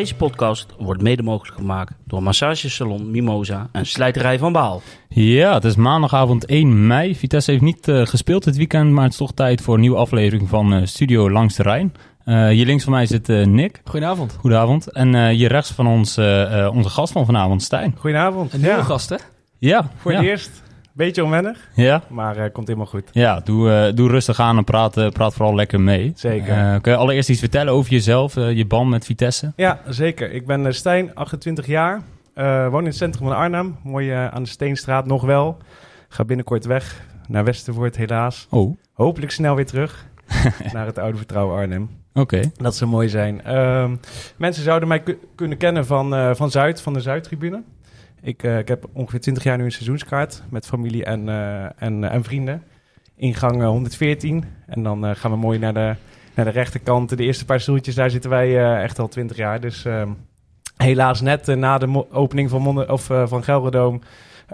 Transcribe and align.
Deze 0.00 0.14
podcast 0.14 0.66
wordt 0.78 1.02
mede 1.02 1.22
mogelijk 1.22 1.56
gemaakt 1.56 1.92
door 2.04 2.22
massagesalon 2.22 3.10
Mimosa 3.10 3.68
en 3.72 3.86
slijterij 3.86 4.38
van 4.38 4.52
Baal. 4.52 4.82
Ja, 5.08 5.54
het 5.54 5.64
is 5.64 5.76
maandagavond 5.76 6.44
1 6.44 6.86
mei. 6.86 7.16
Vitesse 7.16 7.50
heeft 7.50 7.62
niet 7.62 7.88
uh, 7.88 8.06
gespeeld 8.06 8.44
dit 8.44 8.56
weekend, 8.56 8.90
maar 8.90 9.02
het 9.02 9.12
is 9.12 9.18
toch 9.18 9.32
tijd 9.32 9.60
voor 9.60 9.74
een 9.74 9.80
nieuwe 9.80 9.96
aflevering 9.96 10.48
van 10.48 10.74
uh, 10.74 10.86
Studio 10.86 11.30
Langs 11.30 11.56
de 11.56 11.62
Rijn. 11.62 11.94
Uh, 12.24 12.48
hier 12.48 12.66
links 12.66 12.84
van 12.84 12.92
mij 12.92 13.06
zit 13.06 13.28
Nick. 13.28 13.80
Goedenavond. 13.84 14.36
Goedenavond. 14.40 14.92
En 14.92 15.28
hier 15.28 15.48
rechts 15.48 15.70
van 15.70 15.86
ons 15.86 16.18
onze 16.72 16.88
gast 16.88 17.12
van 17.12 17.24
vanavond, 17.24 17.62
Stijn. 17.62 17.94
Goedenavond. 17.98 18.52
Een 18.52 18.60
nieuwe 18.60 18.76
ja. 18.76 18.82
gast, 18.82 19.08
hè? 19.08 19.16
Ja. 19.58 19.90
Voor 19.96 20.12
ja. 20.12 20.18
het 20.18 20.26
eerst. 20.26 20.62
Beetje 20.92 21.24
onwennig, 21.24 21.68
ja. 21.74 22.02
maar 22.08 22.36
uh, 22.36 22.44
komt 22.52 22.66
helemaal 22.66 22.88
goed. 22.88 23.08
Ja, 23.12 23.40
doe, 23.40 23.88
uh, 23.88 23.96
doe 23.96 24.08
rustig 24.08 24.40
aan 24.40 24.56
en 24.56 24.64
praat, 24.64 24.96
uh, 24.96 25.08
praat 25.08 25.34
vooral 25.34 25.54
lekker 25.54 25.80
mee. 25.80 26.12
Zeker. 26.14 26.80
kun 26.80 26.92
je 26.92 26.98
allereerst 26.98 27.28
iets 27.28 27.40
vertellen 27.40 27.72
over 27.72 27.90
jezelf, 27.90 28.34
je 28.34 28.66
band 28.66 28.90
met 28.90 29.04
Vitesse? 29.04 29.52
Ja, 29.56 29.80
zeker. 29.88 30.32
Ik 30.32 30.46
ben 30.46 30.74
Stijn, 30.74 31.14
28 31.14 31.66
jaar. 31.66 32.02
woon 32.70 32.80
in 32.80 32.86
het 32.86 32.96
centrum 32.96 33.26
van 33.26 33.36
Arnhem. 33.36 33.76
Mooi 33.82 34.10
aan 34.10 34.42
de 34.42 34.48
Steenstraat 34.48 35.06
nog 35.06 35.22
wel. 35.22 35.58
Ga 36.08 36.24
binnenkort 36.24 36.64
weg 36.64 37.02
naar 37.28 37.44
Westervoort 37.44 37.96
helaas. 37.96 38.46
Oh. 38.50 38.76
Hopelijk 38.92 39.32
snel 39.32 39.54
weer 39.54 39.66
terug 39.66 40.06
naar 40.72 40.86
het 40.86 40.98
oude 40.98 41.16
vertrouwen 41.16 41.56
Arnhem. 41.56 41.90
Oké. 42.12 42.20
Okay. 42.20 42.50
Dat 42.56 42.76
zou 42.76 42.90
mooi 42.90 43.08
zijn. 43.08 43.42
Ehm, 43.44 43.96
mensen 44.36 44.62
zouden 44.62 44.88
mij 44.88 45.02
kunnen 45.34 45.58
kennen 45.58 45.86
van, 45.86 46.36
van 46.36 46.50
Zuid, 46.50 46.82
van 46.82 46.92
de 46.92 47.00
Zuidtribune. 47.00 47.62
Ik, 48.22 48.42
uh, 48.42 48.58
ik 48.58 48.68
heb 48.68 48.84
ongeveer 48.92 49.20
20 49.20 49.42
jaar 49.42 49.56
nu 49.56 49.64
een 49.64 49.72
seizoenskaart 49.72 50.42
met 50.50 50.66
familie 50.66 51.04
en, 51.04 51.28
uh, 51.28 51.82
en, 51.82 52.02
uh, 52.02 52.12
en 52.12 52.24
vrienden. 52.24 52.62
Ingang 53.16 53.62
114. 53.62 54.44
En 54.66 54.82
dan 54.82 55.16
gaan 55.16 55.30
we 55.30 55.36
mooi 55.36 55.58
naar 55.58 55.74
de, 55.74 55.94
naar 56.34 56.44
de 56.44 56.50
rechterkant. 56.50 57.16
De 57.16 57.24
eerste 57.24 57.44
paar 57.44 57.60
stoeltjes, 57.60 57.94
daar 57.94 58.10
zitten 58.10 58.30
wij 58.30 58.80
echt 58.82 58.98
al 58.98 59.08
20 59.08 59.36
jaar. 59.36 59.60
Dus 59.60 59.84
ehm, 59.84 60.08
helaas 60.76 61.20
net 61.20 61.46
na 61.46 61.78
de 61.78 62.12
opening 62.12 62.50
van, 62.50 62.90
of, 62.90 63.02
van 63.04 63.44
Gelderdoom 63.44 64.00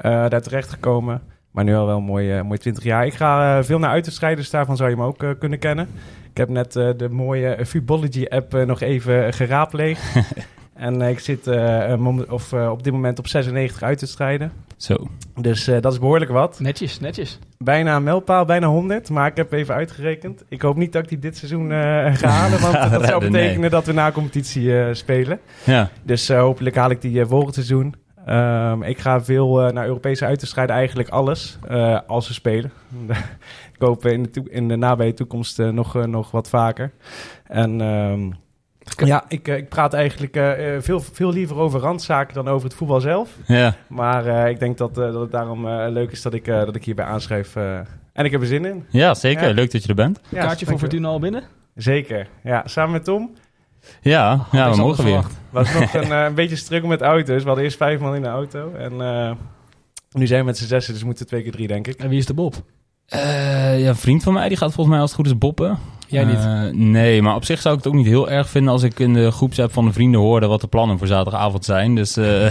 daar 0.02 0.42
terecht 0.42 0.68
gekomen. 0.68 1.22
Maar 1.50 1.64
nu 1.64 1.74
al 1.74 1.86
wel 1.86 2.00
mooi, 2.00 2.42
mooi 2.42 2.58
20 2.58 2.84
jaar. 2.84 3.06
Ik 3.06 3.14
ga 3.14 3.64
veel 3.64 3.78
naar 3.78 3.90
uitwedstrijden, 3.90 4.46
daarvan 4.50 4.76
zou 4.76 4.90
je 4.90 4.96
me 4.96 5.04
ook 5.04 5.36
kunnen 5.38 5.58
kennen. 5.58 5.88
Ik 6.30 6.36
heb 6.36 6.48
net 6.48 6.72
de 6.72 7.08
mooie 7.10 7.66
Fubology-app 7.66 8.52
nog 8.52 8.80
even 8.80 9.32
geraadpleegd. 9.32 10.02
En 10.76 11.02
ik 11.02 11.18
zit 11.18 11.46
uh, 11.46 12.24
of, 12.28 12.52
uh, 12.52 12.70
op 12.70 12.82
dit 12.82 12.92
moment 12.92 13.18
op 13.18 13.26
96 13.26 13.82
uit 13.82 13.98
te 13.98 14.06
strijden. 14.06 14.52
Zo. 14.76 14.96
Dus 15.40 15.68
uh, 15.68 15.80
dat 15.80 15.92
is 15.92 15.98
behoorlijk 15.98 16.30
wat. 16.30 16.60
Netjes, 16.60 17.00
netjes. 17.00 17.38
Bijna 17.58 17.96
een 17.96 18.02
mijlpaal, 18.02 18.44
bijna 18.44 18.66
100. 18.66 19.10
Maar 19.10 19.26
ik 19.26 19.36
heb 19.36 19.52
even 19.52 19.74
uitgerekend. 19.74 20.44
Ik 20.48 20.62
hoop 20.62 20.76
niet 20.76 20.92
dat 20.92 21.02
ik 21.02 21.08
die 21.08 21.18
dit 21.18 21.36
seizoen 21.36 21.70
ga 22.14 22.28
halen. 22.28 22.60
Want 22.60 22.90
dat 22.92 23.06
zou 23.06 23.20
betekenen 23.20 23.60
nee. 23.60 23.70
dat 23.70 23.86
we 23.86 23.92
na 23.92 24.12
competitie 24.12 24.94
spelen. 24.94 25.40
Ja. 25.64 25.90
Dus 26.02 26.28
hopelijk 26.28 26.76
haal 26.76 26.90
ik 26.90 27.00
die 27.00 27.26
volgend 27.26 27.54
seizoen. 27.54 27.94
Um, 28.28 28.82
ik 28.82 28.98
ga 28.98 29.22
veel 29.22 29.72
naar 29.72 29.86
Europese 29.86 30.24
uit 30.24 30.38
te 30.38 30.46
strijden. 30.46 30.76
Eigenlijk 30.76 31.08
alles. 31.08 31.58
als 32.06 32.28
we 32.28 32.34
spelen. 32.34 32.72
ik 33.76 33.80
hoop 33.80 34.06
in 34.06 34.28
de, 34.32 34.42
in 34.48 34.68
de 34.68 34.76
nabije 34.76 35.14
toekomst 35.14 35.58
nog, 35.58 36.06
nog 36.06 36.30
wat 36.30 36.48
vaker. 36.48 36.92
En... 37.46 37.80
Um, 37.80 38.44
ja, 38.94 39.24
ik, 39.28 39.48
ik 39.48 39.68
praat 39.68 39.92
eigenlijk 39.92 40.36
uh, 40.36 40.52
veel, 40.78 41.00
veel 41.00 41.32
liever 41.32 41.56
over 41.56 41.80
randzaken 41.80 42.34
dan 42.34 42.48
over 42.48 42.68
het 42.68 42.76
voetbal 42.76 43.00
zelf. 43.00 43.30
Ja. 43.46 43.74
Maar 43.88 44.26
uh, 44.26 44.48
ik 44.48 44.58
denk 44.58 44.78
dat, 44.78 44.98
uh, 44.98 45.04
dat 45.12 45.20
het 45.20 45.30
daarom 45.30 45.68
leuk 45.68 46.10
is 46.10 46.22
dat 46.22 46.34
ik, 46.34 46.44
dat 46.44 46.74
ik 46.74 46.84
hierbij 46.84 47.04
aanschrijf. 47.04 47.56
en 47.56 48.24
ik 48.24 48.30
heb 48.30 48.40
er 48.40 48.46
zin 48.46 48.64
in. 48.64 48.84
Ja, 48.90 49.14
zeker. 49.14 49.48
Ja. 49.48 49.54
Leuk 49.54 49.72
dat 49.72 49.82
je 49.82 49.88
er 49.88 49.94
bent. 49.94 50.20
Ja, 50.28 50.40
kaartje 50.40 50.66
voor 50.66 50.78
Fortuna 50.78 51.08
al 51.08 51.18
binnen? 51.18 51.42
Zeker. 51.74 52.28
Ja, 52.42 52.62
samen 52.66 52.92
met 52.92 53.04
Tom. 53.04 53.30
Ja, 54.00 54.32
oh, 54.34 54.46
ja 54.52 54.70
we 54.70 54.76
mogen 54.76 55.04
weer. 55.04 55.16
Het 55.16 55.26
was 55.50 55.72
nog 55.72 55.94
een, 56.02 56.10
een 56.10 56.34
beetje 56.34 56.56
struggle 56.56 56.88
met 56.88 57.00
auto's. 57.00 57.40
We 57.40 57.46
hadden 57.46 57.64
eerst 57.64 57.76
vijf 57.76 58.00
man 58.00 58.14
in 58.14 58.22
de 58.22 58.28
auto. 58.28 58.72
En 58.74 58.96
nu 60.10 60.26
zijn 60.26 60.40
we 60.40 60.46
met 60.46 60.58
z'n 60.58 60.66
zessen, 60.66 60.92
dus 60.94 61.04
moeten 61.04 61.26
twee 61.26 61.42
keer 61.42 61.52
drie, 61.52 61.66
denk 61.66 61.86
ik. 61.86 61.98
En 61.98 62.08
wie 62.08 62.18
is 62.18 62.26
de 62.26 62.34
Bob? 62.34 62.54
ja, 63.06 63.88
een 63.88 63.96
vriend 63.96 64.22
van 64.22 64.32
mij, 64.32 64.48
die 64.48 64.56
gaat 64.56 64.72
volgens 64.72 64.88
mij 64.88 65.00
als 65.00 65.10
het 65.10 65.20
goed 65.20 65.28
is 65.28 65.38
boppen. 65.38 65.78
Jij 66.06 66.24
niet? 66.24 66.38
Uh, 66.38 66.62
nee, 66.72 67.22
maar 67.22 67.34
op 67.34 67.44
zich 67.44 67.60
zou 67.60 67.76
ik 67.76 67.84
het 67.84 67.92
ook 67.92 67.98
niet 67.98 68.06
heel 68.06 68.30
erg 68.30 68.48
vinden 68.48 68.72
als 68.72 68.82
ik 68.82 68.98
in 68.98 69.14
de 69.14 69.30
groepsapp 69.30 69.72
van 69.72 69.84
de 69.84 69.92
vrienden 69.92 70.20
hoorde 70.20 70.46
wat 70.46 70.60
de 70.60 70.66
plannen 70.66 70.98
voor 70.98 71.06
zaterdagavond 71.06 71.64
zijn. 71.64 71.94
Dus 71.94 72.18
uh, 72.18 72.50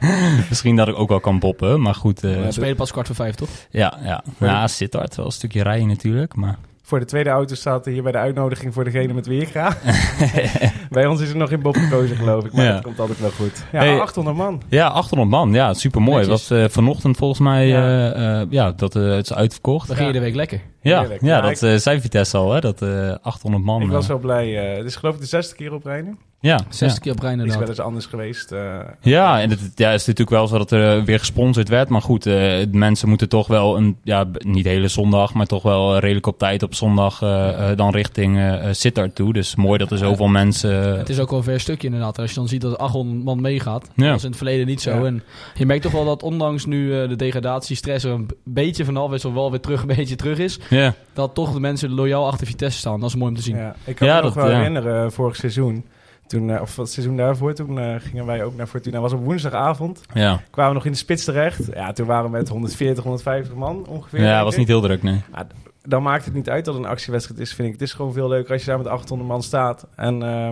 misschien 0.48 0.76
dat 0.76 0.88
ik 0.88 0.98
ook 0.98 1.08
wel 1.08 1.20
kan 1.20 1.38
boppen, 1.38 1.80
maar 1.80 1.94
goed. 1.94 2.24
Uh, 2.24 2.42
we 2.44 2.52
spelen 2.52 2.76
pas 2.76 2.92
kwart 2.92 3.06
voor 3.06 3.16
vijf, 3.16 3.34
toch? 3.34 3.48
Ja, 3.70 3.98
ja. 4.02 4.24
Ja, 4.38 4.66
Sittard, 4.66 5.16
wel 5.16 5.26
een 5.26 5.32
stukje 5.32 5.62
rijden 5.62 5.88
natuurlijk, 5.88 6.34
maar... 6.34 6.58
Voor 6.90 6.98
de 6.98 7.04
tweede 7.04 7.30
auto 7.30 7.54
staat 7.54 7.84
hier 7.84 8.02
bij 8.02 8.12
de 8.12 8.18
uitnodiging 8.18 8.74
voor 8.74 8.84
degene 8.84 9.12
met 9.12 9.26
wie 9.26 9.40
ik 9.40 9.48
ga. 9.48 9.76
bij 10.90 11.06
ons 11.06 11.20
is 11.20 11.30
er 11.30 11.36
nog 11.36 11.48
geen 11.48 11.62
Bob 11.62 11.76
gekozen, 11.76 12.16
geloof 12.16 12.44
ik. 12.44 12.52
Maar 12.52 12.64
ja. 12.64 12.72
dat 12.72 12.82
komt 12.82 13.00
altijd 13.00 13.20
wel 13.20 13.30
goed. 13.30 13.64
Ja, 13.72 13.78
hey, 13.78 14.00
800 14.00 14.36
man. 14.36 14.62
Ja, 14.68 14.88
800 14.88 15.30
man. 15.30 15.52
Ja, 15.52 15.74
super 15.74 16.02
mooi. 16.02 16.26
Was 16.26 16.50
uh, 16.50 16.64
vanochtend 16.68 17.16
volgens 17.16 17.40
mij, 17.40 17.66
ja, 17.66 18.14
uh, 18.16 18.40
uh, 18.40 18.46
ja 18.50 18.72
dat 18.72 18.92
het 18.92 19.24
is 19.24 19.34
uitverkocht. 19.34 19.86
Dan 19.86 19.96
ging 19.96 20.08
je 20.08 20.14
de 20.14 20.20
week 20.20 20.34
lekker. 20.34 20.60
Ja, 20.80 21.02
ja, 21.02 21.16
ja, 21.20 21.40
dat 21.40 21.82
zei 21.82 22.00
Vitesse 22.00 22.36
al, 22.36 22.52
hè, 22.52 22.60
dat 22.60 22.82
800 23.22 23.64
man. 23.64 23.82
Ik 23.82 23.90
was 23.90 24.06
wel 24.06 24.18
blij. 24.18 24.50
het 24.50 24.86
is 24.86 24.96
geloof 24.96 25.14
ik 25.14 25.20
de 25.20 25.26
zesde 25.26 25.54
keer 25.54 25.72
op 25.72 25.84
rijden. 25.84 26.18
Ja, 26.42 26.60
60 26.68 27.02
keer 27.02 27.12
op 27.12 27.20
rij 27.20 27.30
inderdaad. 27.30 27.54
is 27.54 27.60
wel 27.60 27.68
eens 27.68 27.80
anders 27.80 28.06
geweest. 28.06 28.52
Uh, 28.52 28.78
ja, 29.00 29.40
en 29.40 29.50
het 29.50 29.60
ja, 29.74 29.92
is 29.92 30.06
natuurlijk 30.06 30.30
wel 30.30 30.46
zo 30.46 30.58
dat 30.58 30.70
er 30.70 31.04
weer 31.04 31.18
gesponsord 31.18 31.68
werd. 31.68 31.88
Maar 31.88 32.02
goed, 32.02 32.26
uh, 32.26 32.58
mensen 32.70 33.08
moeten 33.08 33.28
toch 33.28 33.46
wel 33.46 33.76
een, 33.76 33.96
ja, 34.02 34.26
niet 34.38 34.64
hele 34.64 34.88
zondag, 34.88 35.34
maar 35.34 35.46
toch 35.46 35.62
wel 35.62 35.98
redelijk 35.98 36.26
op 36.26 36.38
tijd 36.38 36.62
op 36.62 36.74
zondag 36.74 37.22
uh, 37.22 37.68
dan 37.76 37.90
richting 37.90 38.36
uh, 38.36 38.66
Sittard 38.70 39.14
toe. 39.14 39.32
Dus 39.32 39.54
mooi 39.54 39.78
dat 39.78 39.90
er 39.90 39.98
zoveel 39.98 40.28
mensen... 40.28 40.98
Het 40.98 41.08
is 41.08 41.20
ook 41.20 41.30
wel 41.30 41.38
een 41.38 41.44
ver 41.44 41.60
stukje 41.60 41.86
inderdaad. 41.86 42.18
Als 42.18 42.30
je 42.30 42.36
dan 42.36 42.48
ziet 42.48 42.60
dat 42.60 42.78
800 42.78 43.24
man 43.24 43.40
meegaat, 43.40 43.90
ja. 43.94 44.02
dat 44.02 44.12
was 44.12 44.22
in 44.22 44.28
het 44.28 44.38
verleden 44.38 44.66
niet 44.66 44.80
zo. 44.80 44.90
Ja. 44.90 45.04
En 45.04 45.22
je 45.54 45.66
merkt 45.66 45.82
toch 45.82 45.92
wel 45.92 46.04
dat 46.04 46.22
ondanks 46.22 46.66
nu 46.66 47.08
de 47.08 47.16
degradatiestress 47.16 48.04
er 48.04 48.10
een 48.10 48.28
beetje 48.44 48.84
vanaf 48.84 49.12
is, 49.12 49.24
of 49.24 49.32
wel 49.32 49.50
weer 49.50 49.60
terug 49.60 49.80
een 49.88 49.96
beetje 49.96 50.16
terug 50.16 50.38
is, 50.38 50.58
ja. 50.70 50.94
dat 51.12 51.34
toch 51.34 51.52
de 51.52 51.60
mensen 51.60 51.90
loyaal 51.90 52.26
achter 52.26 52.46
Vitesse 52.46 52.78
staan. 52.78 53.00
Dat 53.00 53.08
is 53.08 53.16
mooi 53.16 53.30
om 53.30 53.36
te 53.36 53.42
zien. 53.42 53.56
Ja, 53.56 53.74
ik 53.84 53.96
kan 53.96 54.08
me 54.08 54.22
nog 54.22 54.34
wel 54.34 54.48
herinneren, 54.48 55.12
vorig 55.12 55.36
seizoen 55.36 55.84
toen, 56.30 56.48
uh, 56.48 56.60
of 56.60 56.76
het 56.76 56.90
seizoen 56.90 57.16
daarvoor, 57.16 57.54
toen 57.54 57.78
uh, 57.78 57.94
gingen 57.98 58.26
wij 58.26 58.44
ook 58.44 58.56
naar 58.56 58.66
Fortuna. 58.66 59.00
was 59.00 59.12
op 59.12 59.24
woensdagavond. 59.24 60.00
Ja. 60.14 60.40
Kwamen 60.50 60.70
we 60.70 60.76
nog 60.76 60.86
in 60.86 60.92
de 60.92 60.98
spits 60.98 61.24
terecht. 61.24 61.66
Ja, 61.74 61.92
toen 61.92 62.06
waren 62.06 62.24
we 62.24 62.30
met 62.30 62.48
140, 62.48 63.02
150 63.02 63.54
man 63.54 63.86
ongeveer. 63.86 64.20
Ja, 64.20 64.44
was 64.44 64.56
niet 64.56 64.68
heel 64.68 64.80
druk, 64.80 65.02
nee. 65.02 65.22
Maar 65.30 65.46
dan 65.82 66.02
maakt 66.02 66.24
het 66.24 66.34
niet 66.34 66.50
uit 66.50 66.64
dat 66.64 66.74
het 66.74 66.84
een 66.84 66.90
actiewedstrijd 66.90 67.40
is, 67.40 67.54
vind 67.54 67.66
ik. 67.66 67.72
Het 67.72 67.82
is 67.82 67.92
gewoon 67.92 68.12
veel 68.12 68.28
leuker 68.28 68.52
als 68.52 68.60
je 68.60 68.68
daar 68.68 68.78
met 68.78 68.86
800 68.86 69.30
man 69.30 69.42
staat. 69.42 69.86
En 69.96 70.22
uh, 70.22 70.48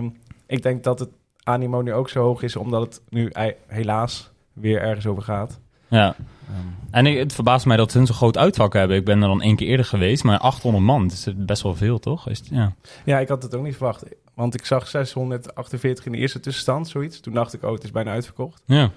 ik 0.47 0.63
denk 0.63 0.83
dat 0.83 0.99
het 0.99 1.09
animo 1.43 1.81
nu 1.81 1.93
ook 1.93 2.09
zo 2.09 2.21
hoog 2.21 2.41
is, 2.41 2.55
omdat 2.55 2.81
het 2.81 3.01
nu 3.09 3.31
helaas 3.67 4.31
weer 4.53 4.81
ergens 4.81 5.05
over 5.05 5.23
gaat. 5.23 5.59
Ja. 5.87 6.15
Um. 6.49 6.75
En 6.91 7.05
ik, 7.05 7.17
het 7.17 7.33
verbaast 7.33 7.65
mij 7.65 7.77
dat 7.77 7.91
ze 7.91 7.99
een 7.99 8.05
zo 8.05 8.13
groot 8.13 8.37
uitvak 8.37 8.73
hebben. 8.73 8.97
Ik 8.97 9.05
ben 9.05 9.21
er 9.21 9.27
dan 9.27 9.41
één 9.41 9.55
keer 9.55 9.67
eerder 9.67 9.85
geweest, 9.85 10.23
maar 10.23 10.37
800 10.37 10.83
man, 10.85 11.03
dat 11.03 11.11
is 11.11 11.27
best 11.35 11.63
wel 11.63 11.75
veel, 11.75 11.99
toch? 11.99 12.29
Is 12.29 12.37
het, 12.37 12.47
ja. 12.47 12.73
ja, 13.05 13.19
ik 13.19 13.27
had 13.27 13.43
het 13.43 13.55
ook 13.55 13.63
niet 13.63 13.75
verwacht. 13.75 14.03
Want 14.39 14.53
ik 14.53 14.65
zag 14.65 14.87
648 14.87 16.05
in 16.05 16.11
de 16.11 16.17
eerste 16.17 16.39
tussenstand, 16.39 16.87
zoiets. 16.87 17.19
Toen 17.19 17.33
dacht 17.33 17.53
ik, 17.53 17.63
oh, 17.63 17.73
het 17.73 17.83
is 17.83 17.91
bijna 17.91 18.11
uitverkocht. 18.11 18.61
Ja. 18.65 18.91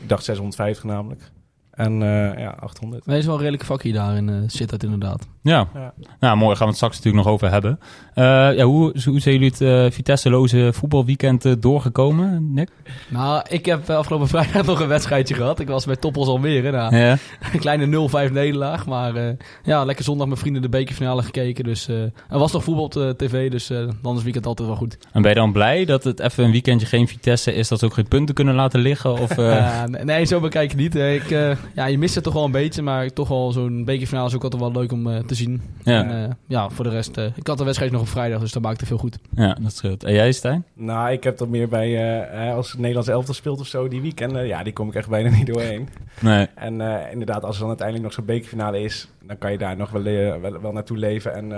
Ik 0.00 0.08
dacht 0.08 0.24
650 0.24 0.84
namelijk. 0.84 1.30
En 1.70 1.92
uh, 1.92 2.38
ja, 2.38 2.50
800. 2.50 3.06
Maar 3.06 3.16
is 3.16 3.24
wel 3.24 3.34
een 3.34 3.40
redelijk 3.40 3.64
vakje 3.64 3.92
daar 3.92 4.16
in 4.16 4.28
uh, 4.28 4.42
zit 4.46 4.70
dat 4.70 4.82
inderdaad. 4.82 5.28
Ja. 5.44 5.68
ja. 5.74 5.92
Nou, 6.20 6.36
mooi. 6.36 6.50
Gaan 6.50 6.66
we 6.66 6.66
het 6.66 6.76
straks 6.76 6.96
natuurlijk 6.96 7.24
nog 7.24 7.34
over 7.34 7.50
hebben. 7.50 7.78
Uh, 8.14 8.24
ja, 8.56 8.64
hoe, 8.64 8.94
hoe 9.04 9.20
zijn 9.20 9.34
jullie 9.34 9.50
het 9.50 9.60
uh, 9.60 9.90
Vitesse-loze 9.90 10.70
voetbalweekend 10.72 11.62
doorgekomen, 11.62 12.52
Nick? 12.52 12.68
Nou, 13.08 13.44
ik 13.48 13.66
heb 13.66 13.90
afgelopen 13.90 14.28
vrijdag 14.36 14.66
nog 14.66 14.80
een 14.80 14.88
wedstrijdje 14.88 15.34
gehad. 15.34 15.60
Ik 15.60 15.68
was 15.68 15.84
bij 15.84 15.96
Toppels 15.96 16.28
Almere. 16.28 16.70
Nou, 16.70 16.96
ja. 16.96 17.16
Een 17.52 17.60
kleine 17.66 18.08
0-5 18.28 18.32
nederlaag. 18.32 18.86
Maar 18.86 19.36
ja, 19.62 19.84
lekker 19.84 20.04
zondag 20.04 20.26
met 20.26 20.38
vrienden 20.38 20.62
de 20.62 20.68
bekerfinale 20.68 21.22
gekeken. 21.22 21.64
Dus 21.64 21.88
er 21.88 22.12
was 22.28 22.52
nog 22.52 22.64
voetbal 22.64 22.84
op 22.84 22.92
de 22.92 23.14
tv. 23.16 23.50
Dus 23.50 23.66
dan 23.66 23.88
is 23.88 24.12
het 24.12 24.22
weekend 24.22 24.46
altijd 24.46 24.68
wel 24.68 24.76
goed. 24.76 24.98
En 25.12 25.22
ben 25.22 25.30
je 25.30 25.36
dan 25.36 25.52
blij 25.52 25.84
dat 25.84 26.04
het 26.04 26.20
even 26.20 26.44
een 26.44 26.50
weekendje 26.50 26.86
geen 26.86 27.08
Vitesse 27.08 27.54
is? 27.54 27.68
Dat 27.68 27.78
ze 27.78 27.84
ook 27.84 27.94
geen 27.94 28.08
punten 28.08 28.34
kunnen 28.34 28.54
laten 28.54 28.80
liggen? 28.80 29.18
Of, 29.18 29.36
nee, 30.04 30.24
zo 30.24 30.40
bekijk 30.40 30.72
ik 30.72 30.78
niet. 30.78 30.94
Ik 30.94 31.28
ja, 31.74 31.86
je 31.86 31.98
mist 31.98 32.14
het 32.14 32.24
toch 32.24 32.32
wel 32.32 32.44
een 32.44 32.50
beetje, 32.50 32.82
maar 32.82 33.12
toch 33.12 33.28
wel 33.28 33.52
zo'n 33.52 33.84
bekerfinale 33.84 34.28
is 34.28 34.34
ook 34.34 34.42
altijd 34.42 34.62
wel 34.62 34.72
leuk 34.72 34.92
om 34.92 35.06
uh, 35.06 35.18
te 35.34 35.42
zien. 35.42 35.62
Ja. 35.82 36.04
En 36.04 36.28
uh, 36.28 36.34
ja, 36.46 36.68
voor 36.68 36.84
de 36.84 36.90
rest, 36.90 37.18
uh, 37.18 37.24
ik 37.34 37.46
had 37.46 37.58
de 37.58 37.64
wedstrijd 37.64 37.92
nog 37.92 38.00
op 38.00 38.08
vrijdag, 38.08 38.40
dus 38.40 38.52
dat 38.52 38.62
maakte 38.62 38.86
veel 38.86 38.98
goed. 38.98 39.18
Ja, 39.34 39.56
dat 39.60 39.72
scheelt. 39.72 40.04
En 40.04 40.12
jij, 40.12 40.32
Stijn? 40.32 40.64
Nou, 40.74 41.12
ik 41.12 41.24
heb 41.24 41.38
dat 41.38 41.48
meer 41.48 41.68
bij, 41.68 42.52
als 42.52 42.70
het 42.70 42.78
Nederlands 42.78 43.08
elftal 43.08 43.34
speelt 43.34 43.60
of 43.60 43.66
zo, 43.66 43.88
die 43.88 44.00
weekenden, 44.00 44.46
ja, 44.46 44.62
die 44.62 44.72
kom 44.72 44.88
ik 44.88 44.94
echt 44.94 45.08
bijna 45.08 45.30
niet 45.36 45.46
doorheen. 45.46 45.88
Nee. 46.20 46.46
En 46.54 46.80
inderdaad, 47.10 47.44
als 47.44 47.54
er 47.54 47.60
dan 47.60 47.68
uiteindelijk 47.68 48.06
nog 48.06 48.16
zo'n 48.16 48.24
bekerfinale 48.24 48.80
is, 48.80 49.08
dan 49.22 49.38
kan 49.38 49.52
je 49.52 49.58
daar 49.58 49.76
nog 49.76 49.90
wel, 49.90 50.02
wel, 50.40 50.60
wel 50.60 50.72
naartoe 50.72 50.96
leven. 50.96 51.34
En, 51.34 51.52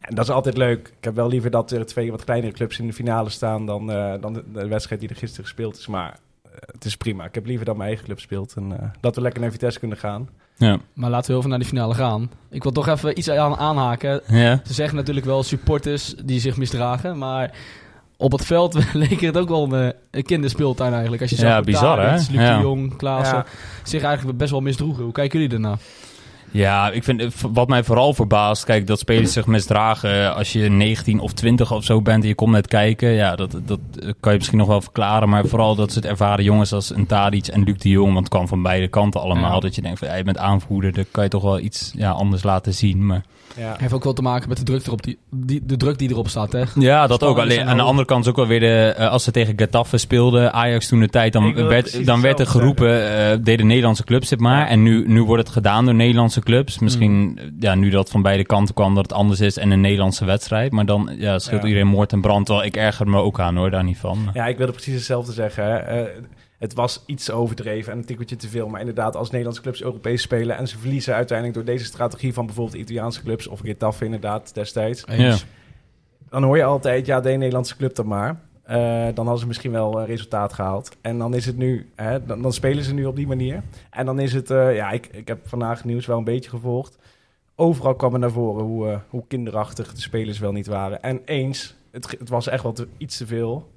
en 0.00 0.14
dat 0.14 0.24
is 0.24 0.30
altijd 0.30 0.56
leuk. 0.56 0.92
Ik 0.98 1.04
heb 1.04 1.14
wel 1.14 1.28
liever 1.28 1.50
dat 1.50 1.70
er 1.70 1.86
twee 1.86 2.10
wat 2.10 2.24
kleinere 2.24 2.52
clubs 2.52 2.78
in 2.78 2.86
de 2.86 2.92
finale 2.92 3.28
staan 3.28 3.66
dan, 3.66 3.86
dan 4.20 4.32
de, 4.32 4.44
de 4.52 4.68
wedstrijd 4.68 5.00
die 5.00 5.10
er 5.10 5.16
gisteren 5.16 5.44
gespeeld 5.44 5.76
is. 5.76 5.86
Maar 5.86 6.18
het 6.72 6.84
is 6.84 6.96
prima. 6.96 7.24
Ik 7.24 7.34
heb 7.34 7.46
liever 7.46 7.64
dat 7.66 7.76
mijn 7.76 7.88
eigen 7.88 8.06
club 8.06 8.20
speelt 8.20 8.54
en 8.54 8.70
uh, 8.70 8.78
dat 9.00 9.14
we 9.14 9.20
lekker 9.20 9.40
naar 9.40 9.50
Vitesse 9.50 9.78
kunnen 9.78 9.98
gaan. 9.98 10.28
Ja. 10.60 10.78
Maar 10.94 11.10
laten 11.10 11.26
we 11.26 11.32
heel 11.32 11.40
veel 11.40 11.50
naar 11.50 11.58
de 11.58 11.64
finale 11.64 11.94
gaan. 11.94 12.30
Ik 12.50 12.62
wil 12.62 12.72
toch 12.72 12.88
even 12.88 13.18
iets 13.18 13.30
aan 13.30 13.56
aanhaken. 13.56 14.20
Ja. 14.26 14.60
Ze 14.66 14.72
zeggen 14.74 14.96
natuurlijk 14.96 15.26
wel 15.26 15.42
supporters 15.42 16.14
die 16.24 16.40
zich 16.40 16.56
misdragen, 16.56 17.18
maar 17.18 17.50
op 18.16 18.32
het 18.32 18.44
veld 18.46 18.78
leek 18.92 19.20
het 19.20 19.38
ook 19.38 19.48
wel 19.48 19.72
een, 19.72 19.92
een 20.10 20.22
kinderspeeltuin 20.22 20.90
eigenlijk. 20.92 21.22
Als 21.22 21.30
je 21.30 21.36
zag 21.36 21.48
Ja, 21.48 21.60
bizar, 21.60 22.00
hè? 22.08 22.14
Luc 22.14 22.26
Ja. 22.30 22.56
de 22.56 22.62
Jong, 22.62 22.96
Klaassen 22.96 23.36
Ja. 23.36 23.44
zich 23.82 24.02
eigenlijk 24.02 24.38
best 24.38 24.50
wel 24.50 24.60
misdroegen. 24.60 25.04
Hoe 25.04 25.12
kijken 25.12 25.40
jullie 25.40 25.54
ernaar? 25.54 25.78
Ja, 26.50 26.90
ik 26.90 27.04
vind, 27.04 27.20
eh, 27.20 27.28
wat 27.52 27.68
mij 27.68 27.84
vooral 27.84 28.14
verbaast, 28.14 28.64
kijk, 28.64 28.86
dat 28.86 28.98
spelers 28.98 29.32
zich 29.32 29.46
misdragen 29.46 30.34
als 30.34 30.52
je 30.52 30.68
19 30.68 31.20
of 31.20 31.32
20 31.32 31.72
of 31.72 31.84
zo 31.84 32.02
bent 32.02 32.22
en 32.22 32.28
je 32.28 32.34
komt 32.34 32.52
net 32.52 32.66
kijken. 32.66 33.10
Ja, 33.10 33.36
dat, 33.36 33.56
dat 33.64 33.80
kan 34.20 34.32
je 34.32 34.38
misschien 34.38 34.58
nog 34.58 34.68
wel 34.68 34.80
verklaren, 34.80 35.28
maar 35.28 35.46
vooral 35.46 35.74
dat 35.74 35.92
ze 35.92 35.98
het 35.98 36.08
ervaren 36.08 36.44
jongens 36.44 36.72
als 36.72 36.94
een 36.94 37.06
Tadic 37.06 37.46
en 37.46 37.62
Luc 37.62 37.76
de 37.78 37.88
Jong, 37.88 38.12
want 38.12 38.24
het 38.24 38.34
kan 38.34 38.48
van 38.48 38.62
beide 38.62 38.88
kanten 38.88 39.20
allemaal. 39.20 39.54
Ja. 39.54 39.60
Dat 39.60 39.74
je 39.74 39.82
denkt 39.82 39.98
van, 39.98 40.08
ja, 40.08 40.14
je 40.14 40.24
bent 40.24 40.38
aanvoerder, 40.38 40.92
dan 40.92 41.04
kan 41.10 41.24
je 41.24 41.30
toch 41.30 41.42
wel 41.42 41.58
iets 41.58 41.92
ja, 41.96 42.10
anders 42.10 42.42
laten 42.42 42.74
zien. 42.74 43.06
Maar 43.06 43.22
Ja. 43.56 43.74
Heeft 43.78 43.92
ook 43.92 44.04
wel 44.04 44.12
te 44.12 44.22
maken 44.22 44.48
met 44.48 44.58
de 44.58 44.64
druk, 44.64 44.86
erop 44.86 45.02
die, 45.02 45.18
die, 45.30 45.60
de 45.64 45.76
druk 45.76 45.98
die 45.98 46.08
erop 46.08 46.28
staat, 46.28 46.52
hè? 46.52 46.62
Ja, 46.74 47.06
dat 47.06 47.22
ook. 47.22 47.38
Alleen 47.38 47.68
aan 47.68 47.76
de 47.76 47.82
andere 47.82 48.06
kant 48.06 48.24
is 48.24 48.30
ook 48.30 48.36
wel 48.36 48.46
weer 48.46 48.60
de, 48.60 48.94
eh, 48.96 49.10
als 49.10 49.24
ze 49.24 49.30
tegen 49.30 49.54
Getafe 49.58 49.98
speelden, 49.98 50.52
Ajax 50.52 50.88
toen 50.88 51.00
de 51.00 51.08
tijd, 51.08 51.32
dan 51.32 51.54
werd, 51.54 52.06
dan 52.06 52.20
werd 52.20 52.40
er 52.40 52.46
geroepen, 52.46 53.18
eh 53.18 53.38
deden 53.42 53.66
Nederlandse 53.66 54.04
clubs 54.04 54.28
dit 54.28 54.40
maar. 54.40 54.58
Ja. 54.58 54.68
En 54.68 54.82
nu, 54.82 55.04
nu 55.08 55.22
wordt 55.22 55.42
het 55.42 55.52
gedaan 55.52 55.84
door 55.84 55.94
Nederlandse 55.94 56.40
clubs. 56.40 56.78
Misschien, 56.78 57.38
eh, 57.38 57.44
ja, 57.60 57.74
nu 57.74 57.90
dat 57.90 58.10
van 58.10 58.22
beide 58.22 58.44
kanten 58.44 58.74
kwam, 58.74 58.94
dat 58.94 59.02
het 59.02 59.12
anders 59.12 59.40
is 59.40 59.56
en 59.56 59.70
een 59.70 59.80
Nederlandse 59.80 60.24
wedstrijd. 60.24 60.72
Maar 60.72 60.86
dan 60.86 61.10
ja, 61.18 61.38
scheelt 61.38 61.62
Ja. 61.62 61.68
iedereen 61.68 61.88
moord 61.88 62.12
en 62.12 62.20
brand. 62.20 62.48
Wel, 62.48 62.64
ik 62.64 62.76
erger 62.76 63.08
me 63.08 63.18
ook 63.20 63.40
aan 63.40 63.56
hoor, 63.56 63.70
daar 63.70 63.84
niet 63.84 63.98
van. 63.98 64.30
Ja, 64.34 64.46
ik 64.46 64.56
wilde 64.56 64.72
precies 64.72 64.94
hetzelfde 64.94 65.32
zeggen. 65.32 65.64
Hè. 65.64 65.76
Eh, 65.78 66.06
het 66.60 66.74
was 66.74 67.02
iets 67.06 67.30
overdreven 67.30 67.92
en 67.92 67.98
een 67.98 68.04
tikkeltje 68.04 68.36
te 68.36 68.48
veel. 68.48 68.68
Maar 68.68 68.80
inderdaad, 68.80 69.16
als 69.16 69.28
Nederlandse 69.30 69.62
clubs 69.62 69.82
Europees 69.82 70.22
spelen... 70.22 70.56
en 70.56 70.68
ze 70.68 70.78
verliezen 70.78 71.14
uiteindelijk 71.14 71.56
door 71.56 71.74
deze 71.74 71.84
strategie 71.84 72.32
van 72.32 72.46
bijvoorbeeld 72.46 72.76
de 72.76 72.82
Italiaanse 72.82 73.22
clubs... 73.22 73.46
of 73.46 73.60
Getafe 73.60 74.04
inderdaad 74.04 74.54
destijds... 74.54 75.04
Ja. 75.06 75.36
dan 76.28 76.42
hoor 76.42 76.56
je 76.56 76.64
altijd, 76.64 77.06
ja, 77.06 77.20
de 77.20 77.30
Nederlandse 77.30 77.76
club 77.76 77.94
dan 77.94 78.06
maar. 78.06 78.40
Eh, 78.62 78.76
dan 79.14 79.24
hadden 79.24 79.38
ze 79.38 79.46
misschien 79.46 79.70
wel 79.72 80.00
een 80.00 80.06
resultaat 80.06 80.52
gehaald. 80.52 80.96
En 81.00 81.18
dan 81.18 81.34
is 81.34 81.46
het 81.46 81.56
nu, 81.56 81.90
hè, 81.94 82.24
dan, 82.24 82.42
dan 82.42 82.52
spelen 82.52 82.84
ze 82.84 82.94
nu 82.94 83.04
op 83.04 83.16
die 83.16 83.26
manier. 83.26 83.62
En 83.90 84.06
dan 84.06 84.18
is 84.18 84.32
het, 84.32 84.50
eh, 84.50 84.74
ja, 84.76 84.90
ik, 84.90 85.06
ik 85.06 85.28
heb 85.28 85.48
vandaag 85.48 85.84
nieuws 85.84 86.06
wel 86.06 86.18
een 86.18 86.24
beetje 86.24 86.50
gevolgd. 86.50 86.98
Overal 87.54 87.94
kwam 87.94 88.12
er 88.12 88.18
naar 88.18 88.30
voren 88.30 88.64
hoe, 88.64 88.88
eh, 88.88 88.98
hoe 89.08 89.24
kinderachtig 89.28 89.94
de 89.94 90.00
spelers 90.00 90.38
wel 90.38 90.52
niet 90.52 90.66
waren. 90.66 91.02
En 91.02 91.20
eens, 91.24 91.74
het, 91.90 92.10
het 92.18 92.28
was 92.28 92.48
echt 92.48 92.62
wel 92.62 92.72
te- 92.72 92.88
iets 92.96 93.16
te 93.16 93.26
veel. 93.26 93.70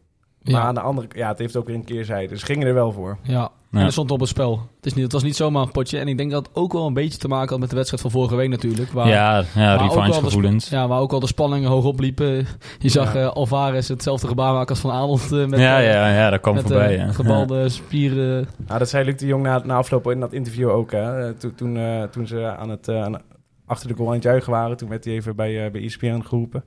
Maar 0.44 0.54
Ja. 0.54 0.62
aan 0.62 0.74
de 0.74 0.80
andere 0.82 1.08
ja, 1.16 1.28
het 1.28 1.40
heeft 1.40 1.56
ook 1.56 1.66
weer 1.66 1.76
een 1.76 1.84
keerzijde. 1.84 2.28
Dus 2.34 2.44
gingen 2.44 2.68
er 2.68 2.74
wel 2.74 2.92
voor. 2.92 3.18
Ja, 3.22 3.50
en 3.72 3.80
er 3.80 3.92
stond 3.92 4.12
op 4.12 4.20
het 4.20 4.30
spel. 4.30 4.70
Het, 4.76 4.86
is 4.86 4.94
niet, 4.94 5.04
het 5.04 5.12
was 5.14 5.24
niet 5.24 5.36
zomaar 5.36 5.62
een 5.64 5.72
potje. 5.72 5.98
En 6.00 6.08
ik 6.08 6.18
denk 6.18 6.32
dat 6.32 6.46
het 6.48 6.56
ook 6.56 6.74
wel 6.74 6.88
een 6.88 6.94
beetje 6.94 7.18
te 7.18 7.28
maken 7.28 7.50
had 7.50 7.60
met 7.60 7.70
de 7.70 7.76
wedstrijd 7.76 8.02
van 8.04 8.12
vorige 8.12 8.36
week 8.36 8.50
natuurlijk. 8.50 8.92
Waar, 8.92 9.08
Ja, 9.08 9.44
ja 9.56 9.74
ook 9.74 9.80
wel 9.80 9.88
revanche 9.88 10.20
de 10.20 10.26
gevoelens. 10.26 10.70
ja, 10.70 10.88
waar 10.88 11.00
ook 11.00 11.12
al 11.14 11.20
de 11.20 11.28
spanningen 11.28 11.70
hoog 11.70 11.86
opliepen. 11.86 12.46
Je 12.80 12.90
zag 12.90 13.14
Ja. 13.14 13.20
eh, 13.22 13.28
Alvarez 13.30 13.88
hetzelfde 13.88 14.28
gebaar 14.28 14.54
maken 14.54 14.70
als 14.70 14.80
Van 14.80 14.92
Arnold. 14.92 15.32
eh, 15.32 15.46
met, 15.46 15.60
ja, 15.60 15.80
eh, 15.82 15.94
ja, 15.94 16.14
ja, 16.16 16.30
dat 16.30 16.40
kwam 16.42 16.54
met 16.56 16.64
voorbij. 16.64 16.96
ja. 16.96 17.12
gebalde 17.12 17.70
spieren. 17.70 18.48
Nou, 18.68 18.80
dat 18.80 18.90
zei 18.90 19.06
Luc 19.06 19.16
de 19.18 19.26
Jong 19.26 19.44
na, 19.44 19.62
na 19.66 19.76
afloop 19.76 20.12
in 20.12 20.20
dat 20.20 20.34
interview 20.34 20.70
ook. 20.70 20.92
Hè. 20.92 21.34
Toen, 21.34 21.56
toen, 21.56 21.78
eh, 21.78 22.04
toen 22.04 22.28
ze 22.28 22.56
aan 22.58 22.70
het, 22.70 22.90
aan- 22.90 23.22
achter 23.66 23.88
de 23.88 23.94
goal 23.96 24.08
aan 24.08 24.14
het 24.14 24.24
juichen 24.24 24.52
waren, 24.52 24.78
toen 24.78 24.90
werd 24.90 25.06
hij 25.06 25.14
even 25.14 25.36
bij, 25.36 25.72
bij 25.72 25.82
ESPN 25.82 26.22
geroepen. 26.22 26.64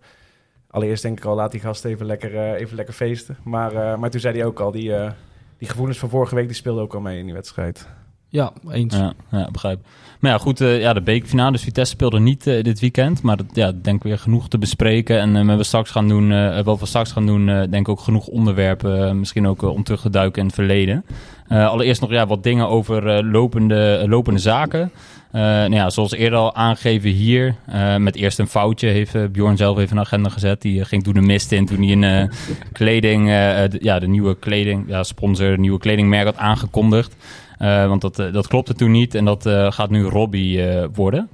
Allereerst 0.77 1.03
denk 1.03 1.19
ik 1.19 1.25
al, 1.25 1.35
laat 1.35 1.51
die 1.51 1.61
gast 1.61 1.85
even 1.85 2.07
lekker, 2.07 2.37
eh, 2.37 2.61
even 2.61 2.77
lekker 2.77 2.95
feesten. 2.95 3.37
Maar, 3.45 3.75
eh, 3.75 3.99
maar 3.99 4.11
toen 4.11 4.21
zei 4.21 4.37
hij 4.37 4.47
ook 4.47 4.61
al, 4.61 4.71
die, 4.71 4.95
eh, 4.95 5.11
die 5.59 5.69
gevoelens 5.69 5.99
van 5.99 6.09
vorige 6.09 6.35
week, 6.35 6.47
die 6.47 6.57
speelden 6.57 6.83
ook 6.83 6.95
al 6.95 7.01
mee 7.01 7.19
in 7.19 7.25
die 7.25 7.35
wedstrijd. 7.35 7.89
Ja, 8.29 8.53
eens. 8.71 8.97
Ja, 8.97 9.13
ja, 9.31 9.51
begrijp. 9.51 9.81
Maar 10.21 10.31
ja, 10.31 10.39
goed, 10.39 10.61
eh, 10.61 10.81
ja, 10.81 10.93
de 10.93 11.01
bekerfinale. 11.03 11.53
Dus 11.53 11.63
Vitesse 11.63 11.93
speelde 11.93 12.21
niet 12.21 12.45
dit 12.45 12.81
weekend. 12.81 13.23
Maar 13.23 13.37
dat, 13.37 13.47
ja, 13.53 13.73
denk 13.83 13.97
ik 13.97 14.03
weer 14.03 14.19
genoeg 14.19 14.49
te 14.49 14.59
bespreken. 14.59 15.21
En 15.21 15.37
eh, 15.37 15.47
wat 15.47 15.57
we 15.57 15.63
straks 15.63 15.91
gaan 15.91 16.09
doen, 16.09 16.33
eh, 16.33 16.63
wat 16.63 16.81
we 16.81 16.87
straks 16.87 17.13
gaan 17.13 17.27
doen, 17.27 17.49
eh, 17.49 17.59
denk 17.59 17.75
ik 17.75 17.89
ook 17.89 18.01
genoeg 18.01 18.27
onderwerpen. 18.27 19.19
misschien 19.19 19.47
ook 19.47 19.63
om 19.63 19.83
terug 19.83 20.01
te 20.01 20.11
duiken 20.11 20.41
in 20.41 20.47
het 20.47 20.55
verleden. 20.55 21.05
Eh, 21.49 21.69
allereerst 21.69 22.01
nog 22.01 22.11
ja, 22.11 22.27
wat 22.27 22.43
dingen 22.43 22.69
over 22.69 23.09
eh, 23.09 23.31
lopende, 23.31 24.05
lopende 24.09 24.41
zaken. 24.41 24.91
Eh, 25.37 25.43
nou 25.43 25.75
ja, 25.75 25.91
zoals 25.91 26.13
eerder 26.13 26.39
al 26.39 26.55
aangegeven 26.55 27.11
hier, 27.11 27.55
eh, 27.67 27.97
met 27.97 28.17
eerst 28.17 28.39
een 28.39 28.47
foutje 28.47 28.89
heeft 28.89 29.15
eh, 29.15 29.23
Bjorn 29.33 29.57
zelf 29.57 29.79
even 29.79 29.97
een 29.97 30.03
agenda 30.03 30.29
gezet. 30.29 30.63
Die 30.63 30.85
ging 30.85 31.03
toen 31.03 31.15
de 31.15 31.21
mist 31.21 31.53
in 31.53 31.67
toen 31.67 31.83
hij 31.83 31.93
een 31.93 32.31
kleding, 32.73 33.27
de, 33.27 33.79
ja, 33.81 33.99
de 33.99 34.09
nieuwe 34.09 34.39
kleding, 34.39 34.85
ja, 34.89 35.03
sponsor, 35.03 35.47
een 35.47 35.61
nieuwe 35.61 35.79
kledingmerk 35.79 36.25
had 36.25 36.37
aangekondigd. 36.37 37.17
Want 37.59 38.01
dat, 38.01 38.17
dat 38.17 38.47
klopte 38.47 38.75
toen 38.75 38.91
niet 38.91 39.15
en 39.15 39.25
dat 39.25 39.43
gaat 39.69 39.91
nu 39.91 40.05
Robbie 40.05 40.63
worden. 40.95 41.29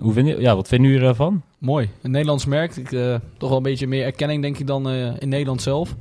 Hoe 0.00 0.12
vind 0.12 0.28
je, 0.28 0.40
ja, 0.40 0.54
wat 0.54 0.68
vinden 0.68 0.90
jullie 0.90 1.04
daarvan? 1.04 1.42
Mooi. 1.58 1.88
Een 2.02 2.10
Nederlands 2.10 2.44
merk. 2.44 2.76
Ik, 2.76 2.88
toch 3.38 3.48
wel 3.48 3.56
een 3.56 3.62
beetje 3.62 3.86
meer 3.86 4.04
erkenning, 4.04 4.42
denk 4.42 4.58
ik, 4.58 4.66
dan 4.66 4.90
in 5.18 5.28
Nederland 5.28 5.62
zelf. 5.62 5.94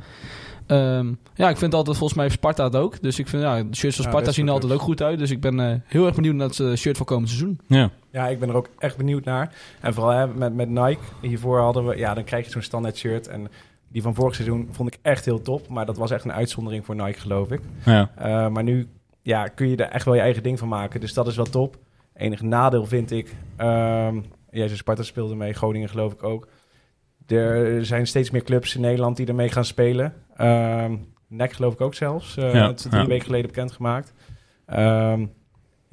Ehm, 0.68 1.14
ja, 1.36 1.50
ik 1.50 1.58
vind 1.58 1.74
altijd, 1.74 1.98
volgens 1.98 2.20
mij 2.20 2.30
Sparta 2.30 2.64
het 2.64 2.76
ook. 2.76 3.02
Dus 3.02 3.20
ik 3.20 3.28
vind, 3.28 3.44
ja, 3.44 3.64
de 3.64 3.76
shirts 3.76 3.96
van 3.96 4.06
Ja, 4.06 4.12
Sparta 4.12 4.32
zien 4.32 4.48
er 4.48 4.54
altijd 4.54 4.72
ook 4.72 4.82
goed 4.82 5.02
uit. 5.02 5.20
Dus 5.20 5.32
ik 5.32 5.42
ben 5.42 5.60
eh, 5.60 5.76
heel 5.86 6.06
erg 6.06 6.16
benieuwd 6.16 6.36
naar 6.36 6.48
het 6.48 6.60
eh, 6.60 6.74
shirt 6.74 6.98
van 6.98 7.06
komend 7.06 7.30
seizoen. 7.30 7.60
Ja, 7.68 7.90
Ja, 8.12 8.28
ik 8.28 8.40
ben 8.40 8.50
er 8.50 8.56
ook 8.56 8.70
echt 8.78 8.98
benieuwd 8.98 9.24
naar. 9.24 9.54
En 9.82 9.94
vooral 9.94 10.12
hè, 10.12 10.28
met, 10.28 10.54
met 10.54 10.70
Nike, 10.70 11.02
hiervoor 11.22 11.60
hadden 11.60 11.88
we, 11.88 11.98
ja, 11.98 12.14
dan 12.14 12.24
krijg 12.24 12.46
je 12.46 12.52
zo'n 12.52 12.62
standaard 12.62 12.98
shirt. 12.98 13.28
En 13.28 13.48
die 13.88 14.02
van 14.02 14.16
vorig 14.16 14.36
seizoen 14.36 14.68
vond 14.72 14.94
ik 14.94 15.00
echt 15.02 15.26
heel 15.26 15.42
top. 15.42 15.68
Maar 15.68 15.86
dat 15.86 15.98
was 15.98 16.12
echt 16.12 16.24
een 16.26 16.34
uitzondering 16.34 16.86
voor 16.86 16.96
Nike, 16.96 17.20
geloof 17.20 17.52
ik. 17.52 17.62
ja. 17.86 18.12
Eh, 18.16 18.48
maar 18.48 18.64
nu 18.64 18.88
ja, 19.22 19.48
kun 19.48 19.70
je 19.70 19.76
er 19.76 19.90
echt 19.90 20.06
wel 20.06 20.14
je 20.16 20.22
eigen 20.22 20.44
ding 20.44 20.60
van 20.60 20.68
maken. 20.68 21.00
Dus 21.00 21.14
dat 21.14 21.28
is 21.28 21.36
wel 21.36 21.46
top. 21.46 21.78
Enig 22.14 22.42
nadeel 22.42 22.86
vind 22.86 23.12
ik. 23.12 23.36
ehm 23.56 24.20
ja, 24.52 24.68
Sparta 24.68 25.04
speelde 25.04 25.36
mee, 25.36 25.54
Groningen 25.54 25.90
geloof 25.90 26.14
ik 26.14 26.24
ook. 26.24 26.48
Er 27.28 27.86
zijn 27.86 28.08
steeds 28.08 28.32
meer 28.32 28.44
clubs 28.44 28.76
in 28.76 28.82
Nederland 28.82 29.18
die 29.18 29.28
ermee 29.28 29.50
gaan 29.50 29.66
spelen. 29.66 30.14
Ehm 30.38 30.96
NEC 31.28 31.54
geloof 31.54 31.74
ik 31.74 31.82
ook 31.82 31.94
zelfs. 31.94 32.38
Eh 32.38 32.54
Ja, 32.54 32.68
het 32.68 32.80
is 32.80 32.86
drie 32.86 33.02
ja. 33.02 33.08
weken 33.08 33.26
geleden 33.26 33.48
bekendgemaakt. 33.48 34.14
Ehm 34.66 35.26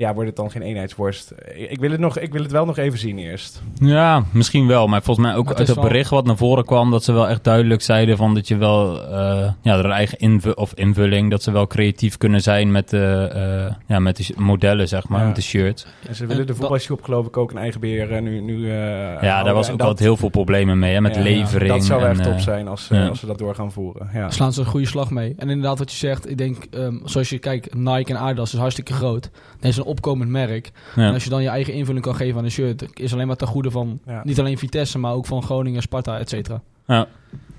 ja, 0.03 0.15
wordt 0.15 0.29
het 0.29 0.37
dan 0.37 0.51
geen 0.51 0.63
eenheidsworst? 0.63 1.33
Ik, 1.55 1.71
ik 1.71 1.81
wil 1.81 1.91
het 1.91 2.01
nog, 2.01 2.19
ik 2.19 2.33
wil 2.33 2.43
het 2.43 2.51
wel 2.53 2.65
nog 2.65 2.77
even 2.77 2.99
zien 2.99 3.19
eerst. 3.19 3.63
Ja, 3.75 4.23
misschien 4.33 4.67
wel. 4.67 4.87
Maar 4.87 5.03
volgens 5.03 5.27
mij 5.27 5.37
ook 5.37 5.49
het 5.49 5.59
uit 5.59 5.75
wel- 5.75 5.85
bericht 5.85 6.11
wat 6.11 6.25
naar 6.27 6.37
voren 6.37 6.65
kwam... 6.65 6.91
dat 6.91 7.05
ze 7.05 7.13
wel 7.13 7.29
echt 7.29 7.45
duidelijk 7.45 7.83
zeiden 7.83 8.17
van 8.17 8.35
dat 8.35 8.49
je 8.49 8.57
wel... 8.57 9.03
eh 9.13 9.51
ja, 9.63 9.77
hun 9.81 9.91
eigen 9.91 10.19
invu 10.19 10.51
of 10.51 10.73
invulling... 10.75 11.31
dat 11.31 11.43
ze 11.43 11.51
wel 11.53 11.67
creatief 11.67 12.17
kunnen 12.17 12.41
zijn 12.41 12.71
met 12.71 12.91
de, 12.91 13.29
eh, 13.69 13.75
ja, 13.87 13.99
met 13.99 14.17
de 14.17 14.35
modellen, 14.37 14.89
zeg 14.89 15.09
maar. 15.09 15.21
Ja. 15.21 15.27
Met 15.27 15.37
de 15.37 15.43
shirts. 15.43 15.87
En 16.09 16.15
ze 16.15 16.21
willen 16.27 16.37
En 16.37 16.41
de 16.41 16.47
dat- 16.47 16.57
voetbalshop 16.57 17.03
geloof 17.03 17.27
ik 17.27 17.37
ook 17.37 17.51
een 17.51 17.59
eigen 17.59 17.81
beheer 17.81 18.13
eh, 18.13 18.23
nu, 18.23 18.41
nu 18.41 18.71
eh, 18.71 19.23
ja, 19.23 19.43
daar 19.43 19.55
was 19.55 19.71
ook 19.71 19.79
dat- 19.79 19.87
altijd 19.87 20.07
heel 20.09 20.17
veel 20.17 20.29
problemen 20.29 20.79
mee. 20.79 20.93
Hè, 20.95 21.01
met 21.01 21.15
Ja, 21.15 21.23
levering. 21.23 21.73
Dat 21.73 21.85
zou 21.85 22.03
en, 22.03 22.11
echt 22.11 22.23
top 22.23 22.33
eh, 22.33 22.39
zijn 22.39 22.69
als, 22.69 22.91
eh, 22.91 22.99
ja. 22.99 23.07
als 23.09 23.21
we 23.21 23.27
dat 23.27 23.39
door 23.39 23.55
gaan 23.55 23.73
voeren. 23.73 24.11
Ja. 24.15 24.31
Slaan 24.31 24.53
ze 24.53 24.61
een 24.61 24.67
goede 24.67 24.87
slag 24.87 25.11
mee. 25.11 25.35
En 25.39 25.49
inderdaad, 25.51 25.79
wat 25.79 25.91
je 25.91 25.97
zegt, 25.97 26.31
ik 26.31 26.39
denk, 26.39 26.65
ehm, 26.71 26.97
zoals 27.05 27.29
je 27.29 27.39
kijkt, 27.39 27.75
Nike 27.75 28.13
en 28.13 28.19
Adidas 28.19 28.53
is 28.53 28.59
hartstikke 28.59 28.93
groot. 28.93 29.31
Is 29.71 29.77
een 29.77 29.85
opkomend 29.85 30.31
merk. 30.31 30.71
ja. 30.97 31.07
En 31.07 31.13
als 31.15 31.25
je 31.25 31.31
dan 31.31 31.43
je 31.43 31.49
eigen 31.49 31.73
invulling 31.75 32.05
kan 32.05 32.15
geven 32.15 32.39
aan 32.39 32.45
een 32.45 32.51
shirt, 32.51 32.99
is 33.01 33.13
alleen 33.13 33.27
maar 33.27 33.37
ten 33.37 33.47
goede 33.47 33.71
van 33.71 34.01
Ja. 34.07 34.21
niet 34.25 34.39
alleen 34.41 34.59
Vitesse, 34.59 34.99
maar 34.99 35.13
ook 35.13 35.27
van 35.27 35.43
Groningen, 35.43 35.83
Sparta, 35.83 36.19
et 36.19 36.29
cetera. 36.29 36.61
Ja. 36.87 37.07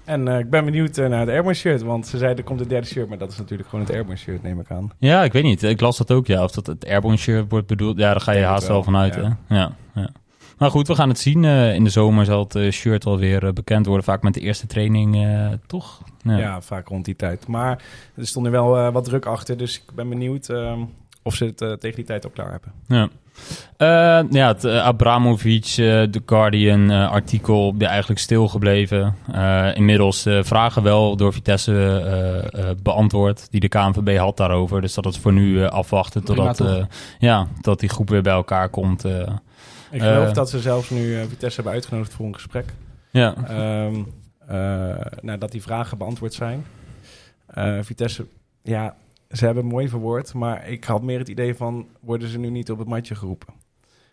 En 0.05 0.27
eh, 0.27 0.39
ik 0.39 0.49
ben 0.49 0.65
benieuwd 0.65 0.97
eh, 0.97 1.09
naar 1.09 1.19
het 1.19 1.29
Airborne 1.29 1.57
shirt, 1.57 1.81
want 1.81 2.07
ze 2.07 2.17
zeiden 2.17 2.37
er 2.37 2.43
komt 2.43 2.59
een 2.61 2.67
derde 2.67 2.87
shirt, 2.87 3.09
maar 3.09 3.17
dat 3.17 3.31
is 3.31 3.37
natuurlijk 3.37 3.69
gewoon 3.69 3.85
het 3.85 3.93
Airborne 3.93 4.19
shirt, 4.19 4.43
neem 4.43 4.59
ik 4.59 4.71
aan. 4.71 4.91
Ja, 4.99 5.23
ik 5.23 5.33
weet 5.33 5.43
niet. 5.43 5.63
Ik 5.63 5.81
las 5.81 5.97
dat 5.97 6.11
ook, 6.11 6.27
ja. 6.27 6.43
Of 6.43 6.51
dat 6.51 6.65
het 6.65 6.87
Airborne 6.87 7.17
shirt 7.17 7.49
wordt 7.49 7.67
bedoeld. 7.67 7.97
Ja, 7.97 8.11
daar 8.11 8.21
ga 8.21 8.31
je 8.31 8.37
Denk 8.37 8.49
haast 8.49 8.67
wel 8.67 8.75
wel, 8.75 8.83
vanuit, 8.83 9.15
ja. 9.15 9.37
hè. 9.47 9.55
Ja, 9.55 9.71
ja. 9.95 10.09
Maar 10.57 10.71
goed, 10.71 10.87
we 10.87 10.95
gaan 10.95 11.09
het 11.09 11.19
zien. 11.19 11.45
Eh, 11.45 11.73
in 11.73 11.83
de 11.83 11.89
zomer 11.89 12.25
zal 12.25 12.47
het 12.49 12.73
shirt 12.73 13.05
alweer 13.05 13.43
uh, 13.43 13.51
bekend 13.51 13.85
worden. 13.85 14.03
Vaak 14.05 14.23
met 14.23 14.33
de 14.33 14.39
eerste 14.39 14.67
training, 14.67 15.15
eh, 15.25 15.47
toch? 15.67 16.01
Ja. 16.23 16.61
vaak 16.61 16.87
rond 16.87 17.05
die 17.05 17.15
tijd. 17.15 17.47
Maar 17.47 17.83
er 18.15 18.27
stond 18.27 18.45
er 18.45 18.51
wel 18.51 18.91
wat 18.91 19.03
druk 19.05 19.25
achter, 19.25 19.57
dus 19.57 19.75
ik 19.75 19.95
ben 19.95 20.09
benieuwd 20.09 20.49
ehm, 20.49 20.79
of 21.23 21.35
ze 21.35 21.45
het 21.45 21.61
eh, 21.61 21.71
tegen 21.71 21.95
die 21.95 22.05
tijd 22.05 22.25
ook 22.25 22.33
klaar 22.33 22.51
hebben. 22.51 22.71
Ja. 22.87 23.09
Eh, 23.77 24.29
ja, 24.29 24.47
het 24.47 24.63
eh, 24.63 24.83
Abramovic, 24.85 25.63
The 25.63 26.21
Guardian 26.25 26.89
artikel, 26.89 27.75
ja, 27.77 27.87
eigenlijk 27.89 28.19
stilgebleven. 28.19 29.15
Eh 29.31 29.69
inmiddels 29.73 30.25
eh, 30.25 30.43
vragen 30.43 30.83
wel 30.83 31.15
door 31.15 31.33
Vitesse 31.33 31.73
eh, 31.73 32.69
eh, 32.69 32.75
beantwoord 32.83 33.51
die 33.51 33.59
de 33.59 33.67
KNVB 33.67 34.17
had 34.17 34.37
daarover. 34.37 34.81
Dus 34.81 34.93
dat 34.93 35.05
het 35.05 35.17
voor 35.17 35.33
nu 35.33 35.65
afwachten 35.65 36.23
totdat, 36.23 36.59
eh, 36.59 36.85
ja, 37.19 37.47
tot 37.61 37.79
die 37.79 37.89
groep 37.89 38.09
weer 38.09 38.21
bij 38.21 38.33
elkaar 38.33 38.69
komt. 38.69 39.05
eh. 39.05 39.27
Ik 39.91 40.01
geloof 40.01 40.31
dat 40.31 40.49
ze 40.49 40.59
zelfs 40.59 40.89
nu 40.89 41.25
Vitesse 41.27 41.55
hebben 41.55 41.73
uitgenodigd 41.73 42.13
voor 42.13 42.25
een 42.25 42.33
gesprek. 42.35 42.73
ja. 43.11 43.35
Ehm 43.47 43.95
eh, 44.47 44.95
nadat 45.21 45.51
die 45.51 45.61
vragen 45.61 45.97
beantwoord 45.97 46.33
zijn. 46.33 46.65
Eh, 47.47 47.77
Vitesse, 47.81 48.25
ja, 48.63 48.95
ze 49.33 49.45
hebben 49.45 49.63
het 49.63 49.73
mooi 49.73 49.89
verwoord, 49.89 50.33
maar 50.33 50.67
ik 50.69 50.83
had 50.83 51.03
meer 51.03 51.19
het 51.19 51.27
idee 51.29 51.55
van, 51.55 51.87
worden 51.99 52.27
ze 52.27 52.39
nu 52.39 52.49
niet 52.49 52.71
op 52.71 52.77
het 52.79 52.87
matje 52.87 53.15
geroepen? 53.15 53.53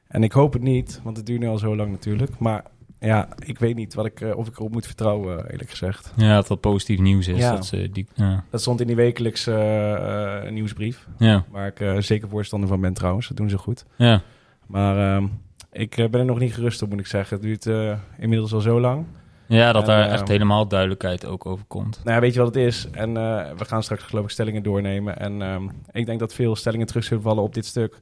En 0.09 0.23
ik 0.23 0.33
hoop 0.33 0.53
het 0.53 0.63
niet, 0.63 1.01
want 1.05 1.17
het 1.17 1.27
duurt 1.27 1.41
nu 1.41 1.47
al 1.49 1.59
zo 1.59 1.77
lang 1.77 1.91
natuurlijk. 1.91 2.39
Maar 2.39 2.65
ja, 3.01 3.29
ik 3.47 3.59
weet 3.59 3.77
niet 3.77 3.95
wat 3.95 4.07
ik, 4.07 4.21
eh, 4.21 4.37
of 4.37 4.49
ik 4.49 4.57
erop 4.57 4.73
moet 4.73 4.87
vertrouwen, 4.87 5.51
eerlijk 5.51 5.71
gezegd. 5.71 6.13
ja, 6.17 6.35
dat 6.35 6.47
dat 6.47 6.61
positief 6.61 6.99
nieuws 6.99 7.29
is. 7.29 7.39
Ja. 7.39 7.53
Dat 7.55 7.67
ze 7.67 7.89
die, 7.93 8.07
ja. 8.15 8.45
Dat 8.51 8.61
stond 8.61 8.81
in 8.81 8.87
die 8.87 8.97
wekelijkse 8.97 9.53
eh, 9.55 10.47
eh, 10.47 10.53
nieuwsbrief, 10.53 11.09
Ja, 11.19 11.45
waar 11.51 11.67
ik 11.67 11.81
eh, 11.81 11.97
zeker 11.99 12.29
voorstander 12.29 12.69
van 12.69 12.81
ben 12.81 12.93
trouwens. 12.93 13.29
Dat 13.29 13.37
doen 13.37 13.49
ze 13.51 13.59
goed. 13.59 13.85
ja. 13.97 14.23
Maar 14.67 15.17
ehm, 15.17 15.27
ik 15.73 15.97
eh, 15.97 16.09
ben 16.09 16.21
er 16.21 16.27
nog 16.27 16.39
niet 16.39 16.55
gerust 16.55 16.83
op, 16.83 16.91
moet 16.91 17.01
ik 17.01 17.07
zeggen. 17.07 17.37
Het 17.37 17.45
duurt 17.47 17.67
eh, 17.67 17.99
inmiddels 18.19 18.53
al 18.53 18.61
zo 18.61 18.81
lang. 18.81 19.05
Ja, 19.51 19.73
dat 19.73 19.83
En, 19.83 19.89
daar 19.89 20.07
eh, 20.07 20.13
echt 20.13 20.29
helemaal 20.29 20.69
duidelijkheid 20.69 21.27
ook 21.27 21.47
over 21.47 21.65
komt. 21.65 22.01
Nou 22.05 22.15
ja, 22.15 22.21
weet 22.21 22.33
je 22.35 22.39
wat 22.39 22.55
het 22.55 22.65
is? 22.65 22.89
En 22.93 23.17
eh, 23.17 23.51
we 23.57 23.65
gaan 23.65 23.83
straks 23.83 24.03
geloof 24.03 24.25
ik 24.25 24.31
stellingen 24.31 24.63
doornemen. 24.63 25.19
En 25.19 25.43
ehm, 25.43 25.69
ik 25.93 26.07
denk 26.07 26.19
dat 26.19 26.35
veel 26.35 26.57
stellingen 26.57 26.87
terug 26.87 27.05
zullen 27.05 27.23
vallen 27.23 27.43
op 27.43 27.55
dit 27.55 27.67
stuk. 27.67 28.01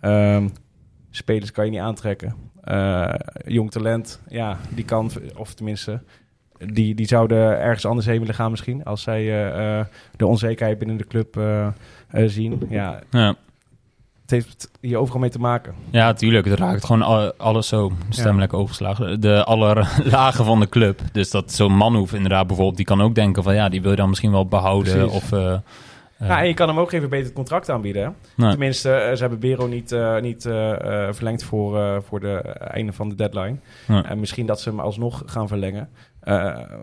Ehm, 0.00 0.48
spelers 1.10 1.50
kan 1.50 1.64
je 1.64 1.70
niet 1.70 1.80
aantrekken. 1.80 2.34
Eh, 2.60 3.14
jong 3.46 3.70
talent, 3.70 4.20
ja, 4.28 4.58
die 4.74 4.84
kan, 4.84 5.10
of 5.36 5.54
tenminste, 5.54 6.02
die, 6.72 6.94
die 6.94 7.06
zouden 7.06 7.60
ergens 7.60 7.86
anders 7.86 8.06
heen 8.06 8.18
willen 8.18 8.34
gaan 8.34 8.50
misschien. 8.50 8.84
Als 8.84 9.02
zij 9.02 9.24
de 10.16 10.26
onzekerheid 10.26 10.78
binnen 10.78 10.96
de 10.96 11.06
club 11.06 11.40
zien. 12.26 12.62
Ja, 12.68 13.00
Ja. 13.10 13.34
Heeft 14.32 14.70
hier 14.80 14.98
overal 14.98 15.20
mee 15.20 15.30
te 15.30 15.38
maken. 15.38 15.74
Ja, 15.90 16.12
tuurlijk. 16.12 16.46
Het 16.46 16.58
raakt 16.58 16.84
gewoon 16.84 17.02
al- 17.02 17.32
alles 17.36 17.68
zo. 17.68 17.92
Stem 18.08 18.32
Ja. 18.34 18.38
lekker 18.38 18.58
overgeslagen. 18.58 19.20
De 19.20 19.44
alle 19.44 19.86
lagen 20.04 20.44
van 20.44 20.60
de 20.60 20.68
club. 20.68 21.00
Dus 21.12 21.30
dat 21.30 21.52
zo'n 21.52 21.76
Manhoef 21.76 22.12
inderdaad 22.12 22.46
bijvoorbeeld, 22.46 22.76
die 22.76 22.86
kan 22.86 23.00
ook 23.02 23.14
denken 23.14 23.42
van 23.42 23.54
ja, 23.54 23.68
die 23.68 23.82
wil 23.82 23.90
je 23.90 23.96
dan 23.96 24.08
misschien 24.08 24.30
wel 24.32 24.46
behouden. 24.46 24.92
Precies. 24.92 25.14
Of, 25.16 25.32
eh, 25.32 25.52
eh, 25.52 25.58
Ja, 26.28 26.40
en 26.40 26.46
je 26.46 26.54
kan 26.54 26.68
hem 26.68 26.78
ook 26.78 26.92
even 26.92 27.08
beter 27.08 27.24
het 27.26 27.34
contract 27.34 27.70
aanbieden. 27.70 28.02
Hè? 28.02 28.08
nou, 28.36 28.50
Tenminste, 28.50 28.90
eh, 28.92 29.12
ze 29.14 29.20
hebben 29.20 29.38
Bero 29.38 29.66
niet, 29.66 29.96
niet 30.20 30.42
verlengd 31.10 31.44
voor, 31.44 31.78
eh, 31.78 31.96
voor 32.08 32.20
de 32.20 32.36
einde 32.58 32.92
van 32.92 33.08
de 33.08 33.14
deadline. 33.14 33.56
En 33.86 34.20
misschien 34.20 34.46
dat 34.46 34.60
ze 34.60 34.68
hem 34.68 34.80
alsnog 34.80 35.22
gaan 35.26 35.48
verlengen. 35.48 35.88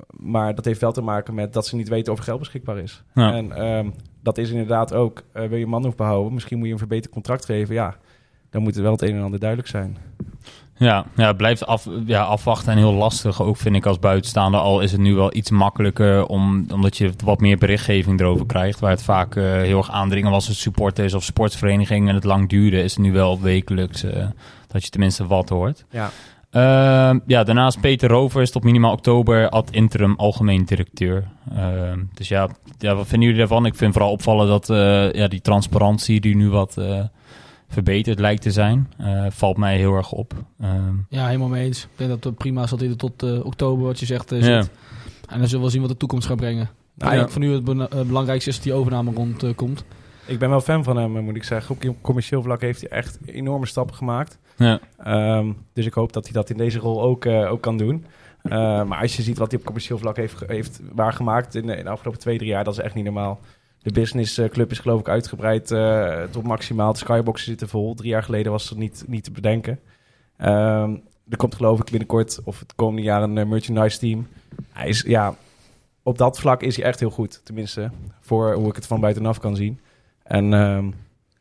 Maar 0.10 0.56
dat 0.56 0.66
heeft 0.66 0.82
wel 0.82 0.92
te 0.92 1.02
maken 1.02 1.34
met 1.34 1.54
dat 1.54 1.68
ze 1.68 1.76
niet 1.76 1.90
weten 1.90 2.12
of 2.14 2.18
er 2.20 2.24
geld 2.26 2.40
beschikbaar 2.40 2.78
is. 2.78 3.04
Ja. 3.14 3.34
En 3.34 3.52
ehm, 3.52 3.90
dat 4.22 4.38
is 4.38 4.50
inderdaad 4.50 4.94
ook, 4.94 5.24
eh, 5.32 5.48
wil 5.48 5.58
je 5.58 5.68
Manhoef 5.68 5.96
behouden, 5.96 6.34
misschien 6.34 6.58
moet 6.58 6.68
je 6.68 6.74
een 6.74 6.80
verbeterd 6.80 7.14
contract 7.14 7.46
geven. 7.46 7.76
Ja, 7.76 7.96
dan 8.50 8.62
moet 8.62 8.76
er 8.76 8.82
wel 8.82 8.92
het 8.92 9.02
een 9.02 9.16
en 9.16 9.24
ander 9.24 9.40
duidelijk 9.40 9.70
zijn. 9.70 9.98
Ja, 10.80 11.06
ja 11.16 11.28
het 11.28 11.38
blijft 11.38 11.66
af, 11.66 11.88
ja, 12.06 12.24
afwachten 12.24 12.72
en 12.72 12.78
heel 12.78 12.94
lastig 12.94 13.42
ook, 13.42 13.58
vind 13.58 13.76
ik, 13.76 13.86
als 13.86 14.00
buitenstaander. 14.00 14.60
Al 14.60 14.82
is 14.82 14.92
het 14.92 15.02
nu 15.02 15.16
wel 15.16 15.36
iets 15.36 15.50
makkelijker, 15.50 16.26
om, 16.26 16.66
omdat 16.72 16.98
je 16.98 17.12
wat 17.24 17.40
meer 17.40 17.58
berichtgeving 17.58 18.20
erover 18.20 18.46
krijgt. 18.46 18.80
Waar 18.80 18.92
het 18.92 19.04
vaak 19.04 19.36
eh, 19.36 19.44
heel 19.44 19.78
erg 19.78 19.92
aandringen 19.92 20.32
was 20.32 20.48
het 20.48 20.58
supporters 20.58 21.14
of 21.14 21.24
sportsvereniging 21.24 22.10
en 22.10 22.16
het 22.16 22.24
lang 22.24 22.50
duurde, 22.50 22.84
is 22.84 22.96
het 22.96 23.04
nu 23.04 23.12
wel 23.12 23.42
wekelijks 23.42 24.04
eh, 24.04 24.28
dat 24.68 24.84
je 24.84 24.90
tenminste 24.90 25.28
wat 25.28 25.50
hoort. 25.50 25.86
Ja, 25.90 26.12
Ehm, 26.52 27.20
ja, 27.26 27.44
daarnaast 27.44 27.80
Peter 27.82 28.10
Rovers 28.10 28.52
tot 28.52 28.64
minimaal 28.64 28.92
oktober 28.92 29.50
ad 29.50 29.72
interim 29.72 30.14
algemeen 30.18 30.66
directeur. 30.66 31.28
Ehm, 31.56 32.00
dus 32.14 32.28
ja, 32.28 32.50
ja, 32.78 32.96
wat 32.96 33.08
vinden 33.08 33.28
jullie 33.28 33.40
daarvan? 33.46 33.66
Ik 33.66 33.76
vind 33.76 33.94
vooral 33.94 34.12
opvallen 34.12 34.48
dat 34.48 34.70
eh, 34.70 35.12
ja, 35.14 35.28
die 35.28 35.42
transparantie 35.42 36.20
die 36.20 36.36
nu 36.36 36.50
wat 36.50 36.78
eh, 36.78 37.04
verbeterd 37.68 38.20
lijkt 38.20 38.42
te 38.42 38.52
zijn, 38.52 38.92
eh, 38.98 39.26
valt 39.30 39.58
mij 39.58 39.78
heel 39.78 39.96
erg 39.96 40.12
op. 40.12 40.34
Ehm, 40.62 40.96
Ja, 41.10 41.26
helemaal 41.26 41.48
mee 41.48 41.66
eens. 41.66 41.84
Ik 41.84 41.90
denk 41.96 42.10
dat 42.10 42.24
het 42.24 42.38
prima 42.38 42.64
is 42.64 42.70
dat 42.70 42.80
hij 42.80 42.90
er 42.90 42.98
tot 42.98 43.24
eh, 43.24 43.46
oktober, 43.46 43.86
wat 43.86 44.00
je 44.00 44.06
zegt, 44.06 44.30
zit. 44.30 44.70
En 45.28 45.40
dan 45.40 45.48
zullen 45.48 45.66
we 45.66 45.72
zien 45.72 45.82
wat 45.82 45.90
de 45.90 45.98
toekomst 45.98 46.28
gaat 46.28 46.38
brengen. 46.38 46.70
Nou, 46.96 47.16
ja. 47.16 47.22
ik 47.22 47.30
Voor 47.30 47.42
nu 47.42 47.52
het 47.54 47.64
belangrijkste 48.08 48.50
is 48.50 48.56
dat 48.56 48.64
die 48.64 48.74
overname 48.74 49.12
rondkomt. 49.14 49.56
komt. 49.56 49.84
ik 50.26 50.40
ben 50.40 50.50
wel 50.50 50.62
fan 50.62 50.84
van 50.84 50.98
hem, 50.98 51.24
moet 51.24 51.36
ik 51.36 51.44
zeggen. 51.44 51.76
Op 51.88 51.96
commercieel 52.02 52.42
vlak 52.42 52.62
heeft 52.62 52.82
hij 52.82 52.90
echt 52.90 53.20
enorme 53.26 53.66
stappen 53.66 53.96
gemaakt. 53.96 54.38
Ja. 54.60 54.80
Ehm, 54.98 55.52
dus 55.74 55.86
ik 55.86 55.94
hoop 55.94 56.14
dat 56.14 56.24
hij 56.24 56.34
dat 56.34 56.50
in 56.50 56.58
deze 56.58 56.80
rol 56.80 57.02
ook, 57.02 57.26
eh, 57.26 57.52
ook 57.52 57.62
kan 57.62 57.78
doen. 57.78 58.06
Eh, 58.42 58.84
maar 58.84 59.02
als 59.02 59.16
je 59.16 59.22
ziet 59.22 59.38
wat 59.38 59.52
hij 59.52 59.60
op 59.60 59.66
commercieel 59.66 59.98
vlak 59.98 60.16
heeft, 60.16 60.44
heeft 60.48 60.82
waargemaakt 60.92 61.56
in 61.56 61.70
in 61.70 61.84
de 61.84 61.90
afgelopen 61.90 62.20
twee, 62.20 62.38
drie 62.38 62.50
jaar, 62.50 62.64
dat 62.64 62.74
is 62.74 62.84
echt 62.84 62.96
niet 62.96 63.04
normaal. 63.04 63.40
De 63.82 63.92
business 63.92 64.38
eh, 64.38 64.50
club 64.50 64.72
is 64.72 64.80
geloof 64.80 65.00
ik 65.00 65.08
uitgebreid 65.08 65.72
eh, 65.72 66.24
tot 66.24 66.44
maximaal. 66.44 66.92
De 66.92 66.98
skyboxen 66.98 67.48
zitten 67.48 67.70
vol. 67.70 67.94
Drie 67.94 68.10
jaar 68.10 68.24
geleden 68.24 68.52
was 68.52 68.70
dat 68.70 68.78
niet, 68.78 69.04
niet 69.08 69.24
te 69.24 69.32
bedenken. 69.32 69.80
Ehm, 70.38 70.96
er 71.30 71.38
komt 71.38 71.56
geloof 71.56 71.80
ik 71.80 71.90
binnenkort 71.90 72.40
of 72.44 72.60
het 72.60 72.76
komende 72.76 73.02
jaar 73.02 73.24
een 73.24 73.50
merchandise 73.50 74.00
team. 74.00 74.28
Hij 74.72 74.88
is, 74.88 75.02
ja, 75.02 75.36
op 76.04 76.18
dat 76.18 76.40
vlak 76.40 76.62
is 76.62 76.76
hij 76.76 76.86
echt 76.86 77.00
heel 77.00 77.10
goed. 77.10 77.42
Tenminste, 77.44 77.92
voor 78.22 78.54
hoe 78.54 78.70
ik 78.70 78.76
het 78.76 78.88
van 78.88 79.00
buitenaf 79.00 79.40
kan 79.40 79.56
zien. 79.56 79.80
En 80.24 80.54
ehm, 80.54 80.90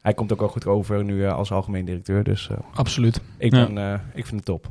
hij 0.08 0.16
komt 0.16 0.32
ook 0.32 0.40
wel 0.40 0.48
goed 0.48 0.66
over 0.66 1.04
nu 1.04 1.24
eh, 1.24 1.34
als 1.34 1.52
algemeen 1.52 1.84
directeur. 1.84 2.24
Dus 2.24 2.48
eh, 2.50 2.56
Absoluut. 2.74 3.20
ik, 3.38 3.50
ben, 3.50 3.78
eh, 3.78 3.92
ik 4.14 4.26
vind 4.26 4.36
het 4.36 4.44
top. 4.44 4.68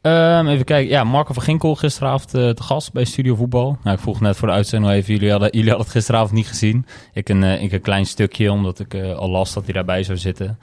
Ehm, 0.00 0.46
even 0.46 0.64
kijken. 0.64 0.90
Ja, 0.90 1.04
Marco 1.04 1.32
van 1.32 1.42
Ginkel 1.42 1.74
gisteravond 1.74 2.34
eh, 2.34 2.48
te 2.50 2.62
gast 2.62 2.92
bij 2.92 3.04
Studio 3.04 3.34
Voetbal. 3.34 3.78
Nou, 3.82 3.96
ik 3.96 4.02
vroeg 4.02 4.20
net 4.20 4.36
voor 4.36 4.48
de 4.48 4.54
uitzending 4.54 4.92
al 4.92 4.98
even. 4.98 5.12
Jullie 5.14 5.30
hadden, 5.30 5.48
jullie 5.50 5.68
hadden 5.68 5.86
het 5.86 5.96
gisteravond 5.96 6.32
niet 6.32 6.46
gezien. 6.46 6.86
Ik 7.12 7.28
een, 7.28 7.42
ik 7.42 7.72
een 7.72 7.80
klein 7.80 8.06
stukje, 8.06 8.52
omdat 8.52 8.78
ik 8.78 8.94
al 8.94 9.30
las 9.30 9.52
dat 9.52 9.64
hij 9.64 9.72
daarbij 9.72 10.02
zou 10.02 10.18
zitten. 10.18 10.58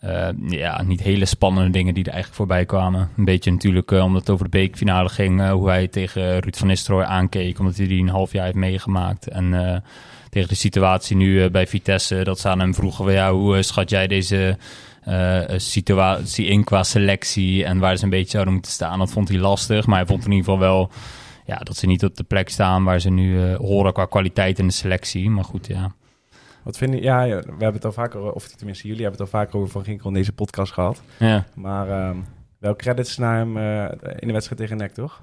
Eh, 0.00 0.28
ja, 0.48 0.82
niet 0.82 1.02
hele 1.02 1.24
spannende 1.24 1.70
dingen 1.70 1.94
die 1.94 2.04
er 2.04 2.12
eigenlijk 2.12 2.38
voorbij 2.38 2.64
kwamen. 2.64 3.10
Een 3.16 3.24
beetje 3.24 3.50
natuurlijk 3.50 3.90
omdat 3.90 4.20
het 4.20 4.30
over 4.30 4.44
de 4.44 4.58
beekfinale 4.58 5.08
ging. 5.08 5.48
hoe 5.48 5.68
hij 5.68 5.88
tegen 5.88 6.38
Ruud 6.38 6.56
van 6.56 6.66
Nistelrooy 6.66 7.04
aankeek. 7.04 7.58
Omdat 7.58 7.76
hij 7.76 7.86
die 7.86 8.02
een 8.02 8.08
half 8.08 8.32
jaar 8.32 8.44
heeft 8.44 8.56
meegemaakt. 8.56 9.28
En 9.28 9.82
tegen 10.36 10.50
de 10.50 10.60
situatie 10.60 11.16
nu 11.16 11.42
eh, 11.42 11.50
bij 11.50 11.66
Vitesse. 11.66 12.24
Dat 12.24 12.38
ze 12.38 12.48
aan 12.48 12.60
hem 12.60 12.74
vroegen. 12.74 13.12
Ja, 13.12 13.32
hoe 13.32 13.56
eh, 13.56 13.62
schat 13.62 13.90
jij 13.90 14.06
deze 14.06 14.58
eh, 15.02 15.42
situatie 15.56 16.46
in 16.46 16.64
qua 16.64 16.82
selectie? 16.82 17.64
En 17.64 17.78
waar 17.78 17.96
ze 17.96 18.04
een 18.04 18.10
beetje 18.10 18.30
zouden 18.30 18.52
moeten 18.52 18.72
staan. 18.72 18.98
Dat 18.98 19.10
vond 19.10 19.28
hij 19.28 19.38
lastig. 19.38 19.86
Maar 19.86 19.96
hij 19.96 20.06
vond 20.06 20.24
in 20.24 20.30
ieder 20.30 20.44
geval 20.44 20.60
wel... 20.60 20.90
Ja, 21.44 21.56
dat 21.56 21.76
ze 21.76 21.86
niet 21.86 22.04
op 22.04 22.16
de 22.16 22.24
plek 22.24 22.48
staan 22.48 22.84
waar 22.84 23.00
ze 23.00 23.10
nu 23.10 23.54
horen 23.54 23.92
qua 23.92 24.04
kwaliteit 24.04 24.58
in 24.58 24.66
de 24.66 24.72
selectie. 24.72 25.30
Maar 25.30 25.44
goed, 25.44 25.66
ja. 25.66 25.92
Wat 26.62 26.76
vind 26.76 26.94
je? 26.94 27.02
Ja, 27.02 27.26
we 27.26 27.34
hebben 27.34 27.72
het 27.72 27.84
al 27.84 27.92
vaker, 27.92 28.32
of 28.32 28.48
tenminste 28.48 28.88
jullie 28.88 29.02
hebben 29.02 29.20
het 29.20 29.32
al 29.32 29.40
vaker 29.40 29.56
over 29.58 29.70
Van 29.70 29.84
Ginkel 29.84 30.08
in 30.08 30.14
deze 30.14 30.32
podcast 30.32 30.72
gehad. 30.72 31.02
Ja. 31.18 31.44
Maar 31.54 31.88
ehm, 31.88 32.16
wel 32.58 32.76
credits 32.76 33.16
naar 33.16 33.36
hem 33.36 33.56
in 34.18 34.26
de 34.26 34.32
wedstrijd 34.32 34.60
tegen 34.60 34.76
NEC, 34.76 34.92
toch? 34.92 35.20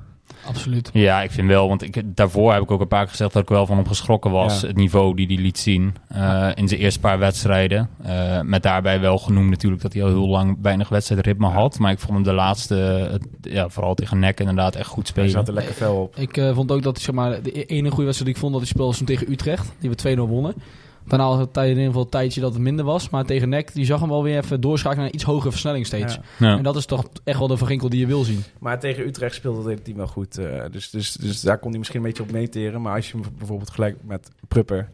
Absoluut. 0.48 0.90
Ja, 0.94 1.22
ik 1.22 1.32
vind 1.32 1.48
wel, 1.48 1.68
want 1.68 1.82
ik, 1.82 2.02
daarvoor 2.06 2.54
heb 2.54 2.62
ik 2.62 2.72
ook 2.72 2.82
een 2.82 2.88
paar 2.88 3.02
keer 3.02 3.10
gezegd 3.10 3.34
dat 3.34 3.42
ik 3.42 3.50
wel 3.50 3.66
van 3.66 3.78
hem 3.78 3.88
geschrokken 3.88 4.32
was. 4.32 4.62
Ja. 4.62 4.68
Het 4.68 4.76
niveau 4.76 5.16
die 5.16 5.28
hij 5.28 5.36
liet 5.36 5.58
zien 5.58 5.96
eh, 6.08 6.50
in 6.56 6.68
zijn 6.68 6.80
eerste 6.80 7.00
paar 7.00 7.20
wedstrijden. 7.20 7.90
Eh, 8.04 8.42
met 8.42 8.64
daarbij 8.64 9.00
wel 9.00 9.18
genoemd 9.18 9.50
natuurlijk 9.50 9.82
dat 9.82 9.94
hij 9.94 10.04
al 10.04 10.08
heel 10.10 10.28
lang 10.28 10.58
weinig 10.62 10.90
wedstrijdritme 10.90 11.48
had. 11.48 11.80
Maar 11.80 11.92
ik 11.92 12.00
vond 12.00 12.14
hem 12.14 12.24
de 12.24 12.34
laatste, 12.34 12.76
het- 13.12 13.28
ja, 13.42 13.70
vooral 13.70 13.94
tegen 13.94 14.20
NEC 14.20 14.40
inderdaad 14.40 14.76
echt 14.76 14.88
goed 14.88 15.04
Hij 15.04 15.12
spelen. 15.12 15.30
zat 15.30 15.48
er 15.48 15.54
lekker 15.54 15.74
fel 15.74 15.96
op. 16.02 16.16
Ik 16.18 16.38
eh, 16.38 16.54
vond 16.56 16.72
ook 16.72 16.82
dat 16.84 17.00
zeg 17.00 17.16
maar, 17.16 17.42
de 17.42 17.60
e- 17.60 17.64
ene 17.68 17.90
goede 17.90 18.06
wedstrijd 18.06 18.26
die 18.26 18.34
ik 18.34 18.38
vond 18.40 18.52
dat 18.52 18.62
hij 18.62 18.70
speelde 18.72 18.92
was 18.98 19.02
tegen 19.06 19.32
Utrecht. 19.32 19.72
Die 19.80 19.90
we 19.90 19.96
2-0 19.96 20.28
wonnen. 20.28 20.54
Daarna 21.08 21.28
was 21.28 21.40
het 21.40 21.58
in 21.58 21.68
ieder 21.68 21.84
geval 21.86 22.02
een 22.02 22.10
tijdje 22.10 22.42
dat 22.42 22.54
het 22.54 22.62
minder 22.62 22.86
was. 22.86 23.10
Maar 23.10 23.26
tegen 23.26 23.50
NEC, 23.50 23.74
die 23.74 23.86
zag 23.86 24.00
hem 24.00 24.10
wel 24.10 24.24
weer 24.24 24.38
even 24.38 24.62
doorschakelen 24.62 24.98
naar 25.04 25.08
een 25.08 25.16
iets 25.16 25.24
hogere 25.24 25.52
versnelling 25.52 25.86
steeds. 25.86 26.14
Ja. 26.14 26.48
Ja. 26.48 26.58
En 26.58 26.64
dat 26.64 26.76
is 26.76 26.86
toch 26.86 27.10
echt 27.24 27.40
wel 27.40 27.48
de 27.48 27.58
Van 27.58 27.68
Ginkel 27.68 27.90
die 27.90 28.00
je 28.00 28.08
wil 28.08 28.24
zien. 28.24 28.44
Maar 28.60 28.80
tegen 28.80 29.08
Utrecht 29.08 29.36
speelde 29.36 29.58
het 29.58 29.68
hele 29.68 29.82
team 29.82 29.98
wel 29.98 30.08
goed. 30.08 30.38
eh, 30.38 30.64
dus, 30.72 30.90
dus, 30.90 31.14
dus 31.14 31.42
daar 31.42 31.58
kon 31.58 31.70
hij 31.70 31.80
misschien 31.80 32.00
een 32.00 32.06
beetje 32.06 32.24
op 32.24 32.32
meeteren. 32.32 32.82
Maar 32.82 32.96
als 32.96 33.12
je 33.12 33.18
hem 33.18 33.26
bijvoorbeeld 33.38 33.70
gelijk 33.70 33.98
met 34.04 34.30
Prupper... 34.48 34.90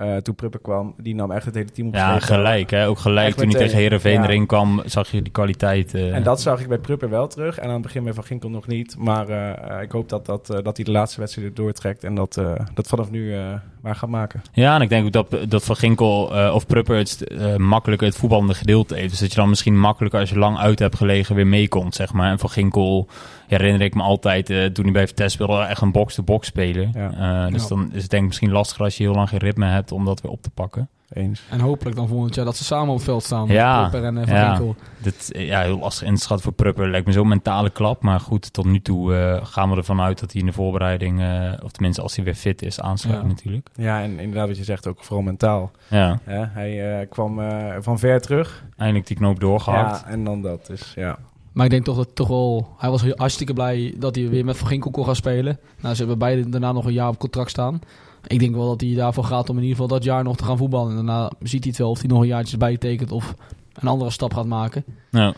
eh, 0.00 0.16
toen 0.16 0.34
Prupper 0.34 0.60
kwam, 0.60 0.94
die 0.98 1.14
nam 1.14 1.30
echt 1.30 1.44
het 1.44 1.54
hele 1.54 1.70
team 1.70 1.88
op 1.88 1.94
Ja, 1.94 2.18
gelijk. 2.18 2.70
Hè? 2.70 2.86
Ook 2.88 2.98
gelijk 2.98 3.26
Echt 3.26 3.38
toen 3.38 3.48
hij 3.48 3.58
tegen 3.58 3.78
Herenveen 3.78 4.12
Ja. 4.12 4.22
erin 4.24 4.46
kwam, 4.46 4.82
zag 4.84 5.10
je 5.10 5.22
die 5.22 5.32
kwaliteit. 5.32 5.94
eh. 5.94 6.14
En 6.14 6.22
dat 6.22 6.40
zag 6.40 6.60
ik 6.60 6.68
bij 6.68 6.78
Prupper 6.78 7.10
wel 7.10 7.26
terug. 7.28 7.58
En 7.58 7.66
aan 7.66 7.72
het 7.72 7.82
begin 7.82 8.04
bij 8.04 8.12
Van 8.12 8.24
Ginkel 8.24 8.50
nog 8.50 8.66
niet. 8.66 8.96
Maar 8.98 9.28
eh, 9.28 9.82
ik 9.82 9.90
hoop 9.90 10.08
dat, 10.08 10.26
dat, 10.26 10.46
dat 10.46 10.76
hij 10.76 10.84
de 10.84 10.90
laatste 10.90 11.20
wedstrijd 11.20 11.56
doortrekt. 11.56 12.04
En 12.04 12.14
dat, 12.14 12.40
dat 12.74 12.86
vanaf 12.86 13.10
nu 13.10 13.34
waar 13.80 13.96
gaat 13.96 14.10
maken. 14.10 14.42
Ja, 14.52 14.74
en 14.74 14.80
ik 14.82 14.88
denk 14.88 15.04
ook 15.06 15.12
dat, 15.12 15.50
dat 15.50 15.64
Van 15.64 15.76
Ginkel 15.76 16.22
of 16.54 16.66
Prupper 16.66 16.96
het 16.96 17.24
makkelijker 17.58 18.06
het 18.06 18.16
voetballende 18.16 18.54
gedeelte 18.54 18.94
heeft. 18.94 19.10
Dus 19.10 19.18
dat 19.20 19.30
je 19.30 19.36
dan 19.40 19.48
misschien 19.48 19.78
makkelijker 19.78 20.20
als 20.20 20.30
je 20.30 20.38
lang 20.38 20.58
uit 20.58 20.78
hebt 20.78 20.96
gelegen 20.96 21.34
weer 21.34 21.46
meekomt, 21.46 21.94
zeg 21.94 22.12
maar. 22.12 22.30
En 22.30 22.38
Van 22.38 22.50
Ginkel 22.50 23.08
herinner 23.50 23.80
ik 23.82 23.94
me 23.94 24.02
altijd, 24.02 24.50
eh, 24.50 24.64
toen 24.64 24.84
hij 24.84 24.92
bij 24.92 25.06
Vitesse 25.06 25.36
speelde, 25.42 25.62
echt 25.62 25.80
een 25.80 25.92
box-to-box 25.92 26.46
speler. 26.46 26.88
Ja. 26.94 27.10
Eh, 27.46 27.52
dus 27.52 27.62
Ja. 27.62 27.68
dan 27.68 27.90
is 27.92 28.02
het 28.02 28.10
denk 28.10 28.22
ik 28.22 28.28
misschien 28.28 28.50
lastiger 28.50 28.84
als 28.84 28.96
je 28.96 29.02
heel 29.02 29.14
lang 29.14 29.28
geen 29.28 29.38
ritme 29.38 29.66
hebt 29.66 29.92
om 29.92 30.04
dat 30.04 30.20
weer 30.20 30.30
op 30.32 30.42
te 30.42 30.50
pakken. 30.50 30.88
Eens. 31.12 31.42
En 31.50 31.60
hopelijk 31.60 31.96
dan 31.96 32.08
volgend 32.08 32.34
jaar 32.34 32.44
dat 32.44 32.56
ze 32.56 32.64
samen 32.64 32.88
op 32.88 32.94
het 32.94 33.04
veld 33.04 33.22
staan. 33.22 33.46
Ja, 33.48 33.88
Prupper 33.88 34.04
en 34.08 34.18
eh, 34.18 34.26
Van 34.26 34.36
ja. 34.36 34.60
Dit, 35.02 35.30
ja, 35.38 35.60
heel 35.60 35.78
lastig 35.78 36.06
in 36.08 36.14
te 36.14 36.20
schatten 36.20 36.44
voor 36.46 36.54
Prupper. 36.54 36.90
Lijkt 36.90 37.06
me 37.06 37.12
zo'n 37.12 37.28
mentale 37.28 37.70
klap. 37.70 38.02
Maar 38.02 38.20
goed, 38.20 38.52
tot 38.52 38.64
nu 38.64 38.80
toe 38.80 39.14
eh, 39.16 39.44
gaan 39.46 39.70
we 39.70 39.76
ervan 39.76 40.00
uit 40.00 40.20
dat 40.20 40.32
hij 40.32 40.40
in 40.40 40.46
de 40.46 40.52
voorbereiding, 40.52 41.20
eh, 41.20 41.52
of 41.62 41.70
tenminste 41.70 42.02
als 42.02 42.16
hij 42.16 42.24
weer 42.24 42.34
fit 42.34 42.62
is, 42.62 42.80
aansluit 42.80 43.20
Ja. 43.20 43.26
natuurlijk. 43.26 43.68
Ja, 43.74 44.02
en 44.02 44.18
inderdaad 44.18 44.48
wat 44.48 44.56
je 44.56 44.64
zegt, 44.64 44.86
ook 44.86 45.04
vooral 45.04 45.22
mentaal. 45.24 45.70
Ja, 45.88 46.18
Hè? 46.24 46.44
Hij 46.46 47.00
eh, 47.00 47.08
kwam 47.08 47.40
eh, 47.40 47.74
van 47.80 47.98
ver 47.98 48.20
terug. 48.20 48.64
eindelijk 48.76 49.06
die 49.06 49.16
knoop 49.16 49.40
doorgehakt. 49.40 50.00
Ja, 50.04 50.10
en 50.10 50.24
dan 50.24 50.42
dat. 50.42 50.66
Dus 50.66 50.92
ja. 50.96 51.18
Maar 51.52 51.64
ik 51.64 51.70
denk 51.70 51.84
toch 51.84 51.96
dat 51.96 52.14
toch 52.14 52.28
wel... 52.28 52.68
Hij 52.78 52.90
was 52.90 53.02
hartstikke 53.02 53.52
blij 53.52 53.94
dat 53.96 54.14
hij 54.14 54.28
weer 54.28 54.44
met 54.44 54.56
Van 54.56 54.68
Ginkel 54.68 54.90
kon 54.90 55.04
gaan 55.04 55.16
spelen. 55.16 55.58
Nou, 55.80 55.94
ze 55.94 56.00
hebben 56.00 56.18
beide 56.18 56.48
daarna 56.48 56.72
nog 56.72 56.84
een 56.84 56.92
jaar 56.92 57.08
op 57.08 57.18
contract 57.18 57.50
staan. 57.50 57.80
Ik 58.26 58.38
denk 58.38 58.54
wel 58.54 58.68
dat 58.68 58.80
hij 58.80 58.94
daarvoor 58.94 59.24
gaat 59.24 59.48
om 59.50 59.56
in 59.56 59.62
ieder 59.62 59.76
geval 59.76 59.96
dat 59.96 60.04
jaar 60.04 60.24
nog 60.24 60.36
te 60.36 60.44
gaan 60.44 60.56
voetballen. 60.56 60.90
En 60.90 60.96
daarna 60.96 61.30
ziet 61.42 61.62
hij 61.62 61.70
het 61.70 61.78
wel 61.78 61.90
of 61.90 62.00
hij 62.00 62.08
nog 62.08 62.20
een 62.20 62.26
jaartje 62.26 62.52
erbij 62.52 62.76
tekent 62.76 63.12
of 63.12 63.34
een 63.74 63.88
andere 63.88 64.10
stap 64.10 64.34
gaat 64.34 64.46
maken. 64.46 64.84
Ja. 65.10 65.34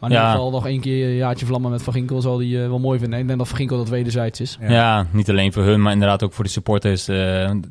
Maar 0.00 0.10
in 0.10 0.16
Ja. 0.16 0.22
ieder 0.22 0.36
geval 0.38 0.50
nog 0.50 0.66
één 0.66 0.80
keer 0.80 1.06
een 1.08 1.14
jaartje 1.14 1.46
vlammen 1.46 1.70
met 1.70 1.82
Van 1.82 1.92
Ginkel 1.92 2.20
zal 2.20 2.38
hij 2.38 2.62
eh, 2.62 2.68
wel 2.68 2.78
mooi 2.78 2.98
vinden. 2.98 3.18
Ik 3.18 3.26
denk 3.26 3.38
dat 3.38 3.48
Van 3.48 3.56
Ginkel 3.56 3.76
dat 3.76 3.88
wederzijds 3.88 4.40
is. 4.40 4.58
Ja. 4.60 5.06
niet 5.10 5.30
alleen 5.30 5.52
voor 5.52 5.62
hun, 5.62 5.82
maar 5.82 5.92
inderdaad 5.92 6.22
ook 6.22 6.32
voor 6.32 6.44
de 6.44 6.50
supporters. 6.50 7.08
eh, 7.08 7.16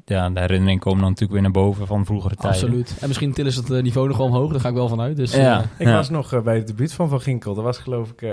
ja, 0.05 0.29
de 0.29 0.39
herinneringen 0.39 0.79
komen 0.79 0.99
dan 0.99 1.07
natuurlijk 1.09 1.31
weer 1.31 1.41
naar 1.41 1.51
boven 1.63 1.87
van 1.87 2.05
vroegere 2.05 2.35
tijden. 2.35 2.61
Absoluut. 2.61 2.95
En 3.01 3.07
misschien 3.07 3.33
tillen 3.33 3.51
ze 3.51 3.59
het 3.59 3.71
eh, 3.71 3.81
niveau 3.83 4.07
nog 4.07 4.17
wel 4.17 4.25
omhoog. 4.27 4.51
Daar 4.51 4.59
ga 4.61 4.69
ik 4.69 4.75
wel 4.75 4.87
van 4.87 5.01
uit. 5.01 5.15
Dus, 5.15 5.33
Ja. 5.35 5.57
eh, 5.59 5.65
Ik 5.77 5.87
Ja. 5.87 5.93
was 5.93 6.09
nog 6.09 6.43
bij 6.43 6.55
het 6.55 6.67
debuut 6.67 6.93
van 6.93 7.09
Van 7.09 7.21
Ginkel. 7.21 7.53
Dat 7.53 7.63
was 7.63 7.77
geloof 7.77 8.09
ik 8.11 8.21
eh, 8.21 8.31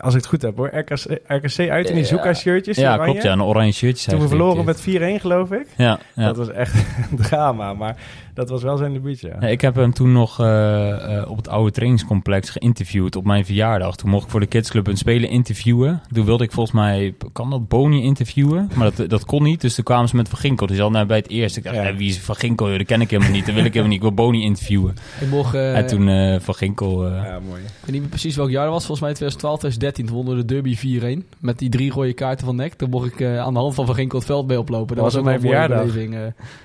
als 0.00 0.14
ik 0.14 0.20
het 0.20 0.28
goed 0.28 0.42
heb 0.42 0.56
hoor, 0.56 0.68
RKC, 0.78 1.20
RKC 1.26 1.68
uit 1.70 1.88
in 1.88 1.94
die 1.94 2.04
Zuka-shirtjes. 2.04 2.76
Ja, 2.76 2.96
klopt. 2.96 3.22
Ja, 3.22 3.32
een 3.32 3.42
oranje 3.42 3.72
shirtje. 3.72 4.10
Toen 4.10 4.20
we 4.20 4.28
verloren 4.28 4.64
met 4.64 4.80
4-1 4.80 5.20
geloof 5.20 5.50
ik. 5.52 5.66
Ja, 5.76 5.98
ja. 6.14 6.26
Dat 6.26 6.36
was 6.36 6.50
echt 6.50 6.74
een 7.10 7.16
drama, 7.16 7.74
maar 7.74 7.96
dat 8.40 8.48
was 8.48 8.62
wel 8.62 8.76
zijn 8.76 8.92
debuutje. 8.92 9.36
Ja. 9.40 9.46
ik 9.46 9.60
heb 9.60 9.74
hem 9.74 9.92
toen 9.92 10.12
nog 10.12 10.40
uh, 10.40 10.46
uh, 10.46 11.30
op 11.30 11.36
het 11.36 11.48
oude 11.48 11.70
trainingscomplex 11.70 12.50
geïnterviewd 12.50 13.16
op 13.16 13.24
mijn 13.24 13.44
verjaardag. 13.44 13.96
Toen 13.96 14.10
mocht 14.10 14.24
ik 14.24 14.30
voor 14.30 14.40
de 14.40 14.46
kidsclub 14.46 14.86
een 14.86 14.96
speler 14.96 15.30
interviewen. 15.30 16.02
Toen 16.12 16.24
wilde 16.24 16.44
ik 16.44 16.52
volgens 16.52 16.74
mij, 16.74 17.14
kan 17.32 17.50
dat 17.50 17.68
Boni 17.68 18.02
interviewen? 18.02 18.70
Maar 18.74 18.92
dat, 18.94 19.10
dat 19.10 19.24
kon 19.24 19.42
niet, 19.42 19.60
dus 19.60 19.74
toen 19.74 19.84
kwamen 19.84 20.08
ze 20.08 20.16
met 20.16 20.28
Van 20.28 20.38
Ginkel. 20.38 20.66
Die 20.66 20.76
zat 20.76 20.90
nou 20.90 21.06
bij 21.06 21.16
het 21.16 21.28
eerste. 21.28 21.58
Ik 21.58 21.64
dacht, 21.64 21.76
ja. 21.76 21.94
wie 21.94 22.08
is 22.08 22.18
Van 22.18 22.34
Ginkel? 22.34 22.66
Dat 22.66 22.86
ken 22.86 23.00
ik 23.00 23.10
helemaal 23.10 23.32
niet. 23.32 23.46
Dat 23.46 23.54
wil 23.54 23.64
ik 23.64 23.72
helemaal 23.72 23.92
niet. 23.92 24.02
Ik 24.02 24.14
wil 24.14 24.24
Boni 24.24 24.42
interviewen. 24.42 24.94
Ik 25.20 25.28
mocht, 25.28 25.54
uh, 25.54 25.76
en 25.76 25.86
toen 25.86 26.40
Van 26.40 26.54
Ginkel... 26.54 27.08
ja, 27.08 27.40
mooi. 27.48 27.62
Ik 27.62 27.68
weet 27.84 28.00
niet 28.00 28.08
precies 28.08 28.36
welk 28.36 28.50
jaar 28.50 28.64
dat 28.64 28.72
was. 28.72 28.86
Volgens 28.86 29.06
mij 29.06 29.14
2012, 29.14 29.58
2013. 29.58 30.06
Toen 30.06 30.14
wonnen 30.14 30.46
de 30.46 30.54
derby 30.54 31.22
4-1. 31.22 31.38
Met 31.38 31.58
die 31.58 31.68
drie 31.68 31.92
rode 31.92 32.12
kaarten 32.12 32.46
van 32.46 32.56
nek. 32.56 32.74
Toen 32.74 32.90
mocht 32.90 33.06
ik 33.06 33.26
aan 33.26 33.52
de 33.52 33.60
hand 33.60 33.74
van 33.74 33.86
Van 33.86 33.94
Ginkel 33.94 34.18
het 34.18 34.26
veld 34.26 34.46
mee 34.46 34.58
oplopen. 34.58 34.96
Dat, 34.96 35.04
was, 35.04 35.16
ook 35.16 35.24
mijn 35.24 35.40
verjaardag. 35.40 35.94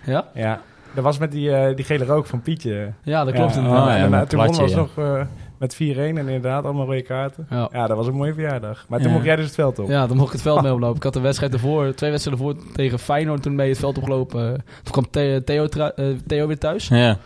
ja? 0.05 0.29
Ja. 0.33 0.61
Dat 0.95 1.03
was 1.03 1.17
met 1.17 1.31
die, 1.31 1.49
uh, 1.49 1.75
die 1.75 1.85
gele 1.85 2.05
rook 2.05 2.25
van 2.25 2.41
Pietje. 2.41 2.91
Ja, 3.03 3.23
dat 3.23 3.33
klopt. 3.33 3.53
Ja, 3.53 3.59
inderdaad. 3.59 3.87
oh, 3.87 4.09
ja, 4.11 4.19
en 4.19 4.27
toen 4.27 4.39
platje, 4.39 4.61
was 4.61 4.71
ja. 4.71 4.77
nog 4.77 4.89
uh, 4.99 5.21
met 5.57 5.75
4-1 5.75 5.77
en 5.77 6.17
inderdaad 6.17 6.63
allemaal 6.63 6.85
rode 6.85 7.01
kaarten. 7.01 7.47
Ja. 7.49 7.69
Ja. 7.71 7.87
dat 7.87 7.97
was 7.97 8.07
een 8.07 8.13
mooie 8.15 8.33
verjaardag. 8.33 8.85
Maar 8.89 8.99
toen 8.99 9.07
Ja. 9.07 9.13
mocht 9.13 9.25
jij 9.25 9.35
dus 9.35 9.45
het 9.45 9.55
veld 9.55 9.79
op. 9.79 9.87
Ja, 9.89 10.07
dan 10.07 10.15
mocht 10.17 10.27
ik 10.27 10.33
het 10.33 10.41
veld 10.41 10.61
mee 10.61 10.73
oplopen. 10.77 10.95
Ik 10.97 11.03
had 11.03 11.13
de 11.13 11.19
wedstrijd 11.19 11.53
ervoor, 11.53 11.93
twee 11.93 12.09
wedstrijden 12.11 12.45
ervoor 12.47 12.63
tegen 12.73 12.99
Feyenoord 12.99 13.41
toen 13.41 13.55
mee 13.55 13.69
het 13.69 13.77
veld 13.79 13.97
opgelopen. 13.97 14.63
Toen 14.83 14.91
kwam 14.91 15.09
Theo, 15.45 15.65
eh, 15.67 16.05
Theo 16.27 16.47
weer 16.47 16.57
thuis. 16.59 16.87
Ja. 16.87 17.17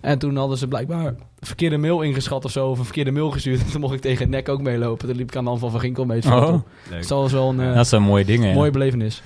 En 0.00 0.18
toen 0.18 0.36
hadden 0.36 0.58
ze 0.58 0.68
blijkbaar 0.68 1.06
een 1.06 1.18
verkeerde 1.40 1.76
mail 1.76 2.00
ingeschat 2.02 2.44
of 2.44 2.50
zo. 2.50 2.68
Of 2.68 2.78
een 2.78 2.84
verkeerde 2.84 3.10
mail 3.10 3.30
gestuurd. 3.30 3.60
En 3.64 3.70
toen 3.72 3.80
mocht 3.80 3.94
ik 3.94 4.00
tegen 4.00 4.20
het 4.20 4.30
nek 4.30 4.48
ook 4.48 4.60
meelopen. 4.62 5.08
Toen 5.08 5.16
liep 5.16 5.28
ik 5.28 5.36
aan 5.36 5.42
de 5.42 5.48
hand 5.48 5.60
van 5.60 5.70
Van 5.70 5.80
Ginkel 5.80 6.04
mee 6.04 6.16
het 6.16 6.26
veld 6.26 6.42
Oh, 6.48 6.54
op. 6.54 6.66
Dus 6.90 7.06
dat 7.08 7.20
was 7.20 7.32
wel 7.32 7.48
een 7.48 7.60
eh, 7.60 7.74
dat 7.74 7.86
zijn 7.86 8.02
mooie 8.02 8.24
dingen. 8.24 8.48
ja. 8.48 8.54
mooie 8.54 8.70
belevenis. 8.70 9.22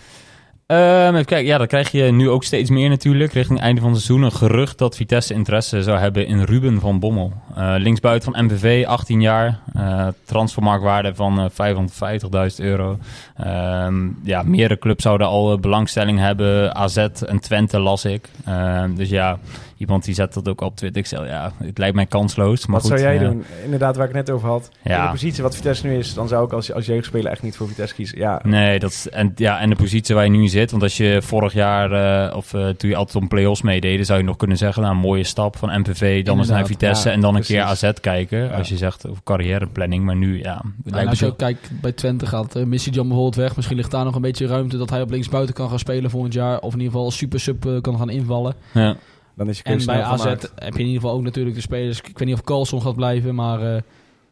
Ehm, 0.71 1.13
even 1.15 1.25
kijken, 1.25 1.47
ja, 1.47 1.59
dat 1.59 1.69
krijg 1.69 1.91
je 1.91 2.03
nu 2.03 2.29
ook 2.29 2.45
steeds 2.45 2.71
meer 2.71 2.89
natuurlijk. 2.89 3.33
Richting 3.33 3.59
het 3.59 3.67
einde 3.67 3.81
van 3.81 3.91
het 3.91 4.01
seizoen 4.03 4.25
een 4.25 4.33
gerucht 4.33 4.79
dat 4.79 4.97
Vitesse 4.97 5.35
interesse 5.35 5.83
zou 5.83 5.99
hebben 5.99 6.27
in 6.27 6.43
Ruben 6.43 6.81
van 6.81 6.99
Bommel. 6.99 7.33
Eh, 7.57 7.75
linksbuiten 7.77 8.33
van 8.33 8.45
MVV, 8.45 8.85
18 8.87 9.21
jaar. 9.21 9.61
eh 9.73 10.07
transfermarktwaarde 10.25 11.15
van 11.15 11.39
eh, 11.41 11.51
550.000 11.51 12.61
euro. 12.61 12.99
Ehm, 13.37 14.09
ja, 14.23 14.43
meerdere 14.43 14.81
clubs 14.81 15.03
zouden 15.03 15.27
al 15.27 15.59
belangstelling 15.59 16.19
hebben. 16.19 16.75
AZ 16.75 16.97
en 16.97 17.41
Twente 17.41 17.79
las 17.79 18.05
ik. 18.05 18.29
Ehm, 18.45 18.95
dus 18.95 19.09
ja, 19.09 19.39
iemand 19.81 20.05
die 20.05 20.15
zet 20.15 20.35
dat 20.35 20.49
ook 20.49 20.61
op 20.61 20.77
Twitter. 20.77 21.01
Ik 21.03 21.07
zei, 21.09 21.27
ja, 21.27 21.53
het 21.59 21.79
lijkt 21.79 21.95
mij 21.95 22.07
kansloos. 22.07 22.67
Maar 22.67 22.81
Wat 22.81 22.91
goed, 22.91 22.99
zou 22.99 23.13
jij 23.13 23.23
ja. 23.23 23.29
doen? 23.29 23.45
Inderdaad, 23.65 23.97
waar 23.97 24.07
ik 24.09 24.15
net 24.15 24.31
over 24.31 24.49
had. 24.49 24.71
In 24.83 24.91
Ja. 24.91 25.05
de 25.05 25.11
positie 25.11 25.43
wat 25.43 25.55
Vitesse 25.57 25.87
nu 25.87 25.97
is, 25.97 26.15
dan 26.15 26.29
zou 26.29 26.45
ik 26.45 26.53
als, 26.53 26.73
als 26.73 26.87
jeugdspeler 26.87 27.31
echt 27.33 27.43
niet 27.43 27.57
voor 27.57 27.69
Vitesse 27.69 27.95
kiezen. 27.95 28.19
Ja, 28.19 28.41
Nee, 28.45 28.79
dat 28.79 28.91
is, 28.91 29.09
en, 29.09 29.33
ja, 29.37 29.61
en 29.61 29.71
de 29.71 29.77
positie 29.77 30.15
waar 30.15 30.25
je 30.25 30.31
nu 30.31 30.43
in 30.43 30.49
zit. 30.49 30.71
Want 30.71 30.83
als 30.83 30.97
je 30.97 31.19
vorig 31.23 31.53
jaar, 31.53 31.93
eh, 32.29 32.37
of 32.37 32.55
eh, 32.55 32.69
toen 32.69 32.91
je 32.91 32.97
altijd 32.97 33.23
om 33.23 33.29
play-offs 33.29 33.63
meedeed, 33.63 34.07
zou 34.07 34.19
je 34.19 34.25
nog 34.25 34.37
kunnen 34.37 34.57
zeggen, 34.57 34.83
nou, 34.83 34.95
een 34.95 35.01
mooie 35.01 35.25
stap 35.25 35.57
van 35.57 35.79
MPV, 35.81 36.25
dan 36.25 36.39
eens 36.39 36.49
naar 36.49 36.67
Vitesse 36.67 37.09
ja, 37.09 37.15
en 37.15 37.21
dan 37.21 37.35
een 37.35 37.43
precies. 37.43 37.55
keer 37.57 37.65
AZ 37.65 37.91
kijken. 38.01 38.39
Ja. 38.39 38.49
Als 38.51 38.69
je 38.69 38.77
zegt 38.77 39.09
over 39.09 39.23
carrièreplanning. 39.25 40.05
Maar 40.05 40.17
nu, 40.17 40.39
ja, 40.39 40.55
het 40.55 40.63
En 40.63 40.73
lijkt 40.85 41.05
me 41.05 41.11
als 41.11 41.19
je 41.19 41.27
ook 41.27 41.39
kijkt 41.39 41.71
bij 41.81 41.93
Twente 41.93 42.27
gaat 42.27 42.57
uh, 42.57 42.65
Missy 42.65 42.91
John 42.91 43.07
bijvoorbeeld 43.09 43.37
weg. 43.37 43.57
Misschien 43.57 43.77
ligt 43.77 43.91
daar 43.91 44.05
nog 44.05 44.15
een 44.15 44.21
beetje 44.21 44.47
ruimte 44.47 44.77
dat 44.77 44.91
hij 44.91 45.03
op 45.03 45.11
linksbuiten 45.11 45.55
kan 45.55 45.69
gaan 45.69 45.79
spelen 45.79 46.11
volgend 46.11 46.35
jaar. 46.35 46.59
Of 46.59 46.73
in 46.73 46.79
ieder 46.79 46.91
geval 46.93 47.05
als 47.05 47.17
super 47.17 47.41
sub 47.41 47.67
eh, 47.67 47.81
kan 47.81 47.99
gaan 47.99 48.11
invallen. 48.11 48.55
Ja. 48.73 48.97
Dan 49.41 49.49
is 49.49 49.57
je 49.59 49.65
En 49.65 49.85
bij 49.87 50.03
AZ 50.03 50.23
gemaakt. 50.23 50.53
heb 50.55 50.73
je 50.73 50.79
in 50.81 50.87
ieder 50.87 51.01
geval 51.01 51.17
ook 51.17 51.23
natuurlijk 51.23 51.55
de 51.57 51.63
spelers. 51.63 51.99
Ik 52.01 52.19
weet 52.19 52.29
niet 52.29 52.37
of 52.37 52.43
Carlson 52.45 52.83
gaat 52.83 52.97
blijven, 52.97 53.35
maar 53.35 53.75
eh, 53.75 53.81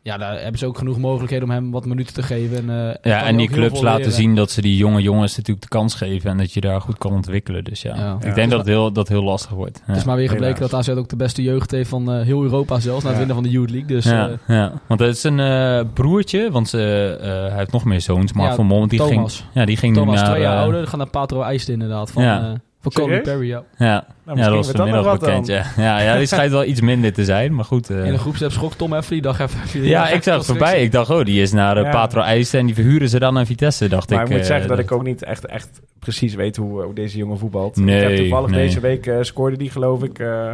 ja, 0.03 0.17
daar 0.19 0.41
hebben 0.41 0.59
ze 0.59 0.67
ook 0.67 0.79
genoeg 0.79 0.99
mogelijkheden 0.99 1.45
om 1.45 1.51
hem 1.51 1.71
wat 1.71 1.85
minuten 1.87 2.15
te 2.15 2.23
geven. 2.23 2.57
En, 2.57 2.89
eh, 3.03 3.11
Ja, 3.13 3.25
en 3.27 3.37
die 3.37 3.49
clubs 3.49 3.81
laten 3.81 3.99
leren. 3.99 4.13
zien 4.13 4.35
dat 4.35 4.51
ze 4.51 4.61
die 4.61 4.77
jonge 4.77 5.03
jongens 5.03 5.37
natuurlijk 5.37 5.63
de 5.63 5.69
kans 5.77 5.95
geven 5.95 6.31
en 6.31 6.37
dat 6.39 6.53
je 6.53 6.61
daar 6.61 6.81
goed 6.81 6.99
kan 6.99 7.13
ontwikkelen. 7.13 7.65
Dus 7.65 7.83
ja, 7.83 7.95
Ja. 7.97 8.17
ik 8.21 8.25
Ja. 8.25 8.35
denk 8.35 8.51
dat 8.51 8.59
het 8.59 8.69
heel, 8.69 8.93
dat 8.93 9.09
heel 9.09 9.23
lastig 9.23 9.51
wordt. 9.51 9.77
Ja. 9.79 9.83
Het 9.87 9.97
is 9.97 10.05
maar 10.05 10.17
weer 10.17 10.29
gebleken 10.29 10.55
Helaas. 10.65 10.71
dat 10.71 10.81
AZ 10.95 10.99
ook 10.99 11.09
de 11.09 11.17
beste 11.17 11.43
jeugd 11.43 11.71
heeft 11.71 11.89
van 11.89 12.13
eh, 12.13 12.21
heel 12.25 12.43
Europa 12.43 12.81
zelfs. 12.81 13.03
Na 13.05 13.09
het 13.11 13.19
Ja. 13.19 13.27
winnen 13.27 13.35
van 13.35 13.45
de 13.45 13.51
Youth 13.51 13.71
League. 13.71 13.89
Dus 13.89 14.05
ja, 14.05 14.29
eh, 14.29 14.35
ja, 14.57 14.73
want 14.87 15.01
het 15.01 15.17
is 15.17 15.23
een 15.25 15.41
eh, 15.41 15.81
broertje, 15.95 16.51
want 16.51 16.69
ze, 16.69 17.17
eh, 17.21 17.29
hij 17.29 17.59
heeft 17.59 17.73
nog 17.73 17.85
meer 17.85 18.01
zoons, 18.01 18.33
maar 18.33 18.47
Ja, 18.49 18.55
van 18.55 18.67
Mom, 18.67 18.89
die 18.89 18.99
Thomas. 18.99 19.37
ging, 19.37 19.49
ja, 19.55 19.65
die 19.65 19.77
ging 19.77 19.95
Thomas, 19.95 20.15
nu 20.15 20.21
naar, 20.21 20.31
twee 20.31 20.43
jaar 20.43 20.57
ouder. 20.63 20.87
gaan 20.87 20.99
naar 20.99 21.11
Patro 21.11 21.41
IJsden 21.43 21.75
inderdaad. 21.75 22.11
Van, 22.11 22.23
Ja. 22.23 22.41
eh 22.41 22.53
van 22.81 22.93
Colin? 22.93 23.23
Perry, 23.23 23.47
ja. 23.49 23.63
Ja, 23.79 24.07
Nou, 24.25 24.39
ja 24.39 24.45
dat 24.45 24.55
was 24.55 24.71
vanmiddag 24.71 25.05
wat 25.05 25.21
bekend. 25.21 25.47
Ja. 25.47 25.65
Ja, 25.77 26.01
ja, 26.01 26.17
die 26.17 26.27
schijnt 26.27 26.53
wel 26.53 26.65
iets 26.65 26.81
minder 26.81 27.13
te 27.13 27.25
zijn, 27.25 27.55
maar 27.55 27.65
goed. 27.65 27.91
eh. 27.91 28.05
In 28.05 28.13
de 28.13 28.19
groepsapp 28.19 28.51
schrok 28.53 28.75
Tom 28.75 28.95
even. 28.95 29.11
Die 29.13 29.23
dacht 29.23 29.41
even... 29.41 29.83
ja, 29.85 30.09
ik 30.09 30.23
zag 30.23 30.37
het 30.37 30.47
voorbij. 30.47 30.83
Ik 30.83 30.93
dacht, 30.93 31.11
oh, 31.11 31.25
die 31.25 31.43
is 31.43 31.53
naar 31.53 31.77
eh, 31.77 31.83
Ja. 31.85 31.91
Patro 31.91 32.21
IJsden 32.21 32.61
en 32.61 32.67
die 32.67 32.75
verhuren 32.75 33.09
ze 33.09 33.19
dan 33.19 33.35
naar 33.35 33.47
Vitesse, 33.47 33.89
dacht 33.89 34.11
Maar 34.11 34.19
ik. 34.19 34.25
ik 34.25 34.31
moet 34.33 34.41
eh, 34.41 34.47
zeggen 34.47 34.69
dat 34.69 34.79
ik 34.79 34.93
ook 34.93 35.03
niet 35.03 35.23
echt, 35.23 35.47
echt 35.47 35.81
precies 35.99 36.35
weet 36.35 36.57
hoe, 36.57 36.83
hoe 36.83 36.95
deze 36.95 37.17
jongen 37.19 37.39
voetbalt. 37.39 37.77
ik 37.77 37.85
Nee, 37.85 38.05
heb 38.05 38.17
toevallig 38.17 38.51
nee. 38.51 38.67
deze 38.67 38.81
week 38.81 39.07
eh, 39.07 39.17
scoorde 39.21 39.57
die 39.57 39.71
geloof 39.71 40.03
ik... 40.03 40.19
eh, 40.19 40.51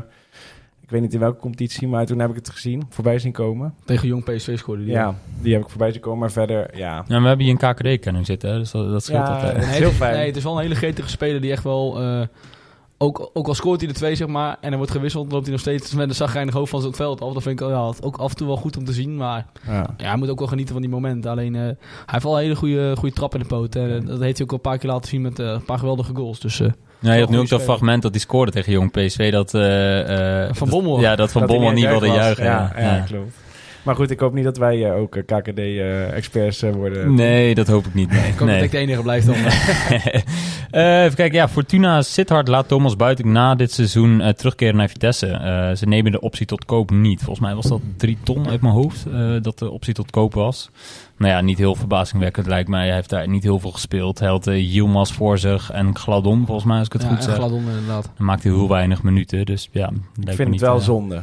ik 0.85 0.91
weet 0.91 1.01
niet 1.01 1.15
in 1.15 1.21
welke 1.21 1.41
competitie, 1.41 1.89
maar 1.89 2.07
toen 2.07 2.19
heb 2.19 2.31
ik 2.31 2.37
het 2.37 2.51
gezien, 2.51 2.83
voorbij 2.89 3.19
zien 3.19 3.33
komen. 3.33 3.75
Tegen 3.85 4.09
Jong 4.09 4.25
PSV 4.25 4.59
scoorde 4.59 4.83
die. 4.85 4.93
Ja, 4.93 5.15
die 5.41 5.53
heb 5.53 5.63
ik 5.63 5.69
voorbij 5.69 5.93
zien 5.93 6.01
komen, 6.01 6.19
maar 6.19 6.31
verder, 6.33 6.77
ja... 6.77 6.95
Ja, 6.95 7.05
maar 7.09 7.21
we 7.23 7.27
hebben 7.29 7.47
hier 7.47 7.57
een 7.61 7.75
KKD-kenning 7.75 8.27
zitten, 8.27 8.51
hè, 8.51 8.59
dus 8.59 8.71
dat, 8.71 8.91
dat 8.91 9.05
scheelt 9.05 9.27
Ja, 9.27 9.33
altijd. 9.35 9.57
Nee, 9.57 9.67
heel 9.67 9.87
het- 9.89 9.93
fijn. 9.97 10.17
Nee, 10.17 10.27
het 10.27 10.37
is 10.37 10.43
wel 10.45 10.57
een 10.57 10.63
hele 10.63 10.75
gretige 10.75 11.09
speler 11.09 11.41
die 11.41 11.51
echt 11.51 11.65
wel... 11.65 12.01
eh, 12.03 12.21
ook, 12.99 13.31
ook 13.33 13.47
al 13.49 13.55
scoort 13.55 13.81
hij 13.81 13.89
de 13.89 13.95
twee, 13.95 14.15
zeg 14.15 14.27
maar, 14.29 14.57
en 14.61 14.71
er 14.71 14.77
wordt 14.77 14.93
gewisseld, 14.93 15.33
loopt 15.33 15.43
hij 15.43 15.53
nog 15.53 15.61
steeds 15.61 15.95
met 15.95 16.09
een 16.09 16.15
zagrijnig 16.15 16.55
hoofd 16.55 16.71
van 16.71 16.83
het 16.85 16.97
veld 16.97 17.21
af. 17.21 17.33
Dat 17.33 17.43
vind 17.43 17.61
ik 17.61 17.69
ja, 17.69 17.93
ook 18.01 18.17
af 18.17 18.31
en 18.31 18.37
toe 18.37 18.47
wel 18.47 18.57
goed 18.57 18.77
om 18.77 18.85
te 18.85 18.93
zien, 18.93 19.17
maar 19.17 19.47
Ja. 19.67 19.87
ja, 19.97 20.09
hij 20.09 20.17
moet 20.17 20.29
ook 20.31 20.39
wel 20.39 20.49
genieten 20.49 20.73
van 20.73 20.83
die 20.83 20.91
momenten. 20.91 21.31
Alleen, 21.31 21.55
eh, 21.55 21.61
hij 21.61 21.77
heeft 22.07 22.23
wel 22.25 22.37
een 22.37 22.43
hele 22.43 22.57
goede, 22.57 22.97
goede 22.99 23.15
trap 23.15 23.35
in 23.35 23.41
de 23.41 23.47
poot. 23.47 23.75
En 23.77 24.05
dat 24.07 24.21
heeft 24.21 24.37
hij 24.39 24.47
ook 24.47 24.51
al 24.51 24.57
een 24.57 24.61
paar 24.71 24.79
keer 24.79 24.91
laten 24.91 25.09
zien 25.09 25.21
met 25.23 25.39
eh, 25.39 25.47
een 25.47 25.65
paar 25.65 25.79
geweldige 25.79 26.15
goals. 26.15 26.41
Dus 26.41 26.61
Ja, 27.05 27.13
je 27.13 27.21
had 27.21 27.31
nu 27.31 27.39
ook 27.39 27.49
dat 27.49 27.63
fragment 27.63 28.03
dat 28.03 28.11
hij 28.11 28.21
scoorde 28.21 28.53
tegen 28.53 28.73
Jong 28.73 28.91
PSV, 28.91 29.33
dat... 29.33 29.55
eh, 29.55 30.45
eh, 30.45 30.55
Van 30.55 30.69
Bommel. 30.69 31.01
Ja, 31.01 31.17
dat 31.17 31.33
Van 31.33 31.41
Dat 31.41 31.51
Bommel 31.51 31.71
niet 31.71 31.87
wilde 31.87 32.07
juichen. 32.07 32.45
Ja, 32.45 32.73
ja. 32.77 32.83
ja, 32.83 33.01
klopt. 33.01 33.33
Maar 33.83 33.95
goed, 33.95 34.11
ik 34.11 34.21
hoop 34.21 34.35
niet 34.35 34.45
dat 34.45 34.57
wij 34.57 34.85
eh, 34.85 34.97
ook 34.97 35.11
KKD-experts 35.27 36.61
worden. 36.61 37.15
Nee, 37.15 37.55
dat 37.55 37.67
hoop 37.67 37.87
ik 37.87 37.95
niet. 37.95 38.11
Nee. 38.11 38.29
ik 38.33 38.39
hoop 38.39 38.49
nee. 38.49 38.57
dat 38.57 38.65
ik 38.65 38.71
de 38.71 38.79
enige 38.79 39.03
blijf 39.03 39.25
dan. 39.25 39.35
Even 41.05 41.15
kijken, 41.15 41.33
ja, 41.33 41.49
Fortuna 41.49 42.03
Sittard 42.03 42.49
laat 42.49 42.69
Thomas 42.69 42.97
Buiting 42.97 43.29
na 43.29 43.55
dit 43.55 43.73
seizoen 43.73 44.33
terugkeren 44.37 44.77
naar 44.77 44.89
Vitesse. 44.89 45.27
Ze 45.77 45.87
nemen 45.87 46.13
de 46.13 46.21
optie 46.21 46.47
tot 46.47 46.65
koop 46.65 46.91
niet. 46.91 47.19
Volgens 47.23 47.47
mij 47.47 47.55
was 47.55 47.67
dat 47.67 47.81
drie 47.97 48.19
ton 48.23 48.49
uit 48.49 48.61
mijn 48.61 48.75
hoofd, 48.75 49.05
dat 49.43 49.59
de 49.59 49.71
optie 49.71 49.95
tot 49.95 50.11
koop 50.11 50.35
was. 50.35 50.71
Nou 51.19 51.33
ja, 51.33 51.41
niet 51.41 51.59
heel 51.59 51.75
verbazingwekkend 51.75 52.47
lijkt 52.47 52.69
mij. 52.69 52.87
Hij 52.87 52.95
heeft 52.95 53.11
daar 53.11 53.29
niet 53.29 53.43
heel 53.43 53.59
veel 53.59 53.71
gespeeld. 53.71 54.19
Hij 54.19 54.29
had 54.29 54.47
uh, 54.47 54.73
Yilmaz 54.75 55.13
voor 55.13 55.39
zich 55.39 55.71
en 55.71 55.97
Gladon, 55.97 56.47
volgens 56.47 56.67
mij, 56.67 56.79
als 56.79 56.87
ik 56.87 56.93
het 56.93 57.03
ja, 57.03 57.09
goed 57.09 57.17
en 57.17 57.23
zeg. 57.23 57.35
Gladon 57.35 57.65
inderdaad. 57.69 58.11
Dan 58.17 58.27
maakte 58.27 58.49
hij 58.49 58.57
heel 58.57 58.69
weinig 58.69 59.03
minuten, 59.03 59.45
dus 59.47 59.69
ja. 59.73 59.81
lijkt 59.91 60.17
me 60.25 60.31
ik 60.31 60.37
vind 60.37 60.51
niet, 60.51 60.61
het 60.61 60.69
wel 60.69 60.79
eh, 60.79 60.85
zonde. 60.85 61.23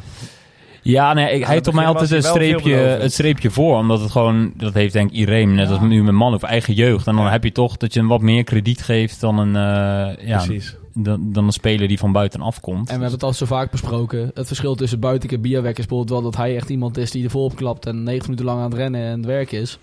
Ja, 0.81 1.13
nee, 1.13 1.31
ik, 1.35 1.43
hij 1.45 1.53
heeft 1.53 1.67
op 1.67 1.73
mij 1.73 1.85
altijd 1.85 2.11
een 2.11 2.23
streepje, 2.23 2.73
het 2.75 3.13
streepje 3.13 3.49
voor. 3.49 3.77
Omdat 3.77 4.01
het 4.01 4.11
gewoon, 4.11 4.51
dat 4.57 4.73
heeft 4.73 4.93
denk 4.93 5.09
ik 5.09 5.15
iedereen, 5.15 5.55
net 5.55 5.67
Ja. 5.67 5.73
als 5.73 5.81
nu 5.81 6.03
met 6.03 6.13
man 6.13 6.33
of 6.33 6.43
eigen 6.43 6.73
jeugd. 6.73 7.07
En 7.07 7.15
dan 7.15 7.25
Ja. 7.25 7.31
heb 7.31 7.43
je 7.43 7.51
toch 7.51 7.77
dat 7.77 7.93
je 7.93 7.99
hem 7.99 8.07
wat 8.09 8.21
meer 8.21 8.43
krediet 8.43 8.81
geeft 8.81 9.19
dan 9.19 9.37
een, 9.37 9.55
eh, 9.55 10.27
ja, 10.27 10.37
Precies. 10.37 10.75
Dan, 10.93 11.31
dan 11.33 11.45
een 11.45 11.51
speler 11.51 11.87
die 11.87 11.97
van 11.99 12.11
buiten 12.11 12.41
afkomt. 12.41 12.79
En 12.79 12.85
we 12.85 12.91
hebben 12.91 13.11
het 13.11 13.23
al 13.23 13.33
zo 13.33 13.45
vaak 13.45 13.71
besproken. 13.71 14.31
Het 14.33 14.47
verschil 14.47 14.75
tussen 14.75 14.99
Buitenke 14.99 15.35
en 15.35 15.41
Bierwek 15.41 15.77
is 15.77 15.85
bijvoorbeeld 15.85 16.09
wel 16.21 16.31
dat 16.31 16.39
hij 16.41 16.55
echt 16.55 16.69
iemand 16.69 16.97
is 16.97 17.11
die 17.11 17.23
er 17.23 17.29
volop 17.29 17.55
klapt 17.55 17.85
en 17.85 17.95
90 18.03 18.23
minuten 18.27 18.45
lang 18.45 18.59
aan 18.59 18.69
het 18.69 18.79
rennen 18.79 19.01
en 19.01 19.17
het 19.17 19.25
werk 19.25 19.51
is. 19.51 19.79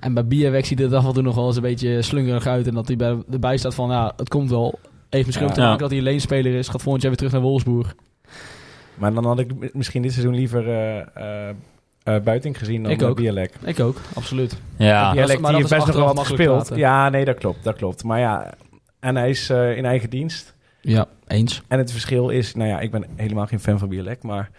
En 0.00 0.14
bij 0.14 0.26
Bierwek 0.26 0.66
ziet 0.66 0.78
het 0.78 0.92
af 0.92 1.06
en 1.06 1.12
toe 1.12 1.22
nog 1.22 1.34
wel 1.34 1.46
eens 1.46 1.56
een 1.56 1.62
beetje 1.62 2.02
slungerig 2.02 2.46
uit. 2.46 2.66
En 2.66 2.74
dat 2.74 2.86
hij 2.86 2.96
bij, 2.96 3.16
erbij 3.30 3.56
staat 3.56 3.74
van, 3.74 3.90
ja, 3.90 4.12
het 4.16 4.28
komt 4.28 4.50
wel. 4.50 4.78
Heeft 5.10 5.26
misschien 5.26 5.46
Ja. 5.46 5.52
ook 5.52 5.58
te 5.58 5.64
maken 5.64 5.76
Ja. 5.76 5.82
dat 5.82 5.90
hij 5.90 5.98
een 5.98 6.04
leenspeler 6.04 6.54
is. 6.54 6.68
Gaat 6.68 6.82
volgend 6.82 7.02
jaar 7.02 7.10
weer 7.10 7.20
terug 7.20 7.32
naar 7.32 7.48
Wolfsburg. 7.50 7.94
Maar 8.94 9.14
dan 9.14 9.24
had 9.26 9.38
ik 9.38 9.58
mi- 9.58 9.70
misschien 9.72 10.02
dit 10.02 10.12
seizoen 10.12 10.34
liever 10.34 10.68
eh 10.68 10.98
eh 11.48 11.54
eh, 12.02 12.22
Buiting 12.22 12.58
gezien 12.58 12.82
dan 12.82 12.92
Ik 12.92 13.02
ook. 13.02 13.16
Bielek. 13.16 13.52
Ik 13.64 13.80
ook, 13.80 13.96
absoluut. 14.14 14.56
ja, 14.76 15.12
Bielek 15.12 15.40
maar 15.40 15.50
die 15.50 15.60
heeft 15.60 15.72
best 15.74 15.86
nog 15.86 15.96
wel 15.96 16.14
wat 16.14 16.18
gespeeld. 16.26 16.56
praten. 16.56 16.76
Ja, 16.76 17.08
nee, 17.08 17.24
dat 17.24 17.38
klopt, 17.38 17.64
dat 17.64 17.76
klopt. 17.76 18.04
Maar 18.04 18.18
ja, 18.18 18.52
en 19.04 19.16
hij 19.16 19.30
is 19.30 19.50
eh, 19.50 19.76
in 19.76 19.84
eigen 19.84 20.10
dienst. 20.10 20.54
Ja, 20.80 21.06
eens. 21.26 21.62
En 21.68 21.78
het 21.78 21.90
verschil 21.92 22.28
is, 22.28 22.54
nou 22.54 22.68
ja, 22.68 22.80
ik 22.80 22.90
ben 22.90 23.04
helemaal 23.16 23.46
geen 23.46 23.60
fan 23.60 23.78
van 23.78 23.88
Bielek, 23.88 24.22
maar 24.22 24.50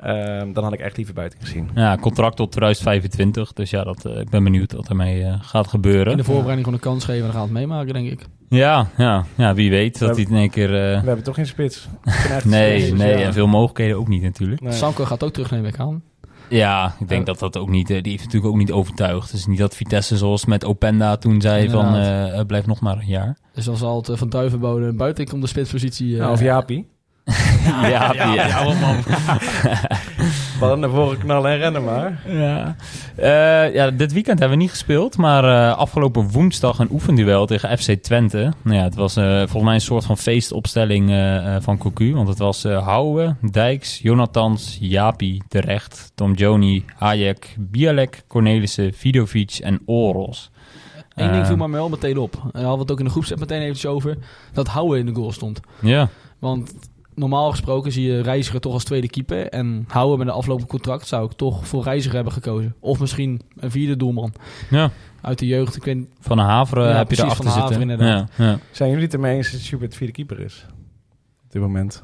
ehm, 0.00 0.52
dan 0.52 0.64
had 0.64 0.72
ik 0.72 0.80
echt 0.80 0.96
liever 0.96 1.14
Buiting 1.14 1.42
gezien. 1.42 1.70
ja, 1.74 1.96
contract 1.96 2.36
tot 2.36 2.52
2025. 2.52 3.52
Dus 3.52 3.70
ja, 3.70 3.84
dat, 3.84 4.04
eh, 4.04 4.20
ik 4.20 4.30
ben 4.30 4.44
benieuwd 4.44 4.72
wat 4.72 4.88
ermee 4.88 5.22
eh, 5.24 5.34
gaat 5.40 5.64
In 5.64 5.70
gebeuren. 5.70 6.16
de 6.16 6.24
voorbereiding 6.24 6.64
gewoon 6.64 6.74
een 6.82 6.84
kans 6.90 7.04
geven 7.04 7.20
en 7.20 7.26
dan 7.26 7.32
gaan 7.40 7.48
we 7.48 7.58
het 7.58 7.66
meemaken, 7.68 7.92
denk 7.94 8.10
ik. 8.10 8.26
Ja, 8.48 8.86
ja, 8.96 9.24
ja, 9.34 9.54
wie 9.54 9.70
weet 9.70 9.98
dat 9.98 10.10
hij 10.10 10.20
het 10.20 10.30
in 10.30 10.36
één 10.36 10.50
keer... 10.50 10.68
eh, 10.74 11.00
We 11.00 11.06
hebben 11.06 11.22
toch 11.24 11.34
geen 11.34 11.46
spits. 11.46 11.88
Nee, 12.44 12.80
spits, 12.80 12.98
nee, 12.98 13.18
ja. 13.18 13.24
en 13.24 13.32
veel 13.32 13.46
mogelijkheden 13.46 13.96
ook 13.96 14.08
niet 14.08 14.22
natuurlijk. 14.22 14.60
Nee. 14.60 14.72
Sanko 14.72 15.04
gaat 15.04 15.22
ook 15.22 15.32
terug, 15.32 15.50
neem 15.50 15.64
ik 15.66 15.78
aan. 15.78 16.02
Ja, 16.52 16.94
ik 17.00 17.08
denk 17.08 17.26
Ja. 17.26 17.32
dat 17.32 17.38
dat 17.38 17.56
ook 17.56 17.68
niet... 17.68 17.90
eh, 17.90 18.02
die 18.02 18.10
heeft 18.12 18.24
natuurlijk 18.24 18.52
ook 18.52 18.58
niet 18.58 18.72
overtuigd. 18.72 19.32
Is 19.32 19.46
niet 19.46 19.58
dat 19.58 19.76
Vitesse 19.76 20.16
zoals 20.16 20.44
met 20.44 20.64
Openda 20.64 21.16
toen 21.16 21.40
zei 21.40 21.70
van... 21.70 21.86
Inderdaad. 21.86 22.30
eh, 22.32 22.38
eh, 22.38 22.46
blijf 22.46 22.66
nog 22.66 22.80
maar 22.80 22.96
een 22.98 23.06
jaar. 23.06 23.36
Dus 23.54 23.64
dan 23.64 23.76
zal 23.76 23.96
het 23.96 24.08
eh, 24.08 24.16
van 24.16 24.28
Duivenbode 24.28 24.92
buiten 24.92 25.32
om 25.32 25.40
de 25.40 25.46
spitspositie. 25.46 26.12
eh, 26.14 26.20
Nou, 26.20 26.32
of 26.32 26.40
Jaapie. 26.50 26.90
Ja, 27.82 28.12
ja, 28.14 28.34
ja, 28.34 28.62
man. 28.64 28.96
Ballen 30.62 30.80
naar 30.80 30.90
voren 30.90 31.18
knallen 31.18 31.50
en 31.50 31.58
rennen 31.58 31.84
maar. 31.84 32.22
Ja. 32.26 32.76
Eh, 33.16 33.74
ja, 33.74 33.90
dit 33.90 34.12
weekend 34.12 34.38
hebben 34.38 34.56
we 34.56 34.62
niet 34.62 34.72
gespeeld, 34.72 35.16
maar 35.16 35.44
eh, 35.44 35.76
afgelopen 35.76 36.30
woensdag 36.30 36.78
een 36.78 36.90
oefenduel 36.90 37.46
tegen 37.46 37.78
FC 37.78 37.92
Twente. 37.92 38.52
Nou 38.62 38.76
ja, 38.76 38.82
het 38.82 38.94
was 38.94 39.16
eh, 39.16 39.36
volgens 39.36 39.62
mij 39.62 39.74
een 39.74 39.80
soort 39.80 40.04
van 40.04 40.18
feestopstelling 40.18 41.10
van 41.62 41.78
Cocu, 41.78 42.14
want 42.14 42.28
het 42.28 42.38
was 42.38 42.64
eh 42.64 42.86
Houwe, 42.86 43.36
Dijks, 43.50 43.98
Jonathans, 43.98 44.76
Japi, 44.80 45.40
Terecht, 45.48 46.12
Tom 46.14 46.34
Joni, 46.34 46.84
Hayek, 46.96 47.54
Bialek, 47.58 48.24
Cornelissen, 48.26 48.92
Vidovic 48.94 49.58
en 49.62 49.80
Oros. 49.84 50.50
Eén 51.14 51.32
ding 51.32 51.46
viel 51.46 51.56
me 51.56 51.70
wel 51.70 51.88
meteen 51.88 52.18
op. 52.18 52.34
En 52.34 52.40
daar 52.52 52.62
hadden 52.62 52.74
we 52.74 52.82
het 52.82 52.90
ook 52.90 52.98
in 52.98 53.04
de 53.04 53.10
groepset 53.10 53.38
meteen 53.38 53.60
eventjes 53.60 53.90
over. 53.90 54.18
Dat 54.52 54.68
Houwe 54.68 54.98
in 54.98 55.06
de 55.06 55.14
goal 55.14 55.32
stond. 55.32 55.60
Ja, 55.80 56.08
Want 56.38 56.74
normaal 57.14 57.50
gesproken 57.50 57.92
zie 57.92 58.06
je 58.12 58.20
Reiziger 58.20 58.60
toch 58.60 58.72
als 58.72 58.84
tweede 58.84 59.08
keeper. 59.08 59.48
En 59.48 59.84
Houwe 59.88 60.16
met 60.16 60.26
een 60.26 60.32
aflopend 60.32 60.68
contract 60.68 61.06
zou 61.06 61.24
ik 61.24 61.32
toch 61.32 61.66
voor 61.66 61.82
Reiziger 61.82 62.14
hebben 62.14 62.32
gekozen. 62.32 62.74
Of 62.80 63.00
misschien 63.00 63.40
een 63.56 63.70
vierde 63.70 63.96
doelman. 63.96 64.32
ja. 64.70 64.90
Uit 65.20 65.38
de 65.38 65.46
jeugd. 65.46 65.76
Ik 65.76 65.84
weet, 65.84 66.06
van 66.20 66.36
de 66.36 66.42
Haveren 66.42 66.88
Ja, 66.88 66.96
heb 66.96 67.10
je 67.10 67.16
precies, 67.16 67.22
erachter 67.22 67.44
Van 67.44 67.54
de 67.54 67.60
zitten. 67.60 67.80
Inderdaad. 67.80 68.30
Ja, 68.36 68.44
ja. 68.44 68.58
Zijn 68.70 68.88
jullie 68.90 69.04
het 69.04 69.14
ermee 69.14 69.36
eens 69.36 69.52
dat 69.52 69.60
Schubert 69.60 69.96
vierde 69.96 70.12
keeper 70.12 70.40
is? 70.40 70.66
Op 71.44 71.52
dit 71.52 71.62
moment. 71.62 72.02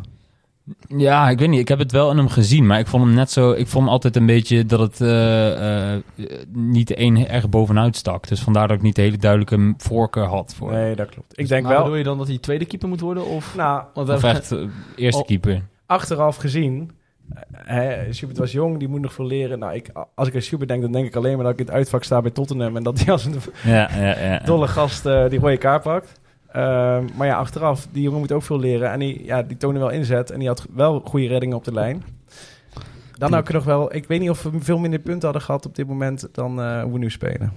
Ja, 0.96 1.28
ik 1.30 1.38
weet 1.38 1.48
niet. 1.48 1.60
Ik 1.60 1.68
heb 1.68 1.78
het 1.78 1.92
wel 1.92 2.10
in 2.10 2.16
hem 2.16 2.28
gezien, 2.28 2.66
maar 2.66 2.78
ik 2.78 2.86
vond 2.86 3.04
hem 3.04 3.14
net 3.14 3.30
zo. 3.30 3.50
Ik 3.50 3.66
vond 3.66 3.84
hem 3.84 3.92
altijd 3.92 4.16
een 4.16 4.26
beetje 4.26 4.66
dat 4.66 4.80
het 4.80 5.00
eh, 5.00 5.92
eh, 5.94 6.02
niet 6.52 6.98
een 6.98 7.28
erg 7.28 7.48
bovenuit 7.48 7.96
stak. 7.96 8.28
Dus 8.28 8.40
vandaar 8.40 8.68
dat 8.68 8.76
ik 8.76 8.82
niet 8.82 8.96
de 8.96 9.02
hele 9.02 9.16
duidelijke 9.16 9.74
voorkeur 9.78 10.24
had 10.24 10.54
voor. 10.54 10.72
Nee, 10.72 10.94
dat 10.96 11.08
klopt. 11.08 11.38
Ik 11.38 11.48
denk 11.48 11.62
maar 11.62 11.72
wel... 11.72 11.82
bedoel 11.82 11.96
je 11.96 12.04
dan 12.04 12.18
dat 12.18 12.28
hij 12.28 12.38
tweede 12.38 12.64
keeper 12.64 12.88
moet 12.88 13.00
worden? 13.00 13.26
Of, 13.26 13.54
Nou, 13.56 13.82
want 13.94 14.08
Of 14.08 14.22
echt 14.24 14.52
eh, 14.52 14.58
eerste 14.96 15.24
keeper. 15.24 15.62
achteraf 15.86 16.36
gezien... 16.36 16.90
Hè, 17.52 18.12
Schubert 18.12 18.38
was 18.38 18.52
jong, 18.52 18.78
die 18.78 18.88
moet 18.88 19.00
nog 19.00 19.12
veel 19.12 19.26
leren. 19.26 19.58
Nou, 19.58 19.74
ik, 19.74 19.90
als 20.14 20.28
ik 20.28 20.34
aan 20.34 20.40
Schubert 20.42 20.68
denk, 20.68 20.82
dan 20.82 20.92
denk 20.92 21.06
ik 21.06 21.16
alleen 21.16 21.34
maar 21.34 21.44
dat 21.44 21.52
ik 21.52 21.58
in 21.58 21.66
het 21.66 21.74
uitvak 21.74 22.04
sta 22.04 22.20
bij 22.20 22.30
Tottenham... 22.30 22.76
en 22.76 22.82
dat 22.82 22.98
hij 22.98 23.12
als 23.12 23.24
een 23.24 23.34
Ja, 23.64 23.88
ja, 23.96 24.18
ja. 24.18 24.38
dolle 24.44 24.68
gast 24.68 25.06
eh, 25.06 25.28
die 25.28 25.38
rode 25.38 25.56
kaart 25.56 25.82
pakt. 25.82 26.20
Ehm, 26.52 27.04
maar 27.16 27.26
ja, 27.26 27.36
achteraf, 27.36 27.86
die 27.92 28.02
jongen 28.02 28.18
moet 28.18 28.32
ook 28.32 28.42
veel 28.42 28.58
leren. 28.60 28.90
En 28.90 28.98
die, 28.98 29.24
ja, 29.24 29.42
die 29.42 29.56
toonde 29.56 29.78
wel 29.78 29.90
inzet. 29.90 30.30
En 30.30 30.38
die 30.38 30.48
had 30.48 30.66
wel 30.74 31.00
goede 31.04 31.26
reddingen 31.26 31.56
op 31.56 31.64
de 31.64 31.72
lijn. 31.72 32.04
Dan 33.12 33.32
had 33.32 33.48
ik 33.48 33.54
nog 33.54 33.64
wel... 33.64 33.94
Ik 33.94 34.06
weet 34.06 34.20
niet 34.20 34.30
of 34.30 34.42
we 34.42 34.50
veel 34.60 34.78
minder 34.78 35.00
punten 35.00 35.22
hadden 35.24 35.42
gehad 35.42 35.66
op 35.66 35.74
dit 35.74 35.86
moment... 35.86 36.28
dan 36.32 36.60
eh, 36.62 36.82
hoe 36.82 36.92
we 36.92 36.98
nu 36.98 37.10
spelen. 37.10 37.52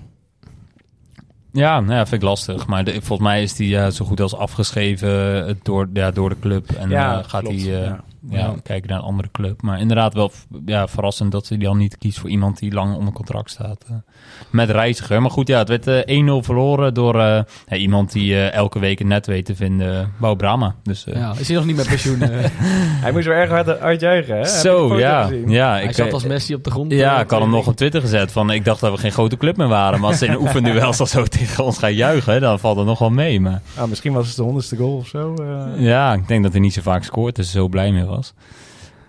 Ja, 1.52 1.80
nou 1.80 1.94
ja, 1.94 2.06
vind 2.06 2.22
ik 2.22 2.28
lastig. 2.28 2.68
Maar 2.68 2.84
de- 2.84 2.92
volgens 3.02 3.28
mij 3.28 3.44
is 3.44 3.54
die 3.56 3.78
eh, 3.78 3.88
zo 3.88 4.06
goed 4.06 4.20
als 4.22 4.36
afgeschreven 4.36 5.48
eh, 5.48 5.56
door, 5.62 5.90
ja, 5.94 6.12
door 6.12 6.30
de 6.30 6.40
club. 6.40 6.72
En 6.72 6.90
Ja, 6.90 7.24
gaat 7.24 7.44
hij 7.48 7.56
ja. 7.56 8.04
Ja. 8.30 8.38
Ja. 8.40 8.56
kijken 8.64 8.90
naar 8.90 8.98
een 9.00 9.04
andere 9.06 9.30
club. 9.32 9.62
Maar 9.62 9.80
inderdaad 9.80 10.14
wel 10.14 10.32
ja, 10.66 10.88
verrassend 10.88 11.32
dat 11.32 11.46
ze 11.46 11.58
dan 11.58 11.78
niet 11.78 11.98
kiest 11.98 12.20
voor 12.20 12.30
iemand 12.30 12.60
die 12.60 12.74
lang 12.74 12.96
onder 12.96 13.14
contract 13.14 13.50
staat. 13.50 13.84
eh, 13.90 13.96
met 14.50 14.70
reiziger. 14.70 15.22
Maar 15.22 15.32
goed, 15.32 15.48
ja, 15.48 15.58
het 15.58 15.68
werd 15.68 15.88
eh, 15.88 16.24
1-0 16.24 16.46
verloren 16.46 16.94
door 16.94 17.20
eh, 17.20 17.42
ja, 17.68 17.76
iemand 17.76 18.12
die 18.12 18.34
eh, 18.34 18.54
elke 18.54 18.80
week 18.80 19.00
een 19.00 19.08
net 19.08 19.26
weet 19.26 19.46
te 19.46 19.56
vinden. 19.56 20.12
Bouw 20.20 20.36
Brama. 20.36 20.76
Dus, 20.84 21.06
eh, 21.06 21.16
ja, 21.16 21.34
is 21.38 21.48
hij 21.48 21.58
nog 21.58 21.66
niet 21.66 21.76
met 21.76 21.88
pensioen? 21.88 22.22
eh? 22.22 22.30
Hij 23.04 23.12
moest 23.12 23.26
wel 23.26 23.36
erg 23.36 23.50
hard 23.50 23.80
uitjuichen, 23.80 24.36
hè? 24.36 24.42
De 24.42 24.48
Zo, 24.50 24.98
ja. 25.00 25.30
ja 25.48 25.72
hij 25.72 25.84
ik, 25.84 25.92
zat 25.92 26.08
eh, 26.08 26.14
als 26.14 26.24
Messi 26.26 26.54
op 26.56 26.64
de 26.64 26.72
grond. 26.72 26.92
Ja, 26.92 27.16
eh, 27.16 27.22
ik 27.22 27.30
had 27.30 27.40
hem 27.42 27.50
nog 27.50 27.68
op 27.68 27.76
Twitter 27.76 28.02
gezet 28.02 28.32
van 28.32 28.52
ik 28.52 28.66
dacht 28.66 28.80
dat 28.82 28.92
we 28.92 28.98
geen 28.98 29.12
grote 29.12 29.38
club 29.38 29.58
meer 29.58 29.68
waren. 29.68 30.00
Maar 30.00 30.10
als 30.10 30.18
ze 30.20 30.26
in 30.26 30.32
een 30.32 30.42
oefenduels 30.48 31.00
al 31.00 31.06
zo 31.06 31.24
tegen 31.24 31.64
ons 31.64 31.78
gaan 31.78 31.94
juichen, 31.94 32.42
dan 32.42 32.60
valt 32.60 32.78
het 32.78 32.86
nog 32.86 33.00
wel 33.00 33.10
mee. 33.10 33.40
Maar 33.40 33.62
Ah, 33.78 33.88
misschien 33.88 34.14
was 34.14 34.28
het 34.28 34.36
de 34.36 34.44
honderdste 34.44 34.76
goal 34.76 34.96
of 34.96 35.08
zo. 35.08 35.34
eh. 35.36 35.84
ja, 35.86 36.14
ik 36.14 36.28
denk 36.28 36.44
dat 36.44 36.52
hij 36.52 36.62
niet 36.62 36.74
zo 36.74 36.82
vaak 36.82 37.04
scoort, 37.04 37.36
dus 37.36 37.52
zo 37.52 37.68
blij 37.68 37.92
mee 37.92 38.04
was. 38.06 38.11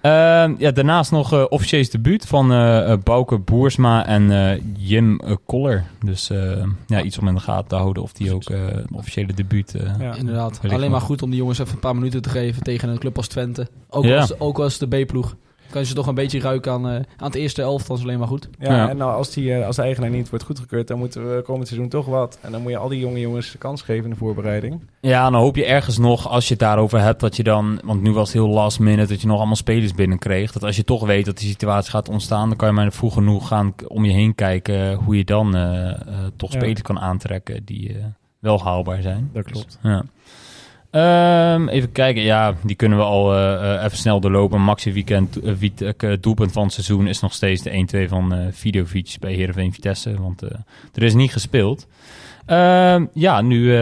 Ehm, 0.01 0.55
ja, 0.59 0.71
daarnaast 0.71 1.11
nog 1.11 1.49
officieus 1.49 1.91
debuut 1.91 2.27
van 2.27 2.53
eh 2.53 2.93
eh, 2.93 2.99
Bouke 3.03 3.39
Boersma 3.39 4.07
en 4.07 4.31
eh, 4.31 4.61
Jim 4.77 5.21
Koller. 5.47 5.85
Dus 6.05 6.31
eh, 6.31 6.65
ja, 6.87 7.03
iets 7.03 7.19
om 7.19 7.29
in 7.29 7.35
de 7.35 7.41
gaten 7.41 7.69
te 7.69 7.75
houden 7.75 8.03
of 8.03 8.13
die 8.13 8.35
ook 8.35 8.43
eh, 8.51 8.59
een 8.67 8.87
officiële 8.95 9.33
debuut... 9.35 9.75
eh, 9.75 9.91
Ja. 10.01 10.15
Inderdaad. 10.15 10.61
Alleen 10.71 10.91
maar 10.91 11.01
goed 11.01 11.23
om 11.23 11.31
die 11.31 11.39
jongens 11.39 11.59
even 11.59 11.73
een 11.73 11.79
paar 11.81 11.95
minuten 11.95 12.23
te 12.23 12.29
geven 12.29 12.63
tegen 12.63 12.89
een 12.89 12.99
club 12.99 13.17
als 13.17 13.29
Twente. 13.29 13.69
Ook, 13.89 14.05
Ja. 14.05 14.21
als, 14.21 14.39
ook 14.39 14.59
als 14.59 14.79
de 14.79 14.87
B-ploeg. 15.05 15.35
Kan 15.73 15.81
je 15.81 15.87
ze 15.87 15.95
toch 15.95 16.07
een 16.07 16.15
beetje 16.15 16.41
ruiken 16.41 16.73
aan, 16.73 16.89
eh, 16.89 16.95
aan 16.95 17.05
het 17.27 17.35
eerste 17.35 17.63
elftal. 17.63 17.89
Dat 17.89 17.99
is 17.99 18.03
alleen 18.05 18.19
maar 18.19 18.29
goed. 18.29 18.49
Ja, 18.59 18.75
Ja. 18.77 18.89
en 18.89 18.97
nou, 18.97 19.15
als, 19.15 19.31
die, 19.31 19.55
eh, 19.55 19.67
als 19.67 19.77
de 19.77 19.83
eigenaar 19.83 20.11
niet 20.11 20.31
wordt 20.31 20.45
goedgekeurd, 20.45 20.89
dan 20.89 20.99
moeten 20.99 21.35
we 21.37 21.43
komend 21.43 21.69
seizoen 21.69 21.89
toch 21.89 22.07
wat. 22.07 22.39
En 22.41 22.53
dan 22.53 22.63
moet 22.63 22.71
je 22.71 22.77
al 22.77 22.89
die 22.89 22.99
jonge 23.01 23.21
jongens 23.21 23.53
de 23.53 23.59
kans 23.59 23.83
geven 23.83 24.05
in 24.05 24.11
de 24.11 24.17
voorbereiding. 24.17 24.81
Ja, 25.01 25.31
dan 25.31 25.41
hoop 25.41 25.57
je 25.57 25.65
ergens 25.65 25.99
nog, 25.99 26.29
als 26.29 26.45
je 26.45 26.51
het 26.51 26.59
daarover 26.63 27.01
hebt, 27.01 27.21
dat 27.21 27.37
je 27.37 27.43
dan... 27.43 27.81
Want 27.85 28.03
nu 28.03 28.13
was 28.13 28.33
het 28.33 28.43
heel 28.43 28.49
last 28.53 28.79
minute 28.79 29.09
dat 29.09 29.21
je 29.21 29.27
nog 29.27 29.37
allemaal 29.37 29.57
spelers 29.57 29.95
binnenkreeg. 29.95 30.53
Dat 30.53 30.65
als 30.65 30.77
je 30.77 30.85
toch 30.85 31.07
weet 31.07 31.25
dat 31.25 31.39
die 31.39 31.49
situatie 31.49 31.91
gaat 31.91 32.09
ontstaan... 32.09 32.49
dan 32.49 32.57
kan 32.57 32.69
je 32.69 32.75
maar 32.75 32.93
vroeg 32.93 33.15
genoeg 33.15 33.49
gaan 33.49 33.75
om 33.89 34.05
je 34.05 34.13
heen 34.13 34.35
kijken... 34.35 34.95
hoe 34.95 35.17
je 35.17 35.25
dan 35.25 35.57
eh, 35.57 35.91
eh, 35.91 35.97
toch 36.37 36.53
Ja. 36.53 36.59
spelers 36.59 36.83
kan 36.83 36.99
aantrekken 36.99 37.65
die 37.65 37.89
eh, 37.89 38.05
wel 38.39 38.63
haalbaar 38.63 39.03
zijn. 39.03 39.31
Dat 39.33 39.45
klopt. 39.45 39.79
Ja. 39.83 40.03
Ehm, 40.93 41.69
even 41.69 41.93
kijken, 41.93 42.23
ja, 42.23 42.55
die 42.63 42.77
kunnen 42.77 42.99
we 42.99 43.05
al 43.05 43.35
eh, 43.35 43.75
eh, 43.75 43.85
even 43.85 43.99
snel 43.99 44.21
doorlopen. 44.21 44.61
Maxi 44.61 44.93
weekend 44.93 45.41
eh, 45.41 46.13
doelpunt 46.21 46.53
van 46.53 46.63
het 46.63 46.73
seizoen 46.73 47.07
is 47.07 47.21
nog 47.21 47.33
steeds 47.33 47.63
de 47.63 48.05
1-2 48.07 48.09
van 48.09 48.35
eh 48.35 48.47
Vidovic 48.51 49.17
bij 49.21 49.33
Heerenveen 49.33 49.73
Vitesse. 49.73 50.21
Want 50.21 50.43
er 50.95 51.03
is 51.03 51.15
niet 51.15 51.33
gespeeld. 51.33 51.87
Ehm, 52.47 53.07
ja, 53.13 53.41
nu 53.41 53.77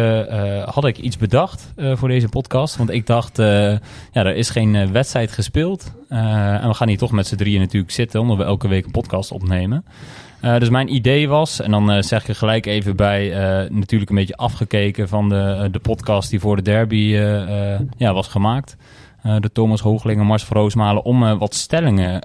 had 0.64 0.84
ik 0.84 0.98
iets 0.98 1.16
bedacht 1.16 1.72
voor 1.76 2.08
deze 2.08 2.28
podcast. 2.28 2.76
Want 2.76 2.90
ik 2.90 3.06
dacht, 3.06 3.36
ja, 3.36 3.80
er 4.12 4.36
is 4.36 4.50
geen 4.50 4.92
wedstrijd 4.92 5.32
gespeeld. 5.32 5.92
En 6.08 6.68
we 6.68 6.74
gaan 6.74 6.88
hier 6.88 6.98
toch 6.98 7.12
met 7.12 7.26
z'n 7.26 7.36
drieën 7.36 7.60
natuurlijk 7.60 7.92
zitten, 7.92 8.20
omdat 8.20 8.36
we 8.36 8.44
elke 8.44 8.68
week 8.68 8.84
een 8.84 8.90
podcast 8.90 9.30
opnemen. 9.30 9.84
Eh, 10.40 10.58
dus 10.58 10.68
mijn 10.68 10.94
idee 10.94 11.28
was, 11.28 11.60
en 11.60 11.70
dan 11.70 11.90
eh, 11.90 12.02
zeg 12.02 12.22
ik 12.22 12.28
er 12.28 12.34
gelijk 12.34 12.66
even 12.66 12.96
bij, 12.96 13.32
eh, 13.32 13.70
natuurlijk 13.70 14.10
een 14.10 14.16
beetje 14.16 14.36
afgekeken 14.36 15.08
van 15.08 15.28
de, 15.28 15.68
de 15.72 15.78
podcast 15.78 16.30
die 16.30 16.40
voor 16.40 16.56
de 16.56 16.62
derby 16.62 16.96
ja, 17.96 18.12
was 18.12 18.28
gemaakt. 18.28 18.76
De 19.40 19.52
Thomas 19.52 19.80
Hoogling 19.80 20.20
en 20.20 20.26
Mars 20.26 20.44
van 20.44 20.56
Roosmalen, 20.56 21.04
om 21.04 21.38
wat 21.38 21.54
stellingen 21.54 22.22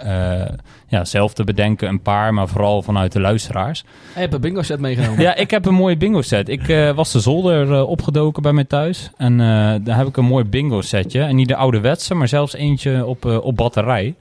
ja, 0.88 1.06
zelf 1.06 1.34
te 1.34 1.43
bedenken. 1.43 1.88
Een 1.88 2.01
paar, 2.01 2.34
maar 2.34 2.47
vooral 2.47 2.82
vanuit 2.82 3.12
de 3.12 3.19
luisteraars. 3.19 3.84
Hij 4.13 4.21
heeft 4.21 4.34
een 4.34 4.41
bingo 4.41 4.62
set 4.62 4.80
meegenomen. 4.80 5.21
Ja, 5.21 5.36
ik 5.36 5.51
heb 5.51 5.65
een 5.65 5.73
mooie 5.73 5.97
bingo 5.97 6.21
set. 6.21 6.49
Ik 6.49 6.93
was 6.95 7.12
de 7.12 7.19
zolder 7.19 7.86
opgedoken 7.86 8.41
bij 8.41 8.54
mij 8.54 8.63
thuis. 8.63 9.10
En 9.17 9.38
daar 9.84 9.97
heb 9.97 10.08
ik 10.08 10.17
een 10.17 10.25
mooi 10.25 10.45
bingo 10.45 10.82
setje. 10.82 11.21
En 11.21 11.36
niet 11.36 11.47
de 11.47 11.56
ouderwetse, 11.56 12.13
maar 12.13 12.28
zelfs 12.28 12.54
eentje 12.54 13.06
op, 13.06 13.25
op 13.25 13.56
batterij. 13.56 14.15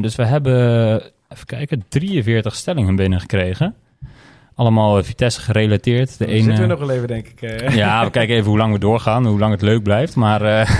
Dus 0.00 0.16
we 0.16 0.24
hebben, 0.24 1.02
even 1.34 1.46
kijken, 1.46 1.84
43 1.88 2.54
stellingen 2.54 2.96
binnengekregen. 2.96 3.74
Allemaal 4.54 4.98
eh, 4.98 5.04
Vitesse 5.04 5.40
gerelateerd. 5.40 6.18
De 6.18 6.26
ene, 6.26 6.42
zitten 6.42 6.62
we 6.62 6.66
nog 6.66 6.78
wel 6.78 6.90
even, 6.90 7.08
denk 7.08 7.26
ik. 7.26 7.42
eh. 7.42 7.74
ja, 7.76 8.04
we 8.04 8.10
kijken 8.18 8.34
even 8.34 8.48
hoe 8.48 8.58
lang 8.58 8.72
we 8.72 8.78
doorgaan, 8.78 9.26
hoe 9.26 9.38
lang 9.38 9.52
het 9.52 9.62
leuk 9.62 9.82
blijft. 9.82 10.16
Maar 10.16 10.42
eh, 10.42 10.70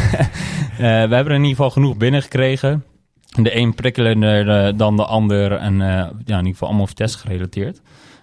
we 0.77 0.85
hebben 0.85 1.19
er 1.19 1.31
in 1.31 1.35
ieder 1.35 1.49
geval 1.49 1.71
genoeg 1.71 1.97
binnengekregen. 1.97 2.85
De 3.43 3.57
een 3.57 3.75
prikkelender 3.75 4.77
dan 4.77 4.97
de 4.97 5.05
ander. 5.05 5.53
En 5.53 5.77
ja, 5.77 6.09
in 6.09 6.37
ieder 6.37 6.53
geval 6.53 6.69
allemaal 6.69 6.87
Vitesse 6.87 7.19
gerelateerd. 7.19 7.81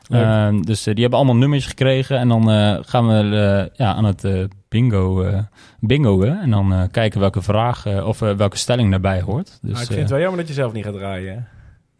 Ehm, 0.09 0.61
dus 0.61 0.83
die 0.83 0.93
hebben 1.01 1.19
allemaal 1.19 1.35
nummers 1.35 1.65
gekregen. 1.65 2.17
En 2.17 2.27
dan 2.27 2.43
gaan 2.85 3.07
we 3.07 3.69
ja, 3.73 3.93
aan 3.93 4.05
het 4.05 4.27
bingo, 4.69 5.31
bingoen. 5.79 6.39
En 6.39 6.49
dan 6.49 6.87
kijken 6.91 7.19
welke 7.19 7.41
vraag 7.41 8.03
of 8.03 8.19
welke 8.19 8.57
stelling 8.57 8.89
daarbij 8.89 9.21
hoort. 9.21 9.59
Dus, 9.61 9.71
maar 9.71 9.81
ik 9.81 9.87
vind 9.87 9.99
het 9.99 10.09
wel 10.09 10.19
jammer 10.19 10.39
dat 10.39 10.47
je 10.47 10.53
zelf 10.53 10.73
niet 10.73 10.85
gaat 10.85 10.93
draaien. 10.93 11.47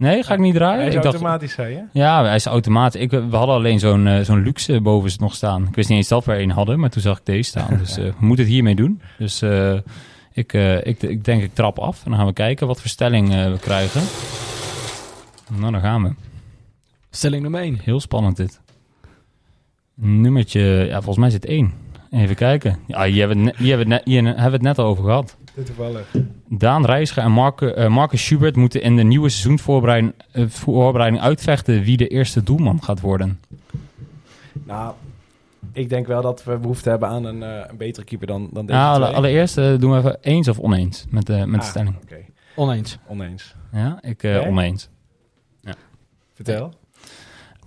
Nee, 0.01 0.23
ga 0.23 0.33
ik 0.33 0.39
niet 0.39 0.53
draaien? 0.53 0.79
Hij 0.79 0.87
is 0.87 0.95
ik 0.95 1.01
dacht, 1.01 1.15
automatisch, 1.15 1.53
zei 1.53 1.73
je? 1.73 1.83
ja, 1.91 2.23
hij 2.23 2.35
is 2.35 2.45
automatisch. 2.45 3.01
Ik, 3.01 3.09
we 3.11 3.35
hadden 3.35 3.55
alleen 3.55 3.79
zo'n 3.79 4.07
eh, 4.07 4.19
zo'n 4.23 4.43
luxe 4.43 4.81
boven 4.81 5.11
nog 5.17 5.35
staan. 5.35 5.67
Ik 5.67 5.75
wist 5.75 5.89
niet 5.89 5.97
eens 5.97 6.07
dat 6.07 6.25
we 6.25 6.31
er 6.31 6.41
een 6.41 6.51
hadden, 6.51 6.79
maar 6.79 6.89
toen 6.89 7.01
zag 7.01 7.17
ik 7.17 7.25
deze 7.25 7.49
staan. 7.49 7.77
Dus 7.77 7.97
eh, 7.97 8.03
we 8.03 8.25
moeten 8.25 8.45
het 8.45 8.53
hiermee 8.53 8.75
doen. 8.75 9.01
Dus 9.17 9.41
eh, 9.41 9.77
ik, 10.33 10.53
eh, 10.53 10.85
ik, 10.85 11.03
ik 11.03 11.23
denk 11.23 11.43
ik 11.43 11.53
trap 11.53 11.79
af. 11.79 12.03
En 12.03 12.09
dan 12.09 12.19
gaan 12.19 12.27
we 12.27 12.33
kijken 12.33 12.67
wat 12.67 12.79
voor 12.79 12.89
stelling 12.89 13.33
eh, 13.33 13.51
we 13.51 13.59
krijgen. 13.59 14.01
Nou, 15.59 15.71
daar 15.71 15.81
gaan 15.81 16.03
we. 16.03 16.13
Stelling 17.09 17.41
nummer 17.41 17.61
1. 17.61 17.79
Heel 17.83 17.99
spannend 17.99 18.37
dit. 18.37 18.59
Nummertje, 19.93 20.61
ja, 20.61 20.95
volgens 20.95 21.17
mij 21.17 21.29
zit 21.29 21.45
één. 21.45 21.73
Even 22.11 22.35
kijken. 22.35 22.79
Ja, 22.87 23.03
hier 23.03 23.19
hebben 23.19 23.37
we 23.37 23.43
het 23.43 23.51
net, 23.51 23.61
hier 23.61 23.77
hebben 23.77 23.87
we 23.87 23.93
het 23.93 24.05
net, 24.05 24.13
hier 24.13 24.23
hebben 24.25 24.45
we 24.45 24.51
het 24.51 24.61
net 24.61 24.77
al 24.77 24.85
over 24.85 25.03
gehad. 25.03 25.37
Toevallig. 25.65 26.13
Daan 26.49 26.85
Reiziger 26.85 27.23
en 27.23 27.31
Marke, 27.31 27.73
eh, 27.73 27.89
Marcus 27.89 28.23
Schubert 28.25 28.55
moeten 28.55 28.81
in 28.81 28.95
de 28.95 29.03
nieuwe 29.03 29.29
seizoensvoorbereiding 29.29 30.13
eh, 30.31 30.47
voorbereiding 30.47 31.21
uitvechten 31.23 31.81
wie 31.83 31.97
de 31.97 32.07
eerste 32.07 32.43
doelman 32.43 32.83
gaat 32.83 32.99
worden. 32.99 33.39
Nou, 34.65 34.93
ik 35.73 35.89
denk 35.89 36.07
wel 36.07 36.21
dat 36.21 36.43
we 36.43 36.57
behoefte 36.57 36.89
hebben 36.89 37.09
aan 37.09 37.25
een, 37.25 37.43
eh, 37.43 37.69
een 37.69 37.77
betere 37.77 38.05
keeper 38.05 38.27
dan, 38.27 38.49
dan 38.53 38.65
deze 38.65 38.79
Nou, 38.79 38.95
alle- 38.95 39.05
twee. 39.05 39.15
allereerst 39.17 39.55
doen 39.55 39.91
we 39.91 39.97
even 39.97 40.17
eens 40.21 40.47
of 40.47 40.59
oneens 40.59 41.05
met, 41.09 41.25
de 41.25 41.33
met 41.45 41.59
de 41.59 41.65
Ah, 41.65 41.71
stelling. 41.71 41.95
Oké, 42.03 42.15
Oneens. 42.55 42.97
oneens. 43.07 43.55
Ja, 43.71 43.97
ik 44.01 44.23
eh, 44.23 44.47
oneens. 44.47 44.89
Vertel. 46.33 46.73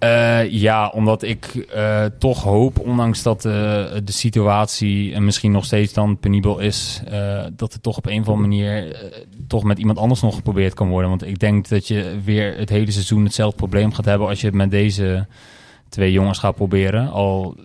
Uh, 0.03 0.51
ja, 0.51 0.89
omdat 0.89 1.23
ik 1.23 1.67
uh, 1.77 2.05
toch 2.19 2.43
hoop, 2.43 2.79
ondanks 2.79 3.23
dat 3.23 3.45
uh, 3.45 3.53
de 4.05 4.13
situatie 4.13 5.15
en 5.15 5.25
misschien 5.25 5.53
nog 5.53 5.65
steeds 5.65 5.93
dan 5.93 6.19
penibel 6.19 6.59
is, 6.59 7.03
dat 7.53 7.73
het 7.73 7.83
toch 7.83 7.97
op 7.97 8.07
een 8.07 8.21
of 8.21 8.29
andere 8.29 8.49
manier 8.49 8.97
toch 9.49 9.65
met 9.65 9.79
iemand 9.79 9.99
anders 9.99 10.21
nog 10.21 10.35
geprobeerd 10.35 10.75
kan 10.75 10.89
worden. 10.89 11.11
Want 11.11 11.27
ik 11.27 11.39
denk 11.39 11.69
dat 11.69 11.89
je 11.89 12.21
weer 12.25 12.57
het 12.57 12.69
hele 12.69 12.91
seizoen 12.91 13.25
hetzelfde 13.25 13.57
probleem 13.57 13.93
gaat 13.93 14.05
hebben 14.05 14.29
als 14.29 14.41
je 14.41 14.47
het 14.47 14.57
met 14.57 14.71
deze 14.71 15.27
twee 15.89 16.13
jongens 16.13 16.39
gaat 16.39 16.55
proberen. 16.55 17.11
Al 17.11 17.57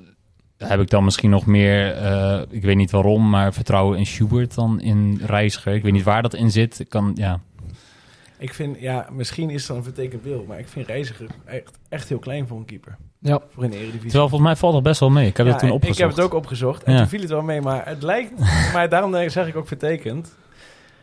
heb 0.57 0.81
ik 0.81 0.89
dan 0.89 1.03
misschien 1.03 1.29
nog 1.29 1.45
meer, 1.45 1.97
ik 2.49 2.61
weet 2.61 2.75
niet 2.75 2.91
waarom, 2.91 3.29
maar 3.29 3.53
vertrouwen 3.53 3.97
in 3.97 4.05
Schubert 4.05 4.55
dan 4.55 4.81
in 4.81 5.21
Reiziger. 5.25 5.73
Ik 5.73 5.83
weet 5.83 5.93
niet 5.93 6.03
waar 6.03 6.21
dat 6.21 6.33
in 6.33 6.51
zit. 6.51 6.79
Ik 6.79 6.89
kan, 6.89 7.11
ja. 7.15 7.39
Ik 8.39 8.53
vind, 8.53 8.79
ja, 8.79 9.07
misschien 9.11 9.49
is 9.49 9.65
dat 9.65 9.77
een 9.77 9.83
vertekend 9.83 10.21
beeld, 10.21 10.47
maar 10.47 10.59
ik 10.59 10.67
vind 10.67 10.87
Reiziger 10.87 11.27
echt, 11.45 11.79
echt 11.89 12.09
heel 12.09 12.19
klein 12.19 12.47
voor 12.47 12.57
een 12.57 12.65
keeper. 12.65 12.97
Ja. 13.19 13.41
Voor 13.49 13.63
een 13.63 13.71
eredivisie. 13.71 14.01
Terwijl 14.01 14.29
volgens 14.29 14.49
mij 14.49 14.55
valt 14.55 14.73
het 14.73 14.83
best 14.83 14.99
wel 14.99 15.09
mee. 15.09 15.27
Ik 15.27 15.37
heb 15.37 15.45
ja, 15.45 15.51
het 15.51 15.61
toen 15.61 15.71
opgezocht. 15.71 15.99
Ik 15.99 16.05
heb 16.05 16.15
het 16.15 16.25
ook 16.25 16.33
opgezocht 16.33 16.83
en 16.83 16.97
toen 16.97 17.07
viel 17.07 17.19
het 17.19 17.29
wel 17.29 17.41
mee, 17.41 17.61
maar 17.61 17.87
het 17.87 18.03
lijkt, 18.03 18.39
maar 18.73 18.89
daarom 18.89 19.29
zeg 19.29 19.47
ik 19.47 19.55
ook 19.55 19.67
vertekend. 19.67 20.37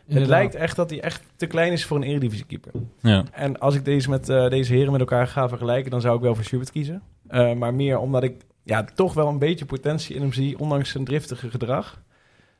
Het 0.07 0.27
lijkt 0.27 0.55
echt 0.55 0.75
dat 0.75 0.89
hij 0.89 1.01
echt 1.01 1.23
te 1.35 1.45
klein 1.45 1.71
is 1.71 1.85
voor 1.85 1.97
een 1.97 2.03
eredivisiekeeper. 2.03 2.71
Ja. 3.01 3.23
En 3.31 3.59
als 3.59 3.75
ik 3.75 3.85
deze, 3.85 4.09
met, 4.09 4.29
uh, 4.29 4.49
deze 4.49 4.73
heren 4.73 4.91
met 4.91 4.99
elkaar 4.99 5.27
ga 5.27 5.49
vergelijken, 5.49 5.91
dan 5.91 6.01
zou 6.01 6.15
ik 6.15 6.21
wel 6.21 6.35
voor 6.35 6.43
Schubert 6.43 6.71
kiezen. 6.71 7.01
Uh, 7.29 7.53
maar 7.53 7.73
meer 7.73 7.99
omdat 7.99 8.23
ik 8.23 8.41
ja, 8.63 8.85
toch 8.95 9.13
wel 9.13 9.27
een 9.27 9.39
beetje 9.39 9.65
potentie 9.65 10.15
in 10.15 10.21
hem 10.21 10.33
zie, 10.33 10.59
ondanks 10.59 10.89
zijn 10.89 11.05
driftige 11.05 11.49
gedrag. 11.49 12.01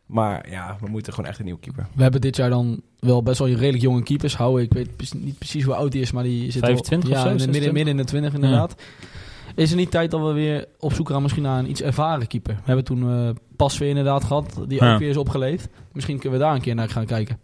Maar 0.07 0.49
ja, 0.49 0.77
we 0.79 0.89
moeten 0.89 1.13
gewoon 1.13 1.29
echt 1.29 1.39
een 1.39 1.45
nieuwe 1.45 1.59
keeper. 1.59 1.87
We 1.95 2.01
hebben 2.01 2.21
dit 2.21 2.35
jaar 2.35 2.49
dan 2.49 2.81
wel 2.99 3.23
best 3.23 3.39
wel 3.39 3.47
redelijk 3.47 3.81
jonge 3.81 4.03
keepers 4.03 4.35
houden. 4.35 4.63
Ik 4.63 4.73
weet 4.73 5.13
niet 5.13 5.37
precies 5.37 5.63
hoe 5.63 5.75
oud 5.75 5.93
hij 5.93 6.01
is, 6.01 6.11
maar 6.11 6.23
die 6.23 6.51
zit 6.51 6.63
25 6.63 7.09
wel, 7.09 7.19
ja, 7.19 7.31
in 7.31 7.37
de, 7.37 7.47
midden, 7.47 7.73
midden 7.73 7.93
in 7.93 7.97
de 7.97 8.05
20 8.05 8.33
inderdaad. 8.33 8.75
Ja. 8.77 9.07
Is 9.55 9.71
er 9.71 9.77
niet 9.77 9.91
tijd 9.91 10.11
dat 10.11 10.21
we 10.21 10.31
weer 10.31 10.65
op 10.79 10.93
zoek 10.93 11.09
gaan 11.09 11.21
misschien 11.21 11.43
naar 11.43 11.59
een 11.59 11.69
iets 11.69 11.81
ervaren 11.81 12.27
keeper? 12.27 12.53
We 12.53 12.61
hebben 12.65 12.85
toen 12.85 13.03
uh, 13.03 13.29
pas 13.55 13.77
weer 13.77 13.89
inderdaad 13.89 14.23
gehad, 14.23 14.61
die 14.67 14.83
ja. 14.83 14.93
ook 14.93 14.99
weer 14.99 15.09
is 15.09 15.17
opgeleefd. 15.17 15.69
Misschien 15.91 16.19
kunnen 16.19 16.39
we 16.39 16.45
daar 16.45 16.55
een 16.55 16.61
keer 16.61 16.75
naar 16.75 16.89
gaan 16.89 17.05
kijken. 17.05 17.39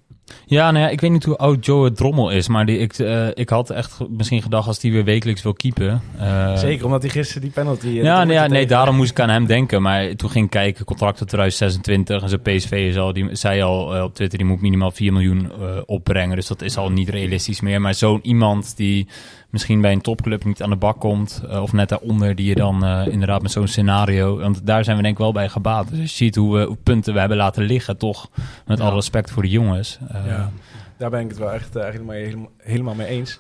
Ja, 0.46 0.72
nou 0.72 0.86
ja, 0.86 0.92
ik 0.92 1.02
weet 1.02 1.12
niet 1.12 1.24
hoe 1.24 1.38
oud 1.38 1.66
Joe 1.66 1.92
Drommel 1.92 2.30
is, 2.30 2.48
maar 2.48 2.66
die, 2.66 2.78
ik, 2.78 2.98
uh, 2.98 3.28
ik 3.34 3.50
had 3.50 3.70
echt 3.70 4.00
misschien 4.10 4.42
gedacht 4.42 4.68
als 4.68 4.82
hij 4.82 4.92
weer 4.92 5.04
wekelijks 5.04 5.42
wil 5.42 5.54
keepen. 5.54 6.02
Uh, 6.20 6.58
Zeker, 6.58 6.86
omdat 6.86 7.02
hij 7.02 7.12
gisteren 7.12 7.42
die 7.42 7.52
penalty... 7.52 7.88
Uh, 7.88 8.04
ja, 8.04 8.24
nee, 8.24 8.36
ja, 8.36 8.48
nee, 8.48 8.66
daarom 8.66 8.96
moest 8.96 9.12
ik 9.12 9.20
aan 9.20 9.30
hem 9.30 9.46
denken. 9.46 9.82
Maar 9.82 10.16
toen 10.16 10.30
ging 10.30 10.46
ik 10.46 10.52
kijken, 10.52 10.86
contract 10.86 11.18
tot 11.18 11.28
2026 11.28 12.22
en 12.22 12.30
zijn 12.30 12.42
PSV 12.42 12.72
is 12.72 12.98
al, 12.98 13.14
die 13.14 13.36
zei 13.36 13.62
al 13.62 14.04
op 14.04 14.16
Twitter, 14.16 14.38
die 14.38 14.48
moet 14.48 14.62
minimaal 14.62 14.92
4 14.92 15.14
miljoen 15.14 15.52
opbrengen. 15.86 16.36
Dus 16.36 16.48
dat 16.48 16.62
is 16.62 16.78
al 16.78 16.90
niet 16.90 17.10
realistisch 17.10 17.62
meer. 17.62 17.82
Maar 17.82 17.94
zo'n 17.94 18.20
iemand 18.24 18.78
die 18.78 19.08
misschien 19.54 19.82
bij 19.82 19.92
een 19.92 20.02
topclub 20.02 20.44
niet 20.44 20.64
aan 20.64 20.70
de 20.70 20.76
bak 20.76 21.00
komt, 21.00 21.44
of 21.50 21.74
net 21.74 21.90
daaronder, 21.90 22.36
die 22.36 22.46
je 22.46 22.56
dan 22.56 22.86
inderdaad 22.86 23.42
met 23.42 23.52
zo'n 23.52 23.68
scenario, 23.68 24.38
want 24.38 24.66
daar 24.66 24.84
zijn 24.84 24.98
we 24.98 25.04
denk 25.04 25.14
ik 25.14 25.22
wel 25.22 25.32
bij 25.32 25.50
gebaat. 25.50 25.90
Dus 25.90 26.00
je 26.00 26.08
ziet 26.08 26.36
hoe, 26.36 26.58
we, 26.58 26.66
hoe 26.66 26.78
punten 26.84 27.14
we 27.14 27.20
hebben 27.20 27.38
laten 27.38 27.64
liggen, 27.64 27.98
toch, 27.98 28.30
met 28.66 28.78
ja. 28.78 28.84
alle 28.84 28.96
respect 28.96 29.32
voor 29.32 29.42
de 29.42 29.50
jongens. 29.50 30.00
ja, 30.26 30.52
daar 30.98 31.10
ben 31.10 31.20
ik 31.20 31.28
het 31.28 31.38
wel 31.38 31.52
echt 31.52 31.76
uh, 31.76 31.84
helemaal, 31.84 32.50
helemaal 32.58 32.96
mee 32.96 33.08
eens. 33.08 33.40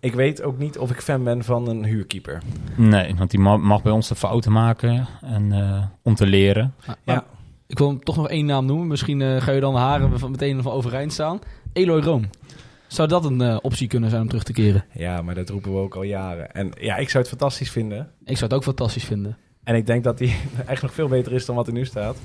Ik 0.00 0.14
weet 0.14 0.42
ook 0.42 0.58
niet 0.58 0.78
of 0.78 0.90
ik 0.90 1.00
fan 1.00 1.24
ben 1.24 1.44
van 1.44 1.68
een 1.68 1.84
huurkeeper. 1.84 2.42
Nee, 2.76 3.14
want 3.14 3.30
die 3.30 3.40
mag 3.40 3.82
bij 3.82 3.92
ons 3.92 4.08
de 4.08 4.14
fouten 4.14 4.52
maken 4.52 5.06
en, 5.20 5.52
uh, 5.52 5.82
om 6.02 6.14
te 6.14 6.26
leren. 6.26 6.74
Ja. 7.04 7.24
Ik 7.66 7.78
wil 7.78 7.98
toch 7.98 8.16
nog 8.16 8.28
één 8.28 8.46
naam 8.46 8.66
noemen. 8.66 8.86
Misschien 8.86 9.20
uh, 9.20 9.40
ga 9.40 9.52
je 9.52 9.60
dan 9.60 9.72
de 9.72 9.78
haren 9.80 10.18
van 10.18 10.30
meteen 10.30 10.62
van 10.62 10.72
overeind 10.72 11.12
staan. 11.12 11.38
Eloy 11.72 12.00
Room. 12.00 12.24
Zou 12.88 13.08
dat 13.08 13.24
een 13.24 13.42
uh, 13.42 13.56
optie 13.62 13.88
kunnen 13.88 14.10
zijn 14.10 14.22
om 14.22 14.28
terug 14.28 14.44
te 14.44 14.52
keren? 14.52 14.84
Ja, 14.92 15.22
maar 15.22 15.34
dat 15.34 15.48
roepen 15.48 15.72
we 15.72 15.78
ook 15.78 15.96
al 15.96 16.02
jaren. 16.02 16.52
En 16.52 16.72
ja, 16.80 16.96
ik 16.96 17.08
zou 17.08 17.18
het 17.24 17.32
fantastisch 17.32 17.70
vinden. 17.70 18.10
Ik 18.24 18.36
zou 18.36 18.44
het 18.44 18.52
ook 18.52 18.62
fantastisch 18.62 19.04
vinden. 19.04 19.36
En 19.64 19.74
ik 19.74 19.86
denk 19.86 20.04
dat 20.04 20.18
hij 20.18 20.34
echt 20.66 20.82
nog 20.82 20.94
veel 20.94 21.08
beter 21.08 21.32
is 21.32 21.46
dan 21.46 21.56
wat 21.56 21.66
er 21.66 21.72
nu 21.72 21.84
staat. 21.84 22.16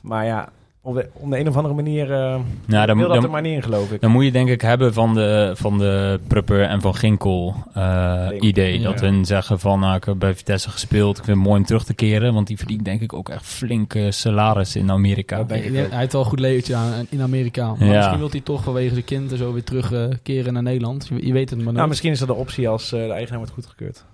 Maar 0.00 0.24
ja, 0.24 0.48
op 0.86 0.94
de, 0.94 1.08
op 1.12 1.30
de 1.30 1.38
een 1.38 1.48
of 1.48 1.56
andere 1.56 1.74
manier 1.74 2.10
uh, 2.10 2.38
dan, 2.66 2.96
wil 2.96 3.06
dat 3.06 3.14
dan, 3.14 3.24
er 3.24 3.30
maar 3.30 3.42
niet 3.42 3.52
in, 3.52 3.62
geloof 3.62 3.92
ik. 3.92 4.00
Dan 4.00 4.10
moet 4.10 4.24
je 4.24 4.32
denk 4.32 4.48
ik 4.48 4.60
hebben 4.60 4.92
van 4.92 5.14
de, 5.14 5.52
van 5.54 5.78
de 5.78 6.20
Prupper 6.26 6.62
en 6.62 6.80
van 6.80 6.94
Ginkel 6.94 7.54
uh, 7.76 8.28
idee. 8.40 8.80
Ja. 8.80 8.84
Dat 8.84 9.00
hun 9.00 9.24
zeggen 9.24 9.58
van, 9.58 9.80
nou, 9.80 9.96
ik 9.96 10.04
heb 10.04 10.18
bij 10.18 10.34
Vitesse 10.34 10.70
gespeeld. 10.70 11.18
Ik 11.18 11.24
vind 11.24 11.36
het 11.36 11.46
mooi 11.46 11.60
om 11.60 11.66
terug 11.66 11.84
te 11.84 11.94
keren. 11.94 12.34
Want 12.34 12.46
die 12.46 12.56
verdient 12.56 12.84
denk 12.84 13.00
ik 13.00 13.12
ook 13.12 13.28
echt 13.28 13.44
flinke 13.44 14.10
salaris 14.10 14.76
in 14.76 14.90
Amerika. 14.90 15.36
Ja, 15.36 15.44
hij 15.46 15.88
heeft 15.90 16.12
wel 16.12 16.20
een 16.20 16.28
goed 16.28 16.40
leventje 16.40 16.74
aan 16.74 17.06
in 17.10 17.22
Amerika. 17.22 17.74
Maar 17.74 17.88
ja. 17.88 17.94
misschien 17.94 18.18
wil 18.18 18.30
hij 18.30 18.40
toch 18.40 18.62
vanwege 18.62 18.92
zijn 18.92 19.04
kind 19.04 19.32
en 19.32 19.38
zo 19.38 19.52
weer 19.52 19.64
terugkeren 19.64 20.52
naar 20.52 20.62
Nederland. 20.62 21.06
Je, 21.08 21.26
je, 21.26 21.32
weet 21.32 21.50
het 21.50 21.56
maar 21.56 21.64
nooit. 21.64 21.76
Nou, 21.76 21.88
misschien 21.88 22.12
is 22.12 22.18
dat 22.18 22.28
de 22.28 22.34
optie 22.34 22.68
als 22.68 22.92
uh, 22.92 23.06
de 23.06 23.12
eigenaar 23.12 23.38
wordt 23.38 23.52
goedgekeurd. 23.52 24.04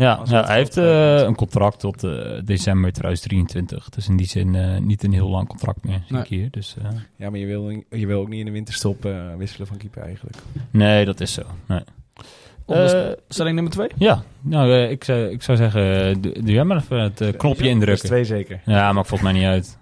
Ja, 0.00 0.20
ja 0.24 0.44
hij 0.44 0.56
heeft 0.56 0.76
uh, 0.76 1.18
een 1.18 1.34
contract 1.34 1.80
tot 1.80 2.04
uh, 2.04 2.12
december 2.44 2.92
2023. 2.92 3.88
Dus 3.88 4.08
in 4.08 4.16
die 4.16 4.26
zin 4.26 4.54
uh, 4.54 4.78
niet 4.78 5.02
een 5.02 5.12
heel 5.12 5.28
lang 5.28 5.48
contract 5.48 5.84
meer, 5.84 6.02
zie 6.06 6.12
nee. 6.12 6.22
ik 6.22 6.28
hier. 6.28 6.50
Dus, 6.50 6.76
ja, 7.16 7.30
maar 7.30 7.38
je 7.38 7.46
wil, 7.46 7.70
je 7.90 8.06
wil 8.06 8.20
ook 8.20 8.28
niet 8.28 8.38
in 8.38 8.44
de 8.44 8.50
winterstop 8.50 9.08
wisselen 9.36 9.66
van 9.66 9.76
keeper 9.76 10.02
eigenlijk. 10.02 10.36
Nee, 10.70 11.04
dat 11.04 11.20
is 11.20 11.32
zo. 11.32 11.42
Nee. 11.66 11.82
stelling 13.28 13.54
nummer 13.54 13.72
twee? 13.72 13.88
Ja, 13.96 14.22
nou, 14.40 14.72
ik, 14.72 15.04
zou, 15.04 15.28
ik 15.28 15.42
zou 15.42 15.56
zeggen, 15.56 16.20
doe, 16.20 16.32
doe 16.32 16.52
jij 16.52 16.64
maar 16.64 16.76
even 16.76 16.98
het 16.98 17.36
knopje 17.36 17.68
indrukken. 17.68 18.08
twee 18.08 18.24
zeker. 18.24 18.60
Ja, 18.64 18.92
maakt 18.92 19.08
volgens 19.08 19.30
mij 19.30 19.40
niet 19.40 19.48
uit. 19.48 19.78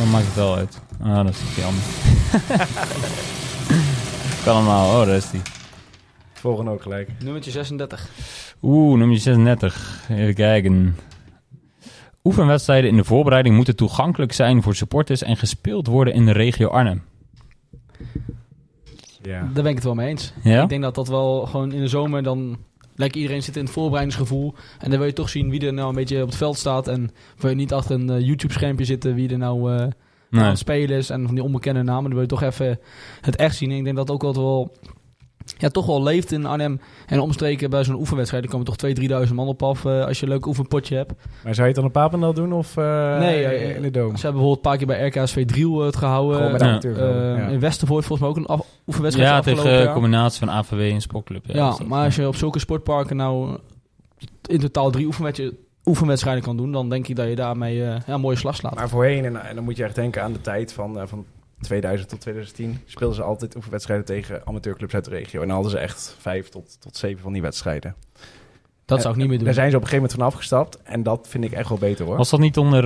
Oh, 0.00 0.12
maakt 0.12 0.26
het 0.26 0.34
wel 0.34 0.56
uit. 0.56 0.80
Ah, 1.02 1.24
dat 1.24 1.28
is 1.28 1.56
jammer. 1.56 1.82
kan 4.44 4.54
allemaal. 4.54 5.00
Oh, 5.00 5.06
daar 5.06 5.16
is 5.16 5.30
die. 5.30 5.40
Volgende 6.42 6.70
ook 6.70 6.82
gelijk. 6.82 7.10
Nummertje 7.24 7.50
36. 7.50 8.08
Oeh, 8.62 8.98
nummer 8.98 9.18
36. 9.18 10.04
Even 10.10 10.34
kijken. 10.34 10.96
Oefenwedstrijden 12.24 12.90
in 12.90 12.96
de 12.96 13.04
voorbereiding 13.04 13.54
moeten 13.54 13.76
toegankelijk 13.76 14.32
zijn 14.32 14.62
voor 14.62 14.74
supporters 14.74 15.22
en 15.22 15.36
gespeeld 15.36 15.86
worden 15.86 16.14
in 16.14 16.26
de 16.26 16.32
regio 16.32 16.68
Arnhem. 16.68 17.02
Ja. 19.22 19.40
Daar 19.40 19.62
ben 19.62 19.66
ik 19.66 19.74
het 19.74 19.84
wel 19.84 19.94
mee 19.94 20.08
eens. 20.08 20.32
Ja? 20.42 20.62
Ik 20.62 20.68
denk 20.68 20.82
dat 20.82 20.94
dat 20.94 21.08
wel 21.08 21.46
gewoon 21.46 21.72
in 21.72 21.80
de 21.80 21.88
zomer 21.88 22.22
dan... 22.22 22.58
Lijkt 22.94 23.16
iedereen 23.16 23.42
zit 23.42 23.56
in 23.56 23.64
het 23.64 23.72
voorbereidingsgevoel. 23.72 24.54
En 24.78 24.90
dan 24.90 24.98
wil 24.98 25.08
je 25.08 25.14
toch 25.14 25.28
zien 25.28 25.50
wie 25.50 25.66
er 25.66 25.72
nou 25.72 25.88
een 25.88 25.94
beetje 25.94 26.22
op 26.22 26.28
het 26.28 26.36
veld 26.36 26.56
staat. 26.56 26.88
En 26.88 27.10
wil 27.38 27.50
je 27.50 27.56
niet 27.56 27.72
achter 27.72 27.94
een 27.94 28.10
uh, 28.10 28.20
YouTube-schermpje 28.20 28.84
zitten 28.84 29.14
wie 29.14 29.28
er 29.28 29.38
nou 29.38 29.72
uh, 29.72 29.78
nee. 30.30 30.42
aan 30.42 30.48
het 30.48 30.58
spelen 30.58 30.96
is. 30.96 31.10
En 31.10 31.26
van 31.26 31.34
die 31.34 31.44
onbekende 31.44 31.82
namen. 31.82 32.02
Dan 32.02 32.12
wil 32.12 32.20
je 32.20 32.26
toch 32.26 32.42
even 32.42 32.78
het 33.20 33.36
echt 33.36 33.56
zien. 33.56 33.70
En 33.70 33.76
ik 33.76 33.84
denk 33.84 33.96
dat 33.96 34.10
ook 34.10 34.22
wel 34.22 34.70
ja, 35.62 35.68
toch 35.68 35.86
wel 35.86 36.02
leeft 36.02 36.32
in 36.32 36.46
Arnhem 36.46 36.80
en 37.06 37.20
omstreken 37.20 37.70
bij 37.70 37.84
zo'n 37.84 37.98
oefenwedstrijd. 37.98 38.44
Er 38.44 38.50
komen 38.50 38.66
toch 38.66 38.76
2.000, 38.86 39.28
3.000 39.28 39.34
man 39.34 39.48
op 39.48 39.62
af 39.62 39.84
uh, 39.84 40.04
als 40.04 40.20
je 40.20 40.26
een 40.26 40.32
leuk 40.32 40.46
oefenpotje 40.46 40.96
hebt. 40.96 41.12
Maar 41.44 41.54
zou 41.54 41.68
je 41.68 41.72
het 41.72 41.74
dan 41.74 41.84
op 41.84 41.92
Papendal 41.92 42.34
doen 42.34 42.52
of 42.52 42.76
uh, 42.76 43.18
nee, 43.18 43.44
uh, 43.44 43.76
in 43.76 43.82
de 43.82 43.90
Doom? 43.90 44.16
Ze 44.16 44.22
hebben 44.22 44.40
bijvoorbeeld 44.40 44.56
een 44.56 44.60
paar 44.60 44.76
keer 44.76 44.86
bij 44.86 45.06
RKSV 45.06 45.46
Driel 45.46 45.80
het 45.80 45.96
gehouden. 45.96 46.58
Ja. 46.58 46.78
ja. 47.36 47.46
In 47.46 47.60
Westervoort 47.60 48.04
volgens 48.04 48.20
mij 48.20 48.28
ook 48.28 48.36
een 48.36 48.56
af, 48.56 48.66
oefenwedstrijd 48.86 49.30
Ja, 49.30 49.40
tegen 49.40 49.80
een 49.80 49.92
combinatie 49.92 50.38
van 50.38 50.50
AVW 50.50 50.80
en 50.80 51.00
Sportclub. 51.00 51.46
Ja, 51.46 51.54
ja 51.54 51.76
maar 51.86 52.04
als 52.04 52.16
je 52.16 52.26
op 52.26 52.36
zulke 52.36 52.58
sportparken 52.58 53.16
nou 53.16 53.58
in 54.46 54.60
totaal 54.60 54.90
drie 54.90 55.06
oefenwedstrijden 55.06 55.58
oefenwedstrijden 55.84 56.42
kan 56.42 56.56
doen, 56.56 56.72
dan 56.72 56.88
denk 56.88 57.08
ik 57.08 57.16
dat 57.16 57.28
je 57.28 57.34
daarmee 57.34 57.76
uh, 57.76 57.86
ja, 57.86 58.14
een 58.14 58.20
mooie 58.20 58.36
slag 58.36 58.56
slaat. 58.56 58.74
Maar 58.74 58.88
voorheen, 58.88 59.24
en, 59.24 59.44
en, 59.48 59.54
dan 59.54 59.64
moet 59.64 59.76
je 59.76 59.84
echt 59.84 59.94
denken 59.94 60.22
aan 60.22 60.32
de 60.32 60.40
tijd 60.40 60.72
van, 60.72 60.98
uh, 60.98 61.02
van 61.06 61.24
2000 61.62 62.08
tot 62.08 62.20
2010 62.20 62.78
speelden 62.86 63.16
ze 63.16 63.22
altijd 63.22 63.56
oefenwedstrijden 63.56 64.06
tegen 64.06 64.46
amateurclubs 64.46 64.94
uit 64.94 65.04
de 65.04 65.10
regio. 65.10 65.40
En 65.40 65.46
dan 65.46 65.54
hadden 65.54 65.72
ze 65.72 65.78
echt 65.78 66.16
vijf 66.18 66.48
tot, 66.48 66.80
tot 66.80 66.96
zeven 66.96 67.22
van 67.22 67.32
die 67.32 67.42
wedstrijden. 67.42 67.94
Dat 68.84 69.00
zou 69.00 69.14
ik 69.14 69.20
niet 69.20 69.28
meer 69.28 69.36
doen. 69.36 69.46
Daar 69.46 69.54
zijn 69.54 69.70
ze 69.70 69.76
op 69.76 69.82
een 69.82 69.88
gegeven 69.88 70.08
moment 70.10 70.30
van 70.30 70.34
afgestapt. 70.34 70.82
En 70.82 71.02
dat 71.02 71.28
vind 71.28 71.44
ik 71.44 71.52
echt 71.52 71.68
wel 71.68 71.78
beter 71.78 72.04
hoor. 72.04 72.16
Was 72.16 72.30
dat 72.30 72.40
niet 72.40 72.58
onder 72.58 72.84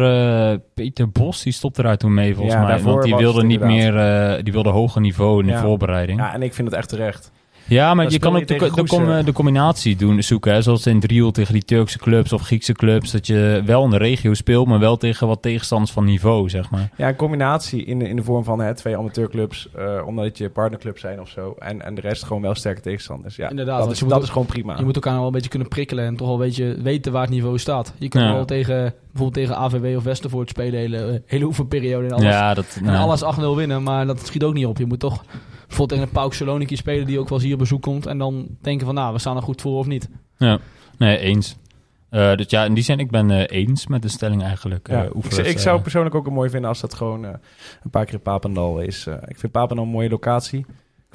uh, 0.52 0.58
Peter 0.74 1.10
Bos? 1.10 1.42
Die 1.42 1.52
stopte 1.52 1.82
eruit 1.82 1.98
toen 1.98 2.14
mee 2.14 2.34
volgens 2.34 2.54
ja, 2.54 2.62
mij. 2.62 2.80
Want 2.80 3.02
die 3.02 3.16
wilde 3.16 3.44
niet 3.44 3.60
meer, 3.60 3.94
uh, 3.94 4.42
die 4.42 4.52
wilde 4.52 4.70
hoger 4.70 5.00
niveau 5.00 5.42
in 5.42 5.48
ja. 5.48 5.54
de 5.54 5.66
voorbereiding. 5.66 6.18
Ja, 6.18 6.32
en 6.34 6.42
ik 6.42 6.54
vind 6.54 6.68
het 6.68 6.76
echt 6.76 6.88
terecht. 6.88 7.32
Ja, 7.68 7.94
maar 7.94 8.10
je 8.10 8.18
kan 8.18 8.36
ook 8.36 8.46
de, 8.46 8.58
de, 8.58 8.84
com, 8.86 9.24
de, 9.24 9.32
combinatie 9.32 9.96
doen, 9.96 10.22
zoeken. 10.22 10.52
Hè? 10.52 10.62
Zoals 10.62 10.86
in 10.86 11.00
Driel 11.00 11.30
tegen 11.30 11.52
die 11.52 11.64
Turkse 11.64 11.98
clubs 11.98 12.32
of 12.32 12.42
Griekse 12.42 12.72
clubs. 12.72 13.10
Dat 13.10 13.26
je 13.26 13.62
wel 13.64 13.84
in 13.84 13.90
de 13.90 13.96
regio 13.96 14.34
speelt, 14.34 14.66
maar 14.66 14.78
wel 14.78 14.96
tegen 14.96 15.26
wat 15.26 15.42
tegenstanders 15.42 15.92
van 15.92 16.04
niveau, 16.04 16.48
zeg 16.48 16.70
maar. 16.70 16.90
Ja, 16.96 17.08
een 17.08 17.16
combinatie 17.16 17.84
in 17.84 17.98
de, 17.98 18.08
in 18.08 18.16
de 18.16 18.22
vorm 18.22 18.44
van 18.44 18.60
hè, 18.60 18.74
twee 18.74 18.96
amateurclubs. 18.96 19.68
Uh, 19.78 20.06
omdat 20.06 20.38
je 20.38 20.50
partnerclubs 20.50 21.00
zijn 21.00 21.20
of 21.20 21.28
zo. 21.28 21.54
En, 21.58 21.82
en 21.82 21.94
de 21.94 22.00
rest 22.00 22.24
gewoon 22.24 22.42
wel 22.42 22.54
sterke 22.54 22.80
tegenstanders. 22.80 23.36
Ja, 23.36 23.48
Inderdaad. 23.50 23.78
Dat, 23.78 23.90
is, 23.90 23.98
dat 23.98 24.12
ook, 24.12 24.22
is 24.22 24.28
gewoon 24.28 24.46
prima. 24.46 24.76
Je 24.78 24.84
moet 24.84 24.94
elkaar 24.94 25.16
wel 25.16 25.26
een 25.26 25.32
beetje 25.32 25.50
kunnen 25.50 25.68
prikkelen 25.68 26.04
en 26.04 26.16
toch 26.16 26.26
wel 26.26 26.36
een 26.36 26.46
beetje 26.46 26.76
weten 26.82 27.12
waar 27.12 27.22
het 27.22 27.30
niveau 27.30 27.58
staat. 27.58 27.92
Je 27.98 28.08
kan 28.08 28.22
ja. 28.22 28.32
wel 28.32 28.44
tegen, 28.44 28.94
bijvoorbeeld 29.12 29.34
tegen 29.34 29.56
AVW 29.56 29.96
of 29.96 30.04
Westervoort 30.04 30.48
spelen, 30.48 30.80
hele, 30.80 31.22
hele 31.26 31.44
oefenperiode 31.44 32.06
en 32.06 32.12
alles. 32.12 32.24
Ja, 32.24 32.54
dat, 32.54 32.80
en 32.84 32.94
alles 32.94 33.24
8-0 33.38 33.40
winnen, 33.56 33.82
maar 33.82 34.06
dat 34.06 34.26
schiet 34.26 34.44
ook 34.44 34.54
niet 34.54 34.66
op. 34.66 34.78
Je 34.78 34.86
moet 34.86 35.00
toch 35.00 35.24
bijvoorbeeld 35.66 35.88
tegen 35.88 36.04
een 36.04 36.22
Pauk 36.22 36.32
Saloniki 36.32 36.76
spelen 36.76 37.06
die 37.06 37.18
ook 37.18 37.28
wel 37.28 37.38
eens 37.38 37.46
hier 37.46 37.54
op 37.54 37.60
bezoek 37.60 37.82
komt. 37.82 38.06
En 38.06 38.18
dan 38.18 38.46
denken 38.60 38.86
van, 38.86 38.94
nou, 38.94 39.12
we 39.12 39.18
staan 39.18 39.36
er 39.36 39.42
goed 39.42 39.60
voor 39.60 39.78
of 39.78 39.86
niet. 39.86 40.08
Ja, 40.36 40.58
nee, 40.98 41.18
eens. 41.18 41.56
Uh, 42.10 42.34
dus 42.34 42.50
ja, 42.50 42.64
in 42.64 42.74
die 42.74 42.84
zin, 42.84 42.98
ik 42.98 43.10
ben 43.10 43.30
uh, 43.30 43.44
eens 43.46 43.86
met 43.86 44.02
de 44.02 44.08
stelling 44.08 44.42
eigenlijk. 44.42 44.88
Ja, 44.88 45.04
uh, 45.04 45.10
ik, 45.22 45.46
ik, 45.46 45.58
zou 45.58 45.80
persoonlijk 45.80 46.14
ook 46.14 46.26
een 46.26 46.32
mooi 46.32 46.50
vinden 46.50 46.68
als 46.68 46.80
dat 46.80 46.94
gewoon 46.94 47.24
een 47.24 47.90
paar 47.90 48.04
keer 48.04 48.18
Papendal 48.18 48.80
is. 48.80 49.06
ik 49.26 49.38
vind 49.38 49.52
Papendal 49.52 49.84
een 49.84 49.90
mooie 49.90 50.08
locatie. 50.08 50.66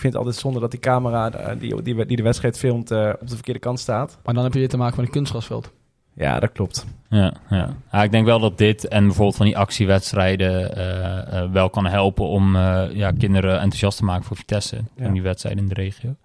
Ik 0.02 0.08
vind 0.08 0.14
het 0.14 0.26
altijd 0.26 0.36
zonde 0.36 0.60
dat 0.60 0.72
die 0.72 0.80
camera 0.80 1.32
eh, 1.32 1.60
die, 1.60 1.82
die, 1.82 2.06
die 2.06 2.18
de 2.18 2.24
wedstrijd 2.24 2.58
filmt 2.58 2.92
eh, 2.92 3.10
op 3.22 3.28
de 3.28 3.36
verkeerde 3.36 3.60
kant 3.60 3.80
staat. 3.80 4.18
Maar 4.24 4.34
dan 4.34 4.44
heb 4.44 4.54
je 4.54 4.60
weer 4.60 4.70
te 4.70 4.78
maken 4.78 4.96
met 4.96 5.06
een 5.06 5.12
kunstgrasveld. 5.12 5.72
Ja, 6.14 6.40
dat 6.40 6.52
klopt. 6.52 6.86
Ja, 7.10 7.34
ja. 7.50 7.70
ja, 7.92 8.04
ik 8.04 8.12
denk 8.12 8.26
wel 8.26 8.40
dat 8.40 8.58
dit 8.58 8.88
en 8.88 9.04
bijvoorbeeld 9.06 9.36
van 9.36 9.46
die 9.46 9.58
actiewedstrijden 9.58 10.76
eh, 10.76 11.40
eh, 11.44 11.52
wel 11.52 11.70
kan 11.70 11.86
helpen 11.86 12.28
om 12.28 12.56
eh, 12.56 12.84
ja, 12.94 13.12
kinderen 13.12 13.54
enthousiast 13.54 13.98
te 13.98 14.04
maken 14.06 14.24
voor 14.24 14.38
Vitesse 14.38 14.76
Ja. 14.96 15.06
en 15.06 15.14
die 15.14 15.22
wedstrijden 15.22 15.64
in 15.64 15.70
de 15.70 15.74
regio. 15.76 16.16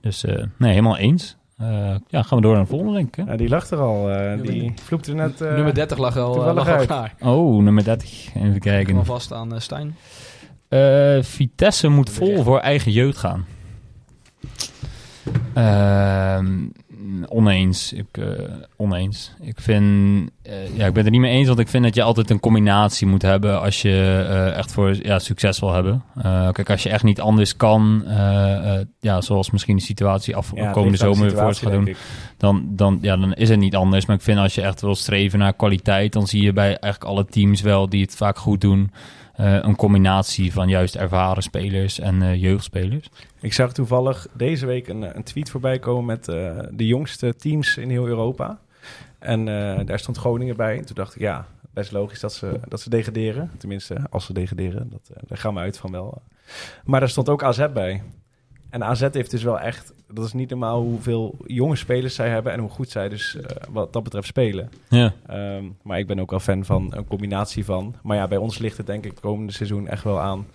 Dus 0.00 0.24
eh, 0.24 0.44
nee, 0.56 0.70
helemaal 0.70 0.96
eens. 0.96 1.36
Eh, 1.58 1.94
ja, 2.08 2.22
gaan 2.22 2.38
we 2.38 2.44
door 2.44 2.52
naar 2.54 2.62
de 2.62 2.68
volgende, 2.68 2.92
denk 2.94 3.08
ik. 3.16 3.24
hè? 3.24 3.30
Ja, 3.30 3.36
die 3.36 3.48
lag 3.48 3.70
er 3.70 3.78
al. 3.78 4.10
eh, 4.10 4.42
die 4.42 4.72
vloekte 4.82 5.14
net... 5.14 5.40
eh, 5.40 5.54
Nummer 5.54 5.74
30 5.74 5.98
lag 5.98 6.16
al, 6.16 6.54
lag 6.54 6.68
al 6.78 6.86
klaar. 6.86 7.14
Oh, 7.20 7.62
nummer 7.62 7.84
30. 7.84 8.34
Even 8.34 8.54
Ik 8.54 8.60
kijken. 8.60 8.96
al 8.96 9.04
vast 9.04 9.32
aan 9.32 9.54
eh, 9.54 9.60
Stijn. 9.60 9.96
Eh, 10.68 11.22
Vitesse 11.22 11.88
moet 11.88 12.10
vol 12.10 12.42
voor 12.42 12.58
eigen 12.58 12.92
jeugd 12.92 13.18
gaan. 13.18 13.44
Ehm, 15.54 16.46
oneens. 17.28 17.92
Ik, 17.92 18.06
eh, 18.12 18.24
oneens. 18.76 19.32
Ik 19.40 19.60
vind... 19.60 19.84
eh, 20.42 20.76
ja, 20.76 20.86
ik 20.86 20.92
ben 20.92 20.96
het 20.96 21.04
er 21.04 21.10
niet 21.10 21.20
mee 21.20 21.32
eens, 21.32 21.46
want 21.46 21.58
ik 21.58 21.68
vind 21.68 21.84
dat 21.84 21.94
je 21.94 22.02
altijd 22.02 22.30
een 22.30 22.40
combinatie 22.40 23.06
moet 23.06 23.22
hebben 23.22 23.60
als 23.60 23.82
je 23.82 24.24
eh, 24.28 24.56
echt 24.56 24.72
voor 24.72 24.96
ja, 25.02 25.18
succes 25.18 25.58
wil 25.58 25.72
hebben. 25.72 26.04
Kijk, 26.52 26.70
als 26.70 26.82
je 26.82 26.88
echt 26.88 27.02
niet 27.02 27.20
anders 27.20 27.56
kan, 27.56 28.04
ja, 29.00 29.20
zoals 29.20 29.50
misschien 29.50 29.76
de 29.76 29.82
situatie 29.82 30.36
af 30.36 30.52
ja, 30.54 30.64
het 30.64 30.72
komende 30.72 30.90
ligt 30.90 31.02
aan 31.02 31.10
de 31.10 31.14
zomer 31.16 31.32
weer 31.32 31.42
voor 31.42 31.54
situatie, 31.54 31.84
gaat 31.86 31.86
doen, 31.86 31.96
dan, 32.36 32.76
dan, 32.76 32.98
ja, 33.02 33.16
dan 33.16 33.34
is 33.34 33.48
het 33.48 33.58
niet 33.58 33.76
anders. 33.76 34.06
Maar 34.06 34.16
ik 34.16 34.22
vind 34.22 34.38
als 34.38 34.54
je 34.54 34.62
echt 34.62 34.80
wil 34.80 34.94
streven 34.94 35.38
naar 35.38 35.52
kwaliteit, 35.52 36.12
dan 36.12 36.26
zie 36.26 36.42
je 36.42 36.52
bij 36.52 36.78
eigenlijk 36.78 37.04
alle 37.04 37.26
teams 37.26 37.60
wel 37.60 37.88
die 37.88 38.02
het 38.02 38.16
vaak 38.16 38.38
goed 38.38 38.60
doen, 38.60 38.90
een 39.36 39.76
combinatie 39.76 40.52
van 40.52 40.68
juist 40.68 40.94
ervaren 40.94 41.42
spelers 41.42 41.98
en 41.98 42.22
eh, 42.22 42.34
jeugdspelers. 42.40 43.08
Ik 43.40 43.52
zag 43.52 43.72
toevallig 43.72 44.26
deze 44.32 44.66
week 44.66 44.88
een, 44.88 45.16
een 45.16 45.22
tweet 45.22 45.50
voorbij 45.50 45.78
komen 45.78 46.04
met 46.04 46.28
eh, 46.28 46.58
de 46.70 46.86
jongste 46.86 47.36
teams 47.36 47.76
in 47.76 47.90
heel 47.90 48.06
Europa. 48.06 48.58
En 49.18 49.48
eh, 49.48 49.86
daar 49.86 49.98
stond 49.98 50.16
Groningen 50.16 50.56
bij. 50.56 50.78
En 50.78 50.84
toen 50.84 50.94
dacht 50.94 51.14
ik, 51.14 51.20
ja, 51.20 51.46
best 51.70 51.92
logisch 51.92 52.20
dat 52.20 52.32
ze, 52.32 52.60
dat 52.68 52.80
ze 52.80 52.90
degraderen. 52.90 53.50
Tenminste, 53.58 54.00
als 54.10 54.24
ze 54.24 54.32
degraderen. 54.32 54.90
Dat, 54.90 55.10
eh, 55.14 55.22
daar 55.26 55.38
gaan 55.38 55.54
we 55.54 55.60
uit 55.60 55.78
van 55.78 55.90
wel. 55.90 56.22
Maar 56.84 57.00
daar 57.00 57.08
stond 57.08 57.28
ook 57.28 57.42
AZ 57.42 57.66
bij. 57.72 58.02
En 58.70 58.84
AZ 58.84 59.08
heeft 59.10 59.30
dus 59.30 59.42
wel 59.42 59.60
echt... 59.60 59.92
Dat 60.12 60.24
is 60.24 60.32
niet 60.32 60.50
normaal 60.50 60.82
hoeveel 60.82 61.34
jonge 61.46 61.76
spelers 61.76 62.14
zij 62.14 62.28
hebben... 62.28 62.52
en 62.52 62.60
hoe 62.60 62.70
goed 62.70 62.90
zij 62.90 63.08
dus 63.08 63.36
eh, 63.36 63.56
wat 63.70 63.92
dat 63.92 64.02
betreft 64.02 64.26
spelen. 64.26 64.70
Ja, 64.88 65.12
Ehm, 65.26 65.64
maar 65.82 65.98
ik 65.98 66.06
ben 66.06 66.18
ook 66.18 66.30
wel 66.30 66.40
fan 66.40 66.64
van 66.64 66.92
een 66.96 67.06
combinatie 67.06 67.64
van. 67.64 67.94
Maar 68.02 68.16
ja, 68.16 68.28
bij 68.28 68.38
ons 68.38 68.58
ligt 68.58 68.76
het 68.76 68.86
denk 68.86 69.04
ik 69.04 69.10
het 69.10 69.20
komende 69.20 69.52
seizoen 69.52 69.88
echt 69.88 70.04
wel 70.04 70.20
aan... 70.20 70.46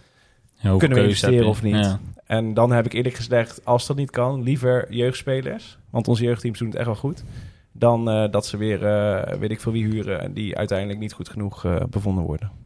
hoeveel 0.53 0.77
Kunnen 0.77 0.97
we 0.97 1.03
investeren 1.03 1.47
of 1.47 1.61
niet? 1.61 1.75
Ja. 1.75 1.99
En 2.25 2.53
dan 2.53 2.71
heb 2.71 2.85
ik 2.85 2.93
eerlijk 2.93 3.15
gezegd, 3.15 3.65
als 3.65 3.87
dat 3.87 3.97
niet 3.97 4.11
kan, 4.11 4.43
liever 4.43 4.93
jeugdspelers. 4.93 5.77
Want 5.89 6.07
onze 6.07 6.23
jeugdteams 6.23 6.59
doen 6.59 6.67
het 6.67 6.77
echt 6.77 6.85
wel 6.85 6.95
goed. 6.95 7.23
Dan 7.71 8.09
eh, 8.09 8.31
dat 8.31 8.45
ze 8.45 8.57
weer, 8.57 8.85
eh, 8.85 9.37
weet 9.37 9.51
ik 9.51 9.61
veel 9.61 9.71
wie 9.71 9.85
huren... 9.85 10.21
en 10.21 10.33
die 10.33 10.57
uiteindelijk 10.57 10.99
niet 10.99 11.13
goed 11.13 11.29
genoeg 11.29 11.65
bevonden 11.89 12.23
worden. 12.23 12.60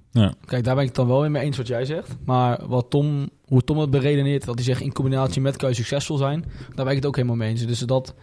Kijk, 0.46 0.64
daar 0.64 0.76
ben 0.76 0.84
ik 0.84 0.90
het 0.90 0.96
dan 0.96 1.08
wel 1.08 1.26
in 1.26 1.32
mee 1.32 1.44
eens 1.44 1.58
wat 1.58 1.68
jij 1.68 1.86
zegt. 1.86 2.16
Maar 2.26 2.68
wat 2.68 2.90
Tom, 2.90 3.30
hoe 3.48 3.64
Tom 3.64 3.78
het 3.78 3.90
beredeneert, 3.90 4.46
dat 4.46 4.56
hij 4.56 4.64
zegt 4.64 4.82
in 4.82 4.94
combinatie 4.94 5.42
met 5.42 5.56
kan 5.56 5.70
je 5.70 5.76
succesvol 5.76 6.18
zijn, 6.18 6.46
daar 6.76 6.86
ben 6.86 6.94
ik 6.94 6.96
het 6.96 7.06
ook 7.06 7.16
helemaal 7.16 7.36
mee 7.36 7.50
eens. 7.50 7.66
Dus 7.66 7.80
dat, 7.80 8.14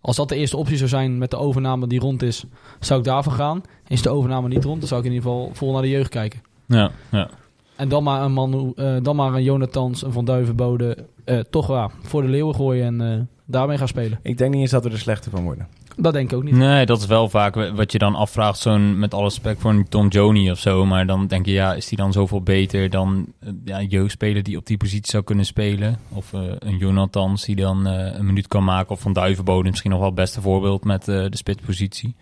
als 0.00 0.16
dat 0.16 0.28
de 0.28 0.36
eerste 0.36 0.56
optie 0.56 0.76
zou 0.76 0.88
zijn 0.88 1.18
met 1.18 1.30
de 1.30 1.36
overname 1.36 1.86
die 1.86 2.00
rond 2.00 2.22
is, 2.22 2.44
zou 2.80 2.98
ik 3.00 3.06
daarvan 3.06 3.32
gaan. 3.32 3.62
Is 3.88 4.02
de 4.02 4.10
overname 4.10 4.48
niet 4.48 4.64
rond, 4.64 4.78
dan 4.78 4.88
zou 4.88 5.00
ik 5.00 5.06
in 5.06 5.12
ieder 5.12 5.30
geval 5.30 5.50
vol 5.52 5.72
naar 5.72 5.82
de 5.82 5.88
jeugd 5.88 6.10
kijken. 6.10 6.42
Ja, 6.66 6.90
ja. 7.10 7.30
En 7.76 7.88
dan 7.88 8.02
maar 8.02 8.22
een 8.22 8.32
man, 8.32 8.72
eh, 8.76 8.96
dan 9.02 9.16
maar 9.16 9.34
een 9.34 9.42
Jonathans, 9.42 10.02
een 10.02 10.12
Van 10.12 10.24
Duivenbode, 10.24 11.06
eh 11.24 11.38
toch 11.38 11.66
wel 11.66 11.90
voor 12.02 12.22
de 12.22 12.28
leeuwen 12.28 12.54
gooien 12.54 12.84
en 12.84 13.12
eh, 13.12 13.20
daarmee 13.44 13.78
gaan 13.78 13.88
spelen. 13.88 14.18
Ik 14.22 14.38
denk 14.38 14.52
niet 14.52 14.60
eens 14.60 14.70
dat 14.70 14.84
we 14.84 14.90
er 14.90 14.98
slechter 14.98 15.30
van 15.30 15.44
worden. 15.44 15.68
Dat 15.96 16.12
denk 16.12 16.30
ik 16.30 16.36
ook 16.36 16.42
niet. 16.42 16.54
Nee, 16.54 16.86
dat 16.86 16.98
is 16.98 17.06
wel 17.06 17.28
vaak 17.28 17.54
wat 17.54 17.92
je 17.92 17.98
dan 17.98 18.14
afvraagt, 18.14 18.58
zo'n 18.58 18.98
met 18.98 19.14
alle 19.14 19.22
respect 19.22 19.60
voor 19.60 19.70
een 19.70 19.88
Tom 19.88 20.08
Joni 20.08 20.50
of 20.50 20.58
zo. 20.58 20.86
Maar 20.86 21.06
dan 21.06 21.26
denk 21.26 21.46
je, 21.46 21.52
ja, 21.52 21.74
is 21.74 21.88
die 21.88 21.98
dan 21.98 22.12
zoveel 22.12 22.42
beter 22.42 22.90
dan 22.90 23.26
eh, 23.40 23.48
ja, 23.64 23.78
een 23.78 23.86
jeugdspeler 23.86 24.42
die 24.42 24.56
op 24.56 24.66
die 24.66 24.76
positie 24.76 25.10
zou 25.10 25.24
kunnen 25.24 25.44
spelen? 25.44 25.98
Of 26.08 26.32
eh, 26.32 26.40
een 26.58 26.76
Jonathans 26.76 27.44
die 27.44 27.56
dan 27.56 27.86
eh, 27.86 28.18
een 28.18 28.26
minuut 28.26 28.48
kan 28.48 28.64
maken. 28.64 28.90
Of 28.90 29.00
van 29.00 29.12
Duivenbode 29.12 29.68
misschien 29.68 29.90
nog 29.90 29.98
wel 29.98 30.08
het 30.08 30.18
beste 30.18 30.40
voorbeeld 30.40 30.84
met 30.84 31.04
de 31.04 31.28
spitspositie. 31.30 32.14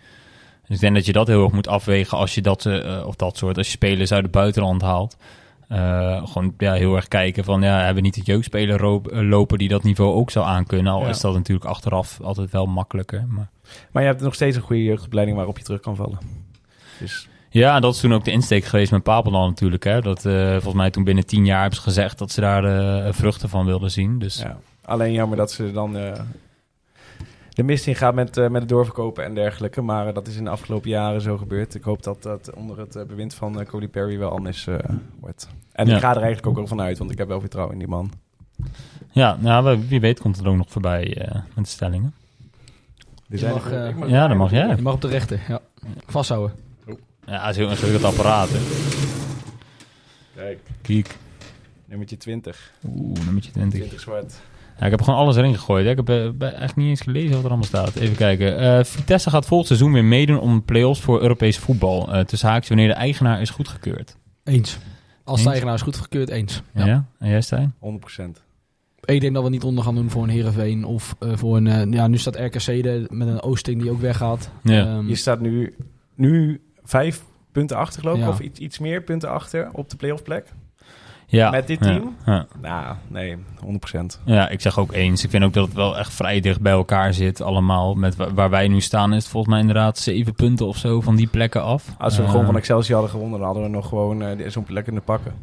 Dus 0.67 0.75
ik 0.75 0.81
denk 0.81 0.95
dat 0.95 1.05
je 1.05 1.13
dat 1.13 1.27
heel 1.27 1.43
erg 1.43 1.53
moet 1.53 1.67
afwegen 1.67 2.17
als 2.17 2.35
je 2.35 2.41
dat, 2.41 2.65
of 3.05 3.15
dat 3.15 3.37
soort, 3.37 3.57
als 3.57 3.67
je 3.67 3.73
spelers 3.73 4.11
uit 4.11 4.23
het 4.23 4.31
buitenland 4.31 4.81
haalt. 4.81 5.17
Eh, 5.71 6.27
gewoon 6.27 6.53
ja, 6.57 6.73
heel 6.73 6.95
erg 6.95 7.07
kijken 7.07 7.43
van, 7.43 7.61
ja, 7.61 7.77
hebben 7.77 7.95
we 7.95 8.01
niet 8.01 8.17
een 8.17 8.23
jeugdspeler 8.23 8.83
eh, 8.83 8.99
lopen 9.29 9.57
die 9.57 9.69
dat 9.69 9.83
niveau 9.83 10.13
ook 10.13 10.31
zou 10.31 10.45
aankunnen? 10.45 10.93
Al 10.93 11.01
Ja. 11.01 11.09
is 11.09 11.19
dat 11.19 11.33
natuurlijk 11.33 11.69
achteraf 11.69 12.19
altijd 12.21 12.51
wel 12.51 12.65
makkelijker, 12.65 13.25
maar... 13.27 13.49
Maar 13.91 14.03
je 14.03 14.09
hebt 14.09 14.21
nog 14.21 14.33
steeds 14.33 14.55
een 14.55 14.61
goede 14.61 14.83
jeugdopleiding 14.83 15.37
waarop 15.37 15.57
je 15.57 15.63
terug 15.63 15.79
kan 15.79 15.95
vallen. 15.95 16.17
Dus 16.99 17.27
Ja, 17.49 17.79
dat 17.79 17.93
is 17.93 17.99
toen 17.99 18.13
ook 18.13 18.23
de 18.25 18.31
insteek 18.31 18.65
geweest 18.65 18.91
met 18.91 19.03
Papeldan 19.03 19.47
natuurlijk. 19.47 19.83
Hè? 19.83 20.01
Dat 20.01 20.25
eh, 20.25 20.51
volgens 20.51 20.73
mij 20.73 20.89
toen 20.89 21.03
binnen 21.03 21.25
tien 21.25 21.45
jaar 21.45 21.59
hebben 21.59 21.77
ze 21.77 21.83
gezegd 21.83 22.17
dat 22.17 22.31
ze 22.31 22.41
daar 22.41 22.61
de 22.61 23.09
vruchten 23.13 23.49
van 23.49 23.65
wilden 23.65 23.91
zien. 23.91 24.19
Dus 24.19 24.39
ja, 24.39 24.57
alleen 24.85 25.11
jammer 25.11 25.37
dat 25.37 25.51
ze 25.51 25.71
dan 25.71 25.97
de 27.53 27.63
mist 27.63 27.87
in 27.87 27.95
gaat 27.95 28.13
met, 28.13 28.37
eh, 28.37 28.49
met 28.49 28.61
het 28.61 28.69
doorverkopen 28.69 29.23
en 29.23 29.33
dergelijke. 29.35 29.81
Maar 29.81 30.07
eh, 30.07 30.13
dat 30.13 30.27
is 30.27 30.35
in 30.35 30.43
de 30.43 30.49
afgelopen 30.49 30.89
jaren 30.89 31.21
zo 31.21 31.37
gebeurd. 31.37 31.75
Ik 31.75 31.83
hoop 31.83 32.03
dat 32.03 32.23
dat 32.23 32.53
onder 32.55 32.79
het 32.79 32.95
eh, 32.95 33.03
bewind 33.05 33.33
van 33.33 33.65
Cody 33.65 33.87
Perry 33.87 34.17
wel 34.17 34.29
anders 34.31 34.67
eh, 34.67 34.75
wordt. 35.19 35.47
En 35.71 35.87
Ja. 35.87 35.95
ik 35.95 36.01
ga 36.01 36.09
er 36.09 36.15
eigenlijk 36.15 36.47
ook 36.47 36.55
wel 36.55 36.67
van 36.67 36.81
uit, 36.81 36.97
want 36.97 37.11
ik 37.11 37.17
heb 37.17 37.27
wel 37.27 37.39
vertrouwen 37.39 37.73
in 37.73 37.79
die 37.79 37.87
man. 37.89 38.11
ja, 39.11 39.37
nou, 39.39 39.79
wie- 39.87 39.99
weet 39.99 40.19
komt 40.19 40.37
het 40.37 40.45
ook 40.45 40.55
nog 40.57 40.69
voorbij 40.69 41.17
eh, 41.17 41.35
met 41.55 41.65
de 41.65 41.71
stellingen. 41.71 42.13
Er 43.29 43.39
Je 43.39 43.47
mag, 43.47 43.71
eh, 43.71 44.09
Ja, 44.09 44.27
dat 44.27 44.37
mag 44.37 44.51
jij. 44.51 44.75
Je 44.75 44.81
mag 44.81 44.93
op 44.93 45.01
de 45.01 45.07
rechter, 45.07 45.39
ja. 45.47 45.59
Vasthouden. 46.05 46.55
Ja, 47.25 47.41
het 47.41 47.49
is 47.49 47.55
heel 47.55 47.69
ingewikkeld 47.69 48.03
apparaat. 48.03 48.49
Hè? 48.51 48.59
Kijk, 50.35 50.59
Kijk. 50.81 51.17
nummertje 51.85 52.17
20. 52.17 52.73
Oeh, 52.85 53.19
nummertje 53.25 53.51
20. 53.51 53.79
20 53.79 53.99
zwart. 53.99 54.33
Ja, 54.81 54.87
ik 54.87 54.93
heb 54.93 55.01
gewoon 55.01 55.19
alles 55.19 55.35
erin 55.35 55.53
gegooid. 55.55 55.85
Hè. 55.85 55.91
Ik 55.91 55.97
heb 56.07 56.09
eh, 56.41 56.61
echt 56.61 56.75
niet 56.75 56.87
eens 56.87 57.01
gelezen 57.01 57.31
wat 57.31 57.39
er 57.43 57.47
allemaal 57.47 57.65
staat. 57.65 57.95
Even 57.95 58.15
kijken. 58.15 58.57
Eh, 58.57 58.83
Vitesse 58.83 59.29
gaat 59.29 59.45
volgend 59.45 59.67
seizoen 59.67 59.93
weer 59.93 60.03
meedoen 60.05 60.39
om 60.39 60.55
de 60.55 60.61
play-offs 60.61 61.01
voor 61.01 61.21
Europees 61.21 61.57
voetbal. 61.57 62.13
Eh 62.13 62.23
tussen 62.23 62.49
haakjes 62.49 62.67
wanneer 62.67 62.87
de 62.87 62.93
eigenaar 62.93 63.41
is 63.41 63.49
goedgekeurd. 63.49 64.17
Eens. 64.43 64.77
Als 65.23 65.35
Eens? 65.35 65.43
de 65.43 65.49
eigenaar 65.49 65.75
is 65.75 65.81
goedgekeurd, 65.81 66.29
eens. 66.29 66.61
Ja? 66.73 66.85
Ja. 66.85 67.05
En 67.19 67.29
jij, 67.29 67.41
Stijn? 67.41 67.73
100%. 67.79 68.43
Ik 69.05 69.21
denk 69.21 69.33
dat 69.33 69.43
we 69.43 69.49
niet 69.49 69.63
onder 69.63 69.83
gaan 69.83 69.95
doen 69.95 70.09
voor 70.09 70.23
een 70.23 70.29
Heerenveen 70.29 70.83
of 70.83 71.15
eh, 71.19 71.31
voor 71.35 71.57
een... 71.57 71.91
ja, 71.91 72.07
nu 72.07 72.17
staat 72.17 72.35
RKC 72.35 72.85
er 72.85 73.05
met 73.09 73.27
een 73.27 73.41
Oosting 73.41 73.81
die 73.81 73.91
ook 73.91 73.99
weggaat. 74.01 74.49
Ja. 74.63 74.85
Ehm, 74.85 75.07
Je 75.07 75.15
staat 75.15 75.39
nu, 75.39 75.75
nu 76.15 76.61
vijf 76.83 77.23
punten 77.51 77.77
achter, 77.77 78.01
geloof 78.01 78.17
ik. 78.17 78.23
Ja. 78.23 78.29
Of 78.29 78.39
iets, 78.39 78.59
iets 78.59 78.79
meer 78.79 79.01
punten 79.01 79.29
achter 79.29 79.69
op 79.71 79.89
de 79.89 79.95
playoff 79.95 80.23
plek. 80.23 80.53
Ja. 81.31 81.49
Met 81.49 81.67
dit 81.67 81.81
team? 81.81 82.15
Ja. 82.25 82.45
Nou, 82.61 82.95
nee, 83.07 83.35
100%. 83.65 84.19
Ja, 84.25 84.49
ik 84.49 84.61
zeg 84.61 84.79
ook 84.79 84.91
eens. 84.93 85.23
Ik 85.23 85.29
vind 85.29 85.43
ook 85.43 85.53
dat 85.53 85.65
het 85.65 85.75
wel 85.75 85.97
echt 85.97 86.13
vrij 86.13 86.39
dicht 86.39 86.61
bij 86.61 86.71
elkaar 86.71 87.13
zit 87.13 87.41
allemaal. 87.41 87.93
Met 87.93 88.15
wa- 88.15 88.33
waar 88.33 88.49
wij 88.49 88.67
nu 88.67 88.81
staan 88.81 89.13
is 89.13 89.17
het 89.23 89.31
volgens 89.31 89.51
mij 89.51 89.61
inderdaad 89.61 89.97
zeven 89.97 90.33
punten 90.33 90.67
of 90.67 90.77
zo 90.77 91.01
van 91.01 91.15
die 91.15 91.27
plekken 91.27 91.63
af. 91.63 91.85
Als 91.97 92.17
we 92.17 92.23
Eh, 92.23 92.29
gewoon 92.29 92.45
van 92.45 92.55
Excelsior 92.57 92.93
hadden 92.93 93.11
gewonnen, 93.11 93.37
dan 93.37 93.47
hadden 93.47 93.63
we 93.65 93.69
nog 93.69 93.87
gewoon 93.87 94.21
eh, 94.21 94.49
zo'n 94.49 94.63
plek 94.63 94.83
kunnen 94.83 95.03
pakken. 95.03 95.33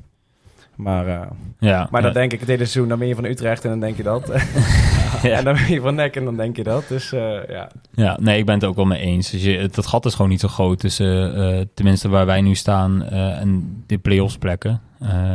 Maar, 0.78 1.06
eh, 1.06 1.20
Ja, 1.58 1.88
maar 1.90 2.00
ja. 2.00 2.06
dan 2.06 2.12
denk 2.16 2.32
ik 2.32 2.38
het 2.40 2.48
hele 2.48 2.64
seizoen, 2.64 2.88
dan 2.88 2.98
ben 2.98 3.08
je 3.08 3.14
van 3.14 3.24
Utrecht 3.24 3.64
en 3.64 3.70
dan 3.70 3.80
denk 3.80 3.96
je 3.96 4.02
dat. 4.02 4.30
En 5.22 5.44
dan 5.44 5.54
ben 5.54 5.72
je 5.72 5.80
van 5.80 5.94
Nek 5.94 6.16
en 6.16 6.24
dan 6.24 6.36
denk 6.36 6.56
je 6.56 6.62
dat. 6.62 6.88
Dus 6.88 7.12
eh, 7.12 7.48
ja, 7.48 7.68
Ja, 7.94 8.16
nee, 8.20 8.38
ik 8.38 8.44
ben 8.46 8.54
het 8.54 8.64
ook 8.64 8.76
wel 8.76 8.84
mee 8.84 9.00
eens. 9.00 9.30
Dus 9.30 9.42
je, 9.44 9.68
dat 9.72 9.86
gat 9.86 10.04
is 10.06 10.14
gewoon 10.14 10.30
niet 10.30 10.40
zo 10.40 10.48
groot 10.48 10.78
tussen, 10.78 11.34
eh, 11.34 11.64
tenminste 11.74 12.08
waar 12.08 12.26
wij 12.26 12.40
nu 12.40 12.54
staan 12.54 13.04
en 13.04 13.82
de 13.86 13.98
play-offs 13.98 14.38
plekken. 14.38 14.80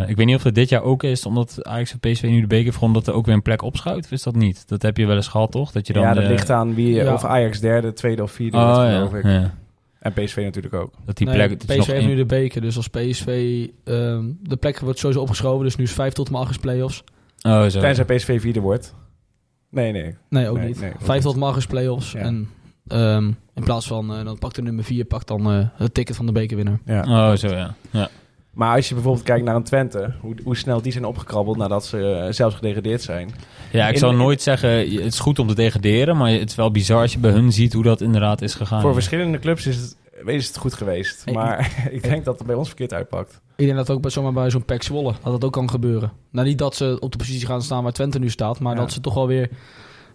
Ik 0.07 0.15
weet 0.18 0.26
niet 0.26 0.36
of 0.36 0.43
het 0.43 0.55
dit 0.55 0.70
jaar 0.70 0.82
ook 0.84 1.03
is, 1.03 1.26
omdat 1.26 1.59
Ajax 1.61 1.91
en 1.91 1.99
PSV 1.99 2.24
nu 2.24 2.41
de 2.41 2.47
beker 2.47 2.74
vond 2.74 2.93
dat 2.93 3.07
er 3.07 3.13
ook 3.13 3.26
weer 3.26 3.36
een 3.36 3.41
plek 3.41 3.61
opschuift. 3.61 4.05
Of 4.05 4.11
is 4.11 4.24
dat 4.24 4.36
niet? 4.36 4.68
Dat 4.68 4.82
heb 4.82 4.97
je 4.97 5.05
wel 5.05 5.15
eens 5.15 5.28
gehad, 5.28 5.51
toch? 5.51 5.72
Dat 5.72 5.88
je 5.88 5.93
dan 5.93 6.03
ja 6.03 6.13
dat 6.13 6.24
de- 6.24 6.30
ligt 6.30 6.49
aan 6.49 6.74
wie, 6.76 6.93
Ja. 6.93 7.13
of 7.13 7.24
Ajax 7.26 7.59
derde, 7.59 7.93
tweede 7.93 8.24
of 8.24 8.32
vierde 8.32 8.57
Oh, 8.57 8.63
wordt, 8.76 8.80
ja, 8.89 8.95
geloof 8.95 9.13
ik. 9.13 9.24
ja. 9.24 9.53
En 10.04 10.14
PSV 10.14 10.36
natuurlijk 10.38 10.74
ook. 10.74 10.93
Dat 11.06 11.18
die 11.18 11.28
nee, 11.28 11.36
plek... 11.36 11.49
het 11.49 11.60
is 11.62 11.66
PSV 11.66 11.78
nog 11.78 11.88
heeft 11.88 12.06
nu 12.06 12.16
de 12.16 12.26
beker, 12.26 12.62
dus 12.62 12.76
als 12.78 12.88
PSV... 12.88 13.68
ehm, 13.84 14.32
de 14.41 14.56
plek 14.56 14.80
wordt 14.80 14.99
sowieso 14.99 15.22
opgeschoven, 15.22 15.64
dus 15.64 15.76
nu 15.76 15.84
is 15.84 15.91
5 15.91 16.14
tot 16.14 16.26
en 16.28 16.32
met 16.32 16.41
8 16.41 16.49
is 16.51 16.58
play-offs. 16.58 17.04
Oh, 17.41 17.66
zo. 17.66 17.80
Tenzij 17.80 18.06
PSV 18.06 18.41
vierde 18.41 18.60
wordt. 18.60 18.95
Nee, 19.70 19.91
nee. 19.91 20.16
Nee, 20.30 20.49
ook 20.49 20.58
Nee, 20.58 20.68
niet. 20.68 20.80
nee, 20.80 20.89
ook 20.89 21.01
5 21.01 21.14
niet. 21.14 21.22
tot 21.22 21.34
en 21.34 21.39
met 21.39 21.49
8 21.49 21.58
is 21.58 21.66
play-offs. 21.66 22.12
Ja. 22.12 22.20
En 22.20 22.49
ehm, 22.88 23.32
in 23.54 23.64
plaats 23.64 23.88
van, 23.88 24.16
eh, 24.16 24.26
dan 24.26 24.38
pakt 24.39 24.56
de 24.56 24.62
nummer 24.62 24.84
4, 24.84 25.06
pakt 25.06 25.28
dan 25.28 25.51
eh, 25.51 25.68
het 25.76 25.93
ticket 25.93 26.16
van 26.16 26.26
de 26.26 26.32
bekerwinnaar. 26.32 26.80
Ja. 26.86 27.32
Oh, 27.32 27.38
zo 27.38 27.47
ja. 27.47 27.76
ja. 27.91 28.10
Maar 28.54 28.76
als 28.76 28.88
je 28.88 28.93
bijvoorbeeld 28.93 29.26
kijkt 29.26 29.45
naar 29.45 29.56
een 29.56 29.64
Twente, 29.64 30.14
hoe, 30.20 30.36
hoe 30.43 30.58
snel 30.58 30.82
die 30.82 30.91
zijn 30.91 31.06
opgekrabbeld 31.06 31.58
nadat 31.58 31.86
ze 31.86 32.12
eh, 32.12 32.32
zelfs 32.34 32.56
gedegradeerd 32.56 33.01
zijn. 33.01 33.32
Ja, 33.72 33.88
ik 33.88 33.93
In- 33.93 33.99
zou 33.99 34.16
nooit 34.16 34.41
zeggen, 34.41 34.70
het 34.80 35.14
is 35.14 35.20
goed 35.20 35.39
om 35.39 35.47
te 35.47 35.56
degraderen, 35.56 36.18
maar 36.18 36.32
het 36.32 36.49
is 36.49 36.56
wel 36.56 36.72
bizar 36.72 37.01
als 37.01 37.14
je 37.14 37.20
bij 37.20 37.32
hun 37.32 37.51
ziet 37.51 37.74
hoe 37.74 37.84
dat 37.84 38.01
inderdaad 38.01 38.41
is 38.41 38.54
gegaan. 38.56 38.82
Voor 38.82 38.93
verschillende 38.93 39.39
clubs 39.39 39.68
is 39.68 39.76
het 39.78 39.95
wees 40.24 40.47
het 40.47 40.58
goed 40.58 40.74
geweest. 40.74 41.22
Ik- 41.26 41.34
maar 41.34 41.74
ik 41.91 42.04
denk 42.04 42.26
dat 42.26 42.38
het 42.38 42.47
bij 42.47 42.56
ons 42.56 42.68
verkeerd 42.68 42.93
uitpakt. 42.93 43.41
Ik 43.56 43.66
denk 43.66 43.78
dat 43.78 43.89
ook 43.89 44.01
bij, 44.01 44.12
zomaar 44.12 44.34
bij 44.34 44.49
zo'n 44.49 44.66
Pek 44.66 44.84
Zwolle, 44.84 45.14
dat 45.24 45.32
dat 45.32 45.43
ook 45.43 45.54
kan 45.54 45.70
gebeuren. 45.70 46.12
Nou, 46.32 46.47
niet 46.47 46.58
dat 46.58 46.76
ze 46.76 46.97
op 46.99 47.12
de 47.12 47.18
positie 47.18 47.45
gaan 47.47 47.62
staan 47.62 47.84
waar 47.84 47.91
Twente 47.91 48.20
nu 48.20 48.30
staat, 48.30 48.60
maar 48.60 48.76
Ja. 48.76 48.80
dat 48.82 48.91
ze 48.91 49.01
toch 49.01 49.14
wel 49.14 49.28
weer 49.28 49.49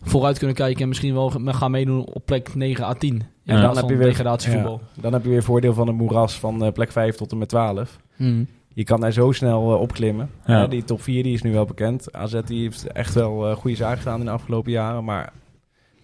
vooruit 0.03 0.39
kunnen 0.39 0.57
kijken 0.57 0.83
en 0.83 0.89
misschien 0.89 1.15
wel 1.15 1.33
me- 1.39 1.53
gaan 1.53 1.71
meedoen 1.71 2.05
op 2.07 2.23
plek 2.27 2.55
9 2.55 2.85
à 2.85 2.93
10. 2.95 3.23
Ja, 3.43 3.55
dan 3.55 3.63
dan 3.63 3.77
heb 3.77 3.89
je 3.89 3.97
weer- 3.97 4.07
degradatievoetbal. 4.07 4.81
Dan 5.01 5.13
heb 5.13 5.23
je 5.25 5.29
weer 5.29 5.43
voordeel 5.43 5.75
van 5.75 5.87
het 5.87 5.97
moeras 5.97 6.39
van 6.39 6.65
eh, 6.65 6.73
plek 6.73 6.93
5 6.93 7.17
tot 7.17 7.33
en 7.33 7.39
met 7.39 7.49
12. 7.49 7.99
Hmm. 8.17 8.47
Je 8.75 8.85
kan 8.85 9.01
daar 9.01 9.13
zo 9.13 9.33
snel 9.33 9.75
eh, 9.75 9.81
opklimmen. 9.81 10.31
Ja. 10.47 10.67
Die 10.67 10.85
top 10.85 11.03
4 11.03 11.23
die 11.23 11.33
is 11.33 11.43
nu 11.43 11.53
wel 11.53 11.65
bekend. 11.65 12.13
AZ 12.13 12.41
die 12.45 12.63
heeft 12.63 12.93
echt 12.93 13.15
wel 13.15 13.49
eh, 13.51 13.57
goede 13.57 13.77
zaken 13.77 13.99
gedaan 13.99 14.19
in 14.19 14.25
de 14.25 14.31
afgelopen 14.33 14.73
jaren. 14.73 15.05
Maar 15.05 15.33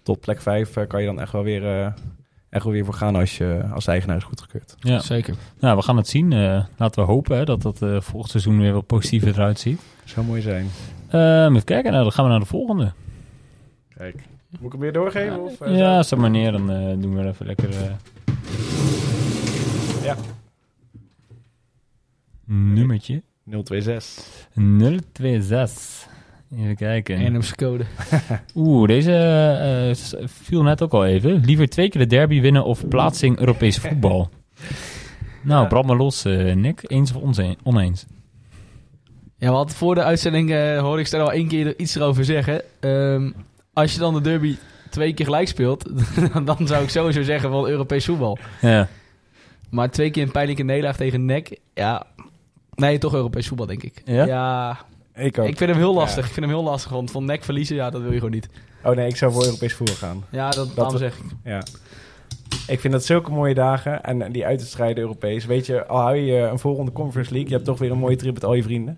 tot 0.03 0.19
plek 0.19 0.41
5 0.41 0.75
eh, 0.77 0.87
kan 0.87 0.99
je 1.01 1.05
dan 1.05 1.19
echt 1.21 1.31
wel 1.31 1.43
weer, 1.43 1.65
eh, 1.65 1.85
echt 2.49 2.63
wel 2.63 2.73
weer 2.73 2.85
voor 2.85 2.93
gaan 2.93 3.15
als, 3.15 3.37
je, 3.37 3.65
als 3.73 3.85
de 3.85 3.91
eigenaar 3.91 4.17
is 4.17 4.23
goedgekeurd. 4.23 4.75
Ja. 4.79 4.99
Zeker. 4.99 5.35
Nou, 5.59 5.77
we 5.77 5.83
gaan 5.83 5.97
het 5.97 6.07
zien. 6.07 6.33
Eh, 6.33 6.63
laten 6.77 7.01
we 7.05 7.11
hopen 7.11 7.37
hè, 7.37 7.45
dat 7.45 7.61
dat 7.61 7.81
eh 7.81 8.01
volgend 8.01 8.31
seizoen 8.31 8.59
weer 8.59 8.73
wat 8.73 8.85
positiever 8.85 9.29
eruit 9.29 9.59
ziet. 9.59 9.81
Zou 10.03 10.25
mooi 10.25 10.41
zijn. 10.41 10.67
Ehm, 11.09 11.51
even 11.53 11.63
kijken, 11.63 11.91
nou, 11.91 12.03
dan 12.03 12.11
gaan 12.11 12.25
we 12.25 12.31
naar 12.31 12.39
de 12.39 12.45
volgende. 12.45 12.91
Kijk. 13.97 14.15
Moet 14.49 14.65
ik 14.65 14.71
hem 14.71 14.79
weer 14.81 14.93
doorgeven? 14.93 15.39
Of, 15.39 15.61
eh, 15.61 15.77
ja, 15.77 16.03
zet 16.03 16.19
maar 16.19 16.29
neer. 16.29 16.51
Dan 16.51 16.71
eh, 16.71 16.93
doen 17.01 17.15
we 17.15 17.21
er 17.21 17.27
even 17.27 17.45
lekker... 17.45 17.69
eh, 17.69 17.91
Ja. 20.03 20.15
Nummertje 22.45 23.21
026. 23.63 24.47
026. 25.13 26.07
Even 26.57 26.75
kijken. 26.75 27.31
NM's 27.33 27.55
code. 27.55 27.83
Oeh, 28.55 28.87
deze 28.87 29.13
eh, 30.19 30.25
viel 30.27 30.63
net 30.63 30.81
ook 30.81 30.93
al 30.93 31.05
even. 31.05 31.45
Liever 31.45 31.69
twee 31.69 31.89
keer 31.89 32.01
de 32.01 32.07
derby 32.07 32.41
winnen 32.41 32.65
of 32.65 32.87
plaatsing 32.87 33.39
Europees 33.39 33.77
voetbal. 33.77 34.29
Nou, 35.43 35.61
Ja. 35.61 35.67
brand 35.67 35.85
maar 35.85 35.95
los, 35.97 36.23
Nick. 36.53 36.81
Eens 36.83 37.13
of 37.13 37.37
oneens? 37.63 38.05
Ja, 39.37 39.51
want 39.51 39.73
voor 39.73 39.95
de 39.95 40.03
uitzending 40.03 40.51
eh 40.51 40.79
hoorde 40.79 41.01
ik 41.01 41.07
er 41.07 41.21
al 41.21 41.31
één 41.31 41.47
keer 41.47 41.79
iets 41.79 41.95
erover 41.95 42.25
zeggen. 42.25 42.61
Ehm, 42.79 43.31
als 43.75 43.93
je 43.93 43.99
dan 43.99 44.13
de 44.13 44.21
derby 44.21 44.55
twee 44.89 45.13
keer 45.13 45.25
gelijk 45.25 45.47
speelt, 45.47 45.89
dan 46.45 46.67
zou 46.67 46.83
ik 46.83 46.89
sowieso 46.89 47.21
zeggen 47.21 47.49
van 47.49 47.67
Europees 47.67 48.05
voetbal. 48.05 48.37
Ja. 48.61 48.87
Maar 49.69 49.89
twee 49.91 50.09
keer 50.09 50.23
een 50.23 50.31
pijnlijke 50.31 50.63
nederlaag 50.63 50.95
tegen 50.95 51.25
NEC, 51.25 51.59
ja... 51.73 52.05
Nee, 52.75 52.97
toch 52.97 53.13
Europees 53.13 53.47
voetbal, 53.47 53.65
denk 53.65 53.83
ik. 53.83 54.01
Ja? 54.05 54.25
ja 54.25 54.77
Ik 55.15 55.37
ook. 55.39 55.47
ik 55.47 55.57
vind 55.57 55.69
hem 55.69 55.79
heel 55.79 55.93
lastig. 55.93 56.23
Ja. 56.23 56.27
Ik 56.27 56.33
vind 56.33 56.45
hem 56.45 56.55
heel 56.55 56.63
lastig, 56.63 56.91
want 56.91 57.11
van 57.11 57.25
NEC 57.25 57.43
verliezen, 57.43 57.75
ja, 57.75 57.89
dat 57.89 58.01
wil 58.01 58.11
je 58.11 58.17
gewoon 58.17 58.33
niet. 58.33 58.49
Oh 58.83 58.95
nee, 58.95 59.07
ik 59.07 59.15
zou 59.15 59.31
voor 59.31 59.43
Europees 59.43 59.73
voetbal 59.73 59.95
gaan. 59.95 60.23
Ja, 60.29 60.49
dat, 60.49 60.75
daarom 60.75 60.93
we- 60.93 60.99
zeg 60.99 61.17
ik. 61.17 61.23
Ja. 61.43 61.63
Ik 62.67 62.79
vind 62.79 62.93
dat 62.93 63.05
zulke 63.05 63.31
mooie 63.31 63.53
dagen. 63.53 64.03
En 64.03 64.21
en 64.21 64.31
die 64.31 64.45
uitstrijden 64.45 65.03
Europees. 65.03 65.45
Weet 65.45 65.65
je, 65.65 65.85
al 65.85 65.99
hou 65.99 66.15
je 66.15 66.37
een 66.37 66.59
voorronde 66.59 66.91
Conference 66.91 67.31
League, 67.31 67.49
je 67.49 67.55
hebt 67.55 67.67
toch 67.67 67.79
weer 67.79 67.91
een 67.91 67.97
mooie 67.97 68.15
trip 68.15 68.33
met 68.33 68.43
al 68.45 68.53
je 68.53 68.63
vrienden. 68.63 68.97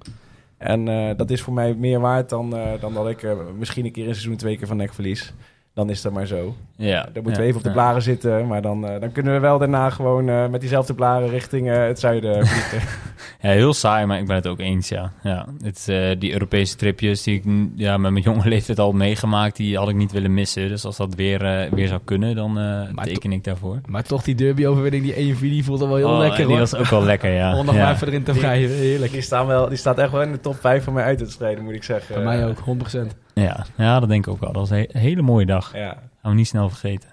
En 0.58 0.88
eh, 0.88 1.18
dat 1.18 1.30
is 1.30 1.42
voor 1.42 1.54
mij 1.54 1.74
meer 1.74 2.00
waard 2.00 2.30
dan, 2.30 2.58
eh, 2.58 2.66
dan 2.80 2.94
dat 2.94 3.10
ik 3.10 3.24
eh, 3.24 3.32
misschien 3.58 3.86
een 3.86 3.92
keer 3.92 4.08
in 4.08 4.14
seizoen 4.14 4.36
twee 4.36 4.58
keer 4.58 4.68
van 4.68 4.78
nek 4.78 4.94
verlies. 4.94 5.34
Dan 5.74 5.90
is 5.90 6.02
dat 6.02 6.14
maar 6.14 6.26
zo. 6.26 6.56
Ja. 6.76 7.04
Dan 7.14 7.24
moeten 7.24 7.32
ja, 7.32 7.40
we 7.40 7.46
even 7.46 7.58
op 7.58 7.64
de 7.64 7.70
ja. 7.70 7.76
blaren 7.76 8.02
zitten. 8.02 8.48
Maar 8.48 8.62
dan, 8.62 8.82
dan 8.82 9.12
kunnen 9.12 9.34
we 9.34 9.40
wel 9.40 9.58
daarna 9.58 9.90
gewoon 9.90 10.52
met 10.52 10.62
diezelfde 10.62 10.94
blaren 10.94 11.30
richting 11.30 11.68
het 11.68 12.00
zuiden 12.00 12.48
vliegen. 12.48 12.82
Ja, 13.42 13.50
heel 13.50 13.74
saai, 13.74 14.06
maar 14.06 14.20
ik 14.20 14.26
ben 14.28 14.36
het 14.36 14.48
ook 14.48 14.60
eens, 14.60 14.90
ja. 14.90 15.12
ja 15.24 15.46
het, 15.64 15.86
eh, 15.90 16.20
die 16.20 16.32
Europese 16.34 16.76
tripjes 16.76 17.24
die 17.24 17.36
ik 17.36 17.44
ja, 17.76 17.98
met 17.98 18.12
mijn 18.12 18.24
jonge 18.34 18.48
leeftijd 18.48 18.80
al 18.80 18.92
meegemaakt, 18.92 19.56
die 19.56 19.78
had 19.78 19.90
ik 19.90 19.96
niet 19.96 20.12
willen 20.12 20.34
missen. 20.34 20.68
Dus 20.68 20.86
als 20.86 20.98
dat 20.98 21.16
weer, 21.16 21.46
eh, 21.46 21.72
weer 21.72 21.88
zou 21.88 22.02
kunnen, 22.04 22.36
dan 22.36 22.60
eh, 22.60 23.04
teken 23.04 23.32
ik 23.32 23.44
daarvoor. 23.44 23.82
Maar 23.86 24.04
toch, 24.04 24.24
die 24.24 24.36
derby-overwinning, 24.36 25.04
die 25.04 25.36
1-4, 25.36 25.40
die 25.40 25.64
voelt 25.64 25.82
er 25.82 25.88
wel 25.88 25.98
heel 25.98 26.10
Oh, 26.10 26.18
lekker, 26.18 26.38
die 26.38 26.46
hoor. 26.48 26.58
was 26.60 26.76
ook 26.76 26.86
wel 26.86 27.04
lekker, 27.04 27.32
ja. 27.34 27.56
Om 27.60 27.66
nog 27.66 27.76
ja. 27.76 27.84
maar 27.84 27.94
even 27.94 28.08
erin 28.08 28.24
te 28.24 28.32
Die- 28.32 28.42
wrijven. 28.42 28.76
Heerlijk. 28.76 29.12
die, 29.12 29.22
staan 29.22 29.48
wel, 29.48 29.68
die 29.70 29.78
staat 29.78 29.98
echt 29.98 30.12
wel 30.12 30.22
in 30.22 30.32
de 30.32 30.40
top 30.40 30.56
5 30.60 30.84
van 30.84 30.94
mijn 30.94 31.06
uitwedstrijden, 31.06 31.64
moet 31.64 31.74
ik 31.74 31.84
zeggen. 31.84 32.16
Bij 32.16 32.24
mij 32.24 32.48
ook, 32.48 32.58
100%. 32.60 33.16
Ja, 33.34 33.66
ja, 33.78 34.00
dat 34.00 34.10
denk 34.10 34.26
ik 34.28 34.34
ook 34.34 34.40
wel. 34.40 34.52
Dat 34.52 34.62
was 34.70 34.70
een 34.70 34.88
he- 34.92 35.00
hele 35.00 35.22
mooie 35.22 35.46
dag. 35.46 35.72
Ja. 35.74 35.98
Gaan 36.22 36.32
we 36.32 36.38
niet 36.38 36.48
snel 36.48 36.70
vergeten. 36.70 37.10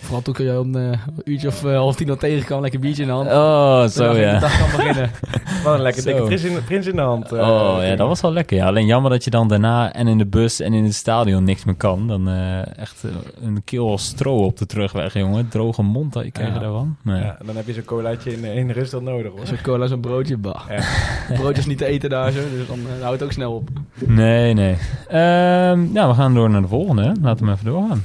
Vooral 0.00 0.22
toen 0.22 0.34
kun 0.34 0.44
je 0.44 0.60
om 0.60 0.74
eh, 0.76 0.82
een 0.82 0.98
uurtje 1.24 1.48
of 1.48 1.64
eh, 1.64 1.74
half 1.76 1.96
tien 1.96 2.10
al 2.10 2.16
tegenkwam, 2.16 2.60
lekker 2.60 2.80
biertje 2.80 3.02
in 3.02 3.08
de 3.08 3.14
hand. 3.14 3.28
Oh, 3.28 3.84
zo 3.86 4.04
je 4.08 4.14
de 4.14 4.20
ja. 4.20 4.38
dag 4.38 4.58
kan 4.58 4.70
beginnen. 4.76 5.10
Wat 5.64 5.74
een 5.74 5.80
lekker 5.82 6.04
dikke 6.04 6.22
prins 6.22 6.42
in, 6.44 6.64
prins 6.64 6.86
in 6.86 6.96
de 6.96 7.02
hand. 7.02 7.32
eh, 7.32 7.48
Oh 7.48 7.78
ja, 7.82 7.96
dat 7.96 8.08
was 8.08 8.20
wel 8.20 8.32
lekker. 8.32 8.56
Ja. 8.56 8.66
Alleen 8.66 8.86
jammer 8.86 9.10
dat 9.10 9.24
je 9.24 9.30
dan 9.30 9.48
daarna 9.48 9.92
en 9.92 10.06
in 10.08 10.18
de 10.18 10.26
bus 10.26 10.60
en 10.60 10.72
in 10.72 10.84
het 10.84 10.94
stadion 10.94 11.44
niks 11.44 11.64
meer 11.64 11.74
kan. 11.74 12.08
Dan 12.08 12.28
eh, 12.28 12.78
echt 12.78 13.02
een 13.42 13.62
keel 13.64 13.90
als 13.90 14.04
stro 14.06 14.36
op 14.44 14.56
de 14.56 14.66
terugweg, 14.66 15.12
jongen. 15.14 15.48
Droge 15.48 15.82
mond 15.82 16.12
dat 16.12 16.24
je 16.24 16.30
krijgt 16.30 16.54
Ja. 16.54 16.58
daarvan. 16.60 16.96
Nee. 17.02 17.20
Ja, 17.22 17.38
dan 17.44 17.56
heb 17.56 17.66
je 17.66 17.72
zo'n 17.72 17.84
colaatje 17.84 18.32
in, 18.32 18.44
in 18.44 18.70
Rusland 18.70 19.04
nodig, 19.04 19.32
hoor. 19.32 19.46
Zo'n 19.46 19.62
cola, 19.62 19.86
zo'n 19.86 20.00
broodje, 20.00 20.36
bah. 20.36 20.60
Ja. 20.68 20.80
Broodjes 21.40 21.66
niet 21.66 21.78
te 21.78 21.86
eten 21.86 22.10
daar 22.10 22.30
zo, 22.30 22.40
dus 22.56 22.66
dan 22.66 22.78
houdt 23.00 23.12
het 23.20 23.22
ook 23.22 23.32
snel 23.32 23.52
op. 23.52 23.68
Nee, 24.06 24.54
nee. 24.54 24.76
Ehm, 25.08 25.86
ja, 25.92 26.08
we 26.08 26.14
gaan 26.14 26.34
door 26.34 26.50
naar 26.50 26.62
de 26.62 26.68
volgende. 26.68 27.12
Laten 27.22 27.46
we 27.46 27.52
even 27.52 27.64
doorgaan. 27.64 28.02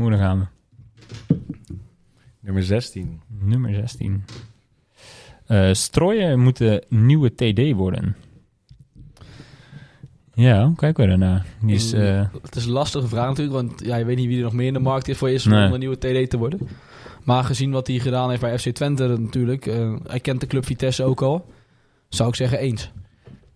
Oeh, 0.00 0.10
daar 0.10 0.18
gaan 0.18 0.38
we. 0.38 0.46
Nummer 2.40 2.62
16. 2.62 3.20
Nummer 3.26 3.74
16. 3.74 4.24
Eh 5.46 5.72
strooien 5.72 6.40
moet 6.40 6.56
de 6.56 6.84
nieuwe 6.88 7.34
TD 7.34 7.72
worden. 7.72 8.16
Ja, 10.34 10.72
kijken 10.76 11.02
we 11.04 11.08
daarnaar? 11.10 11.46
Die 11.62 11.74
is... 11.74 11.92
eh, 11.92 12.26
Het 12.42 12.56
is 12.56 12.64
een 12.64 12.70
lastige 12.70 13.08
vraag 13.08 13.28
natuurlijk, 13.28 13.56
want 13.56 13.80
ja, 13.84 13.96
je 13.96 14.04
weet 14.04 14.16
niet 14.16 14.26
wie 14.26 14.36
er 14.36 14.42
nog 14.42 14.52
meer 14.52 14.66
in 14.66 14.72
de 14.72 14.78
markt 14.78 15.08
is 15.08 15.16
voor 15.18 15.30
is 15.30 15.44
Nee. 15.44 15.66
om 15.66 15.72
een 15.72 15.78
nieuwe 15.78 15.98
TD 15.98 16.30
te 16.30 16.38
worden. 16.38 16.60
Maar 17.24 17.44
gezien 17.44 17.70
wat 17.70 17.86
hij 17.86 17.98
gedaan 17.98 18.28
heeft 18.28 18.40
bij 18.40 18.58
FC 18.58 18.68
Twente 18.68 19.06
natuurlijk, 19.06 19.66
eh, 19.66 19.96
hij 20.06 20.20
kent 20.20 20.40
de 20.40 20.46
club 20.46 20.64
Vitesse 20.64 21.04
ook 21.04 21.22
al, 21.22 21.46
zou 22.08 22.28
ik 22.28 22.34
zeggen 22.34 22.58
eens. 22.58 22.90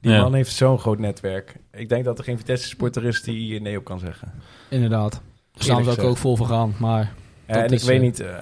Die 0.01 0.13
Ja. 0.13 0.21
man 0.23 0.35
heeft 0.35 0.53
zo'n 0.53 0.79
groot 0.79 0.99
netwerk. 0.99 1.57
Ik 1.73 1.89
denk 1.89 2.05
dat 2.05 2.19
er 2.19 2.25
geen 2.25 2.39
Vitesse-sporter 2.39 3.05
is 3.05 3.23
die 3.23 3.61
nee 3.61 3.79
op 3.79 3.85
kan 3.85 3.99
zeggen. 3.99 4.33
Inderdaad. 4.71 5.23
Daar 5.55 5.63
staan 5.65 5.85
ze 5.95 6.01
ook, 6.01 6.17
vol 6.17 6.37
voor 6.37 6.47
gaan, 6.47 6.75
maar 6.79 7.13
en 7.47 7.67
is, 7.69 7.83
ik 7.83 7.89
weet 7.89 7.97
eh, 7.99 8.03
niet, 8.03 8.21
eh, 8.21 8.35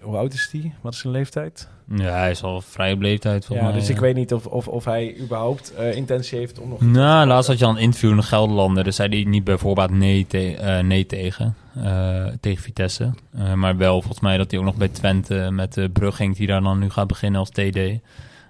hoe 0.00 0.16
oud 0.16 0.32
is 0.34 0.48
die? 0.52 0.74
Wat 0.80 0.92
is 0.92 0.98
zijn 0.98 1.12
leeftijd? 1.12 1.68
ja, 1.94 2.02
hij 2.18 2.30
is 2.30 2.42
al 2.42 2.60
vrij 2.60 2.92
op 2.92 3.00
leeftijd 3.00 3.42
Ja, 3.42 3.46
volgens 3.48 3.68
mij. 3.68 3.78
dus 3.78 3.88
ik 3.88 3.98
weet 3.98 4.14
niet 4.14 4.32
of, 4.34 4.46
of, 4.46 4.68
of 4.68 4.84
hij 4.84 5.16
überhaupt 5.20 5.74
eh, 5.74 5.96
intentie 5.96 6.38
heeft 6.38 6.58
om 6.60 6.68
nog... 6.68 6.80
Nou, 6.80 7.26
laatst 7.26 7.48
had 7.48 7.58
je 7.58 7.64
al 7.64 7.70
een 7.70 7.76
interview 7.76 8.10
in 8.10 8.16
de 8.16 8.22
Gelderlander. 8.22 8.84
Dus 8.84 8.96
zei 8.96 9.08
hij 9.08 9.30
niet 9.30 9.44
bijvoorbeeld 9.44 9.90
nee, 9.90 10.26
te- 10.26 10.56
eh, 10.56 10.78
nee 10.78 11.06
tegen. 11.06 11.56
eh, 11.74 12.26
tegen 12.40 12.62
Vitesse. 12.62 13.10
Eh, 13.38 13.52
maar 13.52 13.76
wel 13.76 14.00
volgens 14.00 14.20
mij 14.22 14.36
dat 14.36 14.50
hij 14.50 14.60
ook 14.60 14.66
nog 14.66 14.74
bij 14.76 14.88
Twente 14.88 15.48
met 15.52 15.74
de 15.74 15.88
Brugging... 15.88 16.36
die 16.36 16.46
daar 16.46 16.62
dan 16.62 16.78
nu 16.78 16.90
gaat 16.90 17.06
beginnen 17.06 17.40
als 17.40 17.50
TD... 17.50 17.78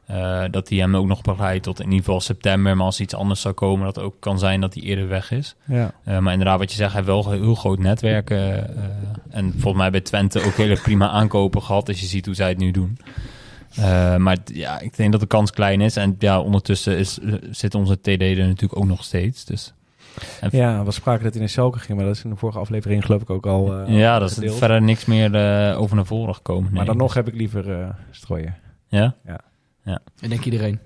eh, 0.06 0.42
dat 0.50 0.68
hij 0.68 0.78
hem 0.78 0.96
ook 0.96 1.06
nog 1.06 1.22
begeleidt 1.22 1.62
tot 1.62 1.78
in 1.78 1.84
ieder 1.84 1.98
geval 1.98 2.20
september. 2.20 2.76
Maar 2.76 2.86
als 2.86 3.00
iets 3.00 3.14
anders 3.14 3.40
zou 3.40 3.54
komen, 3.54 3.84
dat 3.84 3.98
ook 3.98 4.14
kan 4.18 4.38
zijn 4.38 4.60
dat 4.60 4.74
hij 4.74 4.82
eerder 4.82 5.08
weg 5.08 5.30
is. 5.30 5.54
Ja. 5.64 5.92
Eh, 6.04 6.18
maar 6.18 6.32
inderdaad, 6.32 6.58
wat 6.58 6.70
je 6.70 6.76
zegt, 6.76 6.92
hij 6.92 7.02
heeft 7.02 7.24
wel 7.24 7.32
een 7.32 7.42
heel 7.42 7.54
groot 7.54 7.78
netwerk. 7.78 8.30
eh, 8.30 8.56
en 9.30 9.52
volgens 9.52 9.76
mij 9.76 9.90
bij 9.90 10.00
Twente 10.00 10.42
ook 10.44 10.54
hele 10.54 10.76
prima 10.82 11.08
aankopen 11.08 11.62
gehad. 11.62 11.88
Als 11.88 12.00
je 12.00 12.06
ziet 12.06 12.26
hoe 12.26 12.34
zij 12.34 12.48
het 12.48 12.58
nu 12.58 12.70
doen. 12.70 12.98
Maar 14.18 14.36
ja, 14.44 14.80
ik 14.80 14.96
denk 14.96 15.12
dat 15.12 15.20
de 15.20 15.26
kans 15.26 15.50
klein 15.50 15.80
is. 15.80 15.96
En 15.96 16.16
ja, 16.18 16.40
ondertussen 16.40 16.98
is, 16.98 17.18
zit 17.50 17.74
onze 17.74 18.00
TD 18.00 18.06
er 18.06 18.36
natuurlijk 18.36 18.76
ook 18.76 18.86
nog 18.86 19.04
steeds. 19.04 19.44
Dus 19.44 19.74
en 20.40 20.48
ja, 20.52 20.84
we 20.84 20.90
spraken 20.90 21.22
dat 21.22 21.32
hij 21.32 21.40
naar 21.40 21.50
Schalke 21.50 21.78
ging, 21.78 21.98
maar 21.98 22.06
dat 22.06 22.16
is 22.16 22.24
in 22.24 22.30
de 22.30 22.36
vorige 22.36 22.58
aflevering 22.58 23.04
geloof 23.04 23.22
ik 23.22 23.30
ook 23.30 23.46
al 23.46 23.88
ja, 23.90 24.18
dat 24.18 24.42
is 24.42 24.54
verder 24.54 24.82
niks 24.82 25.04
meer 25.04 25.76
over 25.76 25.96
naar 25.96 26.06
voren 26.06 26.34
gekomen. 26.34 26.72
Maar 26.72 26.84
dan 26.84 26.96
nog 26.96 27.14
heb 27.14 27.28
ik 27.28 27.34
liever 27.34 27.94
strooien. 28.10 28.54
Ja? 28.88 29.14
Ik 30.20 30.28
denk 30.28 30.44
iedereen. 30.44 30.80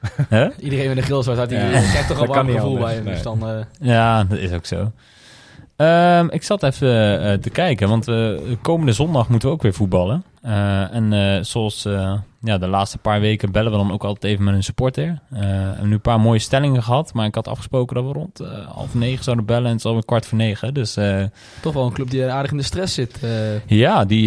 Iedereen 0.58 0.88
met 0.88 0.96
een 0.96 1.02
grilzwart 1.02 1.38
had 1.38 1.48
die 1.48 1.58
Ja. 1.58 1.68
krijgt 1.68 2.08
toch 2.08 2.18
al 2.20 2.26
warm 2.26 2.48
gevoel 2.48 2.78
bij 2.78 2.94
hem. 2.94 3.04
Dus 3.04 3.22
dan, 3.22 3.48
eh, 3.48 3.58
Ja, 3.80 4.24
dat 4.24 4.38
is 4.38 4.52
ook 4.52 4.66
zo. 4.66 4.92
Ehm, 5.76 6.26
ik 6.30 6.42
zat 6.42 6.62
even 6.62 7.22
eh, 7.22 7.38
te 7.38 7.50
kijken, 7.50 7.88
want 7.88 8.04
we 8.04 8.56
komende 8.62 8.92
zondag 8.92 9.28
moeten 9.28 9.48
we 9.48 9.54
ook 9.54 9.62
weer 9.62 9.74
voetballen. 9.74 10.24
Eh, 10.42 10.94
en 10.94 11.12
eh, 11.12 11.42
zoals 11.42 11.84
eh, 11.84 12.18
ja, 12.42 12.58
de 12.58 12.66
laatste 12.66 12.98
paar 12.98 13.20
weken 13.20 13.52
bellen 13.52 13.70
we 13.70 13.76
dan 13.76 13.92
ook 13.92 14.04
altijd 14.04 14.32
even 14.32 14.44
met 14.44 14.54
een 14.54 14.62
supporter. 14.62 15.18
We 15.28 15.36
hebben 15.38 15.88
nu 15.88 15.94
een 15.94 16.00
paar 16.00 16.20
mooie 16.20 16.38
stellingen 16.38 16.82
gehad, 16.82 17.12
maar 17.14 17.26
ik 17.26 17.34
had 17.34 17.48
afgesproken 17.48 17.96
dat 17.96 18.04
we 18.04 18.12
rond 18.12 18.42
half 18.68 18.94
negen 18.94 19.24
zouden 19.24 19.44
bellen 19.44 19.64
en 19.64 19.70
het 19.70 19.78
is 19.78 19.84
alweer 19.84 20.04
kwart 20.04 20.26
voor 20.26 20.38
negen. 20.38 20.74
Dus 20.74 20.98
toch 21.60 21.72
wel 21.72 21.86
een 21.86 21.92
club 21.92 22.10
die 22.10 22.26
aardig 22.26 22.50
in 22.50 22.56
de 22.56 22.62
stress 22.62 22.94
zit. 22.94 23.20
ja, 23.66 24.04
die, 24.04 24.26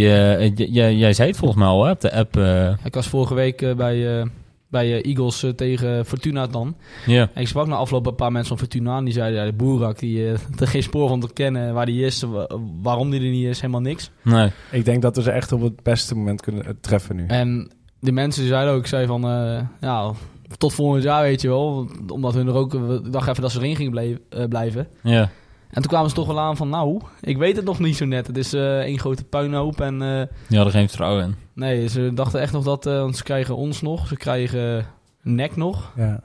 jij 0.72 1.14
zei 1.14 1.28
het 1.28 1.38
volgens 1.38 1.60
mij 1.60 1.70
al 1.70 1.86
hè, 1.86 1.92
op 1.92 2.02
de 2.02 2.14
app. 2.14 2.38
ik 2.84 2.94
was 2.94 3.08
vorige 3.08 3.34
week 3.34 3.76
bij, 3.76 4.28
bij 4.74 4.94
eh, 5.02 5.10
Eagles 5.12 5.44
eh, 5.44 5.50
tegen 5.50 6.06
Fortuna 6.06 6.48
dan. 6.48 6.76
ja. 7.06 7.30
En 7.34 7.42
ik 7.42 7.48
sprak 7.48 7.68
na 7.68 7.76
afloop 7.76 8.06
een 8.06 8.16
paar 8.16 8.32
mensen 8.32 8.58
van 8.58 8.68
Fortuna 8.68 8.98
en 8.98 9.04
die 9.04 9.14
zeiden, 9.14 9.40
ja, 9.40 9.46
de 9.46 9.54
Boerak, 9.54 10.00
die 10.00 10.26
eh, 10.26 10.32
er 10.60 10.68
geen 10.68 10.84
spoor 10.84 11.08
van 11.08 11.20
te 11.20 11.34
kennen 11.34 11.74
waar 11.74 11.86
die 11.86 12.06
is, 12.06 12.22
wa- 12.22 12.50
waarom 12.82 13.10
die 13.10 13.22
er 13.22 13.30
niet 13.30 13.46
is, 13.48 13.60
helemaal 13.62 13.82
niks. 13.82 14.12
Nee. 14.22 14.52
Ik 14.72 14.86
denk 14.86 15.02
dat 15.02 15.16
we 15.16 15.22
ze 15.22 15.32
echt 15.32 15.52
op 15.52 15.62
het 15.62 15.84
beste 15.84 16.16
moment 16.16 16.42
kunnen 16.42 16.78
treffen 16.82 17.16
nu. 17.16 17.26
En 17.28 17.72
de 18.00 18.12
mensen 18.12 18.48
zeiden 18.48 18.74
ook, 18.74 18.80
ik 18.80 18.88
zei 18.88 19.06
van, 19.06 19.24
eh, 19.24 19.62
ja, 19.82 20.12
tot 20.58 20.74
volgend 20.74 21.04
jaar 21.04 21.22
weet 21.24 21.42
je 21.42 21.48
wel, 21.48 21.88
omdat 22.08 22.34
hun 22.34 22.48
er 22.48 22.54
ook, 22.54 22.74
ik 22.74 23.12
dacht 23.12 23.28
even 23.28 23.42
dat 23.42 23.52
ze 23.52 23.58
erin 23.60 23.76
gingen 23.76 24.20
eh, 24.30 24.46
blijven. 24.48 24.88
Ja. 25.04 25.30
En 25.74 25.82
toen 25.82 25.92
kwamen 25.92 26.10
ze 26.10 26.16
toch 26.16 26.28
wel 26.28 26.40
aan 26.40 26.58
van, 26.58 26.70
nou, 26.70 27.02
ik 27.22 27.38
weet 27.38 27.56
het 27.56 27.66
nog 27.66 27.80
niet 27.80 27.96
zo 27.96 28.06
net. 28.06 28.28
Het 28.28 28.38
is 28.38 28.54
uh, 28.54 28.78
één 28.80 29.00
grote 29.00 29.24
puinhoop 29.24 29.82
en... 29.82 30.02
Uh, 30.02 30.22
Die 30.48 30.58
hadden 30.58 30.74
geen 30.74 30.88
vertrouwen 30.88 31.24
in. 31.24 31.36
Nee, 31.54 31.88
ze 31.88 32.12
dachten 32.14 32.42
echt 32.42 32.54
nog 32.54 32.64
dat... 32.64 32.86
Uh, 32.86 33.12
ze 33.12 33.24
krijgen 33.24 33.56
ons 33.56 33.82
nog, 33.82 34.08
ze 34.08 34.18
krijgen 34.18 34.86
nek 35.22 35.56
nog. 35.56 35.92
Ja. 35.96 36.20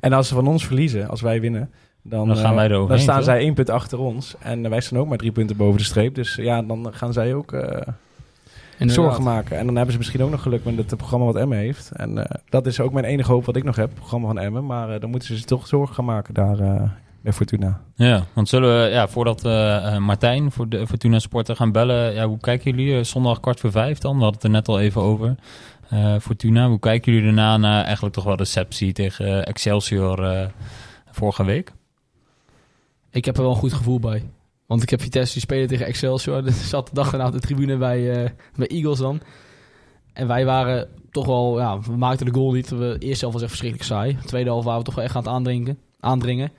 En 0.00 0.12
als 0.12 0.28
ze 0.28 0.34
van 0.34 0.46
ons 0.46 0.66
verliezen, 0.66 1.08
als 1.08 1.20
wij 1.20 1.40
winnen... 1.40 1.70
Dan, 2.02 2.26
dan 2.26 2.36
gaan 2.36 2.54
wij 2.54 2.70
er 2.70 2.88
Dan 2.88 2.98
staan 2.98 3.22
zij 3.22 3.38
één 3.38 3.54
punt 3.54 3.70
achter 3.70 3.98
ons. 3.98 4.34
En 4.38 4.70
wij 4.70 4.80
staan 4.80 4.98
ook 4.98 5.08
maar 5.08 5.18
drie 5.18 5.32
punten 5.32 5.56
boven 5.56 5.78
de 5.78 5.84
streep. 5.84 6.14
Dus 6.14 6.34
ja, 6.34 6.62
dan 6.62 6.88
gaan 6.90 7.12
zij 7.12 7.34
ook 7.34 7.54
zorgen 8.78 9.22
maken. 9.22 9.58
En 9.58 9.66
dan 9.66 9.74
hebben 9.74 9.92
ze 9.92 9.98
misschien 9.98 10.22
ook 10.22 10.30
nog 10.30 10.42
geluk 10.42 10.64
met 10.64 10.76
het 10.76 10.96
programma 10.96 11.26
wat 11.26 11.36
Emmen 11.36 11.58
heeft. 11.58 11.90
En 11.90 12.26
dat 12.48 12.66
is 12.66 12.80
ook 12.80 12.92
mijn 12.92 13.04
enige 13.04 13.32
hoop 13.32 13.44
wat 13.44 13.56
ik 13.56 13.64
nog 13.64 13.76
heb, 13.76 13.88
het 13.88 13.98
programma 13.98 14.26
van 14.26 14.38
Emmen. 14.38 14.66
Maar 14.66 15.00
dan 15.00 15.10
moeten 15.10 15.28
ze 15.28 15.36
zich 15.36 15.44
toch 15.44 15.66
zorgen 15.66 15.94
gaan 15.94 16.04
maken 16.04 16.34
daar 16.34 16.56
bij 17.22 17.32
Fortuna. 17.32 17.80
Ja, 17.94 18.26
want 18.32 18.48
zullen 18.48 18.82
we, 18.82 18.90
ja, 18.90 19.08
voordat 19.08 19.42
we 19.42 19.80
uh, 19.82 19.98
Martijn 19.98 20.52
voor 20.52 20.68
de 20.68 20.86
Fortuna 20.86 21.18
Sporten 21.18 21.56
gaan 21.56 21.72
bellen, 21.72 22.14
ja, 22.14 22.26
hoe 22.26 22.38
kijken 22.38 22.70
jullie 22.70 22.98
uh, 22.98 23.04
zondag 23.04 23.40
kwart 23.40 23.60
voor 23.60 23.70
vijf 23.70 23.98
dan? 23.98 24.16
We 24.16 24.22
hadden 24.22 24.40
het 24.40 24.44
er 24.44 24.50
net 24.50 24.68
al 24.68 24.80
even 24.80 25.02
over. 25.02 25.34
Uh, 25.92 26.18
Fortuna, 26.18 26.68
hoe 26.68 26.78
kijken 26.78 27.12
jullie 27.12 27.26
daarna 27.26 27.56
naar 27.56 27.84
eigenlijk 27.84 28.14
toch 28.14 28.24
wel 28.24 28.36
de 28.36 28.44
septie 28.44 28.92
tegen 28.92 29.46
Excelsior 29.46 30.50
vorige 31.10 31.44
week? 31.44 31.72
Ik 33.10 33.24
heb 33.24 33.36
er 33.36 33.42
wel 33.42 33.50
een 33.50 33.56
goed 33.56 33.72
gevoel 33.72 34.00
bij. 34.00 34.22
Want 34.66 34.82
ik 34.82 34.90
heb 34.90 35.00
Vitesse 35.00 35.32
die 35.32 35.42
spelen 35.42 35.68
tegen 35.68 35.86
Excelsior. 35.86 36.42
Dus 36.42 36.68
zat 36.68 36.86
de 36.88 36.94
dag 36.94 37.10
daarna 37.10 37.26
op 37.26 37.32
de 37.32 37.40
tribune 37.40 37.76
bij, 37.76 38.32
bij 38.56 38.66
Eagles 38.66 38.98
dan. 38.98 39.20
En 40.12 40.26
wij 40.26 40.44
waren 40.44 40.88
toch 41.10 41.26
wel, 41.26 41.58
ja, 41.58 41.80
we 41.80 41.96
maakten 41.96 42.26
de 42.26 42.32
goal 42.32 42.52
niet. 42.52 42.68
De 42.68 42.96
eerste 42.98 43.20
helft 43.20 43.32
was 43.32 43.42
echt 43.42 43.50
verschrikkelijk 43.50 43.88
saai. 43.88 44.16
De 44.16 44.28
tweede 44.28 44.48
helft 44.48 44.64
waren 44.64 44.80
we 44.80 44.86
toch 44.86 44.94
wel 44.94 45.04
echt 45.04 45.16
aan 45.16 45.22
het 45.22 45.32
aandringen, 45.32 45.78
aandringen. 46.00 46.52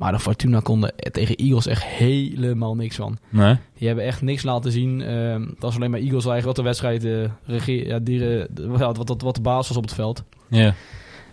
Maar 0.00 0.12
de 0.12 0.18
Fortuna 0.18 0.60
konden 0.60 0.92
tegen 0.96 1.36
Eagles 1.36 1.66
echt 1.66 1.84
helemaal 1.84 2.76
niks 2.76 2.96
van. 2.96 3.18
Nee. 3.28 3.56
Die 3.74 3.86
hebben 3.86 4.04
echt 4.04 4.22
niks 4.22 4.42
laten 4.42 4.72
zien. 4.72 5.00
Uh, 5.00 5.32
het 5.32 5.60
was 5.62 5.76
alleen 5.76 5.90
maar 5.90 6.00
Eagles 6.00 6.26
eigenlijk 6.26 6.44
wat 6.44 6.56
de 6.56 6.62
wedstrijd 6.62 7.04
uh, 7.04 7.30
regie, 7.44 7.86
ja, 7.86 7.98
die, 7.98 8.20
uh, 8.20 8.44
wat, 8.78 8.96
wat, 8.96 9.22
wat 9.22 9.34
de 9.34 9.40
baas 9.40 9.68
was 9.68 9.76
op 9.76 9.82
het 9.82 9.94
veld. 9.94 10.24
Ja. 10.48 10.74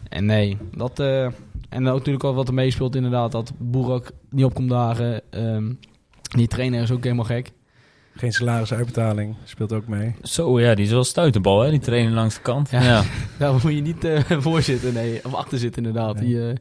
En 0.09 0.25
nee, 0.25 0.57
dat... 0.75 0.99
Uh, 0.99 1.23
en 1.69 1.87
ook 1.87 1.97
natuurlijk 1.97 2.23
al 2.23 2.33
wat 2.33 2.47
er 2.47 2.53
meespeelt 2.53 2.95
inderdaad. 2.95 3.31
Dat 3.31 3.51
Boerak 3.57 4.11
niet 4.29 4.45
op 4.45 4.53
komt 4.53 4.69
dagen. 4.69 5.21
Um, 5.31 5.79
die 6.21 6.47
trainer 6.47 6.81
is 6.81 6.91
ook 6.91 7.03
helemaal 7.03 7.25
gek. 7.25 7.51
Geen 8.15 8.31
salarisuitbetaling 8.31 9.35
speelt 9.43 9.73
ook 9.73 9.87
mee. 9.87 10.15
Zo 10.21 10.59
ja, 10.59 10.75
die 10.75 10.85
is 10.85 10.91
wel 10.91 11.03
stuitenbal 11.03 11.61
hè, 11.61 11.69
die 11.69 11.79
trainer 11.79 12.13
langs 12.13 12.35
de 12.35 12.41
kant. 12.41 12.69
Ja, 12.69 12.83
ja. 12.83 13.03
daar 13.39 13.51
moet 13.51 13.61
je 13.61 13.81
niet 13.81 14.07
voor 14.43 14.61
zitten, 14.61 14.93
nee. 14.93 15.19
Of 15.23 15.33
achter 15.33 15.57
zitten 15.57 15.85
inderdaad. 15.85 16.17
Die, 16.19 16.53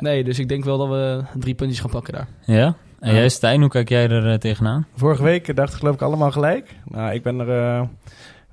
Nee, 0.00 0.24
dus 0.24 0.38
ik 0.38 0.48
denk 0.48 0.64
wel 0.64 0.78
dat 0.78 0.88
we 0.88 1.22
drie 1.38 1.54
puntjes 1.54 1.80
gaan 1.80 1.90
pakken 1.90 2.12
daar. 2.12 2.28
Ja? 2.44 2.74
En 3.00 3.14
jij 3.14 3.28
Stijn, 3.28 3.60
hoe 3.60 3.70
kijk 3.70 3.88
jij 3.88 4.08
er 4.08 4.26
uh, 4.26 4.34
tegenaan? 4.34 4.86
Vorige 4.94 5.22
week 5.22 5.56
dacht 5.56 5.72
ik 5.72 5.78
geloof 5.78 5.94
ik 5.94 6.02
allemaal 6.02 6.30
gelijk. 6.30 6.76
Nou, 6.84 7.12
ik 7.14 7.22
ben 7.22 7.40
er... 7.40 7.48
Uh, 7.48 7.82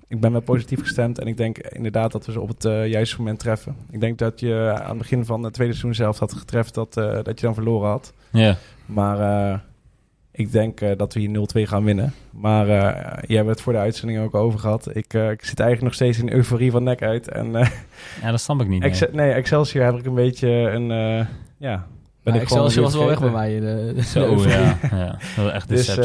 ik 0.07 0.19
ben 0.19 0.31
wel 0.31 0.41
positief 0.41 0.79
gestemd 0.79 1.19
en 1.19 1.27
ik 1.27 1.37
denk 1.37 1.57
inderdaad 1.57 2.11
dat 2.11 2.25
we 2.25 2.31
ze 2.31 2.41
op 2.41 2.47
het 2.47 2.65
uh, 2.65 2.87
juiste 2.87 3.17
moment 3.17 3.39
treffen. 3.39 3.75
Ik 3.91 3.99
denk 3.99 4.17
dat 4.17 4.39
je 4.39 4.73
aan 4.81 4.89
het 4.89 4.97
begin 4.97 5.25
van 5.25 5.43
het 5.43 5.53
tweede 5.53 5.73
seizoen 5.73 5.95
zelf 5.95 6.19
had 6.19 6.33
getreft 6.33 6.73
dat, 6.73 6.93
dat 6.93 7.39
je 7.39 7.45
dan 7.45 7.53
verloren 7.53 7.89
had. 7.89 8.13
Ja. 8.31 8.57
Maar 8.85 9.61
ik 10.39 10.51
denk 10.51 10.97
dat 10.97 11.13
we 11.13 11.19
hier 11.19 11.65
0-2 11.65 11.69
gaan 11.69 11.83
winnen. 11.83 12.13
Maar 12.29 12.67
uh, 12.67 13.17
jij 13.27 13.37
hebt 13.37 13.49
het 13.49 13.61
voor 13.61 13.73
de 13.73 13.79
uitzending 13.79 14.19
ook 14.19 14.35
over 14.35 14.59
gehad. 14.59 14.95
Ik, 14.95 15.13
uh, 15.13 15.29
ik 15.29 15.45
zit 15.45 15.59
eigenlijk 15.59 15.81
nog 15.81 15.93
steeds 15.93 16.19
in 16.19 16.31
euforie 16.31 16.71
van 16.71 16.83
nek 16.83 17.01
uit. 17.01 17.31
En, 17.31 17.47
uh, 17.47 17.67
ja, 18.21 18.31
dat 18.31 18.41
snap 18.41 18.61
ik 18.61 18.67
niet. 18.67 18.83
Ex 18.83 19.03
nee, 19.11 19.31
Excelsior 19.31 19.85
heb 19.85 19.95
ik 19.95 20.05
een 20.05 20.13
beetje 20.13 20.47
een... 20.49 20.87
ja, 21.57 21.87
ben 22.23 22.33
ik 22.33 22.41
Excelsior 22.41 22.83
was 22.83 22.95
wel 22.95 23.07
weg 23.07 23.19
bij 23.19 23.29
mij. 23.29 23.59
De, 23.59 23.91
de 23.95 24.01
Zo, 24.01 24.47
ja, 24.47 24.77
ja. 24.91 25.17
Dat 25.35 25.45
was 25.45 25.51
echt 25.51 25.67
dus, 25.67 25.99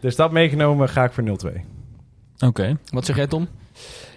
dus 0.00 0.16
dat 0.16 0.32
meegenomen 0.32 0.88
ga 0.88 1.04
ik 1.04 1.12
voor 1.12 1.24
0-2. 1.24 1.28
Oké. 1.28 1.56
Okay. 2.46 2.76
Wat 2.90 3.04
zeg 3.04 3.16
jij, 3.16 3.26
Tom? 3.26 3.48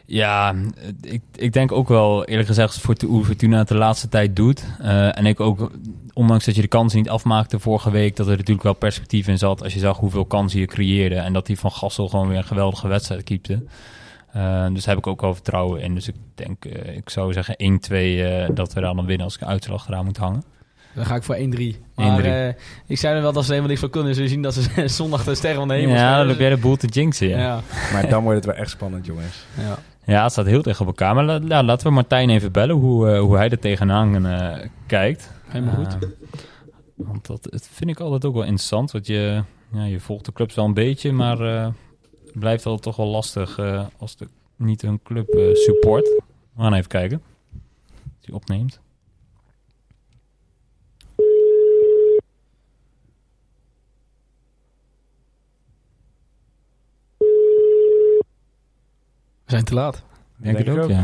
Ja, 0.09 0.55
ik, 1.01 1.21
ik 1.35 1.53
denk 1.53 1.71
ook 1.71 1.87
wel 1.87 2.25
eerlijk 2.25 2.47
gezegd 2.47 2.79
voor 2.79 2.95
hoe 3.05 3.25
Fortuna 3.25 3.57
het 3.57 3.67
de 3.67 3.75
laatste 3.75 4.09
tijd 4.09 4.35
doet. 4.35 4.63
Uh, 4.81 5.17
en 5.17 5.25
ik 5.25 5.39
ook, 5.39 5.71
ondanks 6.13 6.45
dat 6.45 6.55
je 6.55 6.61
de 6.61 6.67
kansen 6.67 6.97
niet 6.97 7.09
afmaakte 7.09 7.59
vorige 7.59 7.91
week, 7.91 8.15
dat 8.15 8.25
er 8.25 8.31
natuurlijk 8.31 8.63
wel 8.63 8.73
perspectief 8.73 9.27
in 9.27 9.37
zat 9.37 9.63
als 9.63 9.73
je 9.73 9.79
zag 9.79 9.97
hoeveel 9.97 10.25
kansen 10.25 10.59
je 10.59 10.65
creëerde. 10.65 11.15
En 11.15 11.33
dat 11.33 11.45
die 11.45 11.59
van 11.59 11.71
Gassel 11.71 12.07
gewoon 12.07 12.27
weer 12.27 12.37
een 12.37 12.43
geweldige 12.43 12.87
wedstrijd 12.87 13.23
keepte. 13.23 13.63
Uh, 14.35 14.67
dus 14.73 14.83
daar 14.83 14.95
heb 14.95 14.97
ik 14.97 15.07
ook 15.07 15.21
wel 15.21 15.33
vertrouwen 15.33 15.81
in. 15.81 15.93
Dus 15.93 16.07
ik 16.07 16.15
denk, 16.35 16.65
uh, 16.65 16.95
ik 16.95 17.09
zou 17.09 17.33
zeggen 17.33 17.55
1-2 18.49 18.53
dat 18.53 18.73
we 18.73 18.81
daar 18.81 18.95
dan 18.95 19.05
winnen 19.05 19.25
als 19.25 19.35
ik 19.35 19.41
een 19.41 19.47
uitslag 19.47 19.87
eraan 19.87 20.05
moet 20.05 20.17
hangen. 20.17 20.43
Dan 20.93 21.05
ga 21.05 21.15
ik 21.15 21.23
voor 21.23 21.37
1-3. 21.37 21.39
Maar 21.95 22.25
uh, 22.25 22.47
ik 22.85 22.97
zei 22.97 23.15
er 23.15 23.21
wel 23.21 23.33
dat 23.33 23.43
ze 23.43 23.49
helemaal 23.49 23.69
niks 23.69 23.81
van 23.81 23.89
kunnen. 23.89 24.15
Ze 24.15 24.27
zien 24.27 24.41
dat 24.41 24.53
ze 24.53 24.87
zondag 24.99 25.23
de 25.23 25.35
sterren 25.35 25.59
van 25.59 25.67
de 25.67 25.73
hemel 25.73 25.95
Ja, 25.95 26.17
dan 26.17 26.27
heb 26.27 26.39
jij 26.39 26.49
de 26.49 26.57
boel 26.57 26.75
te 26.75 26.87
jinxen. 26.87 27.27
Ja. 27.27 27.37
ja. 27.37 27.61
maar 27.93 28.09
dan 28.09 28.23
wordt 28.23 28.37
het 28.37 28.45
wel 28.45 28.55
echt 28.55 28.69
spannend, 28.69 29.05
jongens. 29.05 29.45
Ja. 29.57 29.77
Ja, 30.07 30.23
het 30.23 30.31
staat 30.31 30.45
heel 30.45 30.61
tegen 30.61 30.85
elkaar. 30.85 31.15
Maar 31.15 31.23
la, 31.23 31.39
ja, 31.47 31.63
laten 31.63 31.87
we 31.87 31.93
Martijn 31.93 32.29
even 32.29 32.51
bellen 32.51 32.75
hoe, 32.75 33.07
uh, 33.07 33.19
hoe 33.19 33.37
hij 33.37 33.49
er 33.49 33.59
tegenaan 33.59 34.25
uh, 34.25 34.57
kijkt. 34.85 35.31
Helemaal 35.47 35.75
goed. 35.75 35.97
want 36.95 37.27
dat, 37.27 37.43
dat 37.43 37.67
vind 37.71 37.89
ik 37.89 37.99
altijd 37.99 38.25
ook 38.25 38.33
wel 38.33 38.43
interessant. 38.43 38.91
Want 38.91 39.07
je, 39.07 39.43
ja, 39.71 39.83
je 39.83 39.99
volgt 39.99 40.25
de 40.25 40.31
clubs 40.31 40.55
wel 40.55 40.65
een 40.65 40.73
beetje, 40.73 41.11
maar 41.11 41.39
het 41.39 41.73
blijft 42.33 42.65
altijd 42.65 42.83
toch 42.83 42.95
wel 42.95 43.07
lastig 43.07 43.59
als 43.97 44.15
de, 44.15 44.27
niet 44.55 44.83
een 44.83 44.99
club 45.03 45.27
support. 45.53 46.05
We 46.53 46.61
gaan 46.61 46.73
even 46.73 46.89
kijken. 46.89 47.21
Hij 48.21 48.33
opneemt. 48.33 48.79
We 59.47 59.53
zijn 59.53 59.65
te 59.65 59.73
laat. 59.73 60.03
Denk, 60.35 60.57
Denk 60.57 60.67
ik 60.67 60.73
ook, 60.77 60.83
ook, 60.83 60.89
ja. 60.89 61.03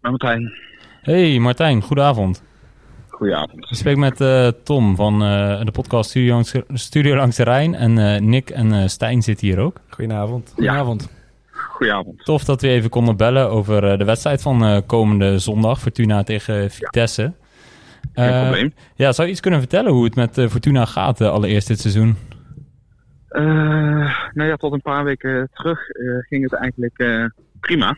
Martijn. 0.10 0.52
Hey 1.02 1.38
Martijn, 1.38 1.82
goedenavond. 1.82 2.42
Goedenavond. 3.08 3.70
Ik 3.70 3.76
spreek 3.76 3.96
met 3.96 4.20
uh, 4.20 4.48
Tom 4.48 4.96
van 4.96 5.22
uh, 5.22 5.64
de 5.64 5.70
podcast 5.70 6.10
Studio 6.10 6.32
Langs, 6.32 6.54
Studio 6.72 7.16
Langs 7.16 7.36
de 7.36 7.42
Rijn. 7.42 7.74
En 7.74 7.96
uh, 7.96 8.16
Nick 8.16 8.50
en 8.50 8.90
Stijn 8.90 9.22
zitten 9.22 9.46
hier 9.46 9.58
ook. 9.58 9.80
Goedenavond. 9.88 10.52
Goedenavond. 10.54 11.08
Ja. 11.12 11.18
Goedenavond. 11.50 12.24
Tof 12.24 12.44
dat 12.44 12.60
we 12.60 12.68
even 12.68 12.90
konden 12.90 13.16
bellen 13.16 13.50
over 13.50 13.98
de 13.98 14.04
wedstrijd 14.04 14.42
van 14.42 14.86
komende 14.86 15.38
zondag. 15.38 15.80
Fortuna 15.80 16.22
tegen 16.22 16.70
Vitesse. 16.70 17.22
Ja. 17.22 17.39
Geen 18.12 18.42
probleem. 18.42 18.74
Ja, 18.94 19.12
zou 19.12 19.26
je 19.26 19.32
iets 19.32 19.42
kunnen 19.42 19.60
vertellen 19.60 19.92
hoe 19.92 20.04
het 20.04 20.14
met 20.14 20.38
uh, 20.38 20.48
Fortuna 20.48 20.84
gaat 20.84 21.20
uh, 21.20 21.28
allereerst 21.28 21.68
dit 21.68 21.80
seizoen? 21.80 22.16
nou 24.32 24.48
ja, 24.48 24.56
tot 24.56 24.72
een 24.72 24.82
paar 24.82 25.04
weken 25.04 25.48
terug 25.52 25.78
ging 26.28 26.42
het 26.42 26.52
eigenlijk 26.52 27.30
prima. 27.60 27.96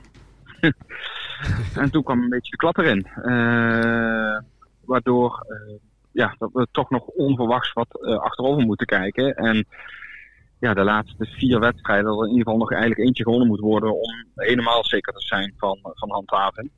en 1.80 1.90
toen 1.90 2.02
kwam 2.02 2.22
een 2.22 2.28
beetje 2.28 2.50
de 2.50 2.56
klap 2.56 2.78
erin. 2.78 3.06
waardoor 4.84 5.46
ja, 6.12 6.34
dat 6.38 6.50
we 6.52 6.66
toch 6.72 6.90
nog 6.90 7.06
onverwachts 7.06 7.72
wat 7.72 8.00
achterover 8.00 8.66
moeten 8.66 8.86
kijken. 8.86 9.34
En 9.34 9.66
ja, 10.62 10.74
de 10.74 10.84
laatste 10.84 11.24
vier 11.24 11.60
wedstrijden 11.60 12.10
er 12.10 12.22
in 12.22 12.28
ieder 12.28 12.42
geval 12.42 12.58
nog 12.58 12.70
eigenlijk 12.70 13.00
eentje 13.00 13.22
gewonnen 13.22 13.48
moet 13.48 13.60
worden 13.60 13.94
om 13.94 14.24
helemaal 14.34 14.84
zeker 14.84 15.12
te 15.12 15.20
zijn 15.20 15.54
van, 15.56 15.78
van 15.82 16.10
handhaving. 16.10 16.70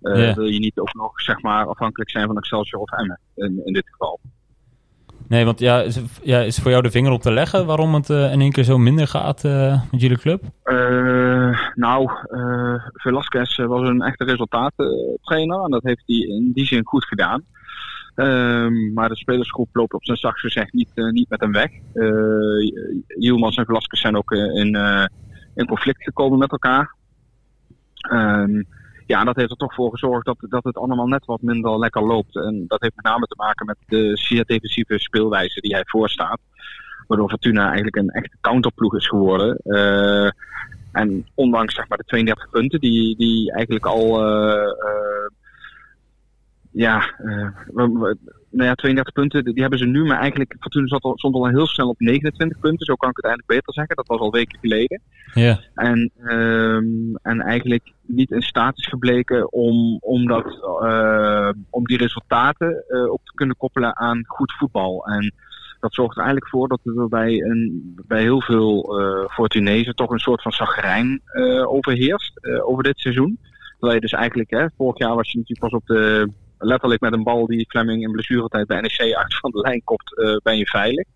Yeah. 0.00 0.34
Wil 0.34 0.46
je 0.46 0.58
niet 0.58 0.78
ook 0.78 0.94
nog 0.94 1.20
zeg 1.20 1.42
maar, 1.42 1.66
afhankelijk 1.66 2.10
zijn 2.10 2.26
van 2.26 2.36
Excelsior 2.36 2.82
of 2.82 2.92
Emmen 2.92 3.18
in, 3.34 3.60
in 3.64 3.72
dit 3.72 3.88
geval. 3.90 4.20
Nee, 5.28 5.44
want 5.44 5.58
ja 5.58 5.82
is, 5.82 6.00
ja, 6.22 6.40
is 6.40 6.58
voor 6.58 6.70
jou 6.70 6.82
de 6.82 6.90
vinger 6.90 7.12
op 7.12 7.20
te 7.22 7.32
leggen 7.32 7.66
waarom 7.66 7.94
het 7.94 8.08
uh, 8.08 8.32
in 8.32 8.40
één 8.40 8.52
keer 8.52 8.64
zo 8.64 8.78
minder 8.78 9.06
gaat 9.06 9.44
uh, 9.44 9.82
met 9.90 10.00
jullie 10.00 10.18
club? 10.18 10.42
nou, 11.74 12.10
Velasquez 12.92 13.56
was 13.56 13.88
een 13.88 14.02
echte 14.02 14.24
resultaattrainer 14.24 15.64
en 15.64 15.70
dat 15.70 15.82
heeft 15.82 16.02
hij 16.06 16.16
in 16.16 16.50
die 16.54 16.66
zin 16.66 16.84
goed 16.84 17.04
gedaan. 17.04 17.44
Um, 18.14 18.92
maar 18.92 19.08
de 19.08 19.16
spelersgroep 19.16 19.68
loopt 19.72 19.94
op 19.94 20.04
zijn 20.04 20.16
zachtst 20.16 20.40
gezegd 20.40 20.72
niet, 20.72 20.90
niet 20.94 21.28
met 21.28 21.40
hem 21.40 21.52
weg. 21.52 21.70
Yilmaz 23.18 23.56
en 23.56 23.64
Velasquez 23.64 24.00
zijn 24.00 24.16
ook 24.16 24.32
in, 24.32 24.76
in 25.54 25.66
conflict 25.66 26.02
gekomen 26.02 26.38
met 26.38 26.52
elkaar. 26.52 26.94
Um, 28.12 28.66
ja, 29.08 29.24
dat 29.24 29.36
heeft 29.36 29.50
er 29.50 29.56
toch 29.56 29.74
voor 29.74 29.90
gezorgd 29.90 30.26
dat, 30.26 30.36
dat 30.40 30.64
het 30.64 30.76
allemaal 30.76 31.06
net 31.06 31.24
wat 31.24 31.42
minder 31.42 31.78
lekker 31.78 32.02
loopt. 32.02 32.36
En 32.36 32.64
dat 32.66 32.80
heeft 32.80 32.96
met 32.96 33.04
name 33.04 33.26
te 33.26 33.34
maken 33.36 33.66
met 33.66 33.76
de 33.86 34.16
zeer 34.16 34.44
defensieve 34.44 34.98
speelwijze 34.98 35.60
die 35.60 35.74
hij 35.74 35.82
voorstaat. 35.86 36.40
Waardoor 37.06 37.28
Fortuna 37.28 37.64
eigenlijk 37.64 37.96
een 37.96 38.10
echte 38.10 38.36
counterploeg 38.40 38.96
is 38.96 39.08
geworden. 39.08 39.60
Uh, 39.64 40.30
en 40.92 41.26
ondanks 41.34 41.74
zeg 41.74 41.88
maar, 41.88 41.98
de 41.98 42.04
32 42.04 42.50
punten 42.50 42.80
die, 42.80 43.16
die 43.16 43.52
eigenlijk 43.52 43.86
al 43.86 44.04
uh, 44.04 44.62
uh, 44.62 45.30
ja, 46.78 47.14
nou 48.50 48.68
ja, 48.68 48.74
32 48.74 49.12
punten, 49.12 49.44
die 49.44 49.60
hebben 49.60 49.78
ze 49.78 49.84
nu. 49.84 50.04
Maar 50.04 50.18
eigenlijk, 50.18 50.56
Fortuna 50.60 50.86
zat 50.86 51.02
al, 51.02 51.18
stond 51.18 51.34
al 51.34 51.46
heel 51.46 51.66
snel 51.66 51.88
op 51.88 52.00
29 52.00 52.58
punten. 52.58 52.86
Zo 52.86 52.94
kan 52.94 53.10
ik 53.10 53.16
het 53.16 53.24
eigenlijk 53.24 53.54
beter 53.54 53.74
zeggen. 53.74 53.96
Dat 53.96 54.06
was 54.06 54.20
al 54.20 54.30
weken 54.30 54.58
geleden. 54.58 55.00
Ja. 55.34 55.60
En, 55.74 56.10
um, 56.24 57.16
en 57.22 57.40
eigenlijk 57.40 57.92
niet 58.06 58.30
in 58.30 58.42
staat 58.42 58.78
is 58.78 58.86
gebleken 58.86 59.52
om, 59.52 59.98
om, 60.00 60.26
dat, 60.26 60.46
uh, 60.82 61.50
om 61.70 61.84
die 61.84 61.96
resultaten 61.96 62.84
uh, 62.88 63.10
ook 63.10 63.20
te 63.24 63.34
kunnen 63.34 63.56
koppelen 63.56 63.96
aan 63.96 64.24
goed 64.26 64.52
voetbal. 64.52 65.06
En 65.06 65.34
dat 65.80 65.94
zorgt 65.94 66.16
er 66.16 66.22
eigenlijk 66.22 66.50
voor 66.50 66.68
dat 66.68 66.80
er 66.84 67.08
bij, 67.08 67.42
een, 67.42 67.94
bij 68.06 68.22
heel 68.22 68.42
veel 68.42 69.00
uh, 69.00 69.28
Fortunezen 69.28 69.94
toch 69.94 70.10
een 70.10 70.18
soort 70.18 70.42
van 70.42 70.52
zagrijn 70.52 71.22
overheerst 71.64 72.60
over 72.62 72.82
dit 72.82 72.98
seizoen. 72.98 73.38
Terwijl 73.70 73.94
je 73.94 74.00
dus 74.00 74.12
eigenlijk, 74.12 74.50
hè, 74.50 74.66
vorig 74.76 74.98
jaar 74.98 75.14
was 75.14 75.32
je 75.32 75.38
natuurlijk 75.38 75.70
pas 75.70 75.80
op 75.80 75.86
de, 75.86 76.30
letterlijk 76.58 77.00
met 77.00 77.12
een 77.12 77.22
bal 77.22 77.46
die 77.46 77.66
Fleming 77.68 78.02
in 78.02 78.10
blessuretijd 78.10 78.66
bij 78.66 78.80
NEC 78.80 79.14
uit 79.14 79.38
van 79.38 79.50
de 79.50 79.60
lijn 79.60 79.84
kopt, 79.84 80.18
uh, 80.18 80.36
ben 80.36 80.56
je 80.56 80.66
veilig. 80.66 81.06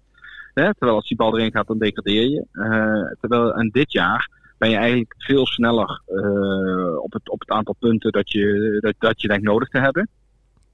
Hè? 0.55 0.75
Terwijl 0.75 0.97
als 0.97 1.09
die 1.09 1.17
bal 1.17 1.39
erin 1.39 1.53
gaat, 1.53 1.67
dan 1.67 1.79
degradeer 1.79 2.29
je. 2.29 2.45
Uh, 2.53 3.17
terwijl, 3.21 3.55
en 3.55 3.69
dit 3.69 3.93
jaar 3.93 4.29
ben 4.59 4.71
je 4.71 4.77
eigenlijk 4.77 5.15
veel 5.19 5.47
sneller 5.47 6.03
uh, 6.09 7.03
op, 7.03 7.13
het, 7.13 7.29
op 7.31 7.41
het 7.41 7.51
aantal 7.51 7.75
punten 7.79 8.13
dat 8.13 8.33
je, 8.33 8.79
dat, 8.81 8.95
dat 8.99 9.21
je 9.21 9.29
denkt 9.29 9.45
nodig 9.45 9.69
te 9.69 9.79
hebben. 9.79 10.09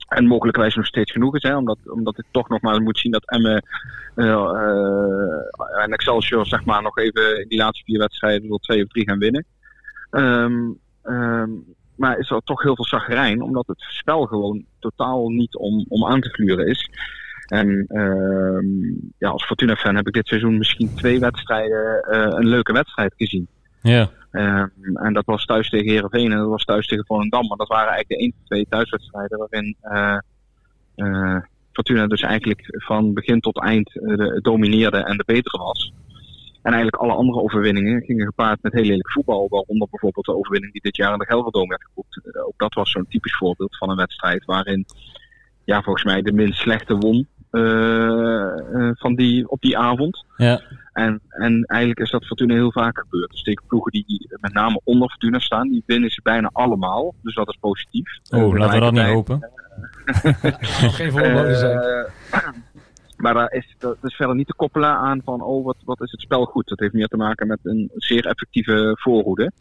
En 0.09 0.27
mogelijkwijs 0.27 0.75
nog 0.75 0.87
steeds 0.87 1.13
genoeg 1.13 1.35
is, 1.35 1.43
hè, 1.43 1.57
omdat, 1.57 1.79
omdat 1.85 2.19
ik 2.19 2.25
toch 2.31 2.49
nog 2.49 2.61
maar 2.61 2.83
moet 2.83 2.99
zien 2.99 3.13
dat 3.13 3.31
Emme 3.31 3.63
en 5.79 5.93
Excelsior 5.93 6.47
zeg 6.47 6.65
maar, 6.65 6.83
nog 6.83 6.99
even 6.99 7.41
in 7.41 7.49
die 7.49 7.59
laatste 7.59 7.85
vier 7.85 7.99
wedstrijden 7.99 8.49
tot 8.49 8.63
twee 8.63 8.85
of 8.85 8.89
drie 8.89 9.09
gaan 9.09 9.19
winnen. 9.19 9.45
Um, 10.11 10.81
maar 11.99 12.19
is 12.19 12.31
er 12.31 12.41
toch 12.45 12.63
heel 12.63 12.75
veel 12.75 12.85
zagrijn, 12.85 13.43
omdat 13.43 13.67
het 13.67 13.81
spel 13.81 14.27
gewoon 14.27 14.65
totaal 14.79 15.29
niet 15.29 15.57
om, 15.57 15.85
om 15.89 16.07
aan 16.07 16.21
te 16.21 16.29
gluren 16.29 16.67
is. 16.67 16.91
En 17.47 17.87
uh, 17.89 19.09
ja, 19.19 19.29
als 19.29 19.47
Fortuna-fan 19.47 19.97
heb 19.97 20.07
ik 20.07 20.13
dit 20.13 20.27
seizoen 20.27 20.59
misschien 20.59 20.95
twee 20.95 21.19
wedstrijden 21.19 22.07
uh, 22.11 22.27
een 22.31 22.49
leuke 22.49 22.73
wedstrijd 22.73 23.15
gezien. 23.17 23.49
Ja. 23.83 24.11
Uh, 24.33 24.65
en 24.95 25.13
dat 25.13 25.25
was 25.25 25.45
thuis 25.45 25.69
tegen 25.69 25.91
Heerenveen 25.91 26.33
en 26.33 26.39
dat 26.39 26.49
was 26.49 26.65
thuis 26.65 26.87
tegen 26.87 27.07
Volendam. 27.07 27.47
Maar 27.47 27.57
dat 27.57 27.69
waren 27.69 27.93
eigenlijk 27.93 28.09
de 28.09 28.19
één 28.19 28.35
of 28.41 28.47
twee 28.47 28.67
thuiswedstrijden 28.69 29.39
waarin 29.39 29.77
uh, 30.97 31.39
Fortuna 31.73 32.07
dus 32.07 32.21
eigenlijk 32.21 32.63
van 32.67 33.13
begin 33.13 33.41
tot 33.41 33.61
eind 33.61 33.93
de, 33.93 34.39
domineerde 34.43 34.97
en 34.97 35.17
de 35.17 35.25
betere 35.27 35.59
was. 35.59 35.93
En 36.69 36.75
eigenlijk 36.75 37.03
alle 37.03 37.19
andere 37.19 37.41
overwinningen 37.41 38.03
gingen 38.03 38.27
gepaard 38.27 38.63
met 38.63 38.73
heel 38.73 38.85
lelijk 38.85 39.11
voetbal. 39.11 39.49
Waaronder 39.49 39.89
bijvoorbeeld 39.91 40.27
de 40.27 40.37
overwinning 40.37 40.73
die 40.73 40.83
dit 40.83 40.97
jaar 40.97 41.13
in 41.13 41.19
de 41.19 41.27
Gelderdoom 41.27 41.69
werd 41.69 41.85
geboekt. 41.85 42.21
Uh, 42.25 42.47
ook 42.47 42.55
dat 42.59 42.75
was 42.75 42.91
zo'n 42.91 43.07
typisch 43.09 43.37
voorbeeld 43.37 43.77
van 43.77 43.91
een 43.91 43.97
wedstrijd 43.97 44.45
waarin 44.45 44.87
ja, 45.65 45.83
volgens 45.83 46.05
mij 46.05 46.23
de 46.23 46.33
minst 46.33 46.61
slechte 46.61 46.97
won 46.97 47.27
uh, 47.53 47.63
uh, 48.73 48.91
van 48.93 49.15
die, 49.15 49.49
op 49.51 49.61
die 49.61 49.79
avond. 49.79 50.25
Ja. 50.37 50.61
En, 50.93 51.21
en 51.29 51.65
eigenlijk 51.65 52.01
is 52.01 52.11
dat 52.11 52.27
Fortuna 52.27 52.55
heel 52.55 52.73
vaak 52.73 52.99
gebeurd. 52.99 53.31
Dus 53.31 53.43
tegen 53.43 53.65
ploegen 53.67 53.93
die 53.93 54.37
met 54.41 54.53
name 54.53 54.81
onder 54.85 55.09
Fortuna 55.09 55.39
staan, 55.39 55.69
die 55.69 55.83
winnen 55.87 56.11
ze 56.11 56.21
bijna 56.23 56.51
allemaal. 56.53 57.15
Dus 57.23 57.35
dat 57.35 57.49
is 57.49 57.57
positief. 57.61 58.19
Oh, 58.31 58.55
laten 58.57 58.75
we 58.75 58.81
dat 58.81 58.93
niet 58.93 59.03
hopen. 59.03 59.51
Geen 60.99 61.11
voorbeelden 61.11 61.57
zijn. 61.57 62.07
Maar 63.19 63.35
daar 63.35 63.53
is, 63.53 63.75
dat 63.79 63.97
is 64.03 64.15
verder 64.15 64.37
niet 64.37 64.47
te 64.47 64.55
koppelen 64.55 64.97
aan 64.97 65.21
van, 65.25 65.43
oh, 65.43 65.65
wat, 65.65 65.77
wat 65.85 66.01
is 66.03 66.11
het 66.11 66.21
spel 66.21 66.45
goed. 66.45 66.69
Dat 66.69 66.79
heeft 66.79 66.93
meer 66.93 67.07
te 67.07 67.17
maken 67.17 67.47
met 67.47 67.59
een 67.63 67.91
zeer 67.95 68.27
effectieve 68.27 68.97
voorhoede. 69.01 69.53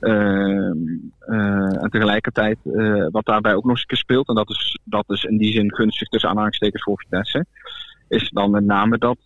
Uh, 0.00 0.70
uh, 1.26 1.82
en 1.82 1.88
tegelijkertijd, 1.90 2.58
uh, 2.64 3.06
wat 3.10 3.24
daarbij 3.24 3.54
ook 3.54 3.64
nog 3.64 3.76
eens 3.76 3.98
speelt, 4.00 4.28
en 4.28 4.34
dat 4.34 4.50
is, 4.50 4.78
dat 4.84 5.04
is 5.06 5.24
in 5.24 5.36
die 5.36 5.52
zin 5.52 5.74
gunstig 5.74 6.08
tussen 6.08 6.30
aanhalingstekens 6.30 6.82
voor 6.82 6.98
Vitesse, 6.98 7.46
is 8.08 8.30
dan 8.30 8.50
met 8.50 8.64
name 8.64 8.98
dat, 8.98 9.18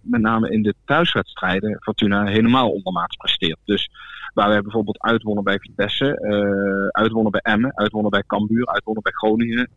met 0.00 0.20
name 0.20 0.50
in 0.50 0.62
de 0.62 0.74
thuiswedstrijden, 0.84 1.78
Fortuna 1.80 2.24
helemaal 2.24 2.70
ondermaats 2.70 3.16
presteert. 3.16 3.58
Dus 3.64 3.90
waar 4.34 4.48
wij 4.48 4.60
bijvoorbeeld 4.60 5.02
uitwonnen 5.02 5.44
bij 5.44 5.58
Vitesse, 5.58 6.18
uitwonnen 6.90 7.32
bij 7.32 7.40
Emmen, 7.40 7.76
uitwonnen 7.76 8.10
bij 8.10 8.22
Cambuur, 8.26 8.66
uitwonnen 8.66 9.02
bij 9.02 9.12
Groningen. 9.12 9.68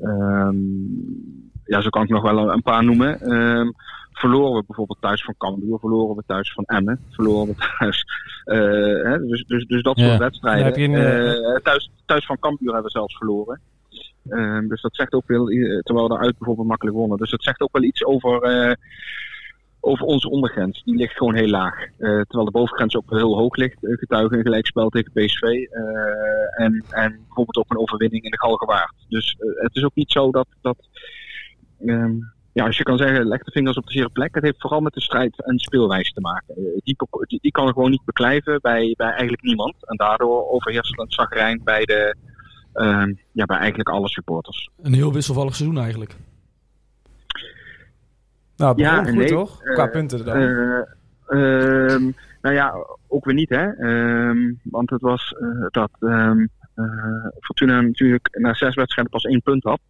Um, 0.00 1.52
ja, 1.64 1.80
zo 1.80 1.88
kan 1.88 2.02
ik 2.02 2.08
nog 2.08 2.22
wel 2.22 2.52
een 2.52 2.62
paar 2.62 2.84
noemen. 2.84 3.32
Um, 3.32 3.74
verloren 4.12 4.54
we 4.54 4.64
bijvoorbeeld 4.66 5.00
thuis 5.00 5.24
van 5.24 5.34
Cambuur, 5.38 5.78
verloren 5.78 6.16
we 6.16 6.22
thuis 6.26 6.52
van 6.52 6.64
Emmen, 6.64 7.00
verloren 7.10 7.46
we 7.46 7.54
thuis. 7.78 8.04
Uh, 8.44 9.10
hè, 9.10 9.26
dus, 9.26 9.44
dus, 9.44 9.66
dus 9.66 9.82
dat 9.82 9.98
soort 9.98 10.10
ja. 10.10 10.18
wedstrijden. 10.18 10.64
Heb 10.64 10.76
je 10.76 10.84
een, 10.84 11.52
uh, 11.52 11.56
thuis, 11.62 11.90
thuis 12.06 12.26
van 12.26 12.38
Cambuur 12.38 12.72
hebben 12.72 12.92
we 12.92 12.98
zelfs 12.98 13.16
verloren. 13.16 13.60
Um, 14.28 14.68
dus 14.68 14.82
dat 14.82 14.94
zegt 14.94 15.12
ook 15.12 15.24
veel, 15.26 15.46
terwijl 15.82 16.08
we 16.08 16.14
eruit 16.14 16.38
bijvoorbeeld 16.38 16.68
makkelijk 16.68 16.96
wonnen. 16.96 17.18
Dus 17.18 17.30
dat 17.30 17.42
zegt 17.42 17.60
ook 17.60 17.72
wel 17.72 17.82
iets 17.82 18.04
over, 18.04 18.66
uh, 18.68 18.74
over 19.84 20.06
onze 20.06 20.30
ondergrens. 20.30 20.82
Die 20.82 20.96
ligt 20.96 21.16
gewoon 21.16 21.34
heel 21.34 21.48
laag. 21.48 21.80
Uh, 21.80 21.88
terwijl 21.98 22.44
de 22.44 22.50
bovengrens 22.50 22.96
ook 22.96 23.10
heel 23.10 23.36
hoog 23.36 23.56
ligt. 23.56 23.76
Uh, 23.80 23.98
getuigen 23.98 24.38
een 24.38 24.44
gelijkspel 24.44 24.88
tegen 24.88 25.12
PSV. 25.12 25.42
Uh, 25.42 26.60
en, 26.60 26.84
en 26.90 27.10
bijvoorbeeld 27.26 27.56
ook 27.56 27.70
een 27.70 27.78
overwinning 27.78 28.24
in 28.24 28.30
de 28.30 28.38
Galgenwaard. 28.38 28.94
Dus 29.08 29.36
het 29.38 29.76
is 29.76 29.84
ook 29.84 29.94
niet 29.94 30.10
zo 30.10 30.30
dat... 30.30 30.46
dat 30.60 30.76
um, 31.84 32.32
ja, 32.52 32.64
als 32.66 32.76
je 32.76 32.82
kan 32.82 32.96
zeggen, 32.96 33.26
leg 33.26 33.42
de 33.42 33.50
vingers 33.50 33.76
op 33.76 33.86
de 33.86 33.92
zere 33.92 34.08
plek. 34.08 34.34
Het 34.34 34.44
heeft 34.44 34.60
vooral 34.60 34.80
met 34.80 34.92
de 34.92 35.00
strijd 35.00 35.44
en 35.44 35.58
speelwijze 35.58 36.12
te 36.12 36.20
maken. 36.20 36.54
Die, 36.84 36.96
die, 37.40 37.50
kan 37.50 37.68
gewoon 37.68 37.90
niet 37.90 38.04
beklijven 38.04 38.58
bij, 38.60 38.94
bij 38.96 39.08
eigenlijk 39.08 39.42
niemand. 39.42 39.74
En 39.80 39.96
daardoor 39.96 40.50
overheerst 40.50 40.96
het 40.96 41.12
zagrijn 41.12 41.60
bij, 41.64 41.84
de, 41.84 42.16
ja, 43.32 43.44
bij 43.44 43.56
eigenlijk 43.56 43.88
alle 43.88 44.08
supporters. 44.08 44.70
Een 44.82 44.94
heel 44.94 45.12
wisselvallig 45.12 45.54
seizoen 45.54 45.82
eigenlijk. 45.82 46.16
Nou, 48.56 48.82
ja, 48.82 49.04
goed 49.04 49.14
nee, 49.14 49.28
toch? 49.28 49.62
Qua 49.62 49.84
uh, 49.86 49.90
punten 49.90 50.24
dan. 50.24 50.40
Uh, 50.40 50.82
uh, 51.28 52.12
nou 52.42 52.54
ja, 52.54 52.74
ook 53.08 53.24
weer 53.24 53.34
niet 53.34 53.50
hè. 53.50 53.66
Um, 53.78 54.60
want 54.62 54.90
het 54.90 55.00
was 55.00 55.34
dat 55.70 55.90
um, 56.00 56.48
Fortuna 57.40 57.80
natuurlijk 57.80 58.28
na 58.32 58.54
zes 58.54 58.74
wedstrijden 58.74 59.12
pas 59.12 59.24
één 59.24 59.42
punt 59.42 59.64
had. 59.64 59.80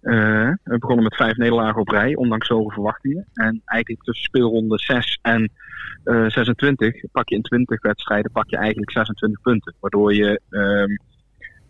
we 0.00 0.78
begonnen 0.78 1.04
met 1.04 1.16
vijf 1.16 1.36
nederlagen 1.36 1.80
op 1.80 1.88
rij, 1.88 2.14
ondanks 2.14 2.48
hoge 2.48 2.72
verwachtingen. 2.72 3.26
En 3.34 3.62
eigenlijk 3.64 4.04
tussen 4.04 4.24
speelronde 4.24 4.78
6 4.78 5.18
en 5.22 5.50
26 6.28 7.10
pak 7.12 7.28
je 7.28 7.34
in 7.34 7.42
20 7.42 7.82
wedstrijden 7.82 8.32
pak 8.32 8.50
je 8.50 8.56
eigenlijk 8.56 8.90
26 8.90 9.40
punten. 9.40 9.74
Waardoor 9.80 10.14
je 10.14 10.40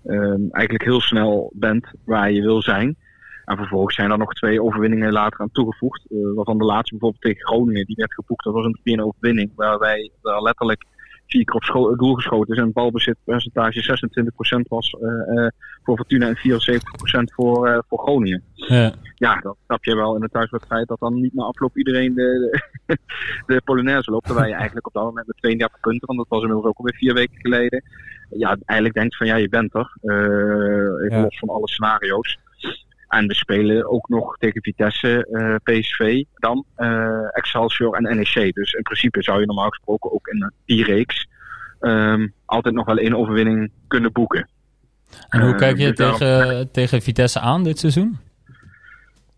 um, 0.03 0.49
eigenlijk 0.51 0.85
heel 0.85 1.01
snel 1.01 1.53
bent 1.55 1.87
waar 2.05 2.31
je 2.33 2.43
wil 2.43 2.63
zijn. 2.63 2.97
En 3.49 3.57
vervolgens 3.57 3.95
zijn 3.95 4.11
er 4.11 4.19
nog 4.19 4.33
twee 4.33 4.63
overwinningen 4.63 5.13
later 5.13 5.41
aan 5.41 5.51
toegevoegd. 5.53 6.07
Uh, 6.11 6.35
waarvan 6.35 6.59
de 6.59 6.65
laatste 6.65 6.91
bijvoorbeeld 6.91 7.23
tegen 7.23 7.47
Groningen, 7.47 7.87
die 7.87 7.97
werd 7.97 8.15
geboekt. 8.15 8.45
Dat 8.45 8.55
was 8.55 8.65
een 8.65 8.79
een 8.83 9.03
overwinning 9.03 9.53
waarbij 9.55 10.11
er 10.23 10.43
letterlijk 10.43 10.85
vier 11.27 11.45
keer 11.45 11.75
op 11.75 11.99
doel 11.99 12.15
geschoten 12.15 12.55
is. 12.55 12.59
En 12.59 12.65
het 12.65 12.75
balbezitpercentage 12.75 13.99
26% 14.61 14.61
was 14.69 14.95
uh, 15.01 15.43
uh, 15.43 15.47
voor 15.83 15.97
Fortuna 15.97 16.27
en 16.27 16.39
74% 16.39 16.41
voor, 17.35 17.85
voor 17.89 17.99
Groningen. 17.99 18.43
Ja. 18.55 18.93
ja, 19.15 19.41
dat 19.41 19.57
snap 19.65 19.85
je 19.85 19.95
wel 19.95 20.15
in 20.15 20.21
de 20.21 20.29
thuiswedstrijd 20.29 20.89
dat 20.89 21.01
dan 21.01 21.21
niet 21.21 21.35
na 21.35 21.45
afloop 21.45 21.77
iedereen 21.77 22.15
de, 22.15 22.59
de, 22.87 22.99
de 23.47 23.61
Polonaise 23.65 24.11
loopt. 24.11 24.27
Terwijl 24.27 24.49
je 24.49 24.55
eigenlijk 24.55 24.87
op 24.87 24.93
dat 24.93 25.05
moment 25.05 25.27
met 25.27 25.37
32 25.37 25.81
punten, 25.81 26.07
want 26.07 26.19
dat 26.19 26.29
was 26.29 26.41
inmiddels 26.41 26.67
ook 26.67 26.79
alweer 26.79 26.97
vier 26.97 27.15
weken 27.15 27.41
geleden. 27.41 27.83
Ja, 28.31 28.57
eigenlijk 28.65 28.99
denkt 28.99 29.17
van 29.17 29.27
ja, 29.27 29.37
je 29.37 29.49
bent 29.49 29.75
er. 29.75 29.97
even 30.03 31.17
ja. 31.17 31.23
los 31.23 31.39
van 31.39 31.49
alle 31.49 31.69
scenario's. 31.69 32.39
En 33.09 33.27
we 33.27 33.35
spelen 33.35 33.91
ook 33.91 34.09
nog 34.09 34.37
tegen 34.37 34.63
Vitesse, 34.63 35.29
uh, 35.31 35.55
PSV, 35.63 36.23
dan 36.35 36.65
uh, 36.77 37.37
Excelsior 37.37 37.95
en 37.95 38.17
NEC. 38.17 38.55
Dus 38.55 38.73
in 38.73 38.83
principe 38.83 39.23
zou 39.23 39.41
je 39.41 39.47
normaal 39.47 39.69
gesproken 39.69 40.13
ook 40.13 40.29
in 40.29 40.53
die 40.65 40.85
reeks 40.85 41.29
um, 41.81 42.33
altijd 42.45 42.75
nog 42.75 42.87
wel 42.87 42.97
één 42.97 43.15
overwinning 43.15 43.71
kunnen 43.87 44.13
boeken. 44.13 44.49
En 45.29 45.41
hoe 45.41 45.55
kijk 45.55 45.79
je 45.79 45.87
uh, 45.87 45.93
tegen, 45.93 46.19
daarom... 46.19 46.71
tegen 46.71 47.03
Vitesse 47.03 47.41
aan 47.41 47.65
dit 47.65 47.79
seizoen? 47.79 48.19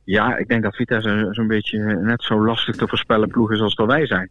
Ja, 0.05 0.37
ik 0.37 0.49
denk 0.49 0.63
dat 0.63 0.77
Vitesse 0.77 1.29
zo'n 1.31 1.47
beetje 1.47 1.79
net 2.03 2.23
zo 2.23 2.45
lastig 2.45 2.77
te 2.77 2.89
voorspellen 2.89 3.29
ploeg 3.29 3.53
is 3.53 3.61
als 3.61 3.75
dat 3.75 3.87
wij 3.87 4.07
zijn. 4.07 4.31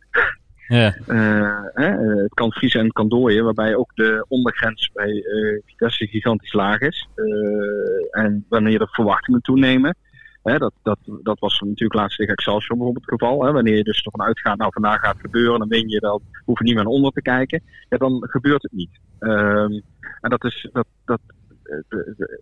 Ja. 0.70 0.96
Uh, 1.08 2.22
het 2.22 2.34
kan 2.34 2.52
vriezen 2.52 2.80
en 2.80 2.86
het 2.86 2.96
kan 2.96 3.10
dooien, 3.10 3.44
waarbij 3.44 3.76
ook 3.76 3.96
de 3.96 4.26
ondergrens 4.28 4.92
bij 4.94 5.12
uh, 5.12 5.60
Vitesse 5.66 6.08
gigantisch 6.08 6.54
laag 6.54 6.80
is. 6.80 7.08
Uh, 7.16 8.24
en 8.24 8.46
wanneer 8.50 8.80
de 8.80 8.88
verwachtingen 8.88 9.42
toenemen, 9.42 9.96
dat, 10.44 10.74
dat, 10.84 11.00
dat 11.24 11.40
was 11.40 11.60
natuurlijk 11.60 12.00
laatst 12.00 12.18
tegen 12.18 12.34
Excelsior 12.34 12.78
bijvoorbeeld 12.78 13.06
het 13.10 13.20
geval. 13.20 13.54
Wanneer 13.54 13.76
je 13.76 13.84
dus 13.84 14.02
ervan 14.02 14.26
uitgaat, 14.26 14.58
nou 14.58 14.72
vandaag 14.74 15.00
gaat 15.00 15.14
het 15.14 15.22
gebeuren, 15.22 15.60
dan 15.60 15.68
win 15.68 15.90
je, 15.90 16.00
dan 16.00 16.22
hoef 16.46 16.60
je 16.60 16.64
niet 16.64 16.76
meer 16.76 16.84
naar 16.84 16.94
onder 16.94 17.12
te 17.12 17.22
kijken. 17.22 17.64
Ja, 17.90 17.98
dan 17.98 18.28
gebeurt 18.30 18.62
het 18.62 18.72
niet. 18.72 19.00
Um, 19.20 19.82
en 20.22 20.30
dat 20.30 20.44
is, 20.44 20.70
dat, 20.74 20.88
dat, 21.06 21.20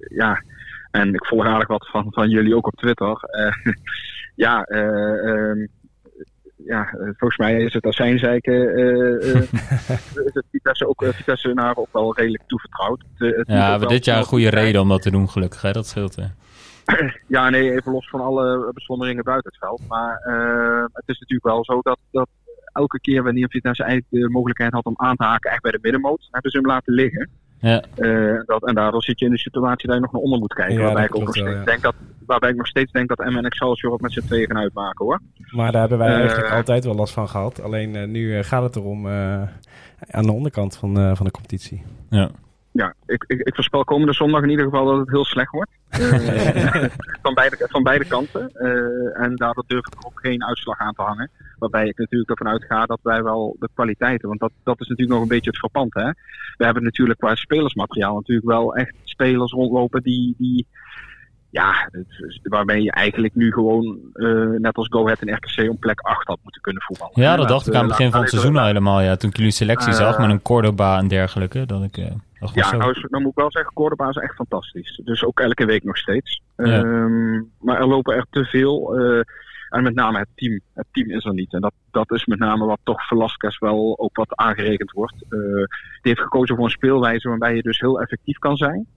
ja, 0.08 0.44
en 0.92 1.14
ik 1.14 1.26
volg 1.26 1.42
eigenlijk 1.42 1.72
wat 1.72 1.90
van, 1.90 2.08
van 2.10 2.30
jullie 2.30 2.56
ook 2.56 2.68
op 2.68 2.76
Twitter. 2.76 3.20
ja, 4.46 4.68
um, 4.70 5.68
ja, 6.68 6.90
volgens 7.18 7.38
mij 7.38 7.62
is 7.62 7.74
het 7.74 7.86
azijnzeiken, 7.86 8.76
is 10.26 10.34
het 10.34 10.46
Vitesse, 10.52 10.88
ook, 10.88 11.06
Vitesse 11.06 11.54
naar 11.54 11.78
ook 11.78 11.90
wel 11.92 12.16
redelijk 12.16 12.44
toevertrouwd. 12.48 13.04
Het, 13.16 13.48
ja, 13.48 13.78
maar 13.78 13.88
dit 13.88 14.06
jaar 14.06 14.18
een 14.18 14.24
goede 14.24 14.50
reden 14.50 14.82
om 14.82 14.90
dat 14.90 15.02
te 15.02 15.12
doen, 15.12 15.30
gelukkig. 15.30 15.62
Hè? 15.62 15.72
Dat 15.72 15.88
scheelt 15.88 16.16
weer. 16.16 16.32
ja, 17.28 17.50
nee, 17.50 17.72
even 17.72 17.92
los 17.92 18.10
van 18.10 18.22
alle 18.22 18.72
beslommeringen 18.74 19.24
buiten 19.24 19.52
het 19.52 19.60
veld. 19.60 19.82
Maar 19.88 20.20
het 20.94 21.08
is 21.08 21.20
natuurlijk 21.20 21.46
wel 21.46 21.66
zo 21.66 21.82
dat, 21.82 22.00
dat 22.12 22.30
elke 22.74 23.00
keer 23.00 23.24
wanneer 23.24 23.50
Vitesse 23.50 23.84
eigenlijk 23.84 24.24
de 24.24 24.30
mogelijkheid 24.30 24.74
had 24.74 24.86
om 24.86 24.94
aan 24.98 25.16
te 25.16 25.24
haken, 25.24 25.52
echt 25.52 25.62
bij 25.62 25.72
de 25.72 25.80
middenmoot, 25.82 26.28
hebben 26.32 26.52
ze 26.52 26.58
hem 26.58 26.68
laten 26.68 26.94
liggen. 26.94 27.30
Ja. 27.60 27.84
Uh, 27.96 28.42
dat, 28.46 28.68
en 28.68 28.76
daardoor 28.76 29.04
zit 29.04 29.20
je 29.20 29.26
in 29.26 29.32
de 29.32 29.38
situatie 29.38 29.88
dat 29.88 29.96
je 29.96 30.02
nog 30.02 30.12
naar 30.12 30.22
onder 30.22 30.40
moet 30.40 30.54
kijken. 30.54 30.84
waarbij, 30.84 31.04
ik 31.04 31.16
ook 31.16 31.26
nog 31.26 31.36
steeds 31.36 31.66
denk 31.66 31.82
dat, 31.82 31.96
waarbij 32.26 32.50
ik 32.50 32.56
nog 32.56 32.68
steeds 32.68 32.92
denk 32.92 33.08
dat 33.08 33.18
M 33.18 33.38
en 33.38 33.46
Excelsior 33.46 33.94
ook 33.94 34.02
met 34.02 34.14
z'n 34.14 34.26
tweeën 34.26 34.48
gaan 34.48 34.58
uitmaken 34.58 35.06
hoor. 35.06 35.20
Maar 35.52 35.72
daar 35.72 35.82
hebben 35.82 35.98
wij 35.98 36.12
uh, 36.12 36.20
eigenlijk 36.20 36.52
altijd 36.54 36.84
wel 36.84 36.96
last 36.96 37.14
van 37.14 37.30
gehad. 37.30 37.62
Alleen 37.62 37.96
uh, 37.96 38.08
nu 38.08 38.44
gaat 38.44 38.64
het 38.64 38.76
erom 38.76 39.08
aan 39.08 40.26
de 40.26 40.32
onderkant 40.32 40.78
van, 40.78 41.16
van 41.16 41.26
de 41.26 41.32
competitie. 41.32 41.84
Ja 42.10 42.30
ja, 42.78 42.94
ik, 43.06 43.24
ik, 43.28 43.40
ik, 43.40 43.56
voorspel 43.56 43.84
komende 43.84 44.14
zondag 44.14 44.44
in 44.44 44.50
ieder 44.50 44.66
geval 44.66 44.86
dat 44.86 45.00
het 45.00 45.10
heel 45.10 45.26
slecht 45.26 45.52
wordt. 45.52 45.72
Van, 47.22 47.34
beide, 47.34 47.58
van 47.70 47.84
beide 47.84 48.06
kanten. 48.06 48.52
Uh, 48.54 49.24
en 49.24 49.36
daardoor 49.36 49.64
durf 49.68 49.88
ik 49.88 49.94
er 49.94 50.06
ook 50.06 50.20
geen 50.20 50.44
uitslag 50.46 50.80
aan 50.80 50.94
te 50.94 51.02
hangen. 51.02 51.30
Waarbij 51.58 51.88
ik 51.88 51.98
natuurlijk 51.98 52.30
ervan 52.30 52.48
uitga 52.48 52.86
dat 52.86 53.00
wij 53.04 53.24
wel 53.24 53.56
de 53.60 53.70
kwaliteiten. 53.74 54.28
Want 54.28 54.40
dat, 54.40 54.52
dat 54.64 54.82
is 54.82 54.88
natuurlijk 54.88 55.18
nog 55.18 55.22
een 55.22 55.36
beetje 55.36 55.50
het 55.50 55.60
verpand. 55.60 55.94
Hè? 55.94 56.10
We 56.58 56.66
hebben 56.66 56.84
natuurlijk 56.84 57.20
qua 57.20 57.36
spelersmateriaal 57.36 58.16
natuurlijk 58.16 58.48
wel 58.48 58.76
echt 58.76 58.96
spelers 59.04 59.52
rondlopen 59.52 60.04
die. 60.04 60.36
die 60.38 60.68
ja, 61.50 61.90
waarmee 62.44 62.84
je 62.84 62.92
eigenlijk 62.92 63.36
nu 63.36 63.52
gewoon, 63.52 64.00
uh, 64.14 64.60
net 64.60 64.76
als 64.76 64.88
Go 64.88 65.04
Ahead 65.04 65.20
en 65.20 65.34
RKC, 65.34 65.70
om 65.70 65.80
plek 65.80 66.00
8 66.00 66.28
had 66.28 66.40
moeten 66.44 66.62
kunnen 66.62 66.82
voetballen. 66.82 67.22
Ja, 67.22 67.36
dat 67.36 67.48
dacht 67.48 67.68
ik 67.68 67.74
aan 67.74 67.80
het 67.80 67.90
begin 67.90 68.12
van 68.12 68.22
het 68.22 68.30
seizoen 68.30 68.58
al 68.58 68.66
helemaal. 68.66 69.02
Ja, 69.02 69.16
toen 69.16 69.30
ik 69.30 69.38
jullie 69.38 69.52
selectie 69.52 69.94
zag 69.94 70.20
met 70.20 70.30
een 70.30 70.42
Cordoba 70.42 70.98
en 70.98 71.08
dergelijke. 71.08 71.66
Dat 71.66 71.84
ik, 71.84 71.96
ja, 72.54 72.76
nou, 72.76 73.08
dan 73.10 73.22
moet 73.22 73.32
ik 73.32 73.38
wel 73.38 73.52
zeggen, 73.52 73.74
Cordoba 73.74 74.10
is 74.10 74.16
echt 74.16 74.36
fantastisch. 74.36 75.02
Dus 75.04 75.24
ook 75.24 75.40
elke 75.40 75.66
week 75.66 75.84
nog 75.84 75.98
steeds. 75.98 76.42
Ehm, 76.56 77.36
maar 77.60 77.80
er 77.80 77.88
lopen 77.88 78.16
echt 78.16 78.28
te 78.30 78.46
veel. 78.46 78.96
En 79.70 79.84
met 79.84 79.96
name 79.96 80.20
het 80.20 80.28
team. 80.36 80.60
Het 80.74 80.86
team 80.92 81.10
is 81.10 81.26
er 81.26 81.34
niet. 81.34 81.54
En 81.54 81.62
dat, 81.62 81.74
dat 81.92 82.12
is 82.12 82.26
met 82.26 82.40
name 82.40 82.66
wat 82.66 82.80
toch 82.84 83.08
Velasquez 83.08 83.58
wel 83.60 84.00
ook 84.00 84.16
wat 84.16 84.36
aangerekend 84.36 84.92
wordt. 84.92 85.16
Uh, 85.30 85.40
die 85.60 85.68
heeft 86.02 86.20
gekozen 86.20 86.56
voor 86.56 86.66
een 86.66 86.72
speelwijze 86.72 87.30
waarbij 87.30 87.56
je 87.56 87.62
dus 87.62 87.80
heel 87.80 88.02
effectief 88.02 88.38
kan 88.38 88.58
zijn. 88.58 88.88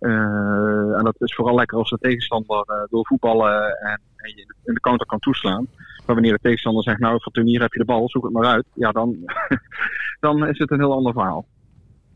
Uh, 0.00 0.98
en 0.98 1.04
dat 1.04 1.14
is 1.18 1.34
vooral 1.34 1.54
lekker 1.54 1.78
als 1.78 1.90
de 1.90 1.98
tegenstander 1.98 2.86
wil 2.90 3.04
voetballen 3.04 3.78
en, 3.78 4.00
en, 4.16 4.32
je 4.36 4.54
in 4.64 4.74
de 4.74 4.80
counter 4.80 5.06
kan 5.06 5.18
toeslaan. 5.18 5.66
Maar 6.06 6.14
wanneer 6.14 6.32
de 6.32 6.38
tegenstander 6.42 6.82
zegt, 6.82 6.98
nou, 6.98 7.22
voor 7.22 7.32
turnier 7.32 7.60
heb 7.60 7.72
je 7.72 7.78
de 7.78 7.84
bal, 7.84 8.08
zoek 8.08 8.24
het 8.24 8.32
maar 8.32 8.46
uit. 8.46 8.66
Ja, 8.74 8.92
dan, 8.92 9.16
dan 10.20 10.46
is 10.46 10.58
het 10.58 10.70
een 10.70 10.78
heel 10.78 10.92
ander 10.92 11.12
verhaal. 11.12 11.46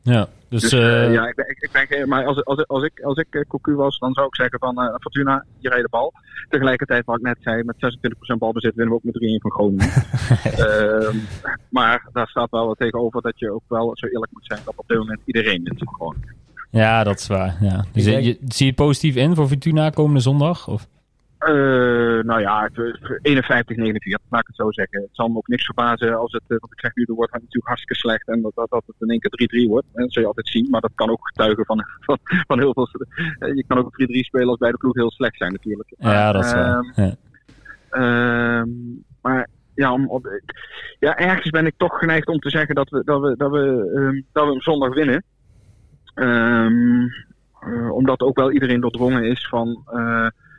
Ja, 0.03 0.29
dus, 0.49 0.61
dus 0.61 0.73
uh, 0.73 1.13
ja, 1.13 1.29
ik, 1.29 1.37
ik, 1.37 1.59
ik 1.61 1.89
ben, 1.89 2.09
maar 2.09 2.25
als, 2.25 2.45
als, 2.45 2.67
als 2.67 2.85
ik, 2.85 3.01
als 3.01 3.19
ik 3.19 3.45
Cocu 3.49 3.75
was, 3.75 3.99
dan 3.99 4.13
zou 4.13 4.27
ik 4.27 4.35
zeggen 4.35 4.59
van 4.59 4.83
uh, 4.83 4.95
Fortuna, 5.01 5.45
je 5.59 5.69
rijdt 5.69 5.85
de 5.85 5.91
bal. 5.91 6.13
Tegelijkertijd, 6.49 7.05
wat 7.05 7.17
ik 7.17 7.23
net 7.23 7.37
zei, 7.41 7.63
met 7.63 7.77
26% 8.35 8.39
balbezit 8.39 8.75
winnen 8.75 8.95
we 8.95 9.01
ook 9.01 9.15
met 9.15 9.39
3-1 9.39 9.41
van 9.41 9.51
Groningen. 9.51 9.93
uh, 10.59 11.15
maar 11.79 12.09
daar 12.13 12.29
staat 12.29 12.51
wel 12.51 12.67
wat 12.67 12.79
tegenover 12.79 13.23
dat 13.23 13.39
je 13.39 13.53
ook 13.53 13.65
wel 13.69 13.91
zo 13.97 14.07
eerlijk 14.07 14.33
moet 14.33 14.47
zijn 14.47 14.61
dat 14.65 14.77
op 14.77 14.89
dit 14.89 14.99
moment 14.99 15.21
iedereen 15.25 15.63
wint 15.63 15.79
van 15.79 15.95
Groningen. 15.95 16.37
Ja, 16.71 17.05
dat 17.05 17.19
is 17.19 17.27
waar. 17.27 17.57
Ja. 17.61 17.85
Dus 17.93 18.05
je, 18.05 18.23
je, 18.23 18.39
zie 18.49 18.67
je 18.67 18.73
positief 18.73 19.17
in 19.17 19.35
voor 19.35 19.49
Fortuna 19.49 19.91
komende 19.91 20.21
zondag? 20.21 20.69
Of? 20.69 20.87
Uh, 21.41 22.23
nou 22.23 22.41
ja, 22.41 22.71
51, 23.23 23.77
49, 23.77 24.27
laat 24.31 24.41
ik 24.41 24.47
het 24.47 24.57
zo 24.57 24.73
zeggen. 24.73 25.01
Het 25.01 25.09
zal 25.13 25.29
me 25.29 25.37
ook 25.37 25.49
niks 25.49 25.65
verbazen 25.65 26.19
als 26.19 26.33
het, 26.33 26.43
want 26.47 26.73
ik 26.73 26.81
zeg 26.81 26.95
nu, 26.95 27.03
er 27.03 27.15
wordt 27.15 27.33
natuurlijk 27.33 27.67
hartstikke 27.67 28.01
slecht 28.01 28.29
en 28.29 28.43
dat, 28.43 28.53
dat, 28.55 28.71
dat 28.71 28.83
het 28.87 28.97
in 28.99 29.09
één 29.09 29.21
keer 29.21 29.65
3-3 29.65 29.69
wordt. 29.69 29.87
En 29.95 30.03
dat 30.03 30.13
zul 30.13 30.23
je 30.23 30.29
altijd 30.29 30.49
zien, 30.49 30.71
maar 30.71 30.81
dat 30.81 30.91
kan 30.95 31.11
ook 31.11 31.27
getuigen 31.27 31.65
van, 31.65 31.85
van, 32.07 32.19
van 32.23 32.59
heel 32.59 32.73
veel. 32.73 32.89
Je 33.55 33.65
kan 33.67 33.79
ook 33.79 34.03
3-3 34.03 34.05
spelen 34.07 34.49
als 34.49 34.59
bij 34.59 34.71
de 34.71 34.77
ploeg 34.77 34.95
heel 34.95 35.11
slecht 35.11 35.37
zijn 35.37 35.53
natuurlijk. 35.53 35.93
Ja, 35.99 36.33
dat 36.33 36.45
is 36.45 36.53
waar. 36.53 36.85
Uh, 36.85 37.07
ja. 37.07 37.17
Uh, 37.93 38.63
maar 39.23 39.49
ja, 39.75 39.93
om, 39.93 40.09
op, 40.09 40.41
ja, 40.99 41.17
ergens 41.17 41.51
ben 41.51 41.67
ik 41.67 41.75
toch 41.77 41.99
geneigd 41.99 42.29
om 42.29 42.39
te 42.39 42.51
zeggen 42.51 42.75
dat 42.75 42.91
we, 42.91 43.03
dat 43.05 43.21
we, 43.21 43.35
dat 43.37 43.51
we, 43.51 43.93
um, 43.95 44.27
dat 44.33 44.45
we 44.45 44.51
hem 44.51 44.61
zondag 44.61 44.95
winnen. 44.95 45.25
Um, 46.15 47.09
omdat 47.91 48.21
ook 48.21 48.37
wel 48.37 48.53
iedereen 48.53 48.81
doordrongen 48.81 49.25
is 49.25 49.49
van 49.49 49.85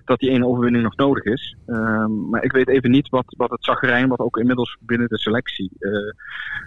dat 0.06 0.20
die 0.20 0.30
ene 0.30 0.46
overwinning 0.46 0.84
nog 0.84 0.96
nodig 0.96 1.24
is. 1.24 1.56
Um, 1.68 2.30
maar 2.30 2.44
ik 2.44 2.52
weet 2.52 2.68
even 2.68 2.92
niet 2.92 3.10
wat, 3.10 3.36
wat 3.38 3.50
het 3.50 3.64
zagrijn, 3.64 4.08
wat 4.08 4.20
ook 4.20 4.38
inmiddels 4.38 4.78
binnen 4.80 5.08
de 5.08 5.20
selectie 5.20 5.72
uh, 5.80 5.92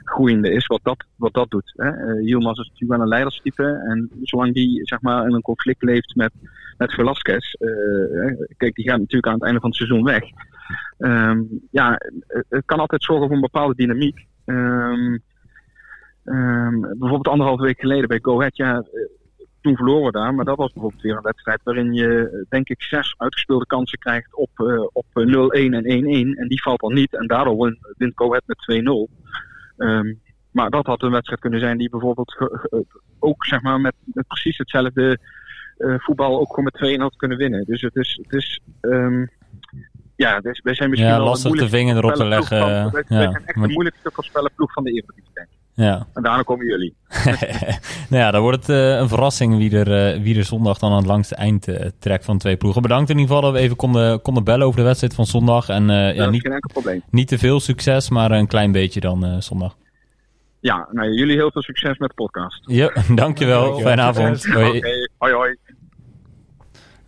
groeiende 0.05 0.51
is, 0.51 0.67
wat 0.67 0.81
dat, 0.83 1.05
wat 1.17 1.35
dat 1.35 1.51
doet. 1.51 1.73
Hè. 1.77 2.17
Uh, 2.17 2.27
is 2.27 2.45
natuurlijk 2.45 2.79
wel 2.87 3.01
een 3.01 3.09
leiderstype. 3.09 3.85
En 3.89 4.11
zolang 4.23 4.55
die 4.55 4.81
zeg 4.87 5.01
maar, 5.01 5.27
in 5.27 5.35
een 5.35 5.41
conflict 5.41 5.83
leeft 5.83 6.15
met, 6.15 6.33
met 6.79 6.93
Velasquez, 6.93 7.55
kijk, 8.57 8.75
die 8.75 8.89
gaat 8.89 8.99
natuurlijk 8.99 9.27
aan 9.27 9.35
het 9.35 9.43
einde 9.43 9.61
van 9.61 9.69
het 9.69 9.79
seizoen 9.79 10.05
weg. 10.05 10.23
Um, 10.99 11.61
ja, 11.71 12.01
het 12.49 12.63
kan 12.65 12.79
altijd 12.79 13.03
zorgen 13.03 13.27
voor 13.27 13.37
een 13.37 13.43
bepaalde 13.43 13.75
dynamiek. 13.75 14.27
Bijvoorbeeld 16.25 17.29
anderhalve 17.29 17.63
week 17.63 17.81
geleden 17.81 18.09
bij 18.09 18.19
Go 18.23 18.39
Ahead, 18.39 18.57
ja, 18.57 18.85
toen 19.61 19.77
verloren 19.77 20.05
we 20.05 20.11
daar. 20.11 20.35
Maar 20.35 20.45
dat 20.45 20.57
was 20.57 20.73
bijvoorbeeld 20.73 21.03
weer 21.03 21.17
een 21.17 21.23
wedstrijd 21.23 21.61
waarin 21.63 21.93
je, 21.93 22.47
denk 22.49 22.69
ik, 22.69 22.83
zes 22.83 23.15
uitgespeelde 23.17 23.67
kansen 23.67 23.99
krijgt 23.99 24.35
op, 24.35 24.51
uh, 24.57 24.87
op 24.93 25.07
0-1 25.15 25.15
en 25.15 25.85
1-1. 25.85 26.39
En 26.39 26.49
die 26.49 26.63
valt 26.63 26.81
dan 26.81 26.95
niet. 26.95 27.17
En 27.17 27.27
daardoor 27.27 27.57
wint, 27.65 27.79
wint 27.97 28.15
Cohet 28.15 28.43
met 28.47 28.83
2-0. 28.83 28.85
Um, 28.85 29.09
ehm, 29.77 30.15
maar 30.51 30.71
dat 30.71 30.87
had 30.87 31.03
een 31.03 31.11
wedstrijd 31.11 31.41
kunnen 31.41 31.61
zijn 31.61 31.79
die 31.79 31.91
bijvoorbeeld 31.91 32.37
ook 33.19 33.45
zeg 33.45 33.63
maar, 33.63 33.81
met, 33.81 33.95
met 34.05 34.27
precies 34.27 34.59
hetzelfde 34.59 35.19
uh, 35.79 35.95
voetbal 35.99 36.41
ook 36.41 36.55
gewoon 36.55 36.71
met 36.73 36.97
2-1 36.97 37.01
had 37.01 37.17
kunnen 37.17 37.39
winnen. 37.39 37.65
Dus 37.65 37.81
het 37.81 37.97
is, 37.97 38.21
het 38.23 38.33
is 38.33 38.61
um, 38.81 39.31
ja, 40.17 40.41
dus 40.41 40.61
wij 40.63 40.75
zijn 40.75 40.91
misschien 40.91 41.11
ja, 41.11 41.17
wel 41.17 41.27
lastig 41.27 41.53
de 41.53 41.69
vinger 41.69 41.97
erop 41.97 42.15
te 42.15 42.25
leggen. 42.25 42.59
Van, 42.59 42.91
wij, 42.91 43.05
ja, 43.09 43.31
zijn 43.31 43.45
echt 43.45 43.57
maar... 43.57 43.67
de 43.67 43.73
moeilijkste 43.73 44.11
voorspellen 44.13 44.51
ploeg 44.55 44.73
van 44.73 44.85
de 44.85 44.91
Eredivisie, 44.91 45.31
denk 45.33 45.49
ik. 45.51 45.59
Ja. 45.75 46.07
En 46.15 46.23
daarna 46.23 46.43
komen 46.43 46.67
jullie. 46.67 46.95
nou 48.11 48.23
ja, 48.23 48.31
dan 48.31 48.41
wordt 48.43 48.67
het 48.67 48.77
uh, 48.77 48.99
een 48.99 49.09
verrassing 49.09 49.57
wie 49.57 49.79
er, 49.79 50.17
uh, 50.17 50.23
wie 50.23 50.37
er 50.37 50.45
zondag 50.45 50.79
dan 50.79 50.91
aan 50.91 50.97
het 50.97 51.07
langste 51.07 51.35
eind 51.35 51.69
uh, 51.69 51.77
trekt 51.99 52.25
van 52.25 52.39
twee 52.39 52.57
ploegen. 52.57 52.83
Bedankt 52.83 53.11
in 53.11 53.19
ieder 53.19 53.35
geval 53.35 53.51
dat 53.51 53.61
we 53.61 53.65
even 53.65 53.77
konden, 53.77 54.23
konden 54.23 54.45
bellen 54.45 54.67
over 54.67 54.79
de 54.79 54.87
wedstrijd 54.87 55.15
van 55.15 55.27
zondag. 55.27 55.69
En, 55.69 55.87
ja, 55.87 56.09
ja, 56.09 56.31
niet, 56.31 56.43
geen 56.43 56.53
enkel 56.53 56.71
probleem. 56.73 57.03
Niet 57.11 57.29
te 57.29 57.39
veel 57.39 57.61
succes, 57.61 58.11
maar 58.11 58.31
een 58.31 58.47
klein 58.47 58.73
beetje 58.73 59.01
dan 59.01 59.43
zondag. 59.43 59.77
Ja, 60.61 60.89
nou, 60.91 61.13
jullie 61.13 61.37
heel 61.37 61.51
veel 61.51 61.63
succes 61.63 61.99
met 61.99 62.09
de 62.09 62.15
podcast. 62.15 62.61
Ja, 62.67 62.93
dankjewel. 63.15 63.79
Fijne 63.79 64.03
avond. 64.03 64.45
Hoi. 64.45 64.77
Okay. 64.77 65.09
hoi 65.19 65.33
hoi. 65.33 65.57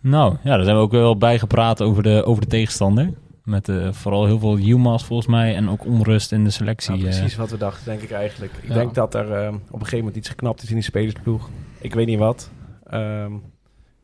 Nou, 0.01 0.35
ja, 0.43 0.55
daar 0.55 0.63
zijn 0.63 0.75
we 0.75 0.81
ook 0.81 0.91
wel 0.91 1.17
bij 1.17 1.39
gepraat 1.39 1.81
over 1.81 2.03
de, 2.03 2.23
over 2.23 2.41
de 2.41 2.47
tegenstander. 2.47 3.09
Met 3.47 3.67
uh, 3.67 3.91
vooral 3.91 4.25
heel 4.25 4.39
veel 4.39 4.57
UMAS 4.57 5.05
volgens 5.05 5.27
mij 5.27 5.55
en 5.55 5.69
ook 5.69 5.85
onrust 5.85 6.31
in 6.31 6.43
de 6.43 6.49
selectie. 6.49 6.91
Nou, 6.91 7.03
precies 7.03 7.35
wat 7.35 7.49
we 7.49 7.57
dachten, 7.57 7.85
denk 7.85 8.01
ik 8.01 8.11
eigenlijk. 8.11 8.51
Ik 8.61 8.67
ja. 8.67 8.73
denk 8.73 8.93
dat 8.93 9.13
er 9.13 9.25
uh, 9.25 9.47
op 9.47 9.73
een 9.73 9.79
gegeven 9.79 9.97
moment 9.97 10.15
iets 10.15 10.29
geknapt 10.29 10.63
is 10.63 10.69
in 10.69 10.75
die 10.75 10.83
spelersploeg. 10.83 11.49
Ik 11.77 11.93
weet 11.93 12.07
niet 12.07 12.19
wat. 12.19 12.49
Um, 12.93 13.41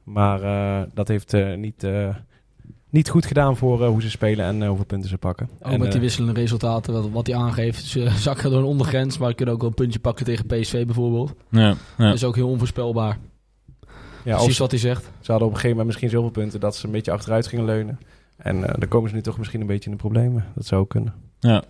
maar 0.04 0.44
uh, 0.44 0.82
dat 0.94 1.08
heeft 1.08 1.34
niet, 1.56 1.88
niet 2.89 3.10
goed 3.10 3.26
gedaan 3.26 3.58
voor 3.58 3.86
hoe 3.86 4.02
ze 4.02 4.10
spelen 4.10 4.46
en 4.46 4.68
hoeveel 4.68 4.86
punten 4.86 5.10
ze 5.10 5.18
pakken. 5.18 5.50
Ook 5.62 5.72
en, 5.72 5.80
met 5.80 5.91
die 5.91 6.02
wisselende 6.02 6.39
resultaten, 6.39 6.94
wat, 6.94 7.10
wat 7.10 7.28
hij 7.28 7.36
aangeeft. 7.36 7.84
Ze 7.84 8.10
zakken 8.28 8.50
door 8.50 8.60
een 8.60 8.66
ondergrens, 8.66 9.18
maar 9.18 9.34
kunnen 9.34 9.54
ook 9.54 9.62
wel 9.62 9.70
een 9.70 9.76
puntje 9.76 10.00
pakken 10.00 10.26
tegen 10.26 10.46
PSV 10.46 10.86
bijvoorbeeld. 10.86 11.34
Ja, 11.50 11.76
ja. 11.98 12.06
Dat 12.06 12.14
is 12.14 12.24
ook 12.24 12.36
heel 12.36 12.50
onvoorspelbaar. 12.50 13.18
Ja, 14.24 14.36
Precies 14.36 14.58
wat 14.58 14.72
hij 14.72 14.80
zegt. 14.80 15.04
Ze 15.04 15.32
hadden 15.32 15.48
op 15.48 15.54
een 15.54 15.60
gegeven 15.60 15.70
moment 15.70 15.88
misschien 15.88 16.10
zoveel 16.10 16.30
punten 16.30 16.60
dat 16.60 16.76
ze 16.76 16.86
een 16.86 16.91
beetje 16.91 17.12
achteruit 17.12 17.48
gingen 17.48 17.66
leunen. 17.66 18.00
En 18.38 18.58
uh, 18.58 18.64
dan 18.64 18.88
komen 18.88 19.10
ze 19.10 19.16
nu 19.16 19.22
toch 19.22 19.38
misschien 19.38 19.62
een 19.62 19.68
beetje 19.68 19.90
in 19.90 19.96
de 19.96 20.02
problemen. 20.02 20.46
Dat 20.56 20.66
zou 20.66 20.88
kunnen. 20.88 21.14
Ja, 21.40 21.64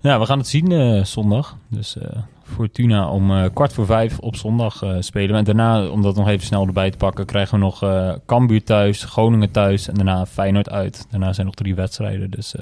ja 0.00 0.18
we 0.18 0.26
gaan 0.26 0.38
het 0.38 0.48
zien 0.48 0.70
uh, 0.70 1.04
zondag. 1.04 1.56
Dus 1.68 1.96
uh, 1.96 2.02
Fortuna 2.42 3.08
om 3.08 3.52
kwart 3.52 3.72
voor 3.72 3.86
vijf 3.86 4.18
op 4.18 4.36
zondag 4.36 4.82
spelen. 4.98 5.36
En 5.36 5.44
daarna, 5.44 5.88
om 5.88 6.02
dat 6.02 6.16
nog 6.16 6.28
even 6.28 6.46
snel 6.46 6.66
erbij 6.66 6.90
te 6.90 6.96
pakken, 6.96 7.26
krijgen 7.26 7.58
we 7.58 7.64
nog 7.64 7.78
Cambuur 8.26 8.64
thuis, 8.64 9.04
Groningen 9.04 9.50
thuis 9.50 9.88
en 9.88 9.94
daarna 9.94 10.26
Feyenoord 10.26 10.70
uit. 10.70 11.06
Daarna 11.10 11.32
zijn 11.32 11.46
nog 11.46 11.54
drie 11.54 11.74
wedstrijden. 11.74 12.30
Dus 12.30 12.54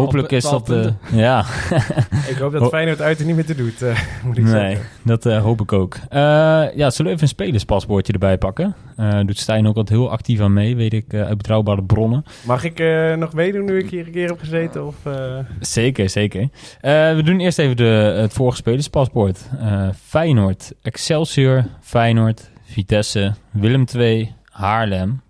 Hopelijk 0.00 0.30
is 0.30 0.42
dat... 0.42 0.70
Uh, 0.70 0.86
ja. 1.24 1.44
ik 2.28 2.36
hoop 2.38 2.52
dat 2.52 2.68
Feyenoord 2.68 3.00
uit 3.00 3.18
er 3.18 3.26
niet 3.26 3.34
meer 3.34 3.44
te 3.44 3.54
doet, 3.54 3.82
uh, 3.82 3.98
moet 4.24 4.38
ik 4.38 4.44
nee, 4.44 4.52
zeggen. 4.52 4.86
dat 5.04 5.26
uh, 5.26 5.42
hoop 5.42 5.60
ik 5.60 5.72
ook. 5.72 5.96
ja, 6.10 6.90
zullen 6.90 7.10
we 7.10 7.16
even 7.16 7.22
een 7.22 7.28
spelerspaspoortje 7.28 8.12
erbij 8.12 8.38
pakken? 8.38 8.74
doet 9.24 9.38
Stijn 9.38 9.66
ook 9.66 9.74
wat 9.74 9.88
heel 9.88 10.10
actief 10.10 10.40
aan 10.40 10.52
mee, 10.52 10.76
weet 10.76 10.92
ik, 10.92 11.14
uit 11.14 11.36
betrouwbare 11.36 11.82
bronnen. 11.82 12.24
Mag 12.46 12.64
ik 12.64 12.82
nog 13.18 13.32
meedoen 13.32 13.64
nu 13.64 13.78
ik 13.78 13.90
hier 13.90 14.06
een 14.06 14.12
keer 14.12 14.28
heb 14.28 14.38
gezeten? 14.38 14.86
Of, 14.86 14.96
Zeker, 15.60 16.10
zeker. 16.10 16.48
we 16.80 17.20
doen 17.24 17.40
eerst 17.40 17.58
even 17.58 17.76
de, 17.76 17.84
het 18.20 18.32
vorige 18.32 18.56
spelerspaspoort. 18.56 19.48
Feyenoord, 20.06 20.72
Excelsior, 20.82 21.64
Feyenoord, 21.80 22.50
Vitesse, 22.64 23.34
Willem 23.50 23.84
II, 23.96 24.34
Haarlem. 24.44 25.20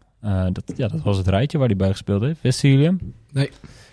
dat, 0.52 0.72
ja, 0.76 0.88
dat 0.88 1.02
was 1.02 1.16
het 1.16 1.28
rijtje 1.28 1.58
waar 1.58 1.66
hij 1.66 1.76
bij 1.76 1.90
gespeeld 1.90 2.22
heeft. 2.22 2.42
Wisten 2.42 2.68
jullie 2.68 2.86
hem? 2.86 3.14
Nee. 3.32 3.50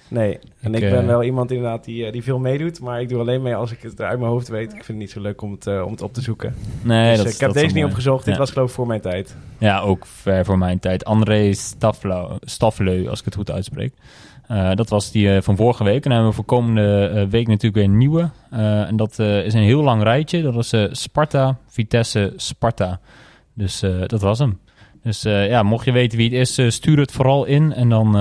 Nee, 0.10 0.40
en 0.62 0.74
ik, 0.74 0.82
Ik, 0.82 0.90
ben 0.90 1.02
eh, 1.02 1.06
wel 1.06 1.24
iemand 1.24 1.52
inderdaad 1.52 1.84
die, 1.86 2.06
eh, 2.06 2.12
die 2.12 2.24
veel 2.24 2.40
meedoet. 2.40 2.80
Maar 2.80 3.02
ik 3.02 3.10
doe 3.10 3.20
alleen 3.20 3.42
mee 3.42 3.56
als 3.56 3.72
ik 3.72 3.82
het 3.82 4.02
uit 4.02 4.20
mijn 4.20 4.32
hoofd 4.32 4.48
weet. 4.48 4.66
Ik 4.66 4.72
vind 4.72 4.88
het 4.88 4.98
niet 4.98 5.12
zo 5.12 5.22
leuk 5.22 5.42
om 5.42 5.52
het, 5.52 5.68
eh, 5.68 5.82
om 5.86 5.92
het 5.92 6.02
op 6.02 6.14
te 6.14 6.22
zoeken. 6.22 6.56
Nee, 6.82 7.10
dus, 7.10 7.18
dat, 7.24 7.34
ik 7.34 7.40
heb 7.40 7.54
dat 7.54 7.64
deze 7.64 7.76
niet 7.76 7.86
opgezocht. 7.86 8.26
Dit 8.26 8.38
was 8.38 8.52
geloof 8.52 8.70
ik 8.70 8.76
voor 8.76 8.88
mijn 8.88 9.02
tijd. 9.02 9.36
Ja, 9.58 9.80
ook 9.80 10.06
ver 10.06 10.46
voor 10.46 10.58
mijn 10.58 10.80
tijd. 10.80 11.06
André 11.06 11.54
Staffleu 12.42 13.08
als 13.10 13.20
ik 13.20 13.26
het 13.26 13.36
goed 13.36 13.52
uitspreek. 13.52 13.94
Dat 14.76 14.90
was 14.90 15.12
die 15.12 15.42
van 15.42 15.56
vorige 15.56 15.84
week. 15.84 15.96
En 15.96 16.02
dan 16.02 16.12
hebben 16.12 16.30
we 16.30 16.36
voor 16.36 16.46
komende 16.46 17.28
week 17.30 17.48
natuurlijk 17.48 17.76
weer 17.76 17.84
een 17.84 17.98
nieuwe. 17.98 18.30
En 18.50 18.96
dat 18.96 19.20
is 19.20 19.54
een 19.54 19.64
heel 19.64 19.84
lang 19.84 20.04
rijtje. 20.04 20.42
Dat 20.42 20.74
eh, 20.74 20.84
Sparta, 20.92 21.58
Vitesse, 21.68 22.34
Sparta. 22.36 23.00
Dus 23.54 23.80
dat 24.06 24.22
was 24.22 24.40
hem. 24.40 24.60
Dus 25.04 25.22
ja, 25.22 25.64
mocht 25.64 25.86
je 25.86 25.92
weten 25.92 26.18
wie 26.18 26.38
het 26.38 26.58
is, 26.58 26.76
stuur 26.76 27.00
het 27.00 27.12
vooral 27.12 27.46
in. 27.46 27.74
En 27.74 27.90
dan 27.90 28.16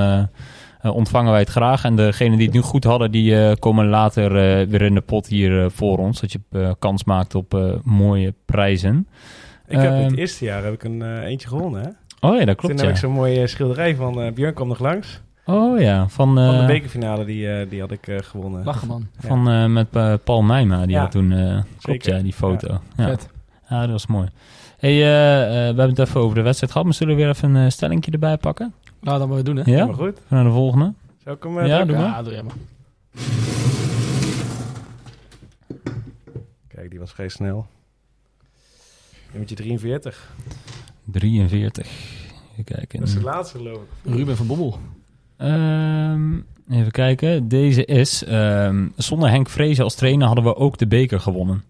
ontvangen 0.83 1.31
wij 1.31 1.41
het 1.41 1.49
graag. 1.49 1.85
En 1.85 1.97
degenen 1.97 2.37
die 2.39 2.47
het 2.47 2.55
nu 2.55 2.61
goed 2.63 2.85
hadden, 2.85 3.11
die 3.11 3.41
eh, 3.47 3.55
komen 3.59 3.89
later 3.89 4.25
eh, 4.37 4.67
weer 4.69 4.83
in 4.83 4.95
de 4.95 5.01
pot 5.01 5.27
hier 5.27 5.63
eh, 5.65 5.71
voor 5.71 5.99
ons. 5.99 6.21
Dat 6.21 6.33
je 6.33 6.41
eh, 6.51 6.71
kans 6.79 7.05
maakt 7.05 7.35
op 7.35 7.55
eh, 7.55 7.71
mooie 7.83 8.35
prijzen. 8.45 9.07
Ik 9.69 9.79
heb 9.79 9.91
Ehm. 9.93 10.03
het 10.03 10.17
eerste 10.17 10.45
jaar 10.45 10.65
heb 10.65 10.73
ik 10.73 10.85
een 10.85 11.03
eh, 11.03 11.25
eentje 11.25 11.49
gewonnen. 11.49 11.81
Hè? 11.83 11.89
Oh 12.29 12.39
ja, 12.39 12.45
dat 12.45 12.47
Toen 12.47 12.57
klopt. 12.57 12.75
heb 12.75 12.85
Ja. 12.85 12.89
ik 12.91 12.97
zo'n 12.97 13.13
mooie 13.13 13.47
schilderij 13.47 13.97
van 13.97 14.21
eh 14.23 14.33
Björn 14.33 14.55
kwam 14.55 14.69
nog 14.69 14.79
langs. 14.79 15.21
Oh 15.45 15.81
ja, 15.81 16.09
van, 16.09 16.35
Van 16.35 16.35
de 16.35 16.61
eh, 16.61 16.67
bekerfinale 16.67 17.25
die, 17.25 17.53
eh, 17.53 17.71
die 17.71 17.81
had 17.81 17.91
ik 17.91 18.07
eh, 18.07 18.17
gewonnen. 18.23 18.65
Lachen, 18.65 18.89
man. 18.89 19.07
van 19.19 19.49
eh, 19.51 19.67
met 19.67 19.87
eh, 19.93 20.15
Paul 20.25 20.45
Nijma. 20.45 20.81
Die 20.83 20.91
Ja. 20.95 21.01
had 21.01 21.11
toen, 21.11 21.33
eh 21.33 21.59
klopt 21.81 22.05
ja, 22.05 22.19
die 22.19 22.33
foto. 22.33 22.69
Ja, 22.69 22.81
ja. 22.97 23.05
Vet. 23.09 23.29
dat 23.69 23.91
was 23.91 24.07
mooi. 24.07 24.29
Hey, 24.79 24.91
eh, 24.91 25.43
eh, 25.43 25.49
we 25.51 25.57
hebben 25.81 25.89
het 25.89 25.99
even 25.99 26.21
over 26.21 26.35
de 26.35 26.43
wedstrijd 26.43 26.73
gehad, 26.73 26.87
maar 26.87 26.97
zullen 26.97 27.17
we 27.17 27.21
weer 27.23 27.31
even 27.31 27.55
een 27.55 27.65
uh, 27.65 27.71
stellingje 27.71 28.11
erbij 28.11 28.37
pakken? 28.37 28.75
Nou, 29.01 29.19
dat 29.19 29.29
moeten 29.29 29.55
we 29.55 29.55
doen, 29.55 29.65
hè? 29.65 29.79
Ja? 29.79 29.87
Maar 29.87 29.95
goed. 29.95 30.21
Naar 30.29 30.45
de 30.45 30.51
volgende. 30.51 30.93
Zou 31.25 31.37
ik 31.37 31.43
hem 31.43 31.59
eh, 31.59 31.67
Ja, 31.67 31.85
doe 31.85 31.97
maar. 31.97 32.07
Ja, 32.07 32.23
doe 32.23 32.33
jij 32.33 32.43
maar. 32.43 32.55
Kijk, 36.69 36.91
die 36.91 36.99
was 36.99 37.13
vrij 37.13 37.29
snel. 37.29 37.67
Nummertje 39.31 39.57
43. 39.57 40.31
43. 41.05 41.87
Even 42.53 42.65
kijken. 42.65 42.99
Dat 42.99 43.09
is 43.09 43.15
de 43.15 43.21
laatste 43.21 43.57
geloof 43.59 43.83
ik. 44.03 44.15
Ruben 44.15 44.37
van 44.37 44.47
Bommel. 44.47 44.79
Ehm, 45.37 46.33
even 46.71 46.91
kijken. 46.91 47.49
Deze 47.49 47.85
is... 47.85 48.25
ehm, 48.25 48.89
zonder 48.97 49.31
Henk 49.31 49.49
Vrezen 49.49 49.85
als 49.85 49.95
trainer 49.95 50.27
hadden 50.27 50.45
we 50.45 50.57
ook 50.57 50.79
de 50.79 50.87
beker 50.87 51.21
gewonnen. 51.21 51.65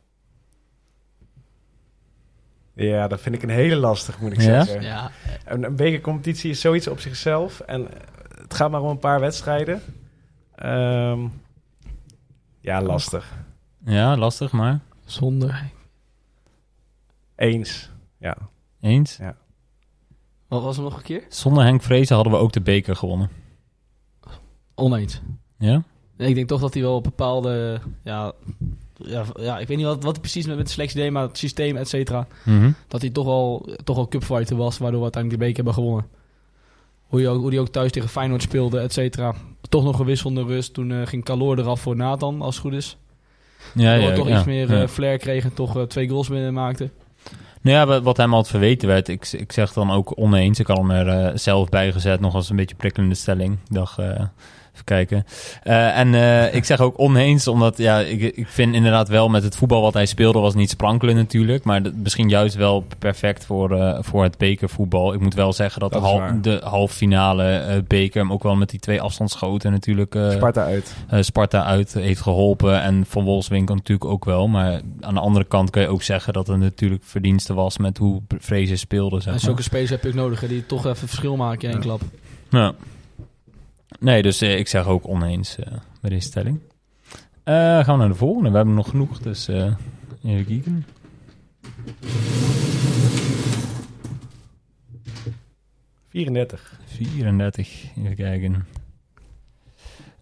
Ja, 2.87 3.09
dat 3.09 3.20
vind 3.20 3.35
ik 3.35 3.43
een 3.43 3.49
hele 3.49 3.76
lastig, 3.76 4.20
moet 4.20 4.33
ik 4.33 4.41
Ja? 4.41 4.64
zeggen. 4.64 4.83
Ja, 4.83 5.11
Een, 5.45 5.62
een 5.64 5.76
bekercompetitie 5.76 6.51
is 6.51 6.61
zoiets 6.61 6.89
op 6.89 7.01
zichzelf. 7.01 7.61
En 7.61 7.93
eh, 7.93 8.01
het 8.43 8.55
gaat 8.55 8.70
maar 8.70 8.81
om 8.83 8.89
een 8.89 8.99
paar 8.99 9.20
wedstrijden. 9.20 9.83
Ehm, 10.55 11.26
ja, 12.61 12.83
lastig. 12.83 13.33
Ja, 13.85 14.16
lastig, 14.16 14.53
maar 14.53 14.81
zonder... 15.05 15.62
Eens. 17.37 17.91
Ja. 18.18 18.37
eens. 18.81 19.18
Wat 20.49 20.62
was 20.62 20.76
hem 20.76 20.85
nog 20.85 20.97
een 20.97 21.03
keer? 21.03 21.24
Zonder 21.29 21.64
Henk 21.64 21.83
Vrezen 21.83 22.14
hadden 22.14 22.33
we 22.33 22.39
ook 22.39 22.53
de 22.53 22.61
beker 22.61 22.97
gewonnen. 22.97 23.31
Oneens. 24.74 25.20
Ja? 25.59 25.83
Ik 26.16 26.35
denk 26.35 26.49
toch 26.49 26.61
dat 26.61 26.74
hij 26.74 26.83
wel 26.83 26.95
op 26.95 27.03
bepaalde... 27.03 27.81
Ja, 28.05 28.33
ja, 28.99 29.24
ja, 29.40 29.59
ik 29.59 29.68
weet 29.68 29.76
niet 29.76 29.86
wat, 29.86 30.03
wat 30.03 30.12
hij 30.12 30.20
precies 30.20 30.46
met, 30.46 30.57
met 30.57 30.66
de 30.66 30.72
selectie 30.72 31.01
deed, 31.01 31.11
maar 31.11 31.22
het 31.22 31.38
systeem, 31.38 31.76
et 31.76 31.88
cetera. 31.88 32.26
Mhm. 32.44 32.70
Dat 32.88 33.01
hij 33.01 33.11
toch 33.11 33.24
wel, 33.24 33.68
toch 33.84 33.96
wel 33.96 34.09
cupfighter 34.09 34.57
was, 34.57 34.78
waardoor 34.78 34.99
we 34.99 35.03
uiteindelijk 35.05 35.42
de 35.42 35.46
beker 35.49 35.64
hebben 35.64 35.82
gewonnen. 35.82 36.07
Hoe 37.07 37.20
hij 37.20 37.28
ook, 37.28 37.40
hoe 37.40 37.51
hij 37.51 37.59
ook 37.59 37.68
thuis 37.68 37.92
tegen 37.92 38.09
Feyenoord 38.09 38.42
speelde, 38.42 38.78
et 38.78 38.92
cetera. 38.92 39.34
Toch 39.68 39.84
nog 39.84 39.96
gewisselde 39.96 40.42
rust. 40.42 40.74
Toen 40.74 40.92
eh, 40.92 41.07
ging 41.07 41.24
Calor 41.24 41.59
eraf 41.59 41.80
voor 41.80 41.96
Nathan, 41.96 42.42
als 42.42 42.55
het 42.55 42.64
goed 42.64 42.74
is. 42.74 42.96
Ja, 43.74 43.94
ja, 43.94 44.14
toch 44.14 44.28
ja. 44.28 44.36
iets 44.36 44.44
meer 44.46 44.72
ja. 44.72 44.82
eh, 44.82 44.88
flair 44.88 45.18
kreeg 45.18 45.44
en 45.44 45.55
toch 45.55 45.76
eh, 45.76 45.82
twee 45.82 46.09
goals 46.09 46.28
binnen 46.28 46.55
maakte. 46.55 46.90
Nou 47.61 47.76
ja, 47.76 48.01
wat- 48.01 48.16
hem 48.16 48.34
altijd 48.34 48.51
verweten 48.51 48.88
werd, 48.88 49.09
ik, 49.09 49.32
ik 49.32 49.53
zeg 49.53 49.72
dan 49.72 49.90
ook 49.90 50.12
oneens. 50.16 50.59
Ik 50.59 50.66
had 50.66 50.76
hem 50.76 50.90
er 50.90 51.38
zelf 51.38 51.68
bij 51.68 51.92
gezet, 51.92 52.20
nog 52.20 52.34
als 52.34 52.51
een 52.51 52.57
beetje 52.57 52.76
prikkelende 52.76 53.14
stelling. 53.14 53.53
Ik 53.53 53.74
dacht, 53.74 53.99
even 54.79 54.85
kijken. 54.85 55.24
Eh, 55.62 55.99
en 55.99 56.14
eh, 56.14 56.55
ik 56.55 56.64
zeg 56.64 56.81
ook 56.81 56.99
oneens, 56.99 57.49
omdat 57.49 57.79
ja, 57.79 57.99
ik, 57.99 58.20
ik 58.37 58.47
vind 58.49 58.74
inderdaad 58.74 59.09
wel 59.09 59.29
met 59.29 59.43
het 59.43 59.57
voetbal 59.57 59.83
wat 59.83 59.95
hij 59.95 60.07
speelde, 60.07 60.39
was 60.39 60.55
niet 60.55 60.70
sprankelen 60.70 61.16
natuurlijk. 61.16 61.64
Maar 61.64 61.83
dat- 61.83 61.93
misschien 61.95 62.29
juist 62.29 62.55
wel 62.55 62.85
perfect 62.99 63.45
voor, 63.47 63.70
eh, 63.81 63.99
voor 64.01 64.22
het 64.22 64.39
bekervoetbal. 64.39 65.12
Ik 65.14 65.20
moet 65.20 65.35
wel 65.35 65.53
zeggen 65.53 65.81
dat, 65.81 65.93
hal- 66.03 66.18
de 66.43 66.61
halve 66.64 66.95
finale 66.95 67.45
eh, 67.57 67.76
beker, 67.87 68.20
hem 68.20 68.33
ook 68.33 68.43
wel 68.43 68.57
met 68.57 68.70
die 68.70 68.81
twee 68.81 69.01
afstandsschoten 69.01 69.70
natuurlijk... 69.72 70.14
eh, 70.14 70.31
Sparta 70.31 70.64
uit. 70.64 70.95
eh, 71.09 71.22
Sparta 71.22 71.64
uit 71.64 71.93
heeft 71.95 72.20
geholpen. 72.20 72.83
En 72.83 73.05
Van 73.09 73.24
Wolfswinkel 73.24 73.74
natuurlijk 73.74 74.11
ook 74.11 74.24
wel. 74.24 74.49
Maar 74.49 74.81
aan 75.01 75.14
de 75.14 75.20
andere 75.20 75.45
kant 75.45 75.70
kan 75.70 75.83
je 75.83 75.89
ook 75.89 76.03
zeggen 76.03 76.33
dat 76.33 76.47
het 76.47 76.59
natuurlijk 76.59 77.03
verdienste 77.05 77.55
was 77.55 77.79
met 77.79 77.99
hoe 77.99 78.20
Vrezen 78.39 78.79
speelde. 78.79 79.20
Zeg 79.20 79.33
En 79.35 79.41
zulke 79.41 79.62
spelers 79.62 79.91
heb 79.91 80.03
je 80.03 80.09
ook 80.09 80.14
nodig, 80.14 80.41
hè, 80.41 80.49
die 80.49 80.66
toch 80.66 80.87
even 80.87 81.09
verschil 81.09 81.37
maken 81.37 81.68
in 81.68 81.74
één 81.74 81.81
klap. 81.83 82.01
Ja. 82.51 82.72
Nee, 84.01 84.22
dus 84.22 84.41
eh, 84.41 84.59
ik 84.59 84.68
zeg 84.68 84.86
ook 84.86 85.09
oneens 85.09 85.59
eh, 85.59 85.72
bij 86.01 86.11
deze 86.11 86.26
stelling. 86.26 86.61
Eh, 87.45 87.55
gaan 87.55 87.95
we 87.95 87.97
naar 87.97 88.09
de 88.09 88.14
volgende. 88.14 88.51
We 88.51 88.57
hebben 88.57 88.74
nog 88.74 88.89
genoeg, 88.89 89.18
dus 89.18 89.49
eh, 89.49 89.72
even 90.24 90.47
kijken. 90.47 90.86
Uh, 91.62 92.12
34. 96.09 96.80
34, 96.84 97.84
even 97.97 98.16
kijken. 98.16 98.66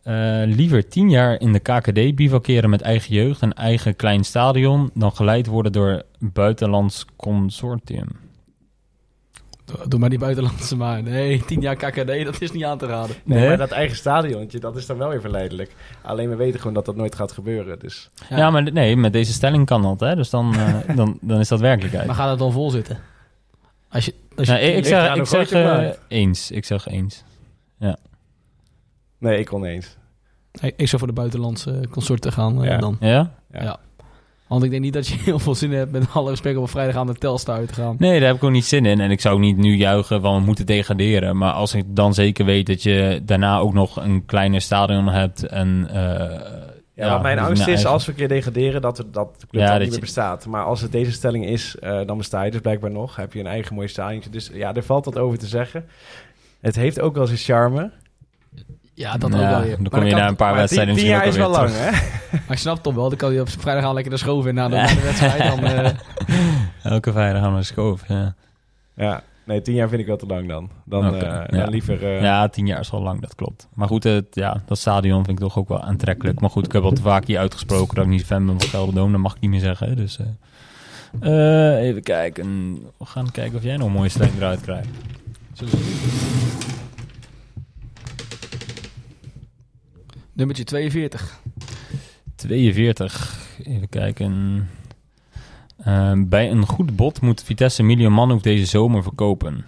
Eh, 0.03 0.43
liever 0.45 0.89
10 0.89 1.11
jaar 1.11 1.41
in 1.41 1.53
de 1.53 1.59
KKD 1.59 2.15
bivakeren 2.15 2.71
met 2.71 2.81
eigen 2.81 3.15
jeugd 3.15 3.43
en 3.43 3.53
eigen 3.53 3.97
klein 3.97 4.25
stadion... 4.25 4.91
dan 4.95 5.13
geleid 5.13 5.47
worden 5.47 5.73
door 5.73 6.03
buitenlands 6.19 7.05
consortium. 7.17 8.09
Doe- 9.89 9.99
maar 10.01 10.09
die 10.11 10.19
buitenlandse 10.19 10.77
maar. 10.87 11.03
Nee, 11.03 11.45
10 11.45 11.61
jaar 11.61 11.77
KKD, 11.77 12.25
dat 12.25 12.41
is 12.41 12.53
niet 12.53 12.65
aan 12.65 12.79
te 12.79 12.87
raden. 12.87 13.17
Nee, 13.25 13.39
Nee? 13.39 13.49
maar 13.49 13.57
dat 13.57 13.71
eigen 13.71 13.97
stadiontje, 13.97 14.59
dat 14.59 14.77
is 14.77 14.87
dan 14.87 14.99
wel 14.99 15.09
weer 15.09 15.21
verleidelijk. 15.21 15.75
Alleen 16.03 16.29
we 16.29 16.37
weten 16.37 16.59
gewoon 16.61 16.75
dat 16.75 16.85
dat 16.85 16.97
nooit 16.97 17.15
gaat 17.15 17.33
gebeuren. 17.33 17.79
Dus 17.79 18.11
Ja, 18.29 18.51
maar 18.51 18.73
nee, 18.73 18.97
met 18.97 19.13
deze 19.13 19.33
stelling 19.33 19.67
kan 19.67 19.83
dat, 19.83 20.01
hè? 20.01 20.17
Dus 20.17 20.31
dan, 20.31 20.55
eh, 20.55 20.75
dan, 20.97 21.19
dan 21.21 21.41
is 21.41 21.49
dat 21.49 21.61
werkelijkheid. 21.61 22.07
Maar 22.07 22.15
gaat 22.17 22.31
het 22.31 22.39
dan 22.39 22.53
vol 22.53 22.71
zitten? 22.71 22.99
Als 23.89 24.05
je, 24.05 24.15
als 24.37 24.47
je 24.47 24.53
Nou, 24.53 24.65
ik, 24.65 24.85
zeg, 24.87 25.15
ik 25.17 25.27
zeg 25.27 25.51
eh, 25.53 25.89
eens. 26.09 26.51
Ik 26.51 26.65
zeg 26.65 26.87
eens. 26.87 27.25
nee, 29.19 29.39
ik 29.39 29.53
oneens. 29.53 29.97
ik, 30.61 30.75
ik 30.77 30.87
zou 30.87 30.99
voor 30.99 31.09
de 31.09 31.15
buitenlandse 31.15 31.81
consorten 31.91 32.33
gaan 32.33 32.63
eh, 32.63 32.69
Ja. 32.69 32.77
dan. 32.79 32.97
Ja? 33.01 33.31
Want 34.49 34.63
ik 34.63 34.71
denk 34.71 34.83
niet 34.83 34.93
dat 34.93 35.07
je 35.07 35.17
heel 35.25 35.39
veel 35.39 35.55
zin 35.55 35.73
hebt 35.73 35.93
met 35.93 36.05
alle 36.13 36.31
respect 36.31 36.57
op 36.57 36.71
vrijdag 36.71 36.97
aan 36.97 37.07
de 37.07 37.15
Telstar 37.15 37.57
uit 37.57 37.69
te 37.69 37.75
gaan. 37.75 37.97
Nee, 37.99 38.19
daar 38.19 38.29
heb 38.29 38.37
ik 38.37 38.45
ook 38.45 38.51
niet 38.51 38.65
zin 38.65 38.87
in. 38.87 39.01
En 39.01 39.11
ik 39.11 39.21
zou 39.21 39.39
niet 39.39 39.57
nu 39.57 39.75
juichen 39.77 40.21
van 40.21 40.35
we 40.39 40.41
moeten 40.45 40.67
degraderen. 40.67 41.37
Maar 41.37 41.53
als 41.53 41.75
ik 41.75 41.85
dan 41.89 42.15
zeker 42.15 42.45
weet 42.45 42.67
dat 42.67 42.83
je 42.83 43.21
daarna 43.25 43.59
ook 43.59 43.73
nog 43.73 43.97
een 43.97 44.25
kleiner 44.27 44.61
stadion 44.61 45.09
hebt 45.09 45.47
en... 45.47 45.89
eh, 45.91 46.41
Ja, 46.95 47.11
wat 47.11 47.23
mijn 47.23 47.39
angst 47.39 47.61
is 47.63 47.69
eigen- 47.69 47.91
als 47.91 48.05
we 48.07 48.11
een 48.13 48.19
keer 48.19 48.29
degraderen 48.29 48.81
dat, 48.81 48.99
we, 48.99 49.11
dat 49.11 49.41
de 49.41 49.47
club 49.47 49.63
Ja, 49.63 49.69
dan 49.69 49.69
dat 49.69 49.79
niet 49.79 49.87
je- 49.89 49.93
meer 49.93 50.01
bestaat. 50.01 50.47
Maar 50.47 50.65
als 50.65 50.81
het 50.81 50.93
deze 50.93 51.13
stelling 51.13 51.47
is, 51.47 51.77
eh, 51.81 52.01
dan 52.07 52.17
besta 52.17 52.43
je 52.43 52.51
dus 52.51 52.61
blijkbaar 52.61 52.91
nog. 52.91 53.17
Heb 53.17 53.33
je 53.33 53.41
een 53.41 53.47
eigen 53.47 53.75
mooi 53.75 53.89
stadiontje. 53.89 54.31
Dus 54.31 54.51
ja, 54.55 54.75
er 54.75 54.83
valt 54.83 55.05
wat 55.05 55.19
over 55.19 55.39
te 55.39 55.47
zeggen. 55.47 55.85
Het 56.61 56.77
heeft 56.77 57.01
ook 57.01 57.15
wel 57.15 57.27
zijn 57.27 57.39
charme. 57.39 57.91
Ja, 58.97 59.17
dat 59.17 59.33
Ja, 59.33 59.37
ook 59.39 59.43
wel 59.51 59.61
weer. 59.61 59.71
Dan 59.71 59.83
Maar 59.83 59.91
kom 59.91 60.03
je 60.05 60.11
kan- 60.11 60.21
na 60.21 60.29
een 60.29 60.37
paar 60.37 60.55
wedstrijden 60.55 60.95
misschien 60.95 61.13
jaar 61.13 61.23
ook 61.23 61.29
is 61.33 61.37
wel 61.37 61.51
lang, 61.51 61.69
terug. 61.69 61.85
hè? 61.85 61.91
Maar 62.31 62.43
ik 62.57 62.59
snap 62.59 62.83
toch 62.83 62.95
wel, 62.95 63.09
dan 63.09 63.19
kan 63.19 63.33
je 63.33 63.41
op 63.41 63.49
vrijdag 63.49 63.85
al 63.85 63.95
lekker 63.95 64.13
de 64.13 64.19
schoven 64.19 64.49
in 64.49 64.55
na 64.55 64.69
de, 64.69 64.95
de 64.95 65.01
wedstrijd. 65.03 65.39
Dan, 65.51 65.65
eh, 65.65 65.91
Elke 66.93 67.13
vrijdag 67.13 67.39
gaan 67.41 67.49
we 67.49 67.55
naar 67.55 67.65
schoof, 67.65 68.03
ja. 68.09 68.35
Ja, 68.95 69.23
nee, 69.45 69.63
tien 69.63 69.75
jaar 69.75 69.89
vind 69.89 70.01
ik 70.01 70.07
wel 70.07 70.17
te 70.17 70.27
lang 70.27 70.49
dan. 70.49 70.71
Dan, 70.85 71.15
eh, 71.15 71.21
ja. 71.21 71.47
dan 71.47 71.69
liever... 71.69 72.05
eh, 72.17 72.23
Ja, 72.23 72.49
tien 72.49 72.67
jaar 72.67 72.81
is 72.81 72.91
wel 72.91 73.03
lang, 73.03 73.21
dat 73.21 73.35
klopt. 73.35 73.69
Maar 73.75 73.89
goed, 73.89 74.05
het, 74.05 74.27
ja, 74.31 74.63
dat 74.67 74.79
stadion 74.79 75.25
vind 75.25 75.39
ik 75.39 75.45
toch 75.45 75.59
ook 75.59 75.69
wel 75.69 75.83
aantrekkelijk. 75.83 76.41
Maar 76.41 76.51
goed, 76.51 76.67
ik 76.67 76.73
heb 76.73 76.83
al 76.83 76.93
te 76.93 77.03
vaak 77.03 77.27
hier 77.27 77.39
uitgesproken 77.39 77.95
dat 77.95 78.05
ik 78.05 78.11
niet 78.11 78.25
fan 78.25 78.47
ben 78.47 78.61
van 78.61 78.69
Gelderdoom. 78.69 79.13
Dat 79.13 79.21
mag 79.21 79.35
ik 79.35 79.41
niet 79.41 79.51
meer 79.51 79.61
zeggen, 79.61 79.97
dus... 79.97 80.19
eh. 80.19 80.27
Eh, 81.21 81.83
even 81.89 82.03
kijken. 82.03 82.73
We 82.99 83.05
gaan 83.05 83.31
kijken 83.31 83.57
of 83.59 83.63
jij 83.63 83.77
nog 83.77 83.87
een 83.87 83.93
mooie 83.93 84.09
stelling 84.09 84.37
eruit 84.37 84.61
krijgt. 84.61 84.89
Nummertje 90.37 90.65
42. 90.65 91.41
42. 92.35 93.39
Even 93.65 93.89
kijken. 93.89 94.69
Eh, 95.77 96.13
bij 96.17 96.51
een 96.51 96.67
goed 96.67 96.97
bod 96.97 97.21
moet 97.21 97.43
Vitesse 97.43 97.83
Emilio 97.83 98.11
Manhoef 98.11 98.43
deze 98.43 98.67
zomer 98.67 99.03
verkopen. 99.03 99.65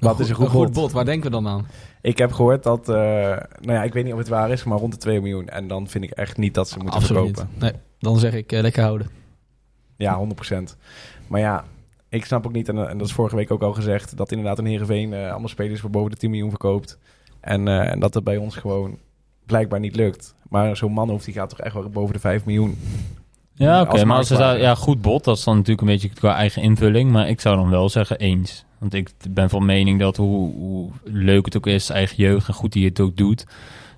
Wat 0.00 0.20
is 0.20 0.28
een 0.28 0.34
goed 0.34 0.72
bod? 0.72 0.92
Waar 0.92 1.04
denken 1.04 1.30
we 1.30 1.36
dan 1.36 1.48
aan? 1.48 1.66
Ik 2.00 2.18
heb 2.18 2.32
gehoord 2.32 2.62
dat, 2.62 2.88
eh, 2.88 2.94
nou 2.94 3.72
ja, 3.72 3.82
ik 3.82 3.92
weet 3.92 4.04
niet 4.04 4.12
of 4.12 4.18
het 4.18 4.28
waar 4.28 4.50
is, 4.50 4.64
maar 4.64 4.78
rond 4.78 4.92
de 4.92 4.98
2 4.98 5.20
miljoen. 5.20 5.48
En 5.48 5.68
dan 5.68 5.88
vind 5.88 6.04
ik 6.04 6.10
echt 6.10 6.36
niet 6.36 6.54
dat 6.54 6.68
ze 6.68 6.78
moeten 6.78 7.00
Absoluut 7.00 7.24
verkopen. 7.24 7.48
niet. 7.52 7.60
Nee, 7.60 7.72
dan 7.98 8.18
zeg 8.18 8.34
ik 8.34 8.52
eh, 8.52 8.60
lekker 8.60 8.82
houden. 8.82 9.06
Ja, 9.96 10.14
100%. 10.14 10.76
Maar 11.26 11.40
ja, 11.40 11.64
ik 12.08 12.24
snap 12.24 12.46
ook 12.46 12.52
niet, 12.52 12.68
en, 12.68 12.88
en 12.88 12.98
dat 12.98 13.06
is 13.06 13.12
vorige 13.12 13.36
week 13.36 13.50
ook 13.50 13.62
al 13.62 13.72
gezegd, 13.72 14.16
dat 14.16 14.30
inderdaad 14.30 14.58
een 14.58 14.66
Heerenveen 14.66 15.12
eh 15.12 15.30
allemaal 15.30 15.48
spelers 15.48 15.80
voor 15.80 15.90
boven 15.90 16.10
de 16.10 16.16
10 16.16 16.30
miljoen 16.30 16.50
verkoopt. 16.50 16.98
En, 17.44 17.66
uh, 17.66 17.90
en 17.90 18.00
dat 18.00 18.12
dat 18.12 18.24
bij 18.24 18.36
ons 18.36 18.56
gewoon 18.56 18.98
blijkbaar 19.46 19.80
niet 19.80 19.96
lukt. 19.96 20.34
Maar 20.48 20.76
zo'n 20.76 20.92
man 20.92 21.10
hoeft 21.10 21.24
die 21.24 21.34
gaat 21.34 21.48
toch 21.48 21.60
echt 21.60 21.74
wel 21.74 21.88
boven 21.88 22.14
de 22.14 22.20
5 22.20 22.44
miljoen. 22.44 22.78
Ja, 23.52 23.80
oké. 23.80 24.04
maar 24.04 24.16
als 24.16 24.26
ze 24.26 24.34
ja, 24.36 24.74
goed 24.74 25.02
bot, 25.02 25.24
dat 25.24 25.36
is 25.36 25.44
dan 25.44 25.54
natuurlijk 25.54 25.80
een 25.80 25.92
beetje 25.92 26.08
qua 26.08 26.36
eigen 26.36 26.62
invulling. 26.62 27.10
Maar 27.10 27.28
ik 27.28 27.40
zou 27.40 27.56
dan 27.56 27.70
wel 27.70 27.88
zeggen 27.88 28.18
eens. 28.18 28.64
Want 28.78 28.94
ik 28.94 29.10
ben 29.30 29.50
van 29.50 29.64
mening 29.64 30.00
dat 30.00 30.16
hoe, 30.16 30.54
hoe 30.54 30.90
leuk 31.02 31.44
het 31.44 31.56
ook 31.56 31.66
is, 31.66 31.90
eigen 31.90 32.16
jeugd 32.16 32.48
en 32.48 32.54
goed 32.54 32.74
hij 32.74 32.82
het 32.82 33.00
ook 33.00 33.16
doet 33.16 33.46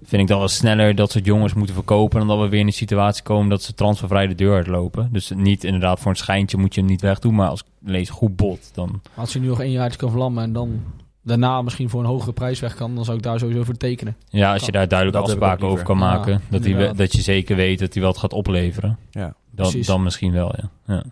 vind 0.07 0.22
ik 0.22 0.28
dat 0.28 0.40
we 0.40 0.49
sneller 0.49 0.94
dat 0.94 1.11
soort 1.11 1.24
jongens 1.24 1.55
moeten 1.55 1.74
verkopen... 1.74 2.18
dan 2.18 2.28
dat 2.28 2.38
we 2.38 2.49
weer 2.49 2.61
in 2.61 2.66
een 2.66 2.72
situatie 2.72 3.22
komen 3.22 3.49
dat 3.49 3.62
ze 3.62 3.74
transfervrij 3.74 4.26
de 4.26 4.34
deur 4.34 4.55
uitlopen. 4.55 5.09
Dus 5.12 5.32
niet 5.34 5.64
inderdaad 5.64 6.01
voor 6.01 6.11
een 6.11 6.16
schijntje 6.16 6.57
moet 6.57 6.74
je 6.74 6.80
hem 6.80 6.90
niet 6.90 7.01
wegdoen... 7.01 7.34
maar 7.34 7.49
als 7.49 7.64
lees 7.84 8.11
goed 8.11 8.36
bot, 8.36 8.70
dan... 8.74 9.01
Als 9.14 9.32
je 9.32 9.38
nu 9.38 9.47
nog 9.47 9.61
één 9.61 9.70
jaar 9.70 9.97
kan 9.97 10.11
vlammen 10.11 10.42
en 10.42 10.53
dan 10.53 10.80
daarna 11.27 11.62
misschien 11.62 11.89
voor 11.89 12.01
een 12.01 12.07
hogere 12.07 12.33
prijs 12.33 12.61
weg 12.61 12.74
kan... 12.74 12.95
dan 12.95 13.05
zou 13.05 13.16
ik 13.16 13.22
daar 13.22 13.39
sowieso 13.39 13.64
voor 13.64 13.77
tekenen. 13.77 14.16
Ja, 14.29 14.53
als 14.53 14.64
je 14.66 14.72
daar 14.72 14.89
duidelijk 14.89 15.18
afspraken 15.18 15.68
over 15.68 15.85
kan 15.85 15.99
maken... 15.99 16.41
dat, 16.51 16.62
die, 16.62 16.93
dat 16.93 17.12
je 17.12 17.22
zeker 17.22 17.57
weet 17.57 17.79
dat 17.79 17.95
hij 17.95 18.03
wat 18.03 18.18
gaat 18.18 18.33
opleveren. 18.33 18.99
Ja, 19.11 19.35
dan, 19.51 19.74
dan 19.81 20.03
misschien 20.03 20.33
wel, 20.33 20.55
ja. 20.57 20.70
ja. 20.95 21.05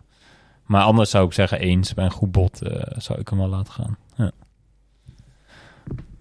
Maar 0.65 0.83
anders 0.83 1.11
zou 1.11 1.27
ik 1.27 1.33
zeggen 1.33 1.59
eens, 1.59 1.95
bij 1.95 2.05
een 2.05 2.11
goed 2.11 2.33
bot 2.33 2.63
uh, 2.63 2.71
zou 2.97 3.21
ik 3.21 3.29
hem 3.29 3.39
wel 3.39 3.49
laten 3.49 3.73
gaan. 3.73 3.97
Ja. 4.17 4.31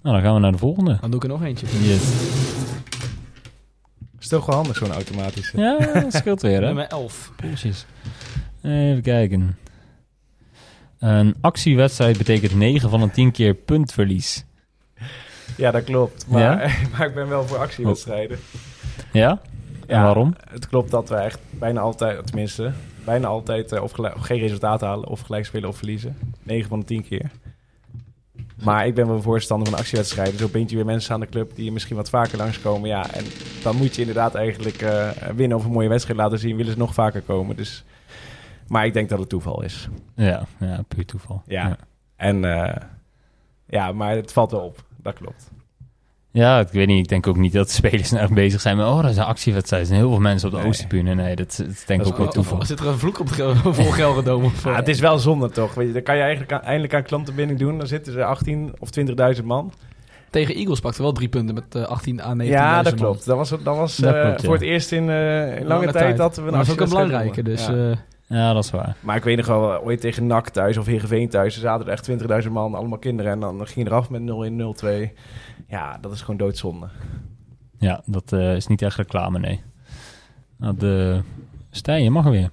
Nou, 0.01 0.15
dan 0.15 0.21
gaan 0.21 0.33
we 0.33 0.39
naar 0.39 0.51
de 0.51 0.57
volgende. 0.57 0.97
Dan 1.01 1.11
doe 1.11 1.19
ik 1.19 1.23
er 1.23 1.29
nog 1.29 1.43
eentje. 1.43 1.65
Yes. 1.65 2.11
Is 4.19 4.27
toch 4.27 4.45
wel 4.45 4.55
handig, 4.55 4.75
zo'n 4.75 4.91
automatische? 4.91 5.57
Ja, 5.57 5.77
dat 6.01 6.13
scheelt 6.13 6.41
weer, 6.41 6.59
hè? 6.59 6.65
Nummer 6.65 6.87
11. 6.87 7.31
Precies. 7.35 7.85
Even 8.61 9.01
kijken. 9.01 9.57
Een 11.03 11.35
actiewedstrijd 11.41 12.17
betekent 12.17 12.55
9 12.55 12.89
van 12.89 13.01
de 13.01 13.09
10 13.09 13.31
keer 13.31 13.53
puntverlies. 13.53 14.45
Ja, 15.57 15.71
dat 15.71 15.83
klopt. 15.83 16.27
Maar, 16.27 16.41
ja? 16.41 16.71
maar 16.91 17.07
ik 17.07 17.13
ben 17.13 17.27
wel 17.27 17.47
voor 17.47 17.57
actiewedstrijden. 17.57 18.39
Ja? 19.11 19.41
En 19.87 19.97
ja, 19.97 20.03
waarom? 20.03 20.35
Het 20.49 20.67
klopt 20.67 20.91
dat 20.91 21.09
we 21.09 21.15
echt 21.15 21.39
bijna 21.49 21.79
altijd, 21.79 22.27
tenminste, 22.27 22.71
bijna 23.05 23.27
altijd 23.27 23.71
uh, 23.71 23.83
of, 23.83 23.99
of, 23.99 24.11
geen 24.19 24.39
resultaat 24.39 24.81
halen. 24.81 25.09
Of 25.09 25.21
gelijk 25.21 25.45
spelen 25.45 25.69
of 25.69 25.77
verliezen. 25.77 26.17
9 26.43 26.69
van 26.69 26.79
de 26.79 26.85
10 26.85 27.07
keer. 27.07 27.31
Maar 28.63 28.87
ik 28.87 28.95
ben 28.95 29.07
wel 29.07 29.21
voorstander 29.21 29.69
van 29.69 29.79
actiewedstrijden. 29.79 30.39
Zo 30.39 30.47
bind 30.47 30.69
je 30.69 30.75
weer 30.75 30.85
mensen 30.85 31.13
aan 31.13 31.19
de 31.19 31.29
club 31.29 31.55
die 31.55 31.71
misschien 31.71 31.95
wat 31.95 32.09
vaker 32.09 32.37
langskomen. 32.37 32.89
Ja, 32.89 33.11
en 33.13 33.25
dan 33.63 33.75
moet 33.75 33.95
je 33.95 34.01
inderdaad 34.01 34.35
eigenlijk 34.35 34.81
uh, 34.81 35.09
winnen 35.35 35.57
of 35.57 35.65
een 35.65 35.71
mooie 35.71 35.89
wedstrijd 35.89 36.19
laten 36.19 36.39
zien. 36.39 36.55
Willen 36.55 36.71
ze 36.71 36.77
nog 36.77 36.93
vaker 36.93 37.21
komen. 37.21 37.55
Dus, 37.55 37.83
maar 38.73 38.85
ik 38.85 38.93
denk 38.93 39.09
dat 39.09 39.19
het 39.19 39.29
toeval 39.29 39.63
is. 39.63 39.89
Ja, 40.15 40.45
ja 40.59 40.83
puur 40.87 41.05
toeval. 41.05 41.41
Ja, 41.45 41.77
en 42.15 42.43
uh, 42.43 42.73
ja, 43.67 43.91
maar 43.91 44.15
het 44.15 44.31
valt 44.31 44.51
wel 44.51 44.59
op. 44.59 44.83
Dat 45.01 45.13
klopt. 45.13 45.51
Ja, 46.31 46.59
ik 46.59 46.67
weet 46.67 46.87
niet. 46.87 46.99
Ik 46.99 47.07
denk 47.07 47.27
ook 47.27 47.37
niet 47.37 47.53
dat 47.53 47.67
de 47.67 47.73
spelers 47.73 48.11
nou 48.11 48.33
bezig 48.33 48.61
zijn 48.61 48.77
met... 48.77 48.85
oh, 48.85 49.01
dat 49.01 49.11
is 49.11 49.17
een 49.17 49.23
actiewedstrijd. 49.23 49.81
Er 49.81 49.87
zijn 49.87 49.99
heel 49.99 50.09
veel 50.09 50.19
mensen 50.19 50.47
op 50.47 50.53
de 50.53 50.59
nee. 50.59 50.69
Oosterbune. 50.69 51.13
Nee, 51.13 51.35
dat, 51.35 51.63
dat 51.67 51.83
denk 51.85 52.01
ik 52.01 52.07
ook 52.07 52.17
wel 52.17 52.27
toeval. 52.27 52.65
Zit 52.65 52.79
er 52.79 52.87
een 52.87 52.97
vloek 52.97 53.19
op 53.19 53.29
het 53.29 53.57
vol 53.77 53.91
Gelredome? 53.91 54.49
ja, 54.63 54.75
het 54.75 54.87
is 54.87 54.99
wel 54.99 55.19
zonde 55.19 55.49
toch? 55.49 55.73
Weet 55.73 55.87
je, 55.87 55.93
dan 55.93 56.03
kan 56.03 56.15
je 56.15 56.21
eigenlijk 56.21 56.51
aan, 56.51 56.61
eindelijk 56.61 56.93
aan 56.93 57.03
klantenbinding 57.03 57.59
doen. 57.59 57.77
Dan 57.77 57.87
zitten 57.87 58.17
er 58.17 58.23
18 58.23 58.73
of 58.79 58.89
20.000 59.37 59.43
man. 59.43 59.73
Tegen 60.29 60.55
Eagles 60.55 60.79
pakte 60.79 61.01
wel 61.01 61.11
drie 61.11 61.29
punten 61.29 61.55
met 61.55 61.75
uh, 61.75 61.83
18 61.83 62.21
aan 62.21 62.41
19.000 62.41 62.47
Ja, 62.47 62.83
dat 62.83 62.93
klopt. 62.93 63.25
Dat 63.25 63.37
was, 63.37 63.49
dat 63.49 63.63
was 63.63 63.95
dat 63.95 64.15
uh, 64.15 64.21
klopt, 64.21 64.45
voor 64.45 64.53
het 64.53 64.63
eerst 64.63 64.91
in, 64.91 65.07
uh, 65.07 65.57
in 65.57 65.65
lange, 65.65 65.83
tijd, 65.83 65.97
tijd 65.97 66.17
dat 66.17 66.35
we... 66.35 66.51
Dat 66.51 66.61
is 66.61 66.71
ook 66.71 66.79
een 66.79 66.89
belangrijke, 66.89 67.43
dus... 67.43 67.65
Ja. 67.65 67.95
Ja, 68.33 68.53
dat 68.53 68.63
is 68.63 68.71
waar. 68.71 68.95
Maar 68.99 69.15
ik 69.15 69.23
weet 69.23 69.37
nog 69.37 69.45
wel, 69.45 69.81
ooit 69.81 70.01
tegen 70.01 70.27
NAC 70.27 70.49
thuis 70.49 70.77
of 70.77 70.85
Heerenveen 70.85 71.29
thuis... 71.29 71.55
er 71.55 71.61
zaten 71.61 71.85
er 71.85 71.91
echt 71.91 72.43
20.000 72.45 72.51
man, 72.51 72.73
allemaal 72.73 72.97
kinderen... 72.97 73.31
en 73.31 73.39
dan 73.39 73.67
ging 73.67 73.87
je 73.87 73.93
eraf 73.93 74.09
met 74.09 74.21
0-1, 74.21 74.25
0-2. 75.09 75.13
Ja, 75.67 75.97
dat 76.01 76.11
is 76.11 76.21
gewoon 76.21 76.37
doodzonde. 76.37 76.87
Ja, 77.77 78.01
dat 78.05 78.31
uh, 78.31 78.55
is 78.55 78.67
niet 78.67 78.81
echt 78.81 78.95
reclame, 78.95 79.39
nee. 79.39 79.61
Nou, 80.57 80.77
de 80.77 81.21
Stijn, 81.69 82.03
je 82.03 82.09
mag 82.09 82.25
weer. 82.25 82.49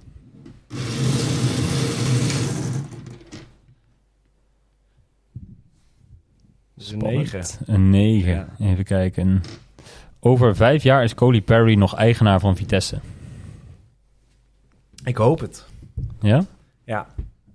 Dus 6.75 6.91
een 6.91 6.97
9. 6.97 7.43
Een 7.65 7.89
9. 7.89 8.31
Ja. 8.31 8.47
Even 8.59 8.83
kijken. 8.83 9.41
Over 10.19 10.55
vijf 10.55 10.83
jaar 10.83 11.03
is 11.03 11.13
Coley 11.13 11.41
Perry 11.41 11.75
nog 11.75 11.95
eigenaar 11.95 12.39
van 12.39 12.55
Vitesse. 12.55 12.99
Ik 15.03 15.17
hoop 15.17 15.39
het. 15.39 15.69
Ja? 16.19 16.45
Ja. 16.83 17.07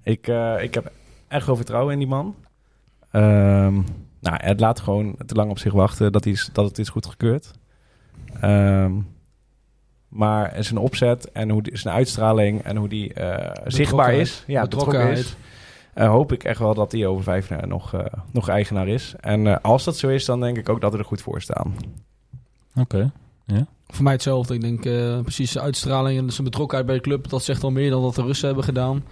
Ik, 0.02 0.28
uh, 0.28 0.62
ik 0.62 0.74
heb 0.74 0.92
echt 1.28 1.44
veel 1.44 1.56
vertrouwen 1.56 1.92
in 1.92 1.98
die 1.98 2.08
man. 2.08 2.34
Um, 3.12 3.84
nou, 4.20 4.36
het 4.36 4.60
laat 4.60 4.80
gewoon 4.80 5.16
te 5.26 5.34
lang 5.34 5.50
op 5.50 5.58
zich 5.58 5.72
wachten 5.72 6.12
dat, 6.12 6.26
is, 6.26 6.50
dat 6.52 6.64
het 6.64 6.78
is 6.78 6.88
goedgekeurd. 6.88 7.50
Um, 8.44 9.06
maar 10.08 10.54
zijn 10.58 10.78
opzet 10.78 11.32
en 11.32 11.50
hoe 11.50 11.62
die, 11.62 11.78
zijn 11.78 11.94
uitstraling 11.94 12.62
en 12.62 12.76
hoe 12.76 12.88
die 12.88 13.20
uh, 13.20 13.50
zichtbaar 13.64 14.14
is, 14.14 14.44
ja, 14.46 14.62
betrokken 14.62 15.10
is, 15.10 15.36
uh, 15.94 16.08
hoop 16.08 16.32
ik 16.32 16.44
echt 16.44 16.58
wel 16.58 16.74
dat 16.74 16.92
hij 16.92 17.06
over 17.06 17.22
vijf 17.22 17.48
jaar 17.48 17.68
nog, 17.68 17.94
uh, 17.94 18.00
nog 18.32 18.48
eigenaar 18.48 18.88
is. 18.88 19.14
En 19.20 19.62
als 19.62 19.84
dat 19.84 19.96
zo 19.96 20.08
is, 20.08 20.24
dan 20.24 20.40
denk 20.40 20.56
ik 20.56 20.68
ook 20.68 20.80
dat 20.80 20.92
we 20.92 20.98
er 20.98 21.04
goed 21.04 21.22
voor 21.22 21.40
staan. 21.40 21.74
Oké, 22.74 22.80
okay. 22.80 23.10
ja. 23.44 23.66
Voor 23.86 24.04
mij 24.04 24.12
hetzelfde. 24.12 24.54
Ik 24.54 24.60
denk 24.60 24.84
uh, 24.84 25.20
precies 25.20 25.52
de 25.52 25.60
uitstraling 25.60 26.18
en 26.18 26.32
zijn 26.32 26.44
betrokkenheid 26.44 26.86
bij 26.86 26.96
de 26.96 27.02
club. 27.02 27.28
Dat 27.28 27.44
zegt 27.44 27.62
al 27.62 27.70
meer 27.70 27.90
dan 27.90 28.02
dat 28.02 28.14
de 28.14 28.22
Russen 28.22 28.46
hebben 28.46 28.64
gedaan. 28.64 29.04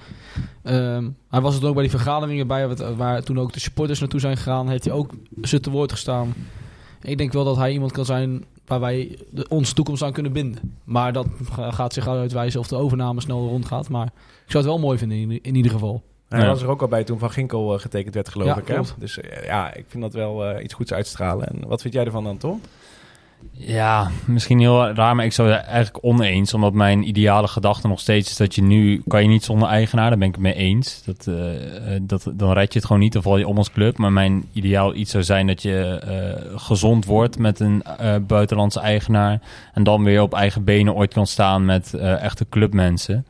Um, 0.64 1.16
hij 1.31 1.41
was 1.41 1.55
het 1.55 1.64
ook 1.64 1.75
bij 1.75 1.83
die 1.83 1.91
vergaderingen 1.91 2.47
bij, 2.47 2.77
waar 2.97 3.22
toen 3.22 3.41
ook 3.41 3.53
de 3.53 3.61
supporters 3.61 4.01
naartoe 4.01 4.20
zijn 4.20 4.37
gegaan. 4.37 4.68
Heeft 4.68 4.85
hij 4.85 4.93
ook 4.93 5.12
ze 5.43 5.61
te 5.61 5.70
woord 5.70 5.93
gestaan. 5.93 6.35
Ik 7.03 7.18
denk 7.18 7.33
wel 7.33 7.45
dat 7.45 7.57
hij 7.57 7.72
iemand 7.72 7.93
kan 7.93 8.05
zijn 8.05 8.45
waar 8.66 8.81
wij 8.81 9.18
de, 9.31 9.49
onze 9.49 9.75
toekomst 9.75 10.03
aan 10.03 10.12
kunnen 10.12 10.33
binden. 10.33 10.77
Maar 10.85 11.12
dat 11.12 11.27
gaat 11.51 11.93
zich 11.93 12.09
uitwijzen 12.09 12.61
of 12.61 12.68
de 12.68 12.77
overname 12.77 13.20
snel 13.20 13.49
rondgaat. 13.49 13.89
Maar 13.89 14.07
ik 14.45 14.51
zou 14.51 14.64
het 14.64 14.72
wel 14.72 14.83
mooi 14.83 14.99
vinden 14.99 15.18
in, 15.18 15.43
in 15.43 15.55
ieder 15.55 15.72
geval. 15.72 16.03
Hij 16.29 16.47
was 16.47 16.62
er 16.62 16.68
ook 16.68 16.83
al 16.83 16.89
bij 16.89 17.05
toen 17.05 17.18
Van 17.18 17.31
Ginkel 17.31 17.75
uh, 17.75 17.81
getekend 17.81 18.14
werd, 18.14 18.29
geloof 18.29 18.47
ja, 18.49 18.57
ik. 18.57 18.68
Hè? 18.68 18.81
Dus 18.99 19.18
uh, 19.18 19.45
ja, 19.45 19.75
ik 19.75 19.85
vind 19.89 20.03
dat 20.03 20.12
wel 20.12 20.51
uh, 20.51 20.64
iets 20.64 20.75
goeds 20.75 20.93
uitstralen. 20.93 21.47
En 21.47 21.68
wat 21.68 21.83
vind 21.83 21.95
jij 21.95 22.05
ervan 22.05 22.25
dan, 22.25 22.37
Tom? 22.37 22.61
Ja, 23.53 24.11
misschien 24.26 24.59
heel 24.59 24.88
raar, 24.88 25.16
maar 25.16 25.24
ik 25.24 25.32
zou 25.32 25.51
het 25.51 25.64
eigenlijk 25.64 26.05
oneens. 26.05 26.55
Omdat 26.55 26.72
mijn 26.72 27.09
ideale 27.09 27.49
gedachte 27.49 27.88
nog 27.88 28.01
steeds 28.01 28.30
is 28.30 28.36
dat 28.36 28.55
je 28.55 28.62
nu... 28.62 29.03
kan 29.09 29.22
je 29.22 29.28
niet 29.28 29.45
zonder 29.45 29.68
eigenaar, 29.68 30.09
daar 30.09 30.18
ben 30.18 30.28
ik 30.28 30.34
het 30.34 30.42
mee 30.42 30.55
eens. 30.55 31.03
Dat, 31.05 31.26
uh, 31.28 31.36
dat, 32.03 32.32
dan 32.34 32.53
red 32.53 32.72
je 32.72 32.78
het 32.78 32.86
gewoon 32.86 33.03
niet, 33.03 33.12
dan 33.12 33.22
val 33.22 33.38
je 33.38 33.49
om 33.49 33.57
als 33.57 33.72
club. 33.72 33.99
Maar 33.99 34.12
mijn 34.12 34.45
ideaal 34.53 34.95
iets 34.95 35.11
zou 35.11 35.24
zijn 35.24 35.47
dat 35.47 35.62
je 35.62 36.03
uh, 36.07 36.59
gezond 36.59 37.05
wordt 37.05 37.38
met 37.38 37.61
een 37.61 37.82
buitenlandse 38.26 38.80
eigenaar. 38.80 39.40
En 39.72 39.82
dan 39.82 40.05
weer 40.05 40.22
op 40.22 40.34
eigen 40.34 40.64
benen 40.64 40.95
ooit 40.95 41.12
kan 41.12 41.26
staan 41.26 41.64
met 41.64 41.95
echte 41.95 42.47
clubmensen. 42.49 43.26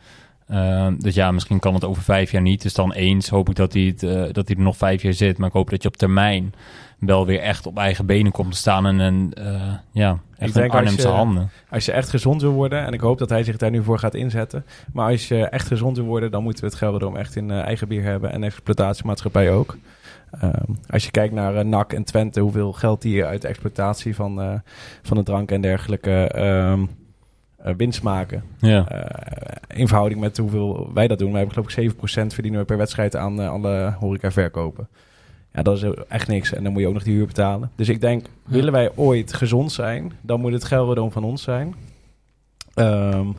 dus 0.99 1.15
ja, 1.15 1.31
misschien 1.31 1.59
kan 1.59 1.75
het 1.75 1.85
over 1.85 2.03
vijf 2.03 2.31
jaar 2.31 2.43
niet. 2.43 2.63
Dus 2.63 2.75
dan 2.75 2.93
eens 2.93 3.29
hoop 3.29 3.49
ik 3.49 3.57
dat 3.57 3.73
hij, 3.73 3.83
het, 3.83 4.35
dat 4.35 4.49
hij 4.49 4.57
er 4.57 4.63
nog 4.63 4.77
vijf 4.77 5.03
jaar 5.03 5.13
zit. 5.13 5.39
Maar 5.39 5.49
ik 5.49 5.55
hoop 5.55 5.71
dat 5.71 5.83
je 5.83 5.89
op 5.89 5.97
termijn 5.97 6.55
wel 6.99 7.27
weer 7.27 7.41
echt 7.41 7.67
op 7.67 7.79
eigen 7.79 8.07
benen 8.07 8.33
komt 8.33 8.53
te 8.53 8.59
staan 8.59 8.87
en, 8.87 9.01
en 9.01 9.31
uh, 9.39 9.73
ja, 9.93 10.19
echt 10.39 10.57
een 10.57 10.71
Arnhemse 10.71 11.09
handen. 11.09 11.51
Als 11.71 11.85
je 11.85 11.93
echt 11.93 12.09
gezond 12.09 12.41
wil 12.41 12.53
worden, 12.53 12.85
en 12.85 12.93
ik 12.93 13.01
hoop 13.01 13.19
dat 13.19 13.29
hij 13.29 13.45
zich 13.45 13.57
daar 13.57 13.71
nu 13.71 13.83
voor 13.83 13.99
gaat 13.99 14.15
inzetten, 14.15 14.65
maar 14.93 15.11
als 15.11 15.29
je 15.29 15.45
echt 15.45 15.67
gezond 15.67 15.97
wil 15.97 16.07
worden, 16.07 16.31
dan 16.31 16.43
moeten 16.43 16.65
we 16.65 16.71
het 16.71 16.79
Gelredome 16.79 17.19
echt 17.19 17.37
in 17.37 17.51
uh, 17.51 17.59
eigen 17.59 17.89
bier 17.89 18.03
hebben 18.03 18.33
en 18.33 18.45
exploitatiemaatschappij 18.45 19.53
ook. 19.53 19.77
Um, 20.43 20.79
als 20.91 21.05
je 21.05 21.11
kijkt 21.11 21.35
naar 21.35 21.55
uh, 21.55 21.61
NAC 21.61 21.93
en 21.93 22.05
Twente, 22.05 22.41
hoeveel 22.41 22.73
geld 22.73 23.03
die 23.03 23.25
uit 23.25 23.43
de 23.43 23.49
exploitatie 23.49 24.15
van, 24.15 24.63
van 25.03 25.17
de 25.17 25.23
drank 25.23 25.51
en 25.51 25.61
dergelijke 25.61 26.41
um, 26.41 26.91
winst 27.77 28.03
maken. 28.03 28.45
Ja. 28.59 28.87
in 29.75 29.89
verhouding 29.89 30.21
met 30.21 30.37
hoeveel 30.37 30.91
wij 30.95 31.09
dat 31.09 31.19
doen. 31.19 31.33
Wij 31.33 31.41
hebben 31.41 31.65
geloof 31.65 31.95
ik 31.95 32.25
7% 32.25 32.35
verdienen 32.35 32.61
we 32.61 32.67
per 32.67 32.77
wedstrijd 32.77 33.17
aan 33.17 33.39
alle 33.39 33.95
horeca 33.99 34.31
verkopen. 34.31 34.89
Ja, 35.55 35.63
dat 35.63 35.77
is 35.77 35.85
echt 36.09 36.29
niks. 36.29 36.53
En 36.53 36.63
dan 36.63 36.73
moet 36.73 36.81
je 36.81 36.89
ook 36.89 36.95
nog 36.95 37.03
die 37.03 37.15
huur 37.15 37.27
betalen. 37.27 37.71
Dus 37.75 37.89
ik 37.89 38.01
denk, 38.01 38.27
willen 38.45 38.73
wij 38.73 38.91
ooit 38.95 39.33
gezond 39.33 39.73
zijn, 39.73 40.13
dan 40.21 40.41
moet 40.41 40.53
het 40.53 40.65
Gelredome 40.65 41.11
van 41.11 41.25
ons 41.25 41.43
zijn. 41.43 41.75
Um, 42.75 43.37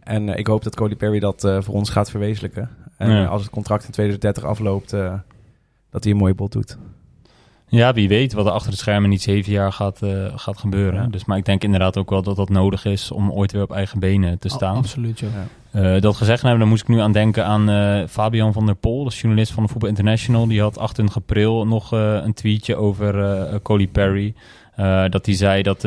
en 0.00 0.28
uh, 0.28 0.36
ik 0.36 0.46
hoop 0.46 0.62
dat 0.62 0.74
Cody 0.74 0.96
Perry 0.96 1.18
dat 1.18 1.44
uh, 1.44 1.62
voor 1.62 1.74
ons 1.74 1.90
gaat 1.90 2.10
verwezenlijken. 2.10 2.70
En 2.96 3.10
ja. 3.10 3.22
uh, 3.22 3.30
als 3.30 3.42
het 3.42 3.50
contract 3.50 3.84
in 3.84 3.90
2030 3.90 4.44
afloopt, 4.44 4.90
dat 5.90 6.04
hij 6.04 6.12
een 6.12 6.18
mooie 6.18 6.34
bot 6.34 6.52
doet. 6.52 6.78
Ja, 7.68 7.92
wie 7.92 8.08
weet 8.08 8.32
wat 8.32 8.46
er 8.46 8.52
achter 8.52 8.70
de 8.70 8.76
schermen 8.76 9.10
niet 9.10 9.22
zeven 9.22 9.52
jaar 9.52 9.72
gaat, 9.72 10.02
uh, 10.02 10.32
gaat 10.34 10.58
gebeuren. 10.58 11.02
Ja. 11.02 11.08
Dus, 11.08 11.24
maar 11.24 11.36
ik 11.36 11.44
denk 11.44 11.64
inderdaad 11.64 11.96
ook 11.96 12.10
wel 12.10 12.22
dat 12.22 12.36
dat 12.36 12.48
nodig 12.48 12.84
is 12.84 13.10
om 13.10 13.32
ooit 13.32 13.52
weer 13.52 13.62
op 13.62 13.72
eigen 13.72 13.98
benen 13.98 14.38
te 14.38 14.48
staan. 14.48 14.72
Oh, 14.72 14.78
absoluut, 14.78 15.18
ja. 15.18 15.28
Uh, 15.72 16.00
dat 16.00 16.16
gezegd 16.16 16.42
hebben, 16.42 16.60
dan 16.60 16.68
moest 16.68 16.82
ik 16.82 16.88
nu 16.88 17.00
aan 17.00 17.12
denken 17.12 17.44
aan 17.44 17.70
uh, 17.70 18.06
Fabian 18.08 18.52
van 18.52 18.66
der 18.66 18.74
Pol, 18.74 19.04
de 19.04 19.10
journalist 19.10 19.52
van 19.52 19.62
de 19.62 19.68
Voetbal 19.68 19.88
International. 19.88 20.46
Die 20.46 20.60
had 20.60 20.78
28 20.78 21.16
april 21.16 21.66
nog 21.66 21.90
een 21.92 22.34
tweetje 22.34 22.76
over 22.76 23.62
Coley 23.62 23.86
Perry. 23.86 24.34
dat 25.10 25.26
hij 25.26 25.34
zei 25.34 25.62
dat, 25.62 25.82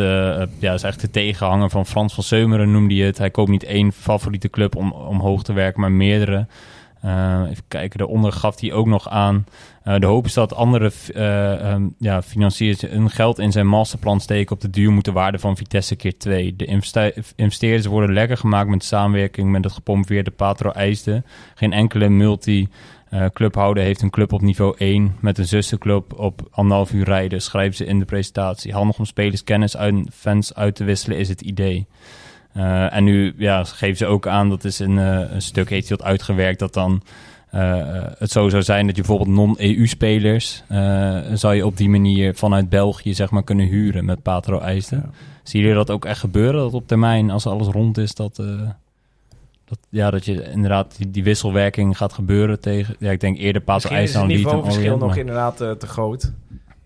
ja, 0.60 0.74
is 0.74 0.84
echt 0.84 1.02
de 1.02 1.10
tegenhanger 1.10 1.70
van 1.70 1.86
Frans 1.86 2.14
van 2.14 2.24
Seumeren 2.24 2.72
noemde 2.72 2.96
hij 2.96 3.06
het. 3.06 3.18
Hij 3.18 3.30
koopt 3.30 3.50
niet 3.50 3.64
één 3.64 3.92
favoriete 3.92 4.50
club 4.50 4.76
om 4.76 4.92
omhoog 4.92 5.44
te 5.44 5.54
werken, 5.54 5.82
maar 5.82 5.92
meerdere. 5.92 6.48
Uh, 7.06 7.42
even 7.50 7.64
kijken, 7.68 8.00
daaronder 8.00 8.32
gaf 8.32 8.60
hij 8.60 8.74
ook 8.74 8.86
nog 8.86 9.10
aan. 9.10 9.46
Uh, 9.86 9.96
de 9.96 10.06
hoop 10.06 10.26
is 10.26 10.34
dat 10.34 10.56
andere 10.56 10.92
uh, 11.16 11.72
um, 11.72 11.96
ja, 11.98 12.22
financiers 12.22 12.82
hun 12.82 13.10
geld 13.10 13.40
in 13.40 13.52
zijn 13.52 13.68
masterplan 13.68 14.20
steken 14.20 14.56
op 14.56 14.62
de 14.62 14.70
duur 14.70 14.92
moeten 14.92 15.14
waarde 15.14 15.40
van 15.40 15.58
Vitesse 15.58 15.96
keer 15.96 16.18
2. 16.18 16.56
De 16.56 16.82
investeerders 17.36 17.86
worden 17.86 18.14
lekker 18.14 18.38
gemaakt 18.38 18.70
met 18.70 18.84
samenwerking 18.84 19.52
met 19.52 19.64
het 19.64 19.74
gepromoveerde 19.74 20.32
Patro 20.32 20.70
IJsden. 20.70 21.26
Geen 21.56 21.74
enkele 21.74 22.10
multi 22.10 22.68
clubhouder 23.34 23.84
heeft 23.84 24.02
een 24.02 24.10
club 24.10 24.34
op 24.34 24.42
niveau 24.42 24.76
1 24.78 25.16
met 25.20 25.38
een 25.38 25.48
zusterclub 25.48 26.20
op 26.20 26.48
anderhalf 26.52 26.92
uur 26.92 27.06
rijden, 27.06 27.42
schrijven 27.42 27.76
ze 27.76 27.86
in 27.86 28.00
de 28.00 28.06
presentatie. 28.06 28.74
Handig 28.74 29.00
om 29.00 29.06
spelers 29.06 29.44
kennis 29.44 29.78
uit 29.78 29.96
fans 30.14 30.56
uit 30.56 30.76
te 30.76 30.84
wisselen 30.84 31.18
is 31.18 31.30
het 31.30 31.42
idee. 31.42 31.88
Uh, 32.58 32.96
en 32.96 33.04
nu 33.04 33.34
ja, 33.38 33.64
geven 33.64 33.98
ze 33.98 34.06
ook 34.06 34.28
aan, 34.28 34.50
dat 34.50 34.64
is 34.64 34.80
een, 34.80 34.98
uh, 34.98 35.32
een 35.32 35.42
stuk 35.42 35.70
heeft 35.70 35.90
wat 35.90 36.04
uitgewerkt, 36.04 36.60
dat 36.60 36.74
dan 36.74 37.02
het 38.18 38.32
zo 38.32 38.50
zou 38.50 38.64
zijn 38.64 38.88
dat 38.88 38.96
je 38.96 39.02
bijvoorbeeld 39.02 39.36
non-EU-spelers 39.36 40.64
zou 41.34 41.56
je 41.56 41.66
op 41.66 41.78
die 41.78 41.90
manier 41.90 42.36
vanuit 42.36 42.70
België 42.70 43.14
zeg 43.14 43.32
maar 43.32 43.44
kunnen 43.44 43.66
huren 43.66 44.06
met 44.06 44.22
Patro 44.22 44.60
IJsden. 44.60 45.00
Ja. 45.00 45.10
Zie 45.44 45.68
je 45.68 45.74
dat 45.74 45.90
ook 45.90 46.06
echt 46.06 46.20
gebeuren, 46.20 46.62
dat 46.62 46.74
op 46.74 46.88
termijn 46.88 47.30
als 47.30 47.46
alles 47.46 47.68
rond 47.68 47.98
is, 47.98 48.16
dat 48.16 48.40
dat, 49.72 49.80
ja, 49.90 50.12
dat 50.12 50.26
je 50.26 50.52
inderdaad 50.52 50.98
die, 50.98 51.12
die, 51.12 51.24
wisselwerking 51.24 51.98
gaat 51.98 52.14
gebeuren 52.14 52.60
tegen... 52.60 52.96
Ja, 53.00 53.12
ik 53.12 53.20
denk 53.20 53.38
eerder 53.38 53.62
IJs 53.66 53.84
dan 53.90 54.00
Is 54.00 54.14
het 54.14 54.26
niveauverschil 54.26 54.98
nog 54.98 55.16
inderdaad 55.16 55.62
uh, 55.62 55.72
te 55.72 55.88
groot. 55.88 56.32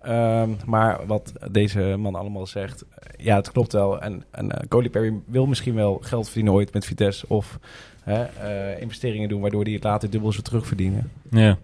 Um, 0.08 0.58
maar 0.66 1.06
wat 1.06 1.34
deze 1.52 1.96
man 2.00 2.16
allemaal 2.16 2.48
zegt, 2.48 2.86
ja, 3.18 3.36
het 3.36 3.52
klopt 3.52 3.74
wel. 3.74 4.02
En, 4.02 4.24
en 4.32 4.46
uh, 4.46 4.52
Coley 4.68 4.90
Perry 4.90 5.14
wil 5.26 5.46
misschien 5.46 5.76
wel 5.76 5.98
geld 6.02 6.26
verdienen 6.26 6.54
ooit 6.54 6.74
met 6.74 6.86
Vitesse... 6.86 7.26
of 7.28 7.60
uh, 8.08 8.82
investeringen 8.82 9.30
doen 9.30 9.42
waardoor 9.42 9.64
hij 9.64 9.74
het 9.74 9.84
later 9.84 10.10
dubbel 10.10 10.32
zo 10.32 10.42
terugverdienen. 10.42 11.12
Ja. 11.32 11.58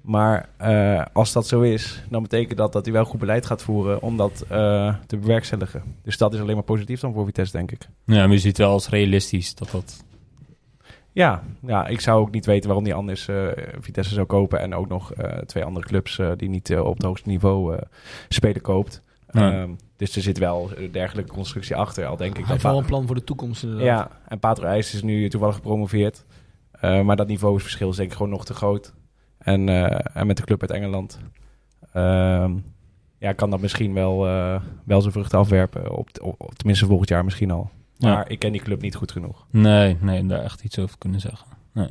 Maar 0.00 0.48
uh, 0.62 1.04
als 1.12 1.32
dat 1.32 1.46
zo 1.46 1.60
is, 1.60 2.02
dan 2.10 2.22
betekent 2.22 2.58
dat 2.58 2.72
dat 2.72 2.84
hij 2.84 2.94
wel 2.94 3.04
goed 3.04 3.20
beleid 3.20 3.46
gaat 3.46 3.62
voeren 3.62 4.02
om 4.02 4.16
dat 4.16 4.44
te 5.06 5.16
bewerkstelligen. 5.20 5.82
Dus 6.02 6.18
dat 6.18 6.34
is 6.34 6.40
alleen 6.40 6.54
maar 6.54 6.64
positief 6.64 7.00
dan 7.00 7.12
voor 7.12 7.24
Vitesse, 7.24 7.56
denk 7.56 7.70
ik. 7.70 7.88
Ja, 8.04 8.26
maar 8.26 8.32
je 8.32 8.38
ziet 8.38 8.58
wel 8.58 8.70
als 8.70 8.88
realistisch 8.88 9.54
dat 9.54 9.70
dat 9.70 10.04
ja, 11.12 11.42
ja, 11.66 11.86
ik 11.86 12.00
zou 12.00 12.20
ook 12.20 12.30
niet 12.30 12.46
weten 12.46 12.66
waarom 12.66 12.84
die 12.84 12.94
anders 12.94 13.28
uh, 13.28 13.48
Vitesse 13.80 14.14
zou 14.14 14.26
kopen. 14.26 14.60
En 14.60 14.74
ook 14.74 14.88
nog 14.88 15.14
uh, 15.14 15.26
twee 15.26 15.64
andere 15.64 15.86
clubs 15.86 16.18
uh, 16.18 16.32
die 16.36 16.48
niet 16.48 16.76
op 16.76 16.96
het 16.96 17.06
hoogste 17.06 17.28
niveau 17.28 17.78
spelen 18.28 18.62
koopt. 18.62 19.02
Um, 19.34 19.76
dus 19.96 20.16
er 20.16 20.22
zit 20.22 20.38
wel 20.38 20.70
een 20.74 20.92
dergelijke 20.92 21.32
constructie 21.32 21.76
achter, 21.76 22.06
al 22.06 22.16
denk 22.16 22.30
ik. 22.30 22.42
Hij 22.42 22.52
heeft 22.52 22.62
wel 22.62 22.78
een 22.78 22.84
plan 22.84 23.06
voor 23.06 23.14
de 23.14 23.24
toekomst 23.24 23.62
inderdaad. 23.62 23.86
Ja, 23.86 24.10
en 24.28 24.38
Patro 24.38 24.66
IJs 24.66 24.94
is 24.94 25.02
nu 25.02 25.28
toevallig 25.28 25.54
gepromoveerd. 25.54 26.24
maar 26.80 27.16
dat 27.16 27.26
niveauverschil 27.26 27.90
is 27.90 27.96
denk 27.96 28.10
ik 28.10 28.16
gewoon 28.16 28.32
nog 28.32 28.44
te 28.44 28.54
groot. 28.54 28.94
En, 29.38 29.68
en 30.14 30.26
met 30.26 30.36
de 30.36 30.44
club 30.44 30.60
uit 30.60 30.70
Engeland 30.70 31.20
um, 31.94 32.64
ja, 33.18 33.32
kan 33.32 33.50
dat 33.50 33.60
misschien 33.60 33.94
wel, 33.94 34.18
wel 34.84 35.00
zijn 35.00 35.12
vruchten 35.12 35.38
afwerpen. 35.38 35.96
Op, 35.96 36.08
op, 36.20 36.54
tenminste 36.54 36.86
volgend 36.86 37.08
jaar 37.08 37.24
misschien 37.24 37.50
al. 37.50 37.70
Maar 38.02 38.30
ik 38.30 38.38
ken 38.38 38.52
die 38.52 38.60
club 38.60 38.80
niet 38.80 38.94
goed 38.94 39.12
genoeg. 39.12 39.46
Nee, 39.50 39.96
nee, 40.00 40.26
daar 40.26 40.42
echt 40.42 40.64
iets 40.64 40.78
over 40.78 40.98
kunnen 40.98 41.20
zeggen. 41.20 41.46
Nee. 41.72 41.88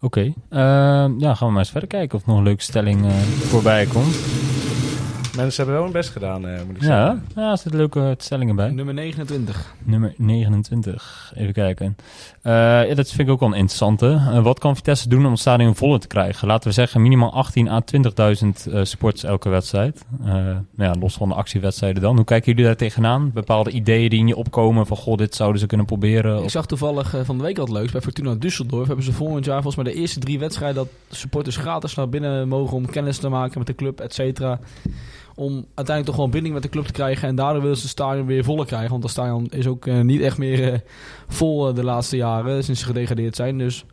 Oké, 0.00 0.18
okay. 0.20 0.34
uh, 0.50 1.18
ja, 1.18 1.34
gaan 1.34 1.46
we 1.46 1.52
maar 1.52 1.62
eens 1.62 1.70
verder 1.70 1.88
kijken 1.88 2.18
of 2.18 2.26
nog 2.26 2.36
een 2.36 2.42
leuke 2.42 2.62
stelling 2.62 3.04
uh, 3.04 3.12
voorbij 3.20 3.86
komt. 3.86 4.16
Mensen 5.36 5.56
hebben 5.56 5.74
wel 5.74 5.82
hun 5.82 5.92
best 5.92 6.10
gedaan, 6.10 6.46
uh, 6.48 6.62
moet 6.66 6.76
ik 6.76 6.82
ja, 6.82 7.06
zeggen. 7.06 7.26
Ja, 7.34 7.50
er 7.50 7.58
zitten 7.58 7.80
leuke 7.80 8.14
stellingen 8.18 8.56
bij. 8.56 8.70
Nummer 8.70 8.94
29. 8.94 9.74
Nummer 9.84 10.14
29. 10.16 11.32
Even 11.36 11.52
kijken. 11.52 11.96
Uh, 12.46 12.52
ja, 12.88 12.94
dat 12.94 13.08
vind 13.08 13.28
ik 13.28 13.34
ook 13.34 13.40
wel 13.40 13.48
een 13.48 13.54
interessante. 13.54 14.06
Uh, 14.06 14.42
wat 14.42 14.58
kan 14.58 14.76
Vitesse 14.76 15.08
doen 15.08 15.24
om 15.24 15.30
het 15.30 15.40
stadion 15.40 15.74
voller 15.74 16.00
te 16.00 16.06
krijgen? 16.06 16.48
Laten 16.48 16.68
we 16.68 16.74
zeggen 16.74 17.02
minimaal 17.02 17.32
18 17.32 17.68
à 17.68 17.80
20.000 18.64 18.82
supporters 18.82 19.24
elke 19.24 19.48
wedstrijd. 19.48 20.04
ja, 20.76 20.94
los 21.00 21.14
van 21.14 21.28
de 21.28 21.34
actiewedstrijden 21.34 22.02
dan. 22.02 22.16
Hoe 22.16 22.24
kijken 22.24 22.50
jullie 22.50 22.66
daar 22.66 22.76
tegenaan? 22.76 23.30
Bepaalde 23.32 23.70
ideeën 23.70 24.10
die 24.10 24.18
in 24.18 24.26
je 24.26 24.36
opkomen 24.36 24.86
van... 24.86 24.96
goh, 24.96 25.16
dit 25.16 25.34
zouden 25.34 25.60
ze 25.60 25.66
kunnen 25.66 25.86
proberen? 25.86 26.42
Ik 26.42 26.50
zag 26.50 26.66
toevallig 26.66 27.14
van 27.24 27.36
de 27.36 27.42
week 27.42 27.56
wat 27.56 27.68
leuks. 27.68 27.92
Bij 27.92 28.00
Fortuna 28.00 28.34
Düsseldorf 28.34 28.86
hebben 28.86 29.04
ze 29.04 29.12
volgend 29.12 29.44
jaar 29.44 29.62
volgens 29.62 29.84
mij 29.84 29.92
de 29.92 30.00
eerste 30.00 30.18
drie 30.18 30.38
wedstrijden... 30.38 30.76
dat 30.76 31.18
supporters 31.18 31.56
gratis 31.56 31.94
naar 31.94 32.08
binnen 32.08 32.48
mogen 32.48 32.76
om 32.76 32.86
kennis 32.86 33.18
te 33.18 33.28
maken 33.28 33.58
met 33.58 33.66
de 33.66 33.74
club, 33.74 34.00
et 34.00 34.14
cetera 34.14 34.60
om 35.34 35.52
uiteindelijk 35.52 36.06
toch 36.06 36.16
wel 36.16 36.24
een 36.24 36.30
binding 36.30 36.54
met 36.54 36.62
de 36.62 36.68
club 36.68 36.84
te 36.84 36.92
krijgen. 36.92 37.28
En 37.28 37.34
daardoor 37.34 37.62
willen 37.62 37.76
ze 37.76 37.82
de 37.82 37.88
stadion 37.88 38.26
weer 38.26 38.44
voller 38.44 38.66
krijgen. 38.66 38.90
Want 38.90 39.02
de 39.02 39.08
stadion 39.08 39.46
is 39.50 39.66
ook 39.66 39.86
uh, 39.86 40.00
niet 40.00 40.20
echt 40.20 40.38
meer 40.38 40.72
uh, 40.72 40.78
vol 41.28 41.68
uh, 41.68 41.74
de 41.74 41.84
laatste 41.84 42.16
jaren, 42.16 42.64
sinds 42.64 42.80
ze 42.80 42.86
gedegradeerd 42.86 43.36
zijn. 43.36 43.58
Dus 43.58 43.84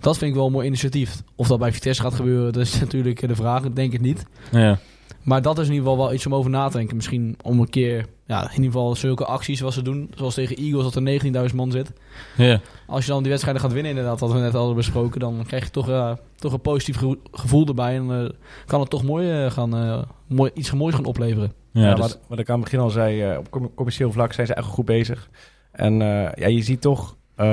dat 0.00 0.18
vind 0.18 0.30
ik 0.30 0.36
wel 0.36 0.46
een 0.46 0.52
mooi 0.52 0.66
initiatief. 0.66 1.22
Of 1.36 1.48
dat 1.48 1.58
bij 1.58 1.72
Vitesse 1.72 2.02
gaat 2.02 2.14
gebeuren, 2.14 2.52
dat 2.52 2.62
is 2.62 2.80
natuurlijk 2.80 3.28
de 3.28 3.34
vraag. 3.34 3.62
Denk 3.62 3.92
ik 3.92 4.00
niet. 4.00 4.26
Ja. 4.50 4.78
Maar 5.22 5.42
dat 5.42 5.58
is 5.58 5.66
in 5.66 5.72
ieder 5.72 5.88
geval 5.88 6.04
wel 6.04 6.14
iets 6.14 6.26
om 6.26 6.34
over 6.34 6.50
na 6.50 6.68
te 6.68 6.76
denken. 6.76 6.96
Misschien 6.96 7.36
om 7.42 7.60
een 7.60 7.70
keer, 7.70 8.06
ja, 8.26 8.42
in 8.42 8.50
ieder 8.50 8.64
geval 8.64 8.94
zulke 8.94 9.24
acties 9.24 9.60
wat 9.60 9.72
ze 9.72 9.82
doen. 9.82 10.10
Zoals 10.14 10.34
tegen 10.34 10.56
Eagles, 10.56 10.92
dat 10.92 10.94
er 10.94 11.48
19.000 11.50 11.54
man 11.54 11.70
zit. 11.70 11.92
Ja. 12.36 12.60
Als 12.86 13.04
je 13.04 13.10
dan 13.10 13.20
die 13.20 13.30
wedstrijden 13.30 13.62
gaat 13.62 13.72
winnen, 13.72 13.90
inderdaad, 13.90 14.20
wat 14.20 14.32
we 14.32 14.38
net 14.38 14.52
hadden 14.52 14.76
besproken, 14.76 15.20
dan 15.20 15.44
krijg 15.46 15.64
je 15.64 15.70
toch, 15.70 15.88
uh, 15.88 16.12
toch 16.36 16.52
een 16.52 16.60
positief 16.60 17.00
gevoel 17.32 17.66
erbij. 17.66 17.96
En 17.96 18.08
uh, 18.10 18.28
kan 18.66 18.80
het 18.80 18.90
toch 18.90 19.02
mooi, 19.02 19.44
uh, 19.44 19.50
gaan, 19.50 20.06
mooi, 20.34 20.50
iets 20.54 20.72
moois 20.72 20.94
gaan 20.94 21.04
opleveren. 21.04 21.52
Ja, 21.70 21.82
ja 21.82 21.94
dus... 21.94 22.18
wat, 22.26 22.38
ik 22.38 22.48
aan 22.48 22.54
het 22.54 22.64
begin 22.64 22.80
al 22.80 22.90
zei, 22.90 23.36
op 23.36 23.70
commercieel 23.74 24.12
vlak 24.12 24.32
zijn 24.32 24.46
ze 24.46 24.54
echt 24.54 24.66
goed 24.66 24.84
bezig. 24.84 25.28
En 25.72 25.94
ja, 26.34 26.46
je 26.46 26.62
ziet 26.62 26.80
toch 26.80 27.16
uh, 27.36 27.46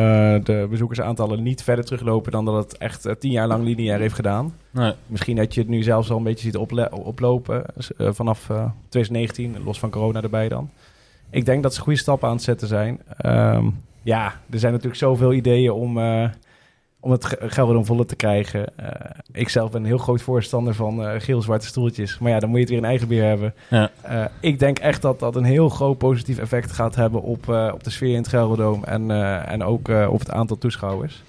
de 0.43 0.67
bezoekersaantallen 0.69 1.43
niet 1.43 1.63
verder 1.63 1.85
teruglopen 1.85 2.31
dan 2.31 2.45
dat 2.45 2.55
het 2.55 2.77
echt 2.77 3.05
uh, 3.05 3.13
tien 3.13 3.31
jaar 3.31 3.47
lang 3.47 3.63
lineair 3.63 3.99
heeft 3.99 4.15
gedaan. 4.15 4.53
Nee. 4.71 4.93
Misschien 5.07 5.35
dat 5.35 5.53
je 5.53 5.59
het 5.59 5.69
nu 5.69 5.83
zelfs 5.83 6.09
al 6.09 6.17
een 6.17 6.23
beetje 6.23 6.45
ziet 6.45 6.57
oplopen 6.91 7.63
uh, 7.97 8.09
vanaf 8.11 8.45
2019, 8.89 9.55
los 9.63 9.79
van 9.79 9.89
corona 9.89 10.21
erbij 10.21 10.49
dan. 10.49 10.69
Ik 11.29 11.45
denk 11.45 11.63
dat 11.63 11.73
ze 11.73 11.81
goede 11.81 11.99
stappen 11.99 12.27
aan 12.27 12.35
het 12.35 12.43
zetten 12.43 12.67
zijn. 12.67 13.01
Um, 13.25 13.79
ja, 14.01 14.25
er 14.49 14.59
zijn 14.59 14.71
natuurlijk 14.71 14.99
zoveel 14.99 15.33
ideeën 15.33 15.71
om 15.71 15.97
om 17.03 17.11
het 17.11 17.37
geld 17.39 17.75
om 17.75 17.85
volle 17.85 18.05
te 18.05 18.15
krijgen. 18.15 18.65
Uh, 18.79 18.87
ik 19.31 19.49
zelf 19.49 19.71
ben 19.71 19.81
een 19.81 19.87
heel 19.87 19.97
groot 19.97 20.21
voorstander 20.21 20.73
van 20.73 21.01
uh, 21.01 21.11
geel-zwarte 21.17 21.67
stoeltjes. 21.67 22.19
Maar 22.19 22.31
ja, 22.31 22.39
dan 22.39 22.49
moet 22.49 22.57
je 22.57 22.63
het 22.63 22.73
weer 22.73 22.81
in 22.81 22.89
eigen 22.89 23.07
bier 23.07 23.23
hebben. 23.23 23.53
Ja. 23.69 23.89
Uh, 24.09 24.25
ik 24.39 24.59
denk 24.59 24.79
echt 24.79 25.01
dat 25.01 25.19
dat 25.19 25.35
een 25.35 25.43
heel 25.43 25.69
groot 25.69 25.97
positief 25.97 26.37
effect 26.37 26.71
gaat 26.71 26.95
hebben 26.95 27.21
op, 27.21 27.47
op 27.73 27.83
de 27.83 27.89
sfeer 27.89 28.11
in 28.11 28.17
het 28.17 28.27
Gelderdoom. 28.27 28.83
En, 28.83 29.11
en 29.47 29.63
ook 29.63 29.89
op 30.09 30.19
het 30.19 30.31
aantal 30.31 30.57
toeschouwers. 30.57 31.23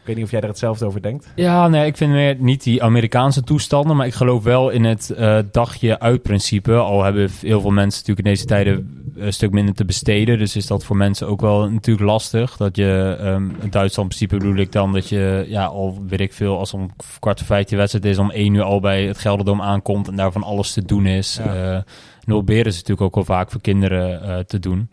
Ik 0.00 0.14
weet 0.14 0.16
niet 0.16 0.24
of 0.24 0.30
jij 0.30 0.40
er 0.40 0.48
hetzelfde 0.48 0.86
over 0.86 1.02
denkt. 1.02 1.32
Ja, 1.34 1.68
nee, 1.68 1.86
ik 1.86 1.96
vind 1.96 2.12
meer 2.12 2.36
niet 2.38 2.62
die 2.62 2.82
Amerikaanse 2.82 3.42
toestanden. 3.42 3.96
Maar 3.96 4.06
ik 4.06 4.14
geloof 4.14 4.42
wel 4.42 4.70
in 4.70 4.84
het 4.84 5.14
dagje 5.52 6.00
uit 6.00 6.22
principe. 6.22 6.74
Al 6.74 7.04
hebben 7.04 7.30
heel 7.40 7.60
veel 7.60 7.70
mensen 7.70 8.00
natuurlijk 8.00 8.26
in 8.26 8.32
deze 8.34 8.44
tijden 8.44 9.07
een 9.18 9.32
stuk 9.32 9.50
minder 9.50 9.74
te 9.74 9.84
besteden. 9.84 10.38
Dus 10.38 10.56
is 10.56 10.66
dat 10.66 10.84
voor 10.84 10.96
mensen 10.96 11.26
ook 11.26 11.40
wel 11.40 11.70
natuurlijk 11.70 12.06
lastig. 12.06 12.56
Dat 12.56 12.76
je 12.76 13.18
um, 13.20 13.56
in 13.60 13.70
Duitsland 13.70 14.12
in 14.12 14.16
principe 14.16 14.36
bedoel 14.36 14.56
ik 14.56 14.72
dan 14.72 14.92
dat 14.92 15.08
je 15.08 15.44
ja, 15.48 15.64
al 15.64 15.98
weet 16.08 16.20
ik 16.20 16.32
veel, 16.32 16.58
als 16.58 16.74
om 16.74 16.90
kwart 17.18 17.38
voor 17.38 17.46
vijf 17.46 17.70
je 17.70 17.76
wedstrijd 17.76 18.04
is, 18.04 18.18
om 18.18 18.30
één 18.30 18.54
uur 18.54 18.62
al 18.62 18.80
bij 18.80 19.06
het 19.06 19.18
Gelderdoom 19.18 19.62
aankomt 19.62 20.08
en 20.08 20.16
daarvan 20.16 20.42
alles 20.42 20.72
te 20.72 20.84
doen 20.84 21.06
is. 21.06 21.40
Ja. 21.44 21.84
Uh, 22.26 22.42
ze 22.46 22.62
natuurlijk 22.62 23.00
ook 23.00 23.14
wel 23.14 23.24
vaak 23.24 23.50
voor 23.50 23.60
kinderen 23.60 24.22
uh, 24.24 24.38
te 24.38 24.58
doen. 24.58 24.88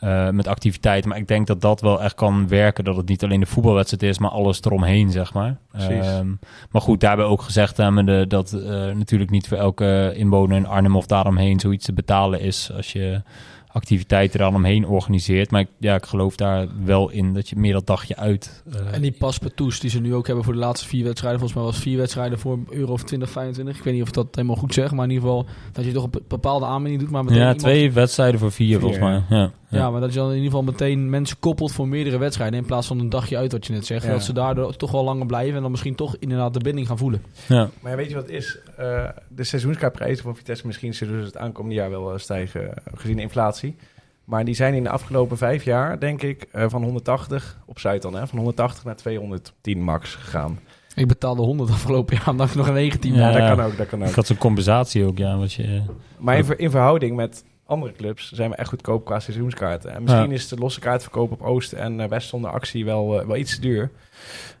Uh, 0.00 0.30
met 0.30 0.46
activiteiten. 0.46 1.08
Maar 1.08 1.18
ik 1.18 1.28
denk 1.28 1.46
dat 1.46 1.60
dat 1.60 1.80
wel 1.80 2.02
echt 2.02 2.14
kan 2.14 2.48
werken. 2.48 2.84
Dat 2.84 2.96
het 2.96 3.08
niet 3.08 3.24
alleen 3.24 3.40
de 3.40 3.46
voetbalwedstrijd 3.46 4.02
is, 4.02 4.18
maar 4.18 4.30
alles 4.30 4.62
eromheen, 4.62 5.10
zeg 5.10 5.32
maar. 5.32 5.56
Um, 5.90 6.38
maar 6.70 6.82
goed, 6.82 7.00
daarbij 7.00 7.24
ook 7.24 7.42
gezegd 7.42 7.76
hebben 7.76 8.28
dat 8.28 8.52
uh, 8.52 8.62
natuurlijk 8.94 9.30
niet 9.30 9.48
voor 9.48 9.58
elke 9.58 10.12
inwoner 10.16 10.56
in 10.56 10.66
Arnhem 10.66 10.96
of 10.96 11.06
daaromheen 11.06 11.60
zoiets 11.60 11.84
te 11.84 11.92
betalen 11.92 12.40
is. 12.40 12.70
Als 12.76 12.92
je 12.92 13.22
activiteiten 13.76 14.40
er 14.40 14.46
dan 14.46 14.54
omheen 14.54 14.86
organiseert. 14.86 15.50
Maar 15.50 15.60
ik, 15.60 15.68
ja, 15.78 15.94
ik 15.94 16.06
geloof 16.06 16.36
daar 16.36 16.66
wel 16.84 17.10
in 17.10 17.34
dat 17.34 17.48
je 17.48 17.56
meer 17.56 17.72
dat 17.72 17.86
dagje 17.86 18.16
uit... 18.16 18.62
Uh, 18.74 18.94
en 18.94 19.02
die 19.02 19.12
paspartouts 19.12 19.80
die 19.80 19.90
ze 19.90 20.00
nu 20.00 20.14
ook 20.14 20.26
hebben 20.26 20.44
voor 20.44 20.52
de 20.52 20.58
laatste 20.58 20.88
vier 20.88 21.04
wedstrijden. 21.04 21.38
Volgens 21.40 21.60
mij 21.60 21.70
was 21.70 21.80
vier 21.82 21.96
wedstrijden 21.96 22.38
voor 22.38 22.58
euro 22.68 22.92
of 22.92 23.02
2025. 23.02 23.76
Ik 23.78 23.84
weet 23.84 23.94
niet 23.94 24.02
of 24.02 24.10
dat 24.10 24.26
helemaal 24.30 24.56
goed 24.56 24.74
zeg, 24.74 24.92
maar 24.92 25.04
in 25.04 25.10
ieder 25.10 25.28
geval 25.28 25.46
dat 25.72 25.84
je 25.84 25.92
toch 25.92 26.04
een 26.04 26.22
bepaalde 26.28 26.66
aanbieding 26.66 27.02
doet. 27.02 27.10
Maar 27.10 27.32
ja, 27.32 27.54
twee 27.54 27.92
wedstrijden 27.92 28.40
voor 28.40 28.52
vier, 28.52 28.66
vier 28.68 28.80
volgens 28.80 29.28
mij. 29.28 29.50
Ja. 29.68 29.78
Ja. 29.78 29.90
maar 29.90 30.00
dat 30.00 30.12
je 30.12 30.18
dan 30.18 30.28
in 30.28 30.34
ieder 30.34 30.50
geval 30.50 30.64
meteen 30.64 31.10
mensen 31.10 31.38
koppelt 31.38 31.72
voor 31.72 31.88
meerdere 31.88 32.18
wedstrijden. 32.18 32.58
In 32.58 32.66
plaats 32.66 32.86
van 32.86 32.98
een 32.98 33.08
dagje 33.08 33.36
uit, 33.36 33.52
wat 33.52 33.66
je 33.66 33.72
net 33.72 33.86
zegt. 33.86 34.04
Ja. 34.04 34.10
Dat 34.10 34.22
ze 34.22 34.32
daardoor 34.32 34.76
toch 34.76 34.90
wel 34.90 35.04
langer 35.04 35.26
blijven 35.26 35.56
en 35.56 35.62
dan 35.62 35.70
misschien 35.70 35.94
toch 35.94 36.16
inderdaad 36.16 36.54
de 36.54 36.60
binding 36.60 36.86
gaan 36.86 36.98
voelen. 36.98 37.22
Ja. 37.48 37.68
Maar 37.80 37.96
weet 37.96 38.08
je 38.08 38.14
wat 38.14 38.26
het 38.26 38.32
is? 38.32 38.58
Uh, 38.80 39.08
de 39.28 39.44
seizoenskaartprijzen 39.44 40.24
van 40.24 40.36
Vitesse 40.36 40.66
misschien 40.66 40.94
zullen 40.94 41.24
het 41.24 41.36
aankomende 41.36 41.74
jaar 41.74 41.90
wel 41.90 42.12
uh, 42.12 42.18
stijgen 42.18 42.70
gezien 42.94 43.16
de 43.16 43.22
inflatie. 43.22 43.76
Maar 44.24 44.44
die 44.44 44.54
zijn 44.54 44.74
in 44.74 44.82
de 44.82 44.90
afgelopen 44.90 45.36
vijf 45.36 45.64
jaar, 45.64 46.00
denk 46.00 46.22
ik, 46.22 46.46
uh, 46.54 46.64
van 46.68 46.82
180 46.82 47.58
op 47.66 47.78
Zuid 47.78 48.02
dan, 48.02 48.14
hè, 48.14 48.26
van 48.26 48.38
180 48.38 48.84
naar 48.84 48.96
210 48.96 49.82
max 49.82 50.14
gegaan. 50.14 50.58
Ik 50.94 51.08
betaalde 51.08 51.42
100 51.42 51.70
afgelopen 51.70 52.16
jaar, 52.16 52.28
omdat 52.28 52.48
ik 52.48 52.54
nog 52.54 52.66
een 52.66 52.74
19 52.74 53.14
Ja, 53.14 53.28
ja, 53.28 53.38
dat 53.38 53.56
kan 53.56 53.66
ook, 53.66 53.76
dat 53.76 53.86
kan 53.86 54.02
ook. 54.02 54.08
Ik 54.08 54.14
had 54.14 54.26
zo'n 54.26 54.38
compensatie 54.38 55.04
ook, 55.04 55.18
ja. 55.18 55.36
Wat 55.36 55.52
je, 55.52 55.82
maar 56.18 56.38
in, 56.38 56.58
in 56.58 56.70
verhouding 56.70 57.16
met 57.16 57.44
andere 57.66 57.92
clubs 57.92 58.32
zijn 58.32 58.50
we 58.50 58.56
echt 58.56 58.68
goedkoop 58.68 59.04
qua 59.04 59.20
seizoenskaarten. 59.20 59.94
En 59.94 60.02
misschien 60.02 60.28
ja. 60.28 60.34
is 60.34 60.48
de 60.48 60.56
losse 60.56 60.80
kaartverkoop 60.80 61.32
op 61.32 61.42
Oost 61.42 61.72
en 61.72 62.00
uh, 62.00 62.06
West 62.06 62.28
zonder 62.28 62.50
actie 62.50 62.84
wel, 62.84 63.20
uh, 63.20 63.26
wel 63.26 63.36
iets 63.36 63.54
te 63.54 63.60
duur. 63.60 63.90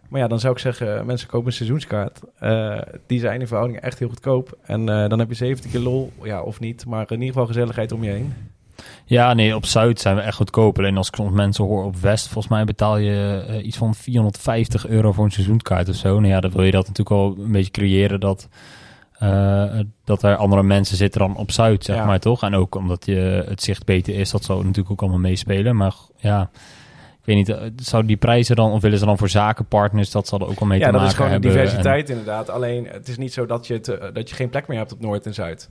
Maar 0.08 0.20
ja, 0.20 0.26
dan 0.26 0.40
zou 0.40 0.52
ik 0.52 0.58
zeggen, 0.58 1.06
mensen 1.06 1.28
kopen 1.28 1.46
een 1.46 1.52
seizoenskaart. 1.52 2.20
Uh, 2.40 2.78
die 3.06 3.20
zijn 3.20 3.40
in 3.40 3.46
verhouding 3.46 3.80
echt 3.80 3.98
heel 3.98 4.08
goedkoop. 4.08 4.58
En 4.62 4.80
uh, 4.80 5.08
dan 5.08 5.18
heb 5.18 5.28
je 5.28 5.34
70 5.34 5.70
keer 5.70 5.80
lol, 5.80 6.12
ja, 6.22 6.42
of 6.42 6.60
niet. 6.60 6.86
Maar 6.86 7.04
in 7.08 7.12
ieder 7.12 7.26
geval 7.26 7.46
gezelligheid 7.46 7.92
om 7.92 8.04
je 8.04 8.10
heen. 8.10 8.34
Ja, 9.04 9.34
nee, 9.34 9.54
op 9.54 9.66
Zuid 9.66 10.00
zijn 10.00 10.16
we 10.16 10.22
echt 10.22 10.36
goedkoper. 10.36 10.84
En 10.84 10.96
als 10.96 11.08
ik 11.08 11.14
soms 11.14 11.32
mensen 11.32 11.64
hoor 11.64 11.84
op 11.84 11.96
West, 11.96 12.24
volgens 12.28 12.52
mij 12.52 12.64
betaal 12.64 12.96
je 12.96 13.60
iets 13.62 13.76
van 13.76 13.94
450 13.94 14.86
euro 14.86 15.12
voor 15.12 15.24
een 15.24 15.30
seizoenskaart 15.30 15.88
of 15.88 15.94
zo. 15.94 16.20
Nou 16.20 16.32
ja, 16.32 16.40
dan 16.40 16.50
wil 16.50 16.64
je 16.64 16.70
dat 16.70 16.86
natuurlijk 16.86 17.16
al 17.16 17.36
een 17.38 17.52
beetje 17.52 17.70
creëren 17.70 18.20
dat, 18.20 18.48
uh, 19.22 19.80
dat 20.04 20.22
er 20.22 20.36
andere 20.36 20.62
mensen 20.62 20.96
zitten 20.96 21.20
dan 21.20 21.36
op 21.36 21.50
Zuid, 21.50 21.84
zeg 21.84 21.96
ja. 21.96 22.04
maar 22.04 22.20
toch? 22.20 22.42
En 22.42 22.54
ook 22.54 22.74
omdat 22.74 23.06
je, 23.06 23.44
het 23.48 23.62
zicht 23.62 23.84
beter 23.84 24.14
is, 24.14 24.30
dat 24.30 24.44
zou 24.44 24.58
natuurlijk 24.58 24.90
ook 24.90 25.00
allemaal 25.00 25.18
meespelen. 25.18 25.76
Maar 25.76 25.94
ja, 26.16 26.50
weet 27.26 27.36
niet, 27.36 27.72
zou 27.76 28.06
die 28.06 28.16
prijzen 28.16 28.56
dan, 28.56 28.72
of 28.72 28.82
willen 28.82 28.98
ze 28.98 29.04
dan 29.04 29.18
voor 29.18 29.28
zakenpartners, 29.28 30.10
dat 30.10 30.28
zal 30.28 30.38
er 30.38 30.48
ook 30.48 30.58
al 30.58 30.66
mee 30.66 30.78
ja, 30.78 30.86
te 30.86 30.92
maken 30.92 31.08
hebben? 31.08 31.26
Ja, 31.26 31.38
dat 31.38 31.44
is 31.44 31.50
gewoon 31.50 31.70
diversiteit 31.70 32.10
inderdaad. 32.10 32.50
Alleen, 32.50 32.86
het 32.90 33.08
is 33.08 33.18
niet 33.18 33.32
zo 33.32 33.46
dat 33.46 33.66
je, 33.66 33.74
het, 33.74 33.88
uh, 33.88 33.96
dat 34.12 34.28
je 34.28 34.34
geen 34.34 34.48
plek 34.48 34.68
meer 34.68 34.78
hebt 34.78 34.92
op 34.92 35.00
Noord 35.00 35.26
en 35.26 35.34
Zuid. 35.34 35.68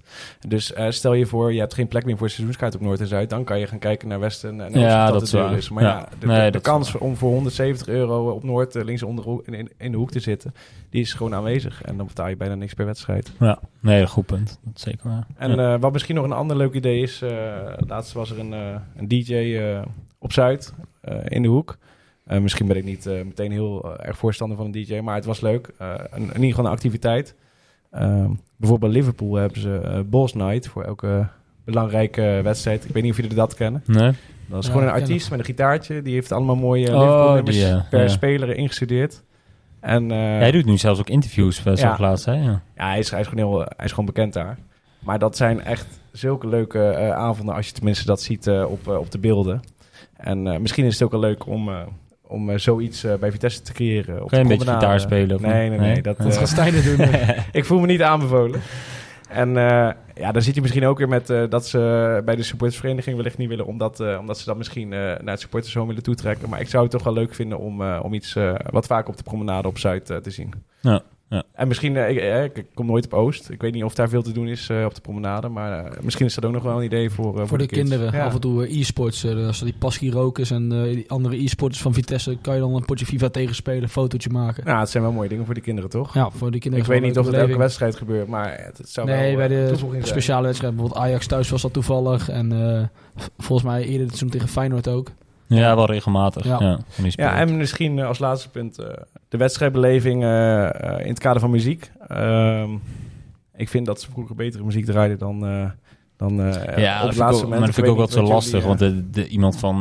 Dus 0.48 0.72
uh, 0.72 0.90
stel 0.90 1.14
je 1.14 1.26
voor, 1.26 1.54
je 1.54 1.60
hebt 1.60 1.74
geen 1.74 1.88
plek 1.88 2.06
meer 2.06 2.18
voor 2.18 2.30
seizoenskaart 2.30 2.76
op 2.76 2.82
Noord 2.82 3.00
en 3.00 3.08
Zuid, 3.08 3.30
dan 3.30 3.44
kan 3.44 3.60
je 3.60 3.68
gaan 3.68 3.80
kijken 3.80 4.08
naar 4.08 4.20
Westen 4.20 4.62
en 4.62 4.80
ja, 4.80 5.12
dat, 5.12 5.30
dat 5.30 5.50
het 5.50 5.58
is. 5.58 5.70
Maar 5.70 5.84
ja, 5.84 5.90
ja 5.90 6.08
de, 6.20 6.28
nee, 6.28 6.46
de, 6.46 6.52
de 6.52 6.60
kans 6.60 6.98
om 6.98 7.16
voor 7.16 7.32
170 7.32 7.88
euro 7.88 8.30
op 8.30 8.44
Noord 8.44 8.74
links 8.74 9.04
onder 9.04 9.26
in, 9.78 9.92
de 9.92 9.98
hoek 9.98 10.12
te 10.12 10.20
zitten, 10.20 10.54
die 10.90 11.02
is 11.02 11.14
gewoon 11.14 11.36
aanwezig. 11.36 11.82
En 11.82 11.98
dan 11.98 12.06
betaal 12.06 12.28
je 12.28 12.38
bijna 12.38 12.56
niks 12.56 12.74
per 12.74 12.86
wedstrijd. 12.86 13.32
Ja, 13.40 13.60
nee, 13.80 14.08
goed 14.08 14.26
punt. 14.26 14.60
Dat 14.64 14.76
is 14.76 14.82
zeker 14.82 15.10
waar. 15.10 15.28
En 15.38 15.56
ja. 15.56 15.80
wat 15.80 15.92
misschien 15.92 16.16
nog 16.16 16.26
een 16.26 16.32
ander 16.32 16.58
leuk 16.58 16.74
idee 16.74 17.02
is, 17.02 17.24
laatst 17.88 18.14
was 18.14 18.32
er 18.32 18.40
een, 18.40 18.52
een 18.96 19.08
DJ 19.08 19.60
op 20.20 20.34
Zuid 20.34 20.74
in 21.28 21.42
de 21.42 21.48
hoek. 21.48 21.78
Uh, 22.28 22.40
misschien 22.40 22.68
ben 22.68 22.78
ik 22.78 22.84
niet 22.84 23.06
uh, 23.06 23.14
meteen 23.14 23.52
heel 23.52 23.86
uh, 23.86 24.08
erg 24.08 24.18
voorstander 24.18 24.58
van 24.58 24.66
een 24.66 24.72
DJ, 24.72 25.00
maar 25.00 25.16
het 25.16 25.26
was 25.26 25.42
leuk. 25.42 25.70
Een, 25.78 26.08
in 26.12 26.34
ieder 26.34 26.50
geval 26.50 26.66
een 26.66 26.72
activiteit. 26.72 27.36
Ehm, 27.92 28.30
bijvoorbeeld 28.58 28.92
bij 28.92 29.02
Liverpool 29.02 29.36
hebben 29.36 29.62
ze 29.62 30.06
Balls 30.10 30.34
Night 30.34 30.68
voor 30.68 30.84
elke 30.84 31.28
belangrijke 31.66 32.40
wedstrijd. 32.44 32.86
Ik 32.86 32.94
weet 32.94 33.04
niet 33.04 33.12
of 33.12 33.18
jullie 33.18 33.36
dat 33.36 33.54
kennen. 33.54 33.84
Nee. 33.86 34.12
Dat 34.48 34.60
is 34.60 34.66
ja, 34.66 34.72
gewoon 34.72 34.88
een 34.88 34.94
artiest 34.94 35.30
met 35.30 35.40
een 35.40 35.46
gitaartje. 35.46 36.02
Die 36.02 36.14
heeft 36.14 36.32
allemaal 36.32 36.56
mooie 36.56 36.88
oh, 36.88 37.40
Liverpool 37.44 37.84
per 37.90 38.02
ja. 38.02 38.08
speler 38.08 38.58
ingestudeerd. 38.58 39.24
En, 39.80 40.10
hij 40.10 40.52
doet 40.52 40.66
nu 40.66 40.78
zelfs 40.78 41.00
ook 41.00 41.10
interviews, 41.10 41.62
zoals 41.62 41.80
ja. 41.80 41.98
laatst. 42.00 42.26
Hè? 42.26 42.34
Ja, 42.34 42.62
ja 42.76 42.88
hij, 42.90 43.00
is, 43.00 43.10
hij, 43.10 43.20
is 43.20 43.28
gewoon 43.28 43.46
heel, 43.46 43.60
hij 43.60 43.86
is 43.86 43.90
gewoon 43.90 44.06
bekend 44.06 44.34
daar. 44.34 44.58
Maar 45.00 45.20
dat 45.20 45.38
zijn 45.38 45.62
echt 45.62 46.00
zulke 46.12 46.48
leuke 46.48 47.14
avonden 47.14 47.56
als 47.56 47.68
je 47.68 47.74
tenminste 47.74 48.06
dat 48.06 48.22
ziet 48.22 48.48
op, 48.48 48.88
op 48.88 49.12
de 49.12 49.20
beelden. 49.20 49.62
En 50.18 50.62
misschien 50.62 50.86
is 50.86 50.94
het 50.94 51.04
ook 51.04 51.12
wel 51.12 51.20
leuk 51.20 51.46
om 51.46 51.70
om 52.28 52.50
uh, 52.50 52.58
zoiets 52.58 53.04
uh, 53.04 53.14
bij 53.14 53.32
Vitesse 53.32 53.62
te 53.62 53.74
creëren. 53.74 54.24
Op 54.24 54.30
kan 54.30 54.40
je 54.40 54.46
een 54.46 54.58
beetje 54.58 54.74
gitaar 54.74 55.00
spelen? 55.00 55.36
Of 55.36 55.42
nee, 55.42 55.70
nee, 55.70 55.70
nee, 55.70 55.80
nee. 55.80 56.02
Dat, 56.02 56.18
dat 56.18 56.28
uh, 56.28 56.48
gaat 56.48 56.84
doen. 56.84 57.08
ik 57.60 57.66
voel 57.66 57.80
me 57.80 57.88
niet 57.88 58.02
aanbevolen. 58.02 58.62
En 59.30 59.54
ja, 60.14 60.32
dan 60.32 60.42
zit 60.42 60.56
je 60.56 60.62
misschien 60.62 60.86
ook 60.86 60.98
weer 60.98 61.08
met 61.08 61.28
dat 61.50 61.68
ze 61.68 62.22
bij 62.26 62.36
de 62.36 62.44
supportersvereniging 62.44 63.16
wellicht 63.16 63.38
niet 63.38 63.50
willen, 63.50 63.66
omdat, 63.66 64.00
omdat 64.20 64.40
ze 64.40 64.46
dat 64.46 64.58
misschien 64.58 64.90
naar 64.90 65.26
het 65.26 65.40
supportershome 65.40 65.88
willen 65.88 66.04
toetrekken. 66.04 66.50
Maar 66.50 66.60
ik 66.60 66.70
zou 66.70 66.84
het 66.84 66.92
toch 66.92 67.04
wel 67.04 67.14
leuk 67.14 67.34
vinden 67.34 67.60
om, 67.60 67.82
om 67.84 68.14
iets 68.14 68.38
wat 68.70 68.86
vaker 68.86 69.10
op 69.10 69.18
de 69.18 69.24
promenade 69.24 69.68
op 69.68 69.78
Zuid 69.78 70.06
te 70.06 70.30
zien. 70.30 70.54
Ja. 70.82 71.02
Ja. 71.30 71.44
En 71.54 71.68
misschien, 71.68 71.96
uh, 71.96 72.10
ik, 72.10 72.18
uh, 72.18 72.44
ik, 72.44 72.66
kom 72.74 72.86
nooit 72.86 73.06
op 73.06 73.14
Oost. 73.14 73.50
Ik 73.50 73.62
weet 73.62 73.74
niet 73.74 73.84
of 73.84 73.96
daar 73.96 74.10
veel 74.10 74.22
te 74.22 74.32
doen 74.32 74.48
is 74.48 74.70
uh, 74.70 74.86
op 74.86 74.96
de 74.96 75.02
promenade. 75.02 75.50
Maar 75.50 75.98
misschien 76.02 76.26
is 76.26 76.36
dat 76.36 76.46
ook 76.46 76.52
nog 76.52 76.64
wel 76.64 76.78
een 76.78 76.84
idee 76.84 77.10
voor, 77.10 77.34
voor, 77.34 77.48
voor 77.48 77.58
de, 77.58 77.68
de 77.68 77.76
kinderen. 77.76 78.14
Ja. 78.14 78.26
Af 78.26 78.34
en 78.34 78.40
toe 78.40 78.80
e-sports. 78.80 79.26
als 79.26 79.60
die 79.60 79.76
Paschi 79.80 80.12
Rokers 80.12 80.52
en 80.52 80.70
die 80.70 81.10
andere 81.10 81.44
e-sporters 81.44 81.82
van 81.82 81.94
Vitesse... 81.94 82.38
kan 82.42 82.54
je 82.54 82.60
dan 82.60 82.76
een 82.76 82.86
potje 82.86 83.06
FIFA 83.06 83.30
tegenspelen, 83.30 83.84
een 83.84 83.90
fotootje 83.90 84.30
maken. 84.30 84.64
Ja, 84.66 84.80
het 84.80 84.90
zijn 84.90 85.04
wel 85.04 85.12
mooie 85.12 85.30
dingen 85.30 85.46
voor 85.46 85.54
die 85.54 85.64
kinderen, 85.64 85.90
toch? 85.90 86.14
Ja, 86.14 86.30
voor 86.30 86.52
die 86.52 86.60
kinderen. 86.60 86.86
Ik 86.86 86.92
weet 86.92 87.02
niet 87.02 87.18
of 87.18 87.26
het 87.26 87.36
elke 87.36 87.58
wedstrijd 87.58 87.96
gebeurt, 87.96 88.28
maar 88.28 88.60
het 88.60 88.90
zou 88.90 89.08
nee, 89.08 89.38
wel 89.38 89.48
bij 89.48 89.58
de 89.58 90.00
speciale 90.02 90.46
wedstrijd. 90.46 90.76
Bijvoorbeeld 90.76 91.06
Ajax 91.06 91.28
thuis 91.28 91.50
was 91.50 91.62
dat 91.62 91.74
toevallig. 91.74 92.30
En 92.30 92.92
volgens 93.38 93.68
mij 93.68 93.84
eerder 93.84 94.08
het 94.08 94.32
tegen 94.32 94.48
Feyenoord 94.48 94.88
ook. 94.88 95.12
Ja, 95.48 95.76
wel 95.76 95.86
regelmatig. 95.86 96.46
Ja, 96.46 96.60
ja, 96.60 96.80
ja 96.98 97.36
en 97.36 97.58
misschien 97.58 97.98
uh, 97.98 98.08
als 98.08 98.20
laatste 98.20 98.50
punt 98.50 98.80
uh, 98.80 98.86
de 99.30 99.38
wedstrijdbeleving 99.38 100.24
uh, 100.24 100.70
in 101.00 101.08
het 101.08 101.20
kader 101.20 101.42
van 101.42 101.50
muziek. 101.50 101.92
Um, 102.12 102.82
ik 103.56 103.70
vind 103.70 103.86
dat 103.86 104.02
ze 104.02 104.12
vroeger 104.12 104.36
betere 104.36 104.64
muziek 104.64 104.86
draaiden 104.86 105.18
dan, 105.18 105.40
dan 106.18 106.36
ja, 106.76 107.02
op 107.02 107.08
het 107.08 107.18
laatste 107.18 107.44
moment. 107.44 107.50
Maar 107.50 107.60
dat 107.60 107.76
vind 107.76 107.88
ik 107.88 107.92
ook 107.92 107.98
wel 107.98 108.08
zo 108.08 108.24
lastig. 108.24 108.64
want 108.64 108.80
de, 108.80 109.10
de, 109.10 109.28
iemand 109.28 109.58
van 109.58 109.80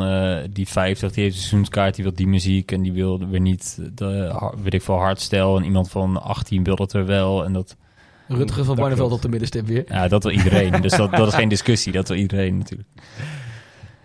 die 0.51 0.69
50, 0.69 1.13
die 1.13 1.23
heeft 1.23 1.35
een 1.35 1.43
seizoenskaart, 1.43 1.95
die 1.95 2.05
wil 2.05 2.15
die 2.15 2.27
muziek 2.27 2.73
en 2.73 2.83
die 2.83 2.93
wil 2.93 3.29
weer 3.29 3.41
niet, 3.41 3.79
de, 3.95 4.41
weet 4.63 4.75
ik 4.75 4.83
veel, 4.83 4.99
hardstyle. 4.99 5.57
En 5.57 5.65
iemand 5.65 5.91
van 5.91 6.23
18 6.23 6.65
wil 6.65 6.77
dat 6.77 6.93
er 6.93 7.07
wel. 7.07 7.45
En 7.45 7.53
dat... 7.53 7.77
Rutger 8.29 8.65
van 8.65 8.77
Barneveld 8.77 9.13
op 9.13 9.23
de 9.23 9.29
middenstip 9.29 9.67
weer. 9.67 9.85
Ja, 9.89 10.09
dat 10.09 10.23
wil 10.23 10.33
iedereen. 10.33 10.83
dus 10.83 10.93
dat, 10.93 11.11
dat 11.11 11.29
is 11.29 11.35
geen 11.41 11.49
discussie. 11.49 11.93
Dat 11.93 12.09
wil 12.09 12.17
iedereen 12.17 12.59
natuurlijk. 12.59 12.89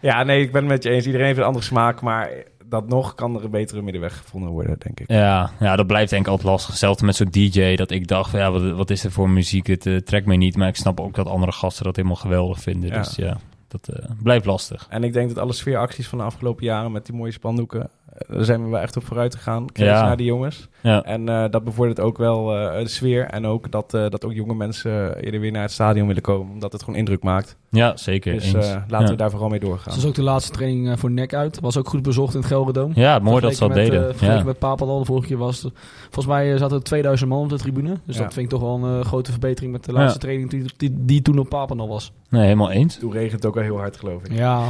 Ja, 0.02 0.24
nee, 0.24 0.42
ik 0.42 0.52
ben 0.52 0.62
het 0.62 0.72
met 0.72 0.84
je 0.84 0.90
eens. 0.90 1.06
Iedereen 1.06 1.26
heeft 1.26 1.40
een 1.40 1.46
andere 1.46 1.66
smaak, 1.66 2.02
maar 2.02 2.30
dat 2.70 2.88
nog 2.88 3.16
kan 3.16 3.36
er 3.36 3.44
een 3.44 3.52
betere 3.52 3.82
middenweg 3.82 4.18
gevonden 4.18 4.52
worden, 4.52 4.76
denk 4.80 5.00
ik. 5.00 5.12
Ja, 5.12 5.52
ja 5.60 5.76
dat 5.76 5.88
blijft 5.88 6.10
denk 6.10 6.26
ik 6.26 6.32
altijd 6.32 6.48
lastig. 6.48 6.70
Hetzelfde 6.70 7.06
met 7.06 7.16
zo'n 7.16 7.30
DJ, 7.32 7.76
dat 7.76 7.92
ik 7.92 8.08
dacht, 8.08 8.32
ja, 8.32 8.52
wat, 8.52 8.72
wat 8.72 8.90
is 8.90 9.04
er 9.04 9.12
voor 9.12 9.30
muziek? 9.30 9.68
Het 9.68 9.86
uh, 9.86 9.98
trekt 9.98 10.26
mij 10.26 10.38
niet, 10.38 10.56
maar 10.56 10.68
ik 10.68 10.76
snap 10.76 11.00
ook 11.00 11.16
dat 11.16 11.28
andere 11.28 11.52
gasten 11.52 11.84
dat 11.84 11.96
helemaal 11.96 12.18
geweldig 12.18 12.60
vinden. 12.60 12.90
Ja. 12.90 12.98
Dus 12.98 13.16
ja, 13.16 13.38
dat 13.68 13.90
uh, 13.94 14.10
blijft 14.24 14.46
lastig. 14.46 14.88
En 14.90 15.04
ik 15.04 15.14
denk 15.14 15.30
dat 15.30 15.38
alle 15.38 15.54
sfeeracties 15.54 16.08
van 16.08 16.18
de 16.18 16.24
afgelopen 16.24 16.66
jaren 16.66 16.92
met 16.92 17.06
die 17.06 17.16
mooie 17.16 17.32
spandoeken, 17.32 17.90
daar 18.27 18.44
zijn 18.45 18.64
we 18.64 18.69
wel 18.69 18.80
echt 18.80 18.98
op 18.98 19.06
vooruit 19.06 19.36
gegaan. 19.36 19.65
Kennis 19.72 19.94
Ja. 19.94 20.06
naar 20.06 20.18
die 20.18 20.26
jongens. 20.26 20.68
Ja. 20.81 21.03
En 21.03 21.27
uh, 21.30 21.45
dat 21.49 21.64
bevordert 21.64 21.99
ook 21.99 22.18
wel 22.18 22.56
uh, 22.57 22.80
de 22.80 22.88
sfeer. 22.88 23.26
En 23.26 23.45
ook 23.45 23.72
dat, 23.72 23.94
uh, 23.94 24.10
dat 24.10 24.26
ook 24.26 24.34
jonge 24.34 24.53
mensen 24.53 25.15
eerder 25.23 25.40
weer 25.40 25.52
naar 25.52 25.61
het 25.61 25.72
stadion 25.72 26.07
willen 26.07 26.22
komen. 26.22 26.53
Omdat 26.53 26.72
het 26.72 26.84
gewoon 26.84 26.99
indruk 26.99 27.23
maakt. 27.23 27.57
Ja, 27.69 27.98
zeker. 27.98 28.34
Dus 28.34 28.52
laten 28.52 28.86
Ja. 28.88 29.06
we 29.07 29.15
daar 29.15 29.30
vooral 29.30 29.49
mee 29.49 29.60
doorgaan. 29.60 29.94
Dat 29.94 29.98
is 30.03 30.06
ook 30.06 30.15
de 30.15 30.23
laatste 30.23 30.52
training 30.52 30.99
voor 30.99 31.11
NEC 31.11 31.34
uit. 31.34 31.60
Was 31.60 31.77
ook 31.77 31.90
goed 31.90 32.02
bezocht 32.03 32.34
in 32.34 32.40
het 32.40 32.49
Gelredome. 32.49 32.91
Ja, 32.95 33.19
mooi 33.19 33.41
dat 33.41 33.53
ze 33.56 33.60
dat 33.60 33.73
deden. 33.73 33.99
Uh, 34.02 34.06
vergeleken 34.07 34.38
ja. 34.40 34.44
met 34.45 34.60
Papendal, 34.60 34.99
de 34.99 35.06
vorige 35.06 35.27
keer 35.27 35.38
was 35.38 35.61
het... 35.64 35.73
Volgens 36.02 36.26
mij 36.26 36.57
zaten 36.57 36.77
er 36.77 36.84
2000 36.84 37.30
man 37.30 37.41
op 37.41 37.49
de 37.49 37.57
tribune. 37.57 37.98
Dus 38.06 38.15
Ja. 38.18 38.22
dat 38.23 38.34
vind 38.34 38.45
ik 38.45 38.52
toch 38.60 38.61
wel 38.61 38.84
een 38.84 39.06
grote 39.06 39.31
verbetering 39.31 39.72
met 39.72 39.86
de 39.86 39.91
laatste 39.91 40.14
Ja. 40.14 40.19
training 40.19 40.49
die, 40.49 40.64
die, 40.77 41.06
die 41.06 41.22
toen 41.22 41.40
op 41.40 41.49
Papendal 41.49 41.88
was. 41.88 42.11
Nee, 42.30 42.44
helemaal 42.44 42.72
eens. 42.72 42.98
Toen 42.98 43.11
regent 43.11 43.31
het 43.31 43.45
ook 43.45 43.53
wel 43.53 43.64
heel 43.64 43.77
hard, 43.77 43.98
geloof 43.98 44.23
ik. 44.23 44.34
Ja, 44.38 44.64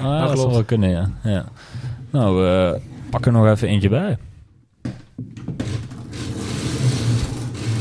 Ah, 0.00 0.28
dat 0.28 0.38
zou 0.38 0.50
wel 0.52 0.64
kunnen, 0.64 1.10
ja. 1.22 1.44
Nou, 2.10 2.46
eh, 2.46 2.80
pak 3.10 3.26
er 3.26 3.32
nog 3.32 3.46
even 3.46 3.68
eentje 3.68 3.88
bij. 3.88 4.18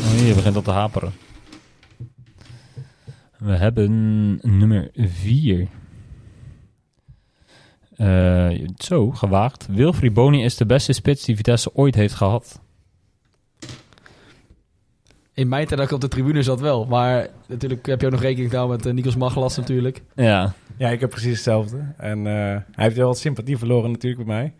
Oh, 0.03 0.11
hier 0.11 0.35
begint 0.35 0.56
al 0.56 0.61
te 0.61 0.72
haperen. 0.72 1.14
We 3.38 3.52
hebben 3.52 4.39
nummer 4.41 4.89
4. 4.93 5.68
zo, 8.77 9.11
gewaagd. 9.11 9.68
Wilfried 9.69 10.14
Boni 10.14 10.43
is 10.43 10.57
de 10.57 10.65
beste 10.65 10.93
spits 10.93 11.26
die 11.26 11.35
Vitesse 11.35 11.76
ooit 11.76 11.95
heeft 11.95 12.14
gehad. 12.14 12.61
In 15.36 15.48
mijn 15.48 15.66
tijd 15.66 15.80
dat 15.80 15.88
ik 15.88 15.95
op 15.95 16.02
de 16.02 16.07
tribune 16.07 16.44
zat 16.44 16.60
wel. 16.60 16.86
Maar 16.86 17.28
natuurlijk 17.48 17.86
heb 17.86 17.99
je 17.99 18.06
ook 18.06 18.12
nog 18.12 18.22
rekening 18.22 18.49
gehouden 18.49 18.78
met 18.78 18.86
uh, 18.86 18.94
Nikos 18.94 19.16
Maglas 19.16 19.57
natuurlijk. 19.57 20.02
Ja, 20.16 20.53
Ja, 20.78 20.90
ik 20.90 20.99
heb 20.99 21.10
precies 21.10 21.32
hetzelfde. 21.32 21.94
En 21.98 22.28
eh, 22.28 22.34
hij 22.72 22.84
heeft 22.84 22.95
wel 22.95 23.07
wat 23.07 23.18
sympathie 23.18 23.57
verloren 23.57 23.91
natuurlijk 23.91 24.26
bij 24.26 24.36
mij. 24.36 24.53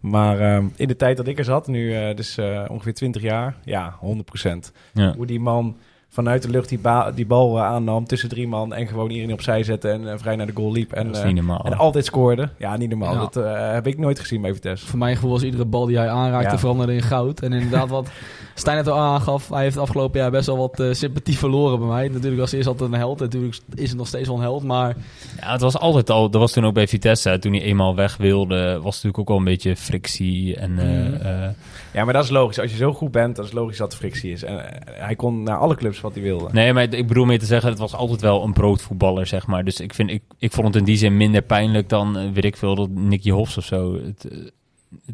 Maar 0.00 0.40
ehm, 0.40 0.66
in 0.76 0.88
de 0.88 0.96
tijd 0.96 1.16
dat 1.16 1.26
ik 1.26 1.38
er 1.38 1.44
zat, 1.44 1.66
nu 1.66 1.94
eh, 1.94 2.16
dus 2.16 2.36
eh, 2.36 2.64
ongeveer 2.68 2.94
20 2.94 3.22
jaar, 3.22 3.56
ja, 3.64 3.98
100%. 4.00 4.72
ja. 4.92 5.14
Hoe 5.16 5.26
die 5.26 5.40
man 5.40 5.76
vanuit 6.10 6.42
de 6.42 6.50
lucht 6.50 6.68
die, 6.68 6.78
ba- 6.78 7.10
die 7.10 7.26
bal 7.26 7.56
eh, 7.56 7.62
aannam 7.64 8.04
tussen 8.06 8.28
drie 8.28 8.48
man 8.48 8.74
en 8.74 8.86
gewoon 8.86 9.10
iedereen 9.10 9.32
opzij 9.32 9.62
zette 9.62 9.88
en 9.90 10.08
eh, 10.12 10.18
vrij 10.18 10.36
naar 10.36 10.46
de 10.46 10.52
goal 10.54 10.72
liep. 10.72 10.92
En, 10.92 11.06
dat 11.06 11.14
is 11.16 11.20
eh, 11.20 11.26
niet 11.26 11.34
normaal. 11.36 11.64
en 11.64 11.76
altijd 11.78 12.04
scoorde. 12.04 12.48
Ja, 12.58 12.76
niet 12.76 12.88
normaal. 12.90 13.12
Ja. 13.12 13.18
Dat 13.18 13.36
eh, 13.36 13.72
heb 13.72 13.86
ik 13.86 13.98
nooit 13.98 14.18
gezien 14.20 14.40
bij 14.42 14.52
Vitesse. 14.54 14.86
Voor 14.86 14.98
mijn 14.98 15.14
gevoel 15.14 15.30
was 15.30 15.42
iedere 15.42 15.64
bal 15.64 15.86
die 15.86 15.96
hij 15.96 16.08
aanraakte 16.08 16.50
Ja. 16.50 16.58
veranderde 16.58 16.94
in 16.94 17.02
goud. 17.02 17.40
En 17.40 17.52
inderdaad 17.52 17.88
wat 17.88 18.08
Stijn 18.54 18.76
het 18.76 18.88
al 18.88 18.98
aangaf, 18.98 19.48
hij 19.48 19.62
heeft 19.62 19.76
afgelopen 19.76 20.20
jaar 20.20 20.30
best 20.30 20.46
wel 20.46 20.56
wat 20.56 20.96
sympathie 20.96 21.38
verloren 21.38 21.78
bij 21.78 21.88
mij. 21.88 22.08
Natuurlijk 22.08 22.40
was 22.40 22.48
hij 22.50 22.58
eerst 22.58 22.70
altijd 22.70 22.92
een 22.92 22.98
held. 22.98 23.18
Natuurlijk 23.20 23.58
is 23.74 23.88
het 23.88 23.98
nog 23.98 24.06
steeds 24.06 24.26
wel 24.28 24.36
een 24.36 24.42
held, 24.42 24.62
maar 24.62 24.96
Ja, 25.40 25.52
het 25.52 25.60
was 25.60 25.78
altijd 25.78 26.10
al. 26.10 26.30
Dat 26.30 26.40
was 26.40 26.52
toen 26.52 26.66
ook 26.66 26.74
bij 26.74 26.88
Vitesse. 26.88 27.28
hè, 27.28 27.38
Toen 27.38 27.52
hij 27.52 27.62
eenmaal 27.62 27.94
weg 27.94 28.16
wilde, 28.16 28.72
was 28.74 28.84
natuurlijk 28.94 29.18
ook 29.18 29.28
wel 29.28 29.36
een 29.36 29.44
beetje 29.44 29.76
frictie. 29.76 30.56
En, 30.56 30.78
eh, 30.78 30.86
Mhm. 30.86 31.26
eh, 31.26 31.48
Ja, 31.92 32.04
maar 32.04 32.12
dat 32.14 32.24
is 32.24 32.30
logisch. 32.30 32.58
Als 32.60 32.70
je 32.70 32.76
zo 32.76 32.92
goed 32.92 33.10
bent, 33.10 33.36
dan 33.36 33.44
is 33.44 33.50
het 33.50 33.60
logisch 33.60 33.76
dat 33.78 33.92
er 33.92 33.98
frictie 33.98 34.32
is. 34.32 34.42
En 34.44 34.64
hij 34.90 35.14
kon 35.16 35.42
naar 35.42 35.56
alle 35.58 35.74
clubs 35.74 35.97
wat 36.00 36.14
hij 36.14 36.22
wilde. 36.22 36.48
nee, 36.52 36.72
maar 36.72 36.82
ik 36.94 37.06
bedoel 37.08 37.24
mee 37.24 37.38
te 37.38 37.46
zeggen, 37.46 37.70
het 37.70 37.78
was 37.78 37.94
altijd 37.94 38.20
wel 38.20 38.42
een 38.44 38.52
broodvoetballer, 38.52 39.26
zeg 39.26 39.46
maar. 39.46 39.64
Dus 39.64 39.80
ik, 39.80 39.94
vind, 39.94 40.10
ik, 40.10 40.22
ik 40.38 40.52
vond 40.52 40.66
het 40.66 40.76
in 40.76 40.84
die 40.84 40.96
zin 40.96 41.16
minder 41.16 41.42
pijnlijk 41.42 41.88
dan, 41.88 42.16
eh, 42.18 42.30
weet 42.32 42.44
ik 42.44 42.56
veel, 42.56 42.74
dat 42.74 42.88
Nicky 42.90 43.30
Hofs 43.30 43.56
of 43.56 43.64
zo. 43.64 43.94
Het, 44.04 44.28
eh, 44.28 44.38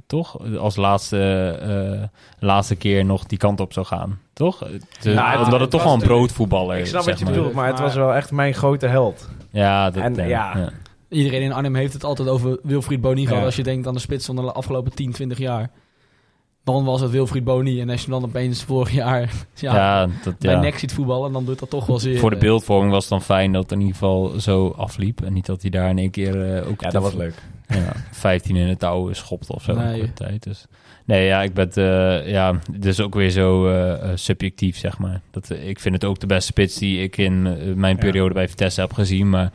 toch? 0.07 0.57
Als 0.59 0.77
laatste, 0.77 1.19
eh, 2.01 2.09
laatste 2.39 2.77
keer 2.77 3.05
nog 3.05 3.25
die 3.25 3.39
kant 3.39 3.61
op 3.61 3.73
zou 3.73 3.87
gaan. 3.87 4.19
Toch? 4.33 4.59
Het- 4.61 5.07
omdat 5.07 5.47
het, 5.51 5.61
het 5.61 5.71
toch 5.71 5.83
wel 5.85 5.93
een 5.95 6.01
broodvoetballer 6.01 6.77
ik 6.77 6.83
is. 6.83 6.89
snap 6.89 7.03
zeg 7.03 7.11
wat 7.11 7.19
je 7.19 7.25
maar. 7.25 7.35
bedoelt, 7.35 7.55
maar 7.55 7.67
het 7.67 7.79
was 7.79 7.95
wel 7.95 8.15
echt 8.15 8.31
mijn 8.31 8.55
grote 8.55 8.87
held. 8.87 9.29
Ja, 9.51 9.91
dat, 9.91 10.03
En, 10.03 10.15
ja, 10.15 10.25
ja. 10.27 10.57
ja. 10.59 10.69
iedereen 11.09 11.43
in 11.43 11.53
Arnhem 11.53 11.75
heeft 11.75 11.93
het 11.93 12.05
altijd 12.05 12.29
over 12.29 12.59
Wilfried 12.63 13.01
Boni 13.01 13.23
gehad. 13.23 13.39
Ja. 13.39 13.45
Als 13.45 13.57
je 13.57 13.63
denkt 13.63 13.87
aan 13.87 13.95
de 13.95 14.01
spits 14.01 14.27
van 14.27 14.37
de 14.37 14.43
afgelopen 14.53 14.95
10, 14.95 15.13
20 15.13 15.39
jaar. 15.39 15.71
Dan 16.65 16.85
was 16.85 17.01
het 17.01 17.11
Wilfried 17.11 17.45
Boni. 17.45 17.81
En 17.81 17.91
als 17.91 18.05
je 18.05 18.11
dan 18.11 18.25
opeens 18.25 18.63
vorig 18.63 18.93
jaar 18.93 19.21
ja, 19.55 19.75
Ja, 19.75 20.09
dat, 20.25 20.39
bij 20.39 20.53
ja. 20.55 20.61
nek 20.61 20.79
ziet 20.79 20.93
voetballen, 20.93 21.33
dan 21.33 21.45
doet 21.45 21.59
dat 21.59 21.71
toch 21.71 21.87
wel 21.87 21.99
zeer. 21.99 22.19
Voor 22.19 22.31
de 22.31 22.37
eh, 22.37 22.43
beeldvorming 22.43 22.93
was 22.93 23.01
het 23.03 23.11
dan 23.11 23.23
fijn 23.23 23.53
dat 23.53 23.63
het 23.63 23.73
in 23.73 23.79
ieder 23.79 23.93
geval 23.95 24.33
zo 24.41 24.69
afliep. 24.77 25.23
En 25.23 25.33
niet 25.33 25.47
dat 25.47 25.61
hij 25.63 25.71
daar 25.71 25.91
in 25.91 25.99
één 25.99 26.11
keer 26.11 26.55
eh, 26.57 26.69
ook 26.69 26.81
Ja, 26.81 26.91
dat 26.91 27.03
was 27.03 27.15
leuk. 27.15 27.35
ja, 27.69 27.93
15 28.11 28.57
in 28.57 28.69
het 28.69 28.79
touw 28.79 29.13
schopte 29.13 29.53
of 29.55 29.63
zo. 29.63 29.75
Nee. 29.75 30.13
Tijd. 30.13 30.43
Dus. 30.43 30.67
Nee, 31.05 31.27
ja, 31.27 31.43
ik 31.43 31.55
ben 31.55 31.71
eh, 31.73 32.31
ja, 32.31 32.59
het 32.73 32.85
is 32.85 33.01
ook 33.01 33.15
weer 33.15 33.31
zo 33.31 33.73
subjectief, 34.15 34.77
zeg 34.77 34.99
maar. 34.99 35.21
Dat, 35.31 35.51
ik 35.51 35.81
vind 35.81 35.95
het 35.95 36.05
ook 36.05 36.19
de 36.21 36.27
beste 36.27 36.47
spits 36.47 36.77
die 36.79 37.03
ik 37.03 37.17
in 37.17 37.43
mijn 37.81 37.97
Ja. 37.97 38.03
periode 38.03 38.35
bij 38.35 38.49
Vitesse 38.49 38.81
heb 38.81 38.93
gezien. 38.93 39.31
Maar 39.31 39.53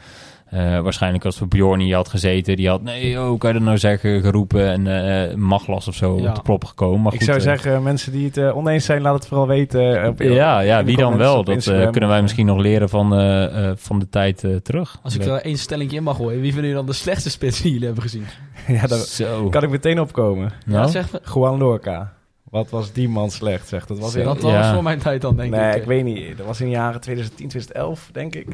eh, 0.49 0.79
waarschijnlijk 0.79 1.25
als 1.25 1.39
we 1.39 1.45
Bjorn 1.47 1.79
hier 1.79 1.95
had 1.95 2.07
gezeten, 2.09 2.55
die 2.55 2.69
had, 2.69 2.81
nee, 2.81 3.19
oh, 3.19 3.39
kan 3.39 3.49
je 3.49 3.55
dat 3.57 3.65
nou 3.65 3.77
zeggen, 3.77 4.21
geroepen. 4.21 4.67
En 4.71 4.87
eh 5.29 5.35
Maglas 5.35 5.87
of 5.87 5.95
zo 5.95 6.17
Ja. 6.19 6.29
op 6.29 6.35
de 6.35 6.41
proppen 6.41 6.67
gekomen. 6.69 7.01
Maar 7.01 7.13
ik 7.13 7.17
goed, 7.17 7.27
zou 7.27 7.37
eh, 7.37 7.43
zeggen, 7.43 7.83
mensen 7.83 8.11
die 8.11 8.25
het 8.33 8.51
oneens 8.53 8.85
zijn, 8.85 9.01
laat 9.01 9.13
het 9.13 9.27
vooral 9.27 9.47
weten. 9.47 10.07
op- 10.07 10.21
ja, 10.21 10.59
ja, 10.59 10.83
wie 10.83 10.97
dan 10.97 11.17
wel? 11.17 11.43
Dat 11.43 11.67
eh, 11.67 11.89
kunnen 11.89 12.09
wij 12.09 12.21
misschien 12.21 12.45
nog 12.45 12.57
leren 12.57 12.89
van, 12.89 13.13
eh, 13.13 13.67
eh, 13.69 13.71
van 13.77 13.99
de 13.99 14.09
tijd 14.09 14.43
eh, 14.43 14.55
terug. 14.55 14.99
Als 15.03 15.15
ik 15.15 15.25
er 15.25 15.41
één 15.41 15.57
stellingje 15.57 15.97
in 15.97 16.03
mag 16.03 16.15
gooien, 16.15 16.41
wie 16.41 16.53
vinden 16.53 16.69
jullie 16.69 16.75
dan 16.75 16.85
de 16.85 16.93
slechtste 16.93 17.29
spits 17.29 17.61
die 17.61 17.71
jullie 17.71 17.85
hebben 17.85 18.03
gezien? 18.03 18.25
ja, 18.67 18.87
daar 18.87 18.99
Zo. 18.99 19.49
kan 19.49 19.63
ik 19.63 19.69
meteen 19.69 19.99
opkomen. 19.99 20.51
Nou? 20.65 20.81
Ja, 20.81 20.87
zeg 20.87 21.11
maar. 21.11 21.21
Juan 21.33 21.57
Lorca. 21.57 22.13
Wat 22.49 22.69
was 22.69 22.91
die 22.91 23.09
man 23.09 23.29
slecht, 23.31 23.67
zeg. 23.67 23.85
Dat 23.85 23.99
was 23.99 24.15
in, 24.15 24.23
Dat 24.23 24.41
was 24.41 24.51
Ja. 24.51 24.73
voor 24.73 24.83
mijn 24.83 24.99
tijd 24.99 25.21
dan, 25.21 25.35
denk 25.35 25.51
nee, 25.51 25.69
ik. 25.69 25.75
ik 25.75 25.83
weet 25.83 26.03
niet. 26.03 26.37
Dat 26.37 26.45
was 26.45 26.59
in 26.59 26.65
de 26.65 26.71
jaren 26.71 27.01
2010, 27.01 27.47
2011, 27.47 28.09
denk 28.11 28.35
ik. 28.35 28.47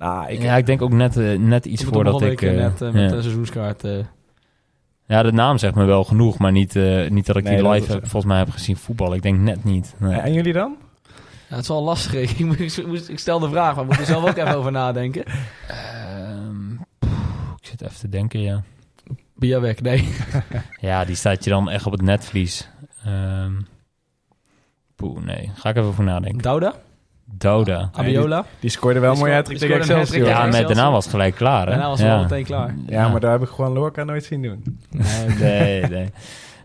Nou, 0.00 0.28
ik, 0.30 0.42
ja, 0.42 0.56
ik 0.56 0.66
denk 0.66 0.82
ook 0.82 0.92
net, 0.92 1.16
eh, 1.16 1.38
net 1.38 1.64
iets 1.66 1.84
voordat 1.84 2.22
ik... 2.22 2.30
een 2.30 2.36
keer 2.36 2.54
eh, 2.54 2.60
net 2.62 2.82
eh, 2.82 2.90
met 2.92 3.10
ja. 3.10 3.16
een 3.16 3.22
seizoenskaart. 3.22 3.84
eh, 3.84 3.98
Ja, 5.06 5.22
de 5.22 5.32
naam 5.32 5.58
zegt 5.58 5.74
me 5.74 5.84
wel 5.84 6.04
genoeg, 6.04 6.38
maar 6.38 6.52
niet, 6.52 6.76
eh, 6.76 7.10
niet 7.10 7.26
dat 7.26 7.36
ik 7.36 7.44
Nee, 7.44 7.56
die 7.62 7.68
live 7.70 7.92
heb- 7.92 8.00
volgens 8.00 8.24
mij 8.24 8.38
heb 8.38 8.50
gezien 8.50 8.76
voetballen. 8.76 9.16
Ik 9.16 9.22
denk 9.22 9.38
net 9.38 9.64
niet. 9.64 9.94
Nee. 9.98 10.18
En 10.20 10.32
jullie 10.32 10.52
dan? 10.52 10.76
ja, 11.48 11.54
het 11.54 11.62
is 11.62 11.68
wel 11.68 11.82
lastig. 11.82 12.12
Ik, 12.38 12.46
moest- 12.46 12.78
ik, 12.78 12.86
moest- 12.86 13.08
ik 13.08 13.18
stel 13.18 13.38
de 13.38 13.48
vraag, 13.48 13.74
maar 13.74 13.84
ik 13.84 13.90
moet 13.90 13.98
er 14.00 14.06
zelf 14.06 14.28
ook 14.28 14.36
even 14.36 14.56
over 14.56 14.72
nadenken. 14.72 15.24
Ehm, 15.68 16.72
ik 17.60 17.66
zit 17.66 17.82
even 17.82 17.98
te 17.98 18.08
denken, 18.08 18.40
ja. 18.40 18.62
Biawek, 19.36 19.80
nee. 19.82 20.08
Ja, 20.80 21.04
die 21.04 21.14
staat 21.16 21.44
je 21.44 21.50
dan 21.50 21.70
echt 21.70 21.86
op 21.86 21.92
het 21.92 22.02
netvlies. 22.02 22.68
Ehm 23.04 23.52
poeh, 24.96 25.22
nee. 25.24 25.50
Ga 25.54 25.68
ik 25.68 25.76
even 25.76 25.88
over 25.88 26.04
nadenken. 26.04 26.42
Douda? 26.42 26.74
Douda. 27.40 27.90
Abiola? 27.92 28.44
Die 28.60 28.70
scoorde 28.70 29.00
wel 29.00 29.10
Die 29.12 29.20
mooi 29.20 29.32
uit 29.32 29.44
tegen 29.44 29.74
Excelsior. 29.76 30.26
Ja, 30.26 30.44
Ja, 30.44 30.50
met 30.50 30.66
daarna 30.66 30.90
was 30.90 31.04
het 31.04 31.12
gelijk 31.12 31.34
klaar, 31.34 31.64
hè? 31.64 31.70
Daarna 31.70 31.88
was 31.88 31.98
het 31.98 32.08
wel 32.08 32.20
meteen 32.22 32.44
klaar. 32.44 32.74
Ja, 32.86 33.08
maar 33.08 33.20
daar 33.20 33.32
heb 33.32 33.42
ik 33.42 33.48
Juan 33.56 33.72
Lorca 33.72 34.04
nooit 34.04 34.24
zien 34.24 34.42
doen. 34.42 34.78
Nee, 34.90 35.28
Nee, 35.38 35.82
nee. 35.82 36.08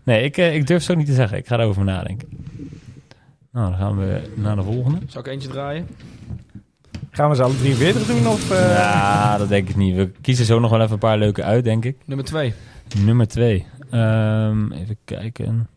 Nee, 0.04 0.22
ik, 0.22 0.36
eh, 0.36 0.54
ik 0.54 0.66
durf 0.66 0.80
het 0.80 0.90
ook 0.90 0.96
niet 0.96 1.06
te 1.06 1.12
zeggen. 1.14 1.38
Ik 1.38 1.46
ga 1.46 1.58
erover 1.58 1.84
nadenken. 1.84 2.28
Nou, 3.52 3.70
dan 3.70 3.78
gaan 3.78 3.98
we 3.98 4.20
naar 4.34 4.56
de 4.56 4.62
volgende. 4.62 4.98
Zal 5.06 5.20
ik 5.20 5.26
eentje 5.26 5.48
draaien? 5.48 5.88
Gaan 7.10 7.30
we 7.30 7.36
ze 7.36 7.42
alle 7.42 7.56
43 7.56 8.06
doen? 8.06 8.26
Of, 8.26 8.50
eh, 8.50 8.76
Ja, 8.76 9.38
dat 9.38 9.48
denk 9.48 9.68
ik 9.68 9.76
niet. 9.76 9.96
We 9.96 10.10
kiezen 10.20 10.44
zo 10.44 10.58
nog 10.60 10.70
wel 10.70 10.80
even 10.80 10.92
een 10.92 10.98
paar 10.98 11.18
leuke 11.18 11.42
uit, 11.42 11.64
denk 11.64 11.84
ik. 11.84 11.96
Nummer 12.04 12.26
twee. 12.26 12.54
Nummer 12.98 13.28
twee. 13.28 13.66
Ehm, 13.90 14.72
even 14.72 14.96
kijken. 15.04 15.68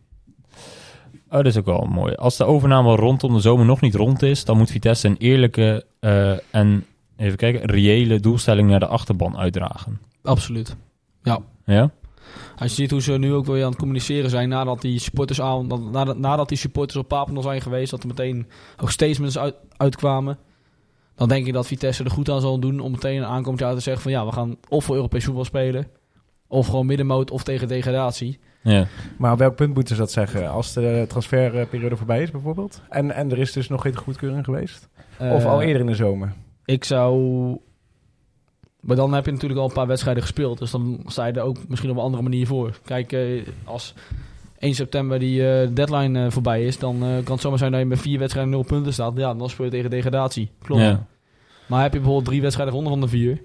Oh, 1.30 1.36
dat 1.36 1.46
is 1.46 1.56
ook 1.56 1.64
wel 1.64 1.86
mooi. 1.90 2.14
Als 2.14 2.36
de 2.36 2.44
overname 2.44 2.94
rondom 2.96 3.34
de 3.34 3.40
zomer 3.40 3.66
nog 3.66 3.80
niet 3.80 3.94
rond 3.94 4.22
is, 4.22 4.44
dan 4.44 4.56
moet 4.56 4.70
Vitesse 4.70 5.06
een 5.08 5.16
eerlijke 5.16 5.84
eh, 6.00 6.54
en 6.54 6.84
even 7.16 7.36
kijken, 7.36 7.70
reële 7.70 8.20
doelstelling 8.20 8.68
naar 8.70 8.80
de 8.80 8.86
achterban 8.86 9.38
uitdragen. 9.38 10.00
Absoluut. 10.22 10.76
Ja? 11.22 11.40
Als 12.58 12.70
je 12.70 12.76
ziet 12.76 12.90
hoe 12.90 13.02
ze 13.02 13.12
nu 13.12 13.32
ook 13.34 13.46
weer 13.46 13.62
aan 13.64 13.70
het 13.70 13.78
communiceren 13.78 14.30
zijn 14.30 14.48
nadat 14.48 14.80
die 14.80 14.98
supporters 14.98 15.40
aan, 15.40 15.68
dat- 15.68 15.90
nadat, 15.92 16.18
nadat 16.18 16.48
die 16.48 16.58
supporters 16.58 16.96
op 16.98 17.08
Papendal 17.08 17.42
zijn 17.42 17.60
geweest, 17.60 17.90
dat 17.90 18.00
er 18.02 18.06
meteen 18.08 18.46
ook 18.80 18.90
statements 18.90 19.38
uit, 19.38 19.54
uitkwamen. 19.76 20.38
Dan 21.14 21.28
denk 21.28 21.46
ik 21.46 21.52
dat 21.52 21.66
Vitesse 21.66 22.04
er 22.04 22.10
goed 22.10 22.30
aan 22.30 22.40
zal 22.40 22.58
doen 22.60 22.80
om 22.80 22.90
meteen 22.90 23.16
een 23.16 23.24
aankomend 23.28 23.60
jaar 23.60 23.74
te 23.74 23.80
zeggen 23.80 24.02
van 24.02 24.12
ja, 24.12 24.26
we 24.26 24.32
gaan 24.32 24.56
of 24.68 24.84
voor 24.84 24.94
Europees 24.94 25.24
voetbal 25.24 25.44
spelen, 25.44 25.86
of 26.48 26.66
gewoon 26.66 26.86
middenmoot 26.86 27.30
of 27.30 27.42
tegen 27.42 27.68
degradatie. 27.68 28.38
Ja. 28.62 28.86
Maar 29.18 29.32
op 29.32 29.38
welk 29.38 29.56
punt 29.56 29.74
moeten 29.74 29.94
ze 29.94 30.00
dat 30.00 30.10
zeggen? 30.12 30.50
Als 30.50 30.72
de 30.72 31.04
transferperiode 31.08 31.96
voorbij 31.96 32.22
is 32.22 32.30
bijvoorbeeld? 32.30 32.82
En, 32.88 33.10
en 33.14 33.30
er 33.30 33.38
is 33.38 33.52
dus 33.52 33.68
nog 33.68 33.82
geen 33.82 33.96
goedkeuring 33.96 34.44
geweest? 34.44 34.88
of 35.18 35.26
Eh, 35.44 35.44
al 35.46 35.62
eerder 35.62 35.80
in 35.80 35.86
de 35.86 35.94
zomer? 35.94 36.32
Ik 36.64 36.84
zou. 36.84 37.56
Maar 38.80 38.96
dan 38.96 39.12
heb 39.14 39.24
je 39.24 39.32
natuurlijk 39.32 39.60
al 39.60 39.66
een 39.68 39.72
paar 39.74 39.86
wedstrijden 39.86 40.22
gespeeld. 40.22 40.58
Dus 40.58 40.70
dan 40.70 41.00
sta 41.06 41.26
je 41.26 41.32
er 41.32 41.42
ook 41.42 41.68
misschien 41.68 41.90
op 41.90 41.96
een 41.96 42.02
andere 42.02 42.22
manier 42.22 42.46
voor. 42.46 42.78
Kijk, 42.84 43.12
eh, 43.12 43.42
als 43.64 43.94
1 44.58 44.74
september 44.74 45.18
die 45.18 45.48
eh, 45.52 45.68
deadline 45.74 46.24
eh, 46.24 46.30
voorbij 46.30 46.64
is, 46.64 46.78
dan 46.78 46.94
eh, 46.94 47.08
kan 47.24 47.32
het 47.32 47.40
zomaar 47.40 47.58
zijn 47.58 47.70
dat 47.70 47.80
je 47.80 47.86
met 47.86 48.00
vier 48.00 48.18
wedstrijden 48.18 48.52
nul 48.52 48.62
punten 48.62 48.92
staat. 48.92 49.12
Ja, 49.16 49.34
dan 49.34 49.50
speel 49.50 49.64
je 49.64 49.70
tegen 49.70 49.90
degradatie. 49.90 50.50
Klopt. 50.62 50.82
Ja. 50.82 51.06
Maar 51.66 51.82
heb 51.82 51.92
je 51.92 51.98
bijvoorbeeld 51.98 52.28
drie 52.28 52.40
wedstrijden 52.42 52.74
gewonnen 52.74 52.98
van 53.00 53.08
de 53.10 53.16
vier, 53.16 53.42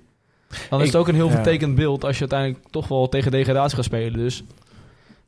dan 0.70 0.80
is 0.82 0.86
Ik- 0.88 0.92
het 0.92 1.02
ook 1.02 1.08
een 1.08 1.16
heel 1.16 1.28
ja. 1.28 1.32
vertekend 1.34 1.76
beeld 1.76 2.04
als 2.06 2.14
je 2.16 2.20
uiteindelijk 2.20 2.70
toch 2.72 2.88
wel 2.88 3.10
tegen 3.10 3.32
degradatie 3.32 3.76
gaat 3.76 3.86
spelen. 3.86 4.20
Dus 4.20 4.44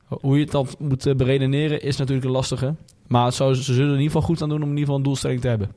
hoe 0.08 0.36
je 0.38 0.44
het 0.44 0.52
dan 0.52 0.68
moet 0.80 1.06
eh, 1.06 1.16
beredeneren 1.16 1.82
is 1.82 1.98
natuurlijk 1.98 2.26
een 2.26 2.32
lastige. 2.32 2.76
Maar 3.08 3.34
zou, 3.34 3.54
ze 3.56 3.62
zullen 3.62 3.80
er 3.80 3.96
in 3.96 4.02
ieder 4.02 4.12
geval 4.12 4.28
goed 4.28 4.42
aan 4.42 4.50
doen 4.50 4.58
om 4.64 4.64
in 4.64 4.70
ieder 4.70 4.84
geval 4.84 4.98
een 4.98 5.04
doelstelling 5.04 5.42
te 5.42 5.48
hebben. 5.48 5.72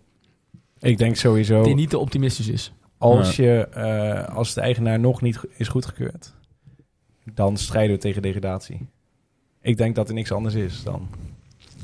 Ik 0.79 0.99
denk 0.99 1.17
sowieso, 1.17 1.63
Die 1.63 1.75
niet 1.75 1.91
te 1.91 1.99
optimistisch 1.99 2.49
is. 2.49 2.73
als, 2.99 3.37
je, 3.37 3.67
eh, 3.67 4.37
als 4.37 4.55
de 4.55 4.61
eigenaar 4.61 5.01
nog 5.01 5.21
niet 5.21 5.41
is 5.57 5.69
goedgekeurd, 5.69 6.35
dan 7.35 7.57
strijden 7.57 7.95
we 7.97 8.03
tegen 8.03 8.23
degradatie. 8.23 8.89
Ik 9.61 9.77
denk 9.77 9.95
dat 9.95 10.09
er 10.09 10.15
niks 10.15 10.33
anders 10.33 10.55
is 10.55 10.83
dan. 10.83 11.09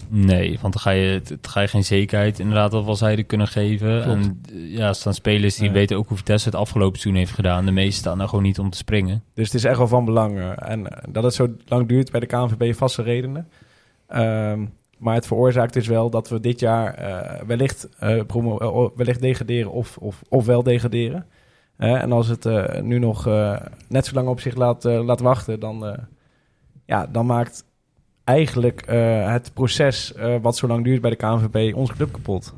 Nee, 0.09 0.59
want 0.61 0.73
dan 0.73 0.83
ga 0.83 0.91
je, 0.91 1.21
dan 1.27 1.39
ga 1.43 1.61
je 1.61 1.69
geen 1.69 1.85
zekerheid 1.85 2.39
inderdaad 2.39 2.99
zijde 2.99 3.23
kunnen 3.23 3.49
geven. 3.49 4.03
Klopt. 4.03 4.25
En 4.27 4.41
eh, 4.53 4.77
ja, 4.77 4.89
er 4.89 4.95
staan 4.95 5.15
spelers 5.15 5.55
die 5.57 5.67
Ja. 5.67 5.73
weten 5.73 5.97
ook 5.97 6.09
hoe 6.09 6.17
Vitesse 6.17 6.49
het 6.49 6.59
afgelopen 6.59 6.99
seizoen 7.01 7.23
heeft 7.23 7.35
gedaan. 7.35 7.65
De 7.65 7.73
meesten 7.73 7.99
staan 7.99 8.21
er 8.21 8.29
gewoon 8.29 8.45
niet 8.45 8.59
om 8.59 8.71
te 8.71 8.77
springen. 8.77 9.23
Dus 9.35 9.45
het 9.47 9.55
is 9.55 9.65
echt 9.65 9.79
wel 9.79 9.89
van 9.89 10.05
belang. 10.05 10.39
eh, 10.39 10.71
En 10.71 10.91
eh, 10.91 10.99
dat 11.09 11.23
het 11.23 11.35
zo 11.35 11.55
lang 11.67 11.89
duurt 11.89 12.11
bij 12.11 12.21
de 12.21 12.27
KNVB 12.27 12.75
vaste 12.75 13.03
redenen. 13.03 13.49
Ehm, 14.07 14.65
maar 14.99 15.15
het 15.15 15.27
veroorzaakt 15.27 15.73
dus 15.73 15.87
wel 15.87 16.11
dat 16.11 16.29
we 16.29 16.41
dit 16.41 16.61
jaar 16.61 16.99
wellicht, 17.47 17.89
promo- 18.27 18.59
eh, 18.59 18.97
wellicht 18.97 19.21
degraderen 19.21 19.71
of, 19.73 19.97
of, 19.97 20.23
of 20.29 20.47
wel 20.47 20.63
degraderen. 20.63 21.27
En 21.77 22.13
als 22.13 22.29
het 22.29 22.49
nu 22.83 22.99
nog 22.99 23.25
net 23.89 24.07
zo 24.07 24.15
lang 24.15 24.29
op 24.29 24.41
zich 24.41 24.55
laat, 24.55 24.85
laat 24.85 25.21
wachten, 25.21 25.61
dan, 25.61 25.97
ja, 26.87 27.07
dan 27.07 27.27
maakt 27.27 27.65
eigenlijk 28.27 28.81
eh, 28.81 29.33
het 29.33 29.51
proces 29.55 30.15
eh, 30.15 30.35
wat 30.43 30.57
zo 30.57 30.67
lang 30.67 30.85
duurt 30.85 31.01
bij 31.01 31.11
de 31.11 31.17
KNVB 31.17 31.75
onze 31.75 31.93
club 31.93 32.13
kapot. 32.13 32.55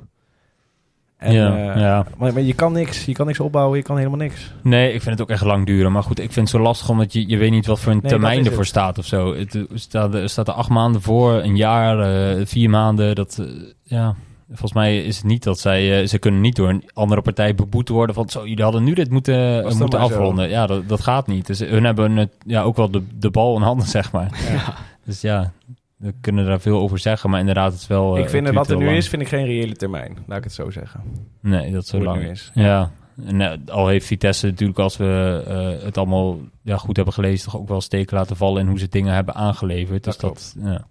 En, 1.17 1.33
ja, 1.33 1.73
eh, 1.75 1.81
ja. 1.81 2.07
Maar, 2.17 2.33
maar 2.33 2.43
je 2.43 2.55
kan 2.55 2.73
niks, 2.73 3.05
je 3.05 3.13
kan 3.13 3.27
niks 3.27 3.41
opbouwen, 3.41 3.77
je 3.79 3.85
kan 3.85 3.97
helemaal 3.97 4.19
niks. 4.19 4.53
Nee, 4.63 4.93
ik 4.93 5.03
vind 5.03 5.11
het 5.19 5.21
ook 5.21 5.31
echt 5.31 5.45
lang 5.45 5.67
duren. 5.67 5.93
Maar 5.93 6.03
goed, 6.03 6.19
ik 6.19 6.33
vind 6.33 6.51
het 6.51 6.57
zo 6.57 6.63
lastig 6.63 6.89
omdat 6.89 7.13
je, 7.13 7.29
je 7.29 7.37
weet 7.37 7.51
niet 7.51 7.67
wat 7.67 7.81
voor 7.81 7.93
een 7.93 7.99
Nee, 8.03 8.11
termijn 8.11 8.45
ervoor 8.45 8.59
het. 8.59 8.69
staat 8.69 8.99
of 8.99 9.07
zo. 9.07 9.35
Het 9.35 9.59
staat, 9.75 10.15
er 10.15 10.29
staat 10.29 10.49
er 10.49 10.55
acht 10.55 10.69
maanden 10.69 11.03
voor, 11.03 11.33
een 11.33 11.57
jaar, 11.57 12.07
vier 12.47 12.71
maanden. 12.71 13.15
Dat, 13.15 13.43
ja, 13.83 14.15
volgens 14.49 14.73
mij 14.73 15.05
is 15.05 15.17
het 15.17 15.25
niet 15.25 15.43
dat 15.43 15.59
zij... 15.59 16.07
ze 16.07 16.19
kunnen 16.19 16.41
niet 16.41 16.57
door 16.57 16.69
een 16.69 16.91
andere 16.93 17.23
partij 17.23 17.55
beboet 17.55 17.89
worden 17.89 18.15
van... 18.15 18.29
Zo, 18.29 18.47
jullie 18.47 18.65
hadden 18.65 18.85
nu 18.85 18.95
dit 18.95 19.11
moeten, 19.11 19.63
moeten 19.63 19.91
zo? 19.91 19.97
afronden. 20.07 20.49
Ja, 20.49 20.67
dat, 20.67 20.89
dat 20.89 21.01
gaat 21.01 21.27
niet. 21.27 21.47
Dus 21.47 21.59
hun 21.59 21.85
hebben 21.85 22.17
het, 22.17 22.33
ja, 22.47 22.63
ook 22.63 22.77
wel 22.77 22.91
de, 22.91 23.03
de 23.15 23.31
bal 23.31 23.57
in 23.57 23.63
handen, 23.63 23.87
zeg 23.99 24.13
maar. 24.13 24.31
Ja. 24.51 24.75
Dus 25.09 25.21
ja, 25.21 25.53
we 25.97 26.15
kunnen 26.21 26.47
daar 26.47 26.61
veel 26.61 26.79
over 26.81 26.99
zeggen. 26.99 27.31
Maar 27.31 27.41
inderdaad, 27.41 27.73
het 27.73 27.81
is 27.81 27.87
wel... 27.87 28.17
eh, 28.17 28.23
ik 28.23 28.29
vind 28.29 28.47
het 28.47 28.55
wat 28.55 28.71
er 28.71 28.77
nu 28.77 28.97
is, 28.97 29.09
vind 29.09 29.23
ik 29.23 29.29
geen 29.29 29.45
reële 29.47 29.75
termijn. 29.75 30.19
Laat 30.27 30.39
ik 30.39 30.45
het 30.45 30.53
zo 30.53 30.71
zeggen. 30.71 31.03
Nee, 31.41 31.73
dat 31.73 31.87
zo 31.87 31.97
Hoe 31.97 32.07
lang. 32.07 32.23
is. 32.23 32.51
Ja, 32.55 32.91
en, 33.25 33.41
eh, 33.41 33.53
al 33.67 33.89
heeft 33.89 34.07
Vitesse 34.07 34.47
natuurlijk 34.47 34.79
als 34.79 34.97
we 34.97 35.43
eh, 35.47 35.85
het 35.85 35.99
allemaal 35.99 36.39
ja, 36.63 36.77
goed 36.77 36.97
hebben 36.97 37.15
gelezen... 37.15 37.51
toch 37.51 37.61
ook 37.61 37.69
wel 37.69 37.81
steken 37.81 38.17
laten 38.17 38.37
vallen 38.37 38.63
in 38.63 38.69
hoe 38.69 38.79
ze 38.79 38.89
dingen 38.89 39.15
hebben 39.15 39.35
aangeleverd. 39.35 40.05
Dat 40.05 40.21
dus 40.21 40.31
dat, 40.31 40.55
ja. 40.65 40.87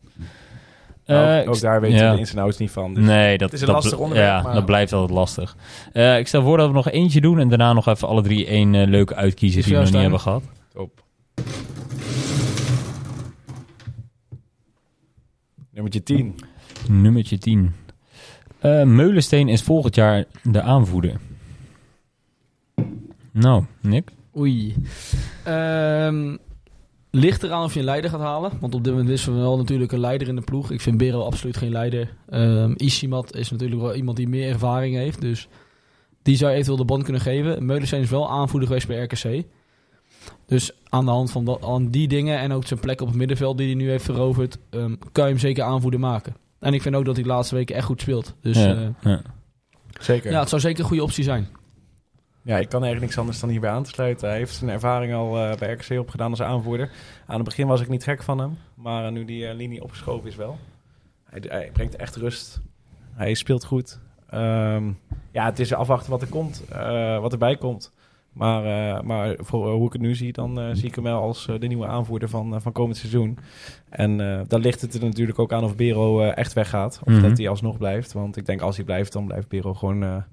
Ook, 1.46 1.60
daar 1.60 1.82
weten 1.82 1.98
ja. 1.98 2.10
we 2.10 2.14
de 2.14 2.20
ins 2.20 2.34
en 2.34 2.40
outs 2.42 2.58
niet 2.58 2.72
van. 2.72 2.94
Dus 2.94 3.06
nee, 3.06 3.38
dat 3.38 3.52
het 3.52 3.62
is 3.62 3.68
een 3.68 3.74
dat, 3.74 3.84
lastig 3.84 4.00
onderwerp, 4.00 4.30
Ja, 4.30 4.42
maar- 4.42 4.54
dat 4.54 4.66
blijft 4.66 4.94
altijd 4.94 5.18
lastig. 5.18 5.56
Ik 5.94 6.28
stel 6.28 6.42
voor 6.42 6.58
dat 6.58 6.68
we 6.68 6.74
nog 6.74 6.90
eentje 6.90 7.22
doen... 7.22 7.40
en 7.40 7.50
daarna 7.50 7.74
nog 7.74 7.88
even 7.88 8.08
alle 8.08 8.22
drie 8.22 8.46
één 8.46 8.90
leuke 8.90 9.16
uitkiezen 9.16 9.64
die 9.64 9.74
we 9.74 9.80
nog 9.80 9.92
niet 9.92 10.02
hebben 10.02 10.20
gehad. 10.20 10.44
Top. 10.74 11.04
Nummertje 15.78 16.04
10. 16.04 16.36
Nummertje 16.90 17.38
10. 17.38 17.74
Eh, 18.60 18.84
Meulensteen 18.84 19.48
is 19.48 19.62
volgend 19.62 19.96
jaar 19.96 20.26
de 20.44 20.62
aanvoerder. 20.62 21.20
Nou, 23.32 23.64
Nick? 23.82 24.12
Oei. 24.38 24.76
Ehm, 25.44 26.36
ligt 27.12 27.44
eraan 27.44 27.64
of 27.64 27.74
je 27.74 27.80
een 27.80 27.86
leider 27.86 28.10
gaat 28.10 28.20
halen. 28.20 28.52
Want 28.60 28.76
op 28.76 28.84
dit 28.84 28.94
moment 28.94 29.12
is 29.12 29.28
er 29.28 29.36
wel 29.36 29.58
natuurlijk 29.58 29.92
een 29.92 30.00
leider 30.00 30.28
in 30.28 30.36
de 30.36 30.42
ploeg. 30.42 30.72
Ik 30.72 30.82
vind 30.82 30.98
Bero 30.98 31.22
absoluut 31.22 31.58
geen 31.58 31.72
leider. 31.72 32.14
Ehm 32.30 32.74
Isimat 32.76 33.36
is 33.36 33.52
natuurlijk 33.52 33.82
wel 33.82 33.96
iemand 33.96 34.18
die 34.18 34.28
meer 34.28 34.50
ervaring 34.50 34.96
heeft. 34.96 35.22
Dus 35.22 35.48
die 36.22 36.36
zou 36.36 36.52
eventueel 36.52 36.78
de 36.78 36.86
band 36.86 37.04
kunnen 37.04 37.22
geven. 37.22 37.66
Meulensteen 37.66 38.02
is 38.02 38.10
wel 38.10 38.30
aanvoerder 38.30 38.68
geweest 38.68 38.88
bij 38.88 39.04
RKC. 39.04 39.46
Dus 40.46 40.72
aan 40.90 41.06
de 41.06 41.12
hand 41.12 41.32
van 41.32 41.46
dat, 41.46 41.64
aan 41.64 41.90
die 41.90 42.08
dingen 42.08 42.40
en 42.40 42.52
ook 42.52 42.66
zijn 42.66 42.80
plek 42.80 43.02
op 43.02 43.08
het 43.08 43.18
middenveld 43.18 43.58
die 43.58 43.68
hij 43.68 43.76
nu 43.76 43.90
heeft 43.90 44.06
veroverd, 44.06 44.58
ehm, 44.70 44.96
kan 45.12 45.24
je 45.24 45.30
hem 45.30 45.40
zeker 45.40 45.64
aanvoerder 45.64 46.00
maken. 46.00 46.36
En 46.60 46.74
ik 46.74 46.82
vind 46.82 46.96
ook 46.96 47.06
dat 47.06 47.16
hij 47.16 47.24
de 47.24 47.30
laatste 47.30 47.56
weken 47.56 47.76
echt 47.76 47.86
goed 47.86 48.02
speelt. 48.02 48.36
Dus 48.42 48.58
Ja, 48.58 48.68
ja, 48.68 48.94
ja. 49.02 49.22
Zeker. 50.00 50.32
ja 50.32 50.40
het 50.40 50.50
zou 50.50 50.62
zeker 50.62 50.80
een 50.80 50.88
goede 50.88 51.04
optie 51.04 51.24
zijn. 51.24 51.48
Ja, 52.42 52.58
ik 52.58 52.70
kan 52.70 52.80
er 52.80 52.86
eigenlijk 52.86 53.02
niks 53.02 53.18
anders 53.18 53.40
dan 53.40 53.50
hierbij 53.50 53.70
aan 53.70 53.84
te 53.84 53.90
sluiten. 53.90 54.28
Hij 54.28 54.38
heeft 54.38 54.56
zijn 54.56 54.70
ervaring 54.70 55.14
al 55.14 55.38
eh, 55.38 55.58
bij 55.58 55.72
RKC 55.74 56.00
opgedaan 56.00 56.30
als 56.30 56.42
aanvoerder. 56.42 56.92
Aan 57.26 57.36
het 57.36 57.46
begin 57.46 57.68
was 57.68 57.82
ik 57.82 57.90
niet 57.90 58.04
gek 58.04 58.24
van 58.24 58.40
hem, 58.40 58.58
maar 58.76 59.06
eh, 59.06 59.12
nu 59.12 59.26
die 59.26 59.48
eh, 59.48 59.56
linie 59.56 59.84
opgeschoven 59.84 60.30
is 60.30 60.36
wel. 60.36 60.58
Hij, 61.24 61.42
hij 61.48 61.70
brengt 61.74 61.96
echt 61.96 62.16
rust. 62.16 62.62
Hij 63.14 63.34
speelt 63.34 63.66
goed. 63.66 64.00
Ehm, 64.30 64.92
ja, 65.32 65.46
het 65.46 65.60
is 65.60 65.74
afwachten 65.74 66.12
wat 66.12 66.22
er 66.22 66.28
komt, 66.28 66.64
eh, 66.70 67.20
wat 67.20 67.32
erbij 67.32 67.58
komt. 67.58 67.92
Maar, 68.38 68.66
eh, 68.66 69.02
maar 69.02 69.36
voor 69.40 69.68
eh, 69.68 69.74
hoe 69.74 69.86
ik 69.86 69.94
het 69.94 70.02
nu 70.02 70.16
zie, 70.16 70.34
dan 70.34 70.60
eh, 70.60 70.66
zie 70.74 70.86
ik 70.88 70.96
hem 70.96 71.04
wel 71.04 71.22
als 71.22 71.46
de 71.60 71.68
nieuwe 71.68 71.88
aanvoerder 71.88 72.30
van, 72.30 72.62
van 72.62 72.72
komend 72.72 72.98
seizoen. 72.98 73.38
En 73.90 74.18
dan 74.48 74.62
ligt 74.62 74.82
het 74.82 74.94
er 74.94 75.04
natuurlijk 75.04 75.40
ook 75.40 75.54
aan 75.54 75.64
of 75.64 75.76
Bero 75.76 76.22
echt 76.22 76.54
weggaat. 76.54 77.02
Of 77.04 77.14
Mhm. 77.14 77.22
dat 77.22 77.38
hij 77.38 77.50
alsnog 77.50 77.78
blijft. 77.78 78.14
Want 78.14 78.38
ik 78.38 78.46
denk 78.46 78.62
als 78.62 78.76
hij 78.76 78.86
blijft, 78.86 79.14
dan 79.14 79.26
blijft 79.26 79.48
Bero 79.48 79.74
gewoon 79.74 80.24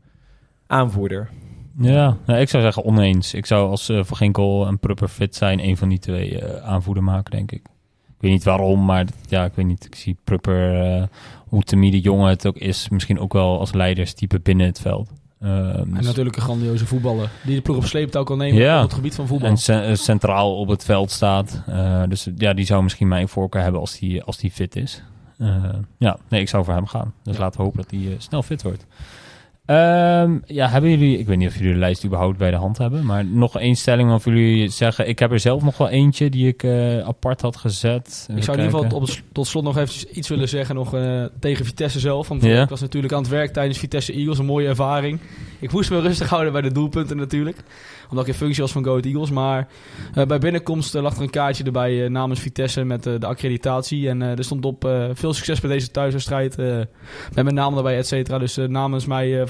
aanvoerder. 0.66 1.30
Ja, 1.78 2.16
nou, 2.26 2.40
ik 2.40 2.48
zou 2.48 2.62
zeggen 2.62 2.84
oneens. 2.84 3.34
Ik 3.34 3.46
zou 3.46 3.70
als 3.70 3.86
Van 3.86 4.16
Ginkel 4.16 4.66
en 4.66 4.78
Prupper 4.78 5.08
fit 5.08 5.34
zijn, 5.34 5.64
een 5.64 5.76
van 5.76 5.88
die 5.88 5.98
twee 5.98 6.44
aanvoerder 6.62 7.02
maken, 7.02 7.30
denk 7.30 7.52
ik. 7.52 7.62
Ik 8.06 8.20
weet 8.20 8.30
niet 8.30 8.44
waarom, 8.44 8.84
maar 8.84 9.06
ja, 9.28 9.44
ik 9.44 9.52
weet 9.54 9.66
niet. 9.66 9.84
Ik 9.84 9.94
zie 9.94 10.16
Prupper, 10.24 11.08
hoe 11.48 11.62
timide 11.62 12.00
jongen 12.00 12.28
het 12.28 12.46
ook 12.46 12.56
is, 12.56 12.88
misschien 12.88 13.18
ook 13.18 13.32
wel 13.32 13.58
als 13.58 13.72
leiderstype 13.72 14.40
binnen 14.40 14.66
het 14.66 14.80
veld. 14.80 15.10
Ehm, 15.44 15.78
En 15.78 15.94
dus- 15.94 16.06
natuurlijk 16.06 16.36
een 16.36 16.42
grandioze 16.42 16.86
voetballer. 16.86 17.30
Die 17.44 17.54
de 17.54 17.60
ploeg 17.62 17.76
op 17.76 17.84
sleeptouw 17.84 18.22
kan 18.24 18.38
nemen 18.38 18.60
Ja. 18.62 18.76
op 18.76 18.82
het 18.82 18.94
gebied 18.94 19.14
van 19.14 19.26
voetbal. 19.26 19.48
en 19.48 19.56
ce- 19.56 19.80
eh, 19.80 19.94
centraal 19.94 20.56
op 20.56 20.68
het 20.68 20.84
veld 20.84 21.10
staat. 21.10 21.62
Eh, 21.66 22.02
dus 22.08 22.28
ja, 22.36 22.52
die 22.54 22.64
zou 22.66 22.82
misschien 22.82 23.08
mijn 23.08 23.28
voorkeur 23.28 23.62
hebben 23.62 23.80
als 23.80 23.98
die, 23.98 24.22
als 24.22 24.36
die 24.38 24.50
fit 24.50 24.76
is. 24.76 25.02
Eh, 25.38 25.64
ja, 25.98 26.16
nee, 26.28 26.40
ik 26.40 26.48
zou 26.48 26.64
voor 26.64 26.74
hem 26.74 26.86
gaan. 26.86 27.12
Dus 27.22 27.34
Ja. 27.34 27.40
laten 27.40 27.58
we 27.58 27.64
hopen 27.64 27.82
dat 27.82 27.90
hij 27.90 28.14
snel 28.18 28.42
fit 28.42 28.62
wordt. 28.62 28.86
Ehm, 29.66 30.38
ja, 30.46 30.68
hebben 30.68 30.90
jullie, 30.90 31.18
ik 31.18 31.26
weet 31.26 31.36
niet 31.36 31.48
of 31.48 31.56
jullie 31.56 31.72
de 31.72 31.78
lijst 31.78 32.04
überhaupt 32.04 32.38
bij 32.38 32.50
de 32.50 32.56
hand 32.56 32.78
hebben, 32.78 33.06
maar 33.06 33.24
nog 33.24 33.58
één 33.58 33.76
stelling 33.76 34.12
of 34.12 34.24
jullie 34.24 34.68
zeggen, 34.68 35.08
ik 35.08 35.18
heb 35.18 35.32
er 35.32 35.40
zelf 35.40 35.62
nog 35.62 35.76
wel 35.76 35.88
eentje 35.88 36.30
die 36.30 36.48
ik 36.48 36.62
eh, 36.62 36.98
apart 36.98 37.40
had 37.40 37.56
gezet. 37.56 38.26
Ik 38.36 38.42
zou 38.42 38.58
in 38.58 38.64
ieder 38.64 38.80
geval 38.80 39.00
op 39.00 39.08
tot 39.32 39.46
slot 39.46 39.64
nog 39.64 39.76
even 39.76 40.18
iets 40.18 40.28
willen 40.28 40.48
zeggen 40.48 40.74
nog, 40.74 40.94
eh, 40.94 41.24
tegen 41.40 41.64
Vitesse 41.64 42.00
zelf. 42.00 42.28
Want 42.28 42.44
ik 42.44 42.68
was 42.68 42.80
natuurlijk 42.80 43.12
aan 43.12 43.22
het 43.22 43.30
werk 43.30 43.52
tijdens 43.52 43.78
Vitesse 43.78 44.12
Eagles. 44.12 44.38
Een 44.38 44.44
mooie 44.44 44.68
ervaring. 44.68 45.20
Ik 45.58 45.72
moest 45.72 45.90
me 45.90 46.00
rustig 46.00 46.28
houden 46.28 46.52
bij 46.52 46.62
de 46.62 46.72
doelpunten 46.72 47.16
natuurlijk. 47.16 47.56
Omdat 48.10 48.26
ik 48.26 48.32
in 48.32 48.38
functie 48.38 48.62
was 48.62 48.72
van 48.72 48.84
Go 48.84 48.90
Ahead 48.90 49.04
Eagles. 49.04 49.30
Maar 49.30 49.68
eh, 50.14 50.26
bij 50.26 50.38
binnenkomst 50.38 50.94
eh, 50.94 51.02
lag 51.02 51.16
er 51.16 51.22
een 51.22 51.30
kaartje 51.30 51.64
erbij 51.64 52.04
eh, 52.04 52.10
namens 52.10 52.40
Vitesse 52.40 52.84
met 52.84 53.02
de 53.02 53.26
accreditatie. 53.26 54.08
En 54.08 54.22
er 54.22 54.44
stond 54.44 54.64
op 54.64 54.88
veel 55.12 55.32
succes 55.32 55.60
bij 55.60 55.70
deze 55.70 55.90
thuiswedstrijd. 55.90 56.56
met 56.56 56.88
mijn 57.34 57.54
naam 57.54 57.76
erbij, 57.76 57.96
et 57.96 58.06
cetera. 58.06 58.38
Dus 58.38 58.56
namens 58.56 59.06
mij 59.06 59.46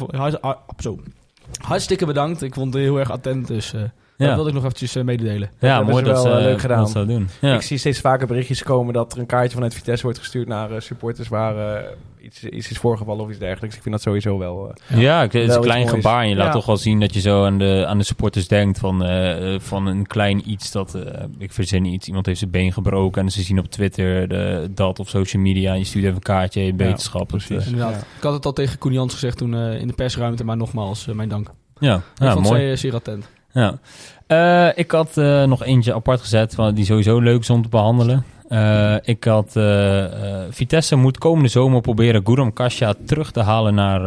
hartstikke 1.60 2.06
bedankt. 2.06 2.42
Ik 2.42 2.54
vond 2.54 2.74
het 2.74 2.82
heel 2.82 2.98
erg 2.98 3.10
attent. 3.10 3.46
Dus 3.46 3.74
eh, 4.16 4.18
dat 4.18 4.28
ja. 4.28 4.34
wilde 4.34 4.48
ik 4.48 4.54
nog 4.54 4.64
eventjes 4.64 4.96
eh, 4.96 5.04
mededelen. 5.04 5.50
ja, 5.60 5.74
hebben 5.74 5.92
mooi 5.92 6.04
ze 6.04 6.10
dat 6.12 6.22
wel, 6.22 6.32
ze 6.32 6.38
eh, 6.38 6.44
leuk 6.44 6.60
gedaan. 6.60 6.78
dat 6.78 6.90
zou 6.90 7.06
doen. 7.06 7.28
Ja. 7.40 7.54
Ik 7.54 7.60
zie 7.62 7.78
steeds 7.78 8.00
vaker 8.00 8.26
berichtjes 8.26 8.62
komen 8.62 8.94
dat 8.94 9.12
er 9.12 9.18
een 9.18 9.26
kaartje 9.26 9.54
vanuit 9.54 9.74
Vitesse 9.74 10.02
wordt 10.04 10.18
gestuurd 10.18 10.48
naar 10.48 10.70
eh, 10.70 10.80
supporters 10.80 11.28
waar 11.28 11.76
eh, 11.76 11.90
iets, 12.22 12.44
iets 12.44 12.70
is 12.70 12.78
voorgevallen 12.78 13.24
of 13.24 13.30
iets 13.30 13.38
dergelijks. 13.38 13.76
Ik 13.76 13.82
vind 13.82 13.94
dat 13.94 14.04
sowieso 14.04 14.38
wel. 14.38 14.72
eh, 14.88 15.00
Ja, 15.00 15.20
het 15.20 15.34
is 15.34 15.54
een 15.54 15.60
klein 15.60 15.88
gebaar. 15.88 16.22
En 16.22 16.28
je 16.28 16.36
laat 16.36 16.46
Ja. 16.46 16.52
toch 16.52 16.66
wel 16.66 16.76
zien 16.76 17.00
dat 17.00 17.14
je 17.14 17.20
zo 17.20 17.44
aan 17.44 17.58
de, 17.58 17.84
aan 17.88 17.98
de 17.98 18.04
supporters 18.04 18.48
denkt 18.48 18.78
van, 18.78 19.04
eh, 19.04 19.60
van 19.60 19.86
een 19.86 20.06
klein 20.06 20.50
iets 20.50 20.70
dat, 20.72 20.94
eh, 20.94 21.22
ik 21.38 21.52
verzin 21.52 21.84
iets, 21.84 22.06
iemand 22.08 22.26
heeft 22.26 22.38
zijn 22.38 22.50
been 22.50 22.72
gebroken 22.72 23.22
en 23.22 23.30
ze 23.30 23.42
zien 23.42 23.58
op 23.58 23.66
Twitter 23.66 24.28
de, 24.28 24.68
dat 24.74 24.98
of 24.98 25.08
social 25.08 25.42
media 25.42 25.72
en 25.72 25.78
je 25.78 25.84
stuurt 25.84 26.04
even 26.04 26.16
een 26.16 26.22
kaartje, 26.22 26.60
je 26.64 26.74
beterschap. 26.74 27.20
Het, 27.20 27.28
precies. 27.46 27.64
eh, 27.66 27.72
Inderdaad. 27.72 27.94
Ja. 27.94 27.98
Ik 28.16 28.22
had 28.22 28.32
het 28.32 28.46
al 28.46 28.52
tegen 28.52 28.78
Koen 28.78 28.92
Jans 28.92 29.12
gezegd 29.12 29.36
toen 29.38 29.54
eh, 29.54 29.80
in 29.80 29.86
de 29.86 29.92
persruimte. 29.94 30.44
Maar 30.44 30.56
nogmaals, 30.56 31.08
eh, 31.08 31.14
mijn 31.14 31.28
dank. 31.28 31.50
ja, 31.78 31.94
ik 31.96 32.02
ja 32.14 32.32
vond 32.32 32.46
mooi. 32.46 32.60
ze 32.60 32.70
eh, 32.70 32.76
zeer 32.76 32.94
attent. 32.94 33.28
Ja. 33.54 33.78
Eh, 34.26 34.78
ik 34.78 34.90
had 34.90 35.16
eh, 35.16 35.44
nog 35.44 35.64
eentje 35.64 35.94
apart 35.94 36.20
gezet 36.20 36.54
van, 36.54 36.74
die 36.74 36.84
sowieso 36.84 37.18
leuk 37.20 37.40
is 37.40 37.50
om 37.50 37.62
te 37.62 37.68
behandelen. 37.68 38.24
Eh, 38.48 38.96
ik 39.02 39.24
had 39.24 39.56
eh, 39.56 40.04
eh, 40.04 40.46
Vitesse 40.50 40.96
moet 40.96 41.18
komende 41.18 41.48
zomer 41.48 41.80
proberen 41.80 42.20
Guram 42.26 42.52
Kasia 42.52 42.94
terug 43.06 43.30
te 43.32 43.40
halen 43.40 43.74
naar, 43.74 44.00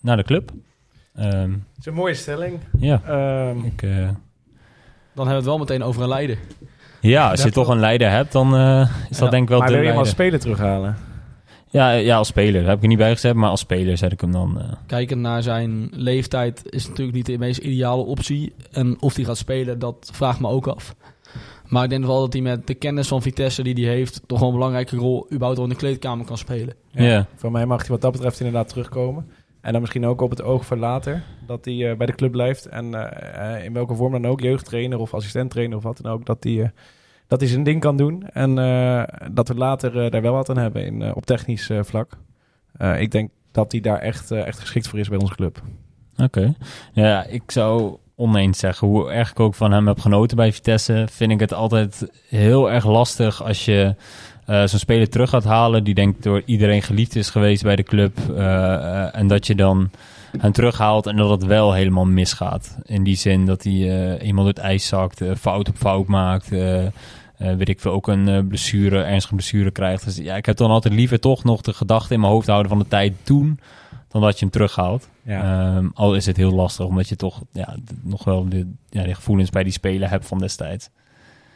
naar 0.00 0.16
de 0.16 0.22
club. 0.24 0.50
Ehm, 1.16 1.50
Het 1.50 1.78
is 1.78 1.86
een 1.86 1.94
mooie 1.94 2.14
stelling. 2.14 2.58
ja, 2.78 3.00
Ehm, 3.06 3.64
ik, 3.64 3.82
eh, 3.82 3.90
Dan 5.14 5.26
hebben 5.26 5.26
we 5.26 5.32
het 5.34 5.44
wel 5.44 5.58
meteen 5.58 5.82
over 5.82 6.02
een 6.02 6.08
leider. 6.08 6.38
ja, 7.00 7.30
als 7.30 7.42
je 7.42 7.50
toch 7.50 7.66
wel. 7.66 7.74
een 7.74 7.80
leider 7.80 8.10
hebt, 8.10 8.32
dan 8.32 8.56
eh, 8.56 8.80
is 9.10 9.16
dat 9.16 9.24
Ja, 9.24 9.28
denk 9.30 9.42
ik 9.42 9.48
wel 9.48 9.58
maar 9.58 9.68
de 9.68 9.74
wil 9.74 9.82
je 9.82 9.88
hem 9.88 9.98
als 9.98 10.14
leider. 10.16 10.38
speler 10.40 10.56
terughalen? 10.56 10.96
Ja, 11.70 11.90
ja, 11.92 12.16
als 12.16 12.28
speler. 12.28 12.60
Daar 12.60 12.68
heb 12.68 12.76
ik 12.76 12.82
er 12.82 12.88
niet 12.88 12.98
bij 12.98 13.12
gezet, 13.12 13.34
maar 13.34 13.50
als 13.50 13.60
speler 13.60 13.96
zet 13.96 14.12
ik 14.12 14.20
hem 14.20 14.32
dan. 14.32 14.60
eh, 14.60 14.72
Kijkend 14.86 15.20
naar 15.20 15.42
zijn 15.42 15.88
leeftijd 15.92 16.62
is 16.70 16.88
natuurlijk 16.88 17.16
niet 17.16 17.26
de 17.26 17.38
meest 17.38 17.58
ideale 17.58 18.02
optie. 18.02 18.54
En 18.70 18.96
of 19.00 19.14
hij 19.14 19.24
gaat 19.24 19.36
spelen, 19.38 19.78
dat 19.78 20.10
vraagt 20.12 20.40
me 20.40 20.48
ook 20.48 20.66
af. 20.66 20.94
Maar 21.68 21.84
ik 21.84 21.90
denk 21.90 22.04
wel 22.04 22.20
dat 22.20 22.32
hij 22.32 22.42
met 22.42 22.66
de 22.66 22.74
kennis 22.74 23.08
van 23.08 23.22
Vitesse 23.22 23.62
die 23.62 23.86
hij 23.86 23.94
heeft... 23.94 24.20
toch 24.26 24.38
wel 24.38 24.48
een 24.48 24.54
belangrijke 24.54 24.96
rol 24.96 25.24
überhaupt 25.26 25.56
wel 25.56 25.66
in 25.66 25.72
de 25.72 25.78
kleedkamer 25.78 26.26
kan 26.26 26.38
spelen. 26.38 26.74
ja. 26.90 27.26
Voor 27.34 27.50
mij 27.52 27.66
mag 27.66 27.80
hij 27.80 27.88
wat 27.88 28.00
dat 28.00 28.12
betreft 28.12 28.38
inderdaad 28.40 28.68
terugkomen. 28.68 29.26
En 29.60 29.72
dan 29.72 29.80
misschien 29.80 30.06
ook 30.06 30.20
op 30.20 30.30
het 30.30 30.42
oog 30.42 30.66
voor 30.66 30.76
later. 30.76 31.22
Dat 31.46 31.64
hij 31.64 31.90
eh, 31.90 31.96
bij 31.96 32.06
de 32.06 32.14
club 32.14 32.32
blijft. 32.32 32.66
En 32.66 32.94
eh, 32.94 33.64
in 33.64 33.72
welke 33.72 33.94
vorm 33.94 34.12
dan 34.12 34.26
ook. 34.26 34.40
Jeugdtrainer 34.40 34.98
of 34.98 35.14
assistenttrainer 35.14 35.76
of 35.76 35.82
wat 35.82 36.00
dan 36.02 36.12
ook. 36.12 36.26
Dat 36.26 36.44
hij, 36.44 36.62
eh, 36.62 36.68
dat 37.28 37.40
hij 37.40 37.48
zijn 37.48 37.62
ding 37.62 37.80
kan 37.80 37.96
doen. 37.96 38.28
En 38.32 38.58
eh, 38.58 39.02
dat 39.32 39.48
we 39.48 39.54
later 39.54 40.04
eh, 40.04 40.10
daar 40.10 40.22
wel 40.22 40.32
wat 40.32 40.50
aan 40.50 40.58
hebben 40.58 40.84
in, 40.84 41.02
eh, 41.02 41.10
op 41.14 41.26
technisch 41.26 41.70
vlak. 41.80 42.16
Ik 42.98 43.10
denk 43.10 43.30
dat 43.52 43.72
hij 43.72 43.80
daar 43.80 43.98
echt, 43.98 44.30
echt 44.30 44.58
geschikt 44.58 44.88
voor 44.88 44.98
is 44.98 45.08
bij 45.08 45.18
onze 45.18 45.34
club. 45.34 45.62
Oké. 46.16 46.54
Ja, 46.92 47.24
ik 47.24 47.42
zou 47.46 47.96
oneens 48.14 48.58
zeggen. 48.58 48.88
Hoe 48.88 49.10
erg 49.10 49.30
ik 49.30 49.40
ook 49.40 49.54
van 49.54 49.72
hem 49.72 49.86
heb 49.86 50.00
genoten 50.00 50.36
bij 50.36 50.52
Vitesse, 50.52 51.06
vind 51.10 51.30
ik 51.30 51.40
het 51.40 51.52
altijd 51.52 52.08
heel 52.28 52.70
erg 52.70 52.86
lastig 52.86 53.42
als 53.42 53.64
je 53.64 53.94
zo'n 54.46 54.68
speler 54.68 55.08
terug 55.08 55.30
gaat 55.30 55.44
halen 55.44 55.84
die 55.84 55.94
denk 55.94 56.16
ik 56.16 56.22
door 56.22 56.42
iedereen 56.44 56.82
geliefd 56.82 57.16
is 57.16 57.30
geweest 57.30 57.62
bij 57.62 57.76
de 57.76 57.82
club. 57.82 58.18
en 59.12 59.26
dat 59.26 59.46
je 59.46 59.54
dan 59.54 59.90
hem 60.38 60.52
terughaalt 60.52 61.06
en 61.06 61.16
dat 61.16 61.30
het 61.30 61.44
wel 61.44 61.72
helemaal 61.72 62.06
misgaat. 62.06 62.78
In 62.84 63.02
die 63.02 63.16
zin 63.16 63.46
dat 63.46 63.62
hij 63.62 64.18
eenmaal 64.18 64.44
door 64.44 64.54
het 64.54 64.62
ijs 64.62 64.86
zakt, 64.86 65.22
fout 65.38 65.68
op 65.68 65.76
fout 65.76 66.06
maakt. 66.06 66.50
Eh, 67.38 67.54
weet 67.54 67.68
ik 67.68 67.80
veel, 67.80 67.92
ook 67.92 68.08
een 68.08 68.28
eh, 68.28 68.46
blessure, 68.48 69.02
ernstige 69.02 69.34
blessure 69.34 69.70
krijgt. 69.70 70.04
Dus 70.04 70.16
ja, 70.16 70.36
ik 70.36 70.46
heb 70.46 70.56
dan 70.56 70.70
altijd 70.70 70.94
liever 70.94 71.20
toch 71.20 71.44
nog 71.44 71.60
de 71.60 71.72
gedachte 71.72 72.14
in 72.14 72.20
mijn 72.20 72.32
hoofd 72.32 72.46
houden 72.46 72.68
van 72.68 72.78
de 72.78 72.88
tijd 72.88 73.14
toen, 73.22 73.60
dan 74.08 74.20
dat 74.20 74.34
je 74.34 74.40
hem 74.40 74.50
terughaalt. 74.50 75.08
Ja. 75.22 75.74
Ehm, 75.76 75.88
al 75.94 76.14
is 76.14 76.26
het 76.26 76.36
heel 76.36 76.52
lastig, 76.52 76.86
omdat 76.86 77.08
je 77.08 77.16
toch 77.16 77.42
ja, 77.52 77.76
nog 78.02 78.24
wel 78.24 78.48
de, 78.48 78.72
ja, 78.88 79.02
de 79.02 79.14
gevoelens 79.14 79.50
bij 79.50 79.62
die 79.62 79.72
spelen 79.72 80.08
hebt 80.08 80.26
van 80.26 80.38
destijds. 80.38 80.90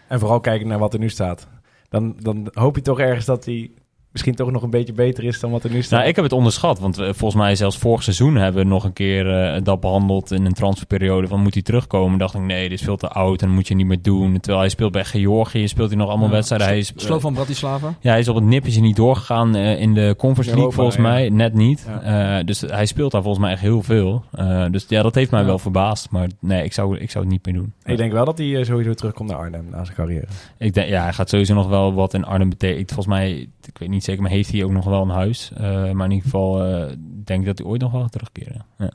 En 0.07 0.19
vooral 0.19 0.41
kijken 0.41 0.69
naar 0.69 0.79
wat 0.79 0.93
er 0.93 0.99
nu 0.99 1.09
staat. 1.09 1.49
Dan, 1.89 2.17
dan 2.21 2.49
hoop 2.53 2.77
je 2.77 2.83
toch 2.83 3.01
ergens 3.01 3.25
dat 3.25 3.45
hij 3.45 3.71
misschien 4.13 4.35
toch 4.35 4.51
nog 4.51 4.63
een 4.63 4.71
beetje 4.71 4.93
beter 4.93 5.25
is 5.25 5.41
dan 5.41 5.51
wat 5.51 5.65
er 5.65 5.71
nu 5.71 5.83
staat. 5.83 5.99
Nou, 5.99 6.09
ik 6.11 6.15
heb 6.17 6.25
het 6.25 6.35
onderschat, 6.35 6.79
want 6.79 6.97
we- 6.97 7.15
volgens 7.15 7.43
mij 7.43 7.55
zelfs 7.55 7.79
vorig 7.79 8.03
seizoen 8.03 8.35
hebben 8.37 8.63
we 8.63 8.69
nog 8.69 8.85
een 8.85 8.93
keer 8.93 9.45
eh, 9.55 9.61
dat 9.63 9.81
behandeld 9.81 10.31
in 10.31 10.45
een 10.47 10.53
transferperiode 10.53 11.27
van 11.27 11.41
moet 11.41 11.55
hij 11.55 11.63
terugkomen. 11.63 12.19
dacht 12.19 12.35
ik, 12.35 12.41
nee, 12.41 12.69
dit 12.69 12.79
is 12.79 12.85
veel 12.85 12.97
te 12.97 13.09
oud 13.09 13.43
en 13.43 13.51
moet 13.51 13.69
je 13.69 13.75
niet 13.75 13.87
meer 13.87 14.03
doen. 14.03 14.33
Terwijl 14.33 14.59
hij 14.59 14.69
speelt 14.69 14.93
bij 14.93 15.05
Georgië, 15.05 15.69
speelt 15.69 15.89
hij 15.89 15.99
nog 15.99 16.09
allemaal 16.09 16.27
Ja, 16.29 16.33
wedstrijden. 16.35 16.67
Hij 16.69 16.79
is, 16.79 16.93
Sloot 16.97 17.21
van 17.21 17.35
Bratislava. 17.35 17.95
ja, 18.01 18.11
hij 18.11 18.21
is 18.21 18.29
op 18.29 18.35
het 18.35 18.45
nippertje 18.45 18.81
niet 18.81 18.97
doorgegaan 18.97 19.55
eh, 19.55 19.81
in 19.81 19.95
de 19.95 20.15
Conference 20.19 20.55
League 20.55 20.73
volgens 20.73 20.97
ja. 20.97 21.03
mij, 21.03 21.29
net 21.29 21.55
niet. 21.55 21.87
Ja. 22.03 22.39
Eh, 22.39 22.45
dus 22.45 22.61
hij 22.61 22.87
speelt 22.87 23.13
daar 23.13 23.23
volgens 23.23 23.43
mij 23.45 23.53
echt 23.53 23.61
heel 23.63 23.83
veel. 23.83 24.25
Eh, 24.33 24.65
dus 24.71 24.85
ja, 24.89 25.03
dat 25.03 25.15
heeft 25.15 25.31
mij 25.31 25.41
Ja. 25.41 25.47
wel 25.47 25.59
verbaasd, 25.59 26.11
maar 26.11 26.29
nee, 26.41 26.65
ik 26.65 26.73
zou, 26.73 26.99
ik 26.99 27.11
zou 27.11 27.25
het 27.25 27.33
niet 27.33 27.45
meer 27.47 27.55
doen. 27.55 27.73
Ik 27.85 27.97
denk 27.97 28.13
wel 28.13 28.25
dat 28.25 28.39
hij 28.39 28.57
eh, 28.57 28.65
sowieso 28.65 28.93
terugkomt 28.95 29.29
naar 29.29 29.39
Arnhem 29.39 29.67
na 29.71 29.85
zijn 29.85 29.97
carrière. 29.97 30.27
Ik 30.59 30.75
denk, 30.75 30.89
ja, 30.89 31.03
hij 31.03 31.13
gaat 31.13 31.29
sowieso 31.29 31.55
nog 31.55 31.69
wel 31.69 31.95
wat 31.95 32.15
in 32.15 32.25
Arnhem 32.25 32.49
betekent. 32.49 32.93
Volgens 32.93 33.07
mij, 33.17 33.49
ik 33.67 33.79
weet 33.79 33.89
niet 33.89 34.05
zeker, 34.05 34.23
maar 34.23 34.31
heeft 34.31 34.53
hij 34.53 34.65
ook 34.65 34.71
nog 34.71 34.85
wel 34.85 35.03
een 35.03 35.09
huis. 35.09 35.51
Eh, 35.55 35.91
maar 35.91 36.05
in 36.05 36.11
ieder 36.11 36.25
geval, 36.25 36.65
eh, 36.65 36.93
denk 37.25 37.41
ik 37.41 37.47
dat 37.47 37.59
hij 37.59 37.67
ooit 37.67 37.81
nog 37.81 37.93
wel 37.93 38.01
gaat 38.01 38.13
terugkeren. 38.13 38.65
Ja. 38.79 38.93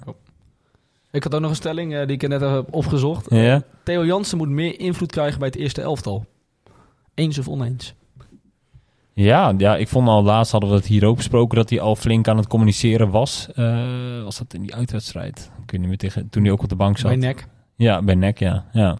Ik 1.11 1.23
had 1.23 1.35
ook 1.35 1.41
nog 1.41 1.49
een 1.49 1.55
stelling 1.55 1.93
eh, 1.95 2.05
die 2.05 2.15
ik 2.15 2.27
net 2.27 2.41
heb 2.41 2.73
opgezocht. 2.73 3.25
ja? 3.29 3.63
Theo 3.83 4.05
Jansen 4.05 4.37
moet 4.37 4.49
meer 4.49 4.79
invloed 4.79 5.11
krijgen 5.11 5.39
bij 5.39 5.47
het 5.47 5.57
eerste 5.57 5.81
elftal. 5.81 6.25
Eens 7.13 7.37
of 7.37 7.47
oneens? 7.47 7.95
Ja, 9.13 9.53
ja, 9.57 9.75
ik 9.75 9.87
vond 9.87 10.07
al 10.07 10.23
laatst 10.23 10.51
hadden 10.51 10.69
we 10.69 10.75
het 10.75 10.85
hier 10.85 11.05
ook 11.05 11.15
besproken 11.15 11.57
dat 11.57 11.69
hij 11.69 11.79
al 11.79 11.95
flink 11.95 12.27
aan 12.27 12.37
het 12.37 12.47
communiceren 12.47 13.09
was. 13.09 13.47
Eh, 13.55 14.23
was 14.23 14.37
dat 14.37 14.53
in 14.53 14.61
die 14.61 14.75
uitwedstrijd? 14.75 15.51
Ik 15.63 15.71
weet 15.71 15.79
niet 15.79 15.89
meer 15.89 15.97
tegen, 15.97 16.29
toen 16.29 16.43
hij 16.43 16.51
ook 16.51 16.63
op 16.63 16.69
de 16.69 16.75
bank 16.75 16.97
zat. 16.97 17.09
Bij 17.09 17.19
nek. 17.19 17.47
Ja, 17.77 18.01
bij 18.01 18.15
NEC, 18.15 18.39
ja. 18.39 18.65
ja. 18.71 18.97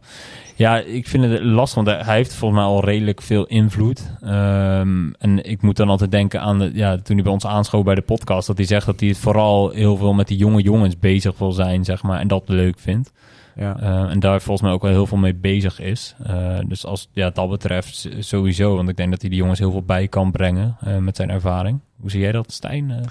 Ja, 0.56 0.78
ik 0.78 1.08
vind 1.08 1.24
het 1.24 1.42
lastig, 1.44 1.84
want 1.84 2.06
hij 2.06 2.16
heeft 2.16 2.34
volgens 2.34 2.60
mij 2.60 2.70
al 2.70 2.84
redelijk 2.84 3.22
veel 3.22 3.46
invloed. 3.46 4.12
Ehm, 4.22 5.12
en 5.20 5.46
ik 5.46 5.62
moet 5.62 5.76
dan 5.76 5.90
altijd 5.90 6.12
denken 6.12 6.42
aan, 6.42 6.60
de, 6.60 6.72
ja, 6.74 6.98
toen 6.98 7.16
hij 7.16 7.24
bij 7.24 7.34
ons 7.34 7.46
aanschoof 7.46 7.84
bij 7.84 7.96
de 7.96 8.02
podcast, 8.02 8.48
dat 8.48 8.58
hij 8.58 8.66
zegt 8.66 8.86
dat 8.86 9.00
hij 9.00 9.10
het 9.10 9.18
vooral 9.18 9.70
heel 9.70 9.98
veel 9.98 10.14
met 10.14 10.28
die 10.28 10.38
jonge 10.38 10.62
jongens 10.62 11.00
bezig 11.00 11.38
wil 11.38 11.52
zijn, 11.52 11.86
zeg 11.86 12.04
maar, 12.04 12.20
en 12.20 12.28
dat 12.28 12.44
leuk 12.46 12.80
vindt. 12.80 13.12
Ja. 13.56 13.78
Uh, 13.82 14.12
en 14.12 14.20
daar 14.20 14.42
volgens 14.42 14.62
mij 14.62 14.72
ook 14.72 14.82
wel 14.82 14.92
heel 14.92 15.08
veel 15.08 15.18
mee 15.18 15.36
bezig 15.36 15.80
is. 15.80 16.16
Uh, 16.30 16.60
dus 16.66 16.86
als 16.86 17.10
ja, 17.12 17.30
dat 17.30 17.50
betreft 17.50 18.10
sowieso. 18.20 18.76
Want 18.76 18.90
ik 18.90 18.98
denk 18.98 19.12
dat 19.12 19.22
hij 19.22 19.30
die 19.30 19.40
jongens 19.40 19.60
heel 19.60 19.72
veel 19.72 19.84
bij 19.84 20.08
kan 20.08 20.32
brengen 20.32 20.78
uh, 20.88 20.98
met 20.98 21.16
zijn 21.16 21.30
ervaring. 21.30 21.80
Hoe 22.00 22.12
zie 22.12 22.20
jij 22.20 22.32
dat, 22.32 22.52
Stijn? 22.52 23.06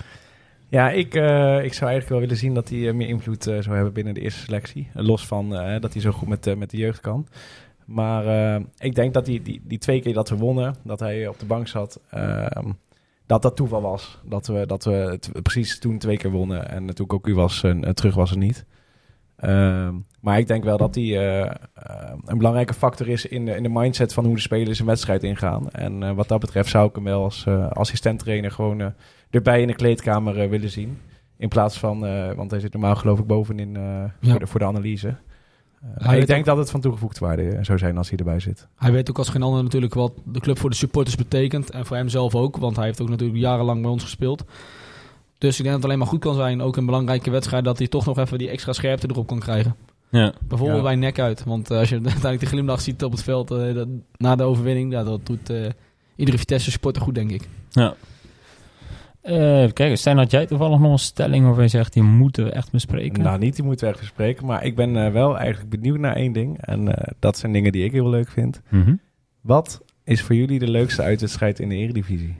Ja, 0.69 0.91
ik, 0.91 1.07
ik 1.65 1.73
zou 1.75 1.91
eigenlijk 1.91 2.09
wel 2.09 2.21
willen 2.21 2.37
zien 2.37 2.55
dat 2.55 2.69
hij 2.69 2.93
meer 2.93 3.09
invloed 3.09 3.43
zou 3.43 3.75
hebben 3.75 3.93
binnen 3.93 4.15
de 4.15 4.21
eerste 4.21 4.41
selectie. 4.41 4.89
Los 4.95 5.27
van 5.27 5.51
dat 5.81 5.93
hij 5.93 6.03
zo 6.03 6.11
goed 6.11 6.29
met, 6.29 6.59
met 6.59 6.71
de 6.71 6.77
jeugd 6.77 7.01
kan. 7.01 7.27
Maar 7.85 8.61
ik 8.79 8.95
denk 8.95 9.15
dat 9.15 9.25
die, 9.25 9.43
die, 9.43 9.61
die 9.65 9.79
twee 9.79 10.01
keer 10.01 10.15
dat 10.15 10.29
we 10.29 10.37
wonnen, 10.37 10.75
dat 10.83 11.01
hij 11.01 11.29
op 11.29 11.39
de 11.39 11.47
bank 11.47 11.69
zat, 11.69 12.01
ehm, 12.11 12.71
dat 13.27 13.43
dat 13.43 13.57
toeval 13.57 13.83
was. 13.83 14.21
Dat 14.25 14.47
we, 14.47 14.67
dat 14.67 14.85
we 14.85 15.19
precies 15.43 15.79
toen 15.79 15.99
twee 15.99 16.17
keer 16.17 16.31
wonnen 16.31 16.69
en 16.69 16.95
toen 16.95 17.07
Cocu 17.07 17.35
was 17.35 17.63
en 17.63 17.95
terug 17.95 18.15
was 18.15 18.31
er 18.31 18.39
niet. 18.39 18.65
Uh, 19.41 19.89
maar 20.21 20.39
ik 20.39 20.47
denk 20.47 20.65
wel 20.65 20.77
dat 20.77 20.97
uh, 20.97 21.51
een 22.25 22.39
belangrijke 22.39 22.75
factor 22.75 23.09
is 23.09 23.27
in 23.27 23.45
de, 23.45 23.57
in 23.57 23.63
de 23.63 23.69
mindset 23.69 24.13
van 24.13 24.25
hoe 24.25 24.35
de 24.35 24.41
spelers 24.41 24.79
een 24.79 24.87
wedstrijd 24.87 25.23
ingaan. 25.23 25.71
En 25.71 26.15
wat 26.15 26.29
dat 26.29 26.41
betreft 26.41 26.71
zou 26.71 26.89
ik 26.89 26.95
hem 26.95 27.05
wel 27.05 27.23
als 27.23 27.47
assistent-trainer 27.71 28.51
gewoon 28.51 28.95
erbij 29.31 29.61
in 29.61 29.67
de 29.67 29.75
kleedkamer 29.75 30.49
willen 30.49 30.71
zien. 30.71 30.99
In 31.37 31.49
plaats 31.49 31.79
van, 31.79 32.01
want 32.37 32.51
hij 32.51 32.61
zit 32.61 32.73
normaal 32.73 32.97
geloof 32.97 33.19
ik 33.19 33.27
bovenin 33.27 33.73
ja. 33.73 34.13
voor, 34.21 34.39
de, 34.39 34.47
voor 34.47 34.61
de 34.61 34.67
analyse. 34.67 35.15
ik 36.11 36.27
denk 36.27 36.45
dat 36.45 36.57
het 36.57 36.71
van 36.71 36.81
toegevoegde 36.81 37.21
waarde 37.21 37.59
zou 37.61 37.79
zijn 37.79 37.97
als 37.97 38.09
hij 38.09 38.19
erbij 38.19 38.41
zit. 38.41 38.67
Hij 38.77 38.93
weet 38.93 39.11
ook 39.11 39.19
als 39.19 39.29
geen 39.29 39.43
ander 39.43 39.63
natuurlijk 39.63 39.95
wat 39.95 40.13
de 40.25 40.41
club 40.41 40.59
voor 40.59 40.71
de 40.71 40.77
supporters 40.77 41.17
betekent. 41.17 41.71
En 41.71 41.87
voor 41.87 41.97
hemzelf 41.97 42.35
ook, 42.35 42.57
want 42.57 42.77
hij 42.77 42.85
heeft 42.85 43.01
ook 43.01 43.09
natuurlijk 43.09 43.39
jarenlang 43.39 43.83
bij 43.83 43.91
ons 43.91 44.03
gespeeld. 44.03 44.45
Dus 45.39 45.57
ik 45.57 45.65
denk 45.65 45.65
dat 45.65 45.75
het 45.75 45.85
alleen 45.85 45.99
maar 45.99 46.07
goed 46.07 46.21
kan 46.21 46.35
zijn, 46.35 46.63
ook 46.63 46.77
een 46.77 46.87
belangrijke 46.87 47.31
wedstrijd, 47.31 47.65
dat 47.65 47.79
hij 47.79 47.89
toch 47.89 48.07
nog 48.07 48.19
even 48.19 48.39
die 48.39 48.51
extra 48.51 48.73
scherpte 48.73 49.09
erop 49.11 49.27
kan 49.27 49.39
krijgen. 49.39 49.75
Ja. 50.11 50.33
Bijvoorbeeld 50.49 50.79
ja. 50.79 50.85
bij 50.85 50.97
nek 50.97 51.19
uit. 51.19 51.45
Want 51.45 51.71
uh, 51.71 51.79
als 51.79 51.89
je 51.89 51.95
uiteindelijk 52.03 52.41
de 52.41 52.47
glimlach 52.47 52.81
ziet 52.81 53.05
op 53.05 53.13
het 53.13 53.23
veld 53.23 53.51
uh, 53.51 53.75
dat, 53.75 53.89
na 54.17 54.37
de 54.37 54.43
overwinning, 54.43 54.93
ja, 54.93 55.05
dat 55.05 55.27
doet 55.27 55.51
uh, 55.51 55.67
iedere 56.17 56.39
Vitesse 56.39 56.71
supporter 56.71 57.03
goed, 57.03 57.15
denk 57.15 57.31
ik. 57.31 57.49
Ja. 57.71 57.95
Kijk, 59.73 59.97
Stijn, 59.97 60.17
had 60.17 60.31
jij 60.31 60.47
toevallig 60.47 60.79
nog 60.79 60.93
een 60.93 60.99
stelling 60.99 61.45
waarvan 61.45 61.63
je 61.63 61.71
zegt, 61.71 61.93
die 61.93 62.03
moeten 62.03 62.45
we 62.45 62.51
echt 62.51 62.71
bespreken? 62.71 63.23
Nou, 63.23 63.39
niet 63.39 63.57
die 63.57 63.65
moeten 63.65 63.87
we 63.87 63.93
echt 63.93 64.01
bespreken, 64.01 64.47
maar 64.47 64.65
ik 64.65 64.77
ben 64.77 65.13
wel 65.13 65.39
eigenlijk 65.39 65.71
benieuwd 65.71 65.99
naar 65.99 66.17
één 66.17 66.33
ding. 66.33 66.61
En 66.61 66.95
dat 67.19 67.39
zijn 67.39 67.53
dingen 67.53 67.73
die 67.73 67.85
ik 67.85 67.93
heel 67.93 68.09
leuk 68.09 68.29
vind. 68.29 68.61
Mm 68.71 68.83
-hmm. 68.83 69.01
Wat 69.41 69.83
is 70.05 70.23
voor 70.23 70.35
jullie 70.35 70.59
de 70.59 70.71
leukste 70.71 71.03
uitwedstrijd 71.03 71.61
in 71.61 71.69
de 71.69 71.75
Eredivisie? 71.75 72.37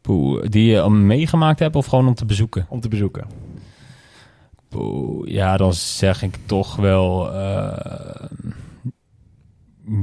Poeh, 0.00 0.44
die 0.48 0.64
je 0.64 0.80
al 0.80 0.90
meegemaakt 0.90 1.58
hebt 1.58 1.76
of 1.76 1.86
gewoon 1.86 2.06
om 2.06 2.14
te 2.14 2.24
bezoeken? 2.24 2.66
Om 2.68 2.80
te 2.80 2.88
bezoeken. 2.88 3.26
Poeh, 4.68 5.28
ja, 5.28 5.56
dan 5.56 5.72
zeg 5.72 6.22
ik 6.22 6.38
toch 6.46 6.76
wel... 6.76 7.34
Uh, 7.34 7.78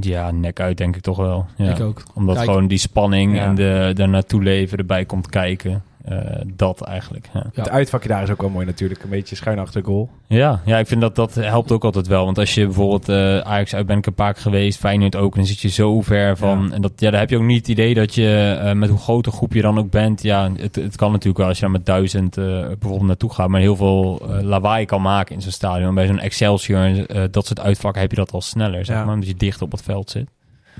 ja, 0.00 0.30
nek 0.30 0.60
uit 0.60 0.76
denk 0.76 0.96
ik 0.96 1.02
toch 1.02 1.16
wel. 1.16 1.46
Ja. 1.56 1.70
Ik 1.70 1.80
ook. 1.80 2.02
Omdat 2.14 2.34
Kijk. 2.34 2.48
gewoon 2.48 2.66
die 2.66 2.78
spanning 2.78 3.34
Ja. 3.34 3.44
en 3.44 3.54
de, 3.54 3.90
de 3.94 4.06
naartoe 4.06 4.42
leven 4.42 4.78
erbij 4.78 5.04
komt 5.04 5.28
kijken. 5.28 5.82
Uh, 6.08 6.18
dat 6.54 6.80
eigenlijk. 6.80 7.28
Ja. 7.34 7.40
Ja. 7.54 7.62
Het 7.62 7.70
uitvakje 7.70 8.08
daar 8.08 8.22
is 8.22 8.30
ook 8.30 8.40
wel 8.40 8.50
mooi 8.50 8.66
natuurlijk. 8.66 9.02
Een 9.02 9.08
beetje 9.10 9.36
schuin 9.36 9.58
achter 9.58 9.80
de 9.82 9.86
goal. 9.86 10.08
Ja, 10.26 10.60
ja, 10.64 10.78
ik 10.78 10.86
vind 10.86 11.00
dat 11.00 11.14
dat 11.16 11.34
helpt 11.34 11.72
ook 11.72 11.84
altijd 11.84 12.06
wel. 12.06 12.24
Want 12.24 12.38
als 12.38 12.54
je 12.54 12.64
bijvoorbeeld 12.64 13.08
uh, 13.08 13.38
Ajax 13.38 13.74
uit 13.74 13.86
ben 13.86 13.98
ik 13.98 14.06
een 14.06 14.14
paar 14.14 14.32
keer 14.32 14.42
geweest, 14.42 14.78
Feyenoord 14.78 15.16
ook, 15.16 15.34
dan 15.34 15.46
zit 15.46 15.60
je 15.60 15.68
zo 15.68 16.00
ver 16.00 16.36
van. 16.36 16.66
Ja. 16.68 16.74
En 16.74 16.82
dat, 16.82 16.92
ja, 16.96 17.10
daar 17.10 17.20
heb 17.20 17.30
je 17.30 17.36
ook 17.36 17.42
niet 17.42 17.58
het 17.58 17.68
idee 17.68 17.94
dat 17.94 18.14
je 18.14 18.60
uh, 18.64 18.72
met 18.72 18.88
hoe 18.88 18.98
groot 18.98 19.26
een 19.26 19.32
groep 19.32 19.52
je 19.52 19.62
dan 19.62 19.78
ook 19.78 19.90
bent. 19.90 20.22
Ja, 20.22 20.50
het, 20.56 20.74
het 20.76 20.96
kan 20.96 21.10
natuurlijk 21.10 21.38
wel 21.38 21.46
als 21.48 21.56
je 21.56 21.62
daar 21.62 21.72
met 21.72 21.86
duizend 21.86 22.36
uh, 22.38 22.44
bijvoorbeeld 22.66 23.02
naartoe 23.02 23.32
gaat, 23.32 23.48
maar 23.48 23.60
heel 23.60 23.76
veel 23.76 24.22
lawaai 24.42 24.84
kan 24.84 25.02
maken 25.02 25.34
in 25.34 25.42
zo'n 25.42 25.50
stadion. 25.52 25.94
Bij 25.94 26.06
zo'n 26.06 26.18
Excelsior, 26.18 27.06
dat 27.30 27.46
soort 27.46 27.60
uitvakken 27.60 28.00
heb 28.00 28.10
je 28.10 28.16
dat 28.16 28.32
al 28.32 28.40
sneller, 28.40 28.84
zeg 28.84 28.96
Ja. 28.96 29.04
maar, 29.04 29.14
omdat 29.14 29.28
je 29.28 29.36
dicht 29.36 29.62
op 29.62 29.72
het 29.72 29.82
veld 29.82 30.10
zit. 30.10 30.28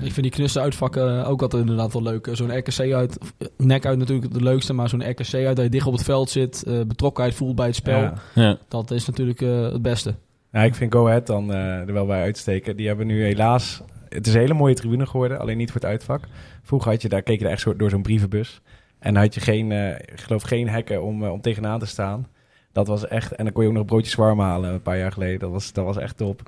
Ik 0.05 0.11
vind 0.11 0.25
die 0.25 0.35
knusse 0.35 0.59
uitvakken 0.59 1.25
ook 1.25 1.41
altijd 1.41 1.61
inderdaad 1.61 1.93
wel 1.93 2.03
leuk. 2.03 2.29
Zo'n 2.31 2.57
RKC 2.57 2.93
uit, 2.93 3.17
eh, 3.17 3.47
nek 3.57 3.85
uit 3.85 3.97
natuurlijk 3.97 4.33
de 4.33 4.43
leukste, 4.43 4.73
maar 4.73 4.89
zo'n 4.89 5.09
RKC 5.09 5.33
uit 5.33 5.55
dat 5.55 5.65
je 5.65 5.69
dicht 5.69 5.87
op 5.87 5.93
het 5.93 6.03
veld 6.03 6.29
zit, 6.29 6.63
uh, 6.67 6.81
betrokkenheid 6.81 7.35
voelt 7.35 7.55
bij 7.55 7.65
het 7.65 7.75
spel. 7.75 7.99
Ja. 7.99 8.13
Ja. 8.35 8.57
Dat 8.67 8.91
is 8.91 9.05
natuurlijk 9.05 9.41
uh, 9.41 9.71
het 9.71 9.81
beste. 9.81 10.15
Ja, 10.51 10.63
ik 10.63 10.75
vind 10.75 10.93
Go 10.93 11.07
Ahead 11.07 11.27
dan 11.27 11.51
uh, 11.51 11.57
er 11.57 11.93
wel 11.93 12.05
bij 12.05 12.21
uitsteken. 12.21 12.75
Die 12.75 12.87
hebben 12.87 13.07
nu 13.07 13.23
helaas... 13.23 13.81
Het 14.09 14.27
is 14.27 14.33
een 14.33 14.39
hele 14.39 14.53
mooie 14.53 14.75
tribune 14.75 15.05
geworden, 15.05 15.39
alleen 15.39 15.57
niet 15.57 15.71
voor 15.71 15.81
het 15.81 15.89
uitvak. 15.89 16.21
Vroeger 16.63 16.91
had 16.91 17.01
je 17.01 17.09
daar, 17.09 17.21
keek 17.21 17.37
je 17.37 17.43
daar 17.43 17.53
echt 17.53 17.61
zo, 17.61 17.75
door 17.75 17.89
zo'n 17.89 18.01
brievenbus. 18.01 18.61
En 18.99 19.15
had 19.15 19.33
je 19.33 19.41
geen, 19.41 19.71
uh, 19.71 19.89
ik 19.89 20.19
geloof 20.19 20.41
geen 20.41 20.69
hekken 20.69 21.03
om, 21.03 21.23
uh, 21.23 21.31
om 21.31 21.41
tegenaan 21.41 21.79
te 21.79 21.85
staan. 21.85 22.27
Dat 22.71 22.87
was 22.87 23.07
echt... 23.07 23.31
En 23.31 23.43
dan 23.43 23.53
kon 23.53 23.63
je 23.63 23.69
ook 23.69 23.75
nog 23.75 23.85
broodjes 23.85 24.15
warm 24.15 24.39
halen 24.39 24.73
een 24.73 24.81
paar 24.81 24.97
jaar 24.97 25.11
geleden. 25.11 25.39
Dat 25.39 25.51
was, 25.51 25.73
dat 25.73 25.85
was 25.85 25.97
echt 25.97 26.17
top. 26.17 26.41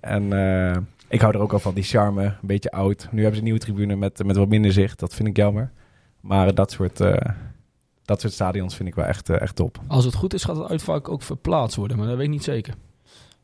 En 0.00 0.22
uh, 0.22 0.76
ik 1.10 1.20
hou 1.20 1.34
er 1.34 1.40
ook 1.40 1.52
al 1.52 1.58
van, 1.58 1.74
die 1.74 1.84
charme. 1.84 2.24
Een 2.24 2.34
beetje 2.42 2.70
oud. 2.70 3.08
Nu 3.10 3.16
hebben 3.16 3.32
ze 3.32 3.38
een 3.38 3.44
nieuwe 3.44 3.58
tribune 3.58 3.96
met, 3.96 4.24
met 4.24 4.36
wat 4.36 4.48
minder 4.48 4.72
zicht. 4.72 4.98
Dat 4.98 5.14
vind 5.14 5.28
ik 5.28 5.36
jammer. 5.36 5.72
Maar 6.20 6.54
dat 6.54 6.70
soort, 6.70 7.00
uh, 7.00 7.16
dat 8.04 8.20
soort 8.20 8.32
stadions 8.32 8.76
vind 8.76 8.88
ik 8.88 8.94
wel 8.94 9.04
echt, 9.04 9.30
uh, 9.30 9.40
echt 9.40 9.56
top. 9.56 9.78
Als 9.86 10.04
het 10.04 10.14
goed 10.14 10.34
is, 10.34 10.44
gaat 10.44 10.56
het 10.56 10.68
uitvak 10.68 11.08
ook 11.08 11.22
verplaatst 11.22 11.76
worden. 11.76 11.96
Maar 11.96 12.06
dat 12.06 12.16
weet 12.16 12.24
ik 12.24 12.30
niet 12.30 12.44
zeker. 12.44 12.74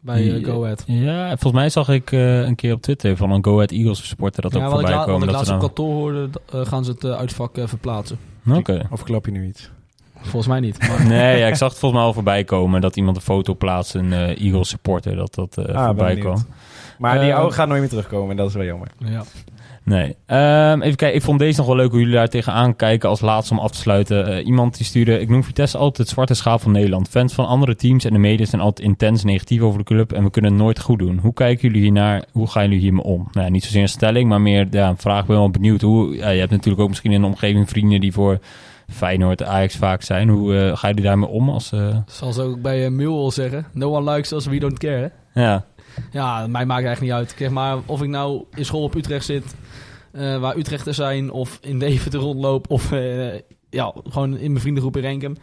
Bij 0.01 0.24
uh, 0.24 0.44
Go 0.44 0.62
Ahead. 0.62 0.84
Ja, 0.86 1.28
volgens 1.28 1.52
mij 1.52 1.68
zag 1.68 1.88
ik 1.88 2.12
uh, 2.12 2.40
een 2.40 2.55
keer 2.55 2.72
op 2.72 2.82
Twitter 2.82 3.16
van 3.16 3.30
een 3.30 3.44
Go 3.44 3.55
Ahead 3.55 3.70
Eagles 3.70 4.09
supporter 4.09 4.43
dat 4.43 4.52
ja, 4.52 4.64
ook 4.64 4.70
voorbij 4.70 4.90
komen. 4.90 5.12
Wat 5.12 5.22
ik 5.22 5.26
dat 5.26 5.34
laatst 5.34 5.59
kantoor 5.59 5.93
hoorde, 5.93 6.28
uh, 6.55 6.66
gaan 6.66 6.84
ze 6.84 6.90
het 6.90 7.05
uitvak 7.05 7.59
verplaatsen. 7.64 8.18
Oké. 8.47 8.59
Okay. 8.59 8.86
Of 8.90 9.02
klap 9.02 9.24
je 9.24 9.32
nu 9.32 9.47
iets? 9.47 9.70
Volgens 10.20 10.47
mij 10.47 10.60
niet. 10.60 10.78
Maar... 10.78 11.06
nee, 11.16 11.38
ja, 11.38 11.47
ik 11.47 11.55
zag 11.55 11.68
het 11.70 11.78
volgens 11.78 12.01
mij 12.01 12.09
al 12.09 12.14
voorbij 12.14 12.44
komen 12.44 12.80
dat 12.80 12.97
iemand 12.97 13.16
een 13.16 13.22
foto 13.22 13.55
plaatst, 13.55 13.94
een 13.94 14.12
Eagles 14.12 14.68
supporter, 14.68 15.16
dat 15.16 15.34
dat 15.34 15.59
ah, 15.59 15.84
voorbij 15.84 16.16
kwam. 16.16 16.47
Maar 16.98 17.20
die 17.20 17.35
oude 17.35 17.55
gaat 17.55 17.68
nooit 17.68 17.81
meer 17.81 17.89
terugkomen 17.89 18.31
en 18.31 18.36
dat 18.36 18.48
is 18.48 18.55
wel 18.55 18.64
jammer. 18.64 18.89
Ja. 18.98 19.23
Nee. 19.82 20.16
Um, 20.27 20.82
even 20.82 20.97
kijken, 20.97 21.14
ik 21.14 21.23
vond 21.23 21.39
deze 21.39 21.59
nog 21.59 21.66
wel 21.66 21.77
leuk 21.77 21.90
hoe 21.90 21.98
jullie 21.98 22.14
daar 22.14 22.28
tegenaan 22.28 22.77
kijken 22.77 23.09
als 23.09 23.20
laatste 23.20 23.55
om 23.55 23.60
af 23.60 23.70
te 23.70 23.78
sluiten. 23.78 24.28
Uh, 24.28 24.47
iemand 24.47 24.77
die 24.77 24.86
stuurde, 24.86 25.20
ik 25.20 25.28
noem 25.28 25.44
Vitesse 25.44 25.78
altijd 25.78 25.97
het 25.97 26.09
zwarte 26.09 26.35
schaap 26.35 26.60
van 26.60 26.73
Nederland. 26.73 27.09
Fans 27.09 27.35
van 27.35 27.47
andere 27.47 27.77
teams 27.77 28.05
en 28.05 28.12
de 28.12 28.18
media 28.18 28.47
zijn 28.47 28.62
altijd 28.62 28.89
intens 28.89 29.24
negatief 29.24 29.60
over 29.60 29.78
de 29.78 29.85
club 29.85 30.12
en 30.12 30.24
we 30.24 30.31
kunnen 30.31 30.52
het 30.52 30.60
nooit 30.60 30.81
goed 30.81 30.98
doen. 30.98 31.18
Hoe 31.18 31.32
kijken 31.32 31.68
jullie 31.68 31.82
hiernaar? 31.82 32.24
Hoe 32.32 32.51
gaan 32.51 32.62
jullie 32.62 32.78
hiermee 32.78 33.05
om? 33.05 33.28
Nou, 33.32 33.47
ja, 33.47 33.52
niet 33.52 33.64
zozeer 33.64 33.82
een 33.82 33.89
stelling, 33.89 34.28
maar 34.28 34.40
meer 34.40 34.66
ja, 34.70 34.89
een 34.89 34.97
vraag. 34.97 35.20
Ik 35.20 35.27
ben 35.27 35.36
wel 35.36 35.51
benieuwd 35.51 35.81
hoe. 35.81 36.16
Ja, 36.16 36.28
je 36.28 36.39
hebt 36.39 36.51
natuurlijk 36.51 36.82
ook 36.82 36.89
misschien 36.89 37.12
in 37.12 37.20
de 37.20 37.27
omgeving 37.27 37.68
vrienden 37.68 38.01
die 38.01 38.12
voor 38.12 38.39
Feyenoord, 38.89 39.43
Ajax 39.43 39.77
vaak 39.77 40.02
zijn. 40.02 40.28
Hoe 40.28 40.55
uh, 40.55 40.77
ga 40.77 40.89
je 40.89 40.94
daarmee 40.94 41.28
om? 41.28 41.51
Als, 41.51 41.73
uh... 41.73 41.97
Zoals 42.06 42.35
ze 42.35 42.43
ook 42.43 42.62
bij 42.62 42.85
uh, 42.85 42.90
Millwall 42.90 43.31
zeggen, 43.31 43.66
no 43.73 43.97
one 43.97 44.12
likes 44.12 44.32
us, 44.32 44.47
we 44.47 44.59
don't 44.59 44.78
care. 44.78 45.12
Hè? 45.32 45.43
Ja. 45.43 45.64
Ja, 46.10 46.47
mij 46.47 46.66
maakt 46.66 46.85
eigenlijk 46.85 47.01
niet 47.01 47.10
uit. 47.12 47.35
Zeg 47.39 47.51
maar, 47.51 47.78
of 47.86 48.02
ik 48.02 48.09
nou 48.09 48.44
in 48.55 48.64
school 48.64 48.82
op 48.82 48.94
Utrecht 48.94 49.24
zit, 49.24 49.55
uh, 50.12 50.39
waar 50.39 50.56
Utrechters 50.56 50.97
zijn, 50.97 51.31
of 51.31 51.59
in 51.62 51.78
Deventer 51.78 52.20
rondloop, 52.20 52.70
of 52.70 52.93
uh, 52.93 53.35
ja, 53.70 53.93
gewoon 54.09 54.36
in 54.36 54.51
mijn 54.51 54.60
vriendengroep 54.60 54.97
in 54.97 55.02
Renkum. 55.02 55.36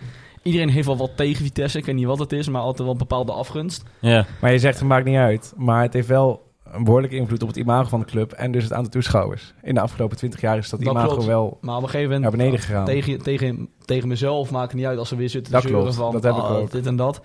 Iedereen 0.44 0.70
heeft 0.70 0.88
wel 0.88 0.98
wat 0.98 1.18
tegen 1.18 1.46
Vitesse. 1.46 1.78
Ik 1.78 1.86
weet 1.86 1.96
niet 1.96 2.06
wat 2.06 2.20
het 2.20 2.32
is, 2.32 2.50
maar 2.50 2.62
altijd 2.62 2.80
wel 2.80 2.92
een 2.92 2.98
bepaalde 2.98 3.32
afgunst. 3.32 3.84
Ja. 4.00 4.26
Maar 4.42 4.52
je 4.52 4.60
zegt 4.60 4.80
het 4.80 4.88
maakt 4.88 5.06
niet 5.06 5.18
uit. 5.18 5.54
Maar 5.58 5.82
het 5.82 5.94
heeft 5.94 6.08
wel 6.08 6.43
een 6.74 6.84
behoorlijke 6.84 7.16
invloed 7.16 7.42
op 7.42 7.48
het 7.48 7.58
imago 7.58 7.90
van 7.90 8.00
de 8.00 8.06
club 8.06 8.32
en 8.32 8.52
dus 8.52 8.64
het 8.64 8.74
aantal 8.74 8.92
toeschouwers. 8.92 9.54
In 9.62 9.74
de 9.74 9.82
afgelopen 9.82 10.18
twintig 10.18 10.42
jaar 10.42 10.58
is 10.58 10.70
dat, 10.70 10.80
Dat 10.80 10.90
imago 10.90 11.08
klopt. 11.08 11.26
wel 11.26 11.58
Maar 11.62 11.76
op 11.76 11.84
een 11.84 11.90
gegeven 11.90 12.22
naar 12.22 12.32
beneden 12.32 12.60
gegaan. 12.60 12.86
tegen, 12.86 13.22
tegen, 13.22 13.70
tegen 13.86 14.08
mezelf 14.08 14.52
maakt 14.52 14.68
het 14.68 14.76
niet 14.76 14.86
uit 14.86 14.98
als 14.98 15.10
ze 15.10 15.16
weer 15.16 15.30
zitten 15.30 15.62
te 15.62 15.72
Dat 15.72 15.96
van 15.96 16.12
dat 16.12 16.24
heb 16.24 16.36
ik 16.36 16.42
ah, 16.42 16.56
ook. 16.56 16.72
dit 16.72 16.86
en 16.86 16.96
dat. 16.96 17.22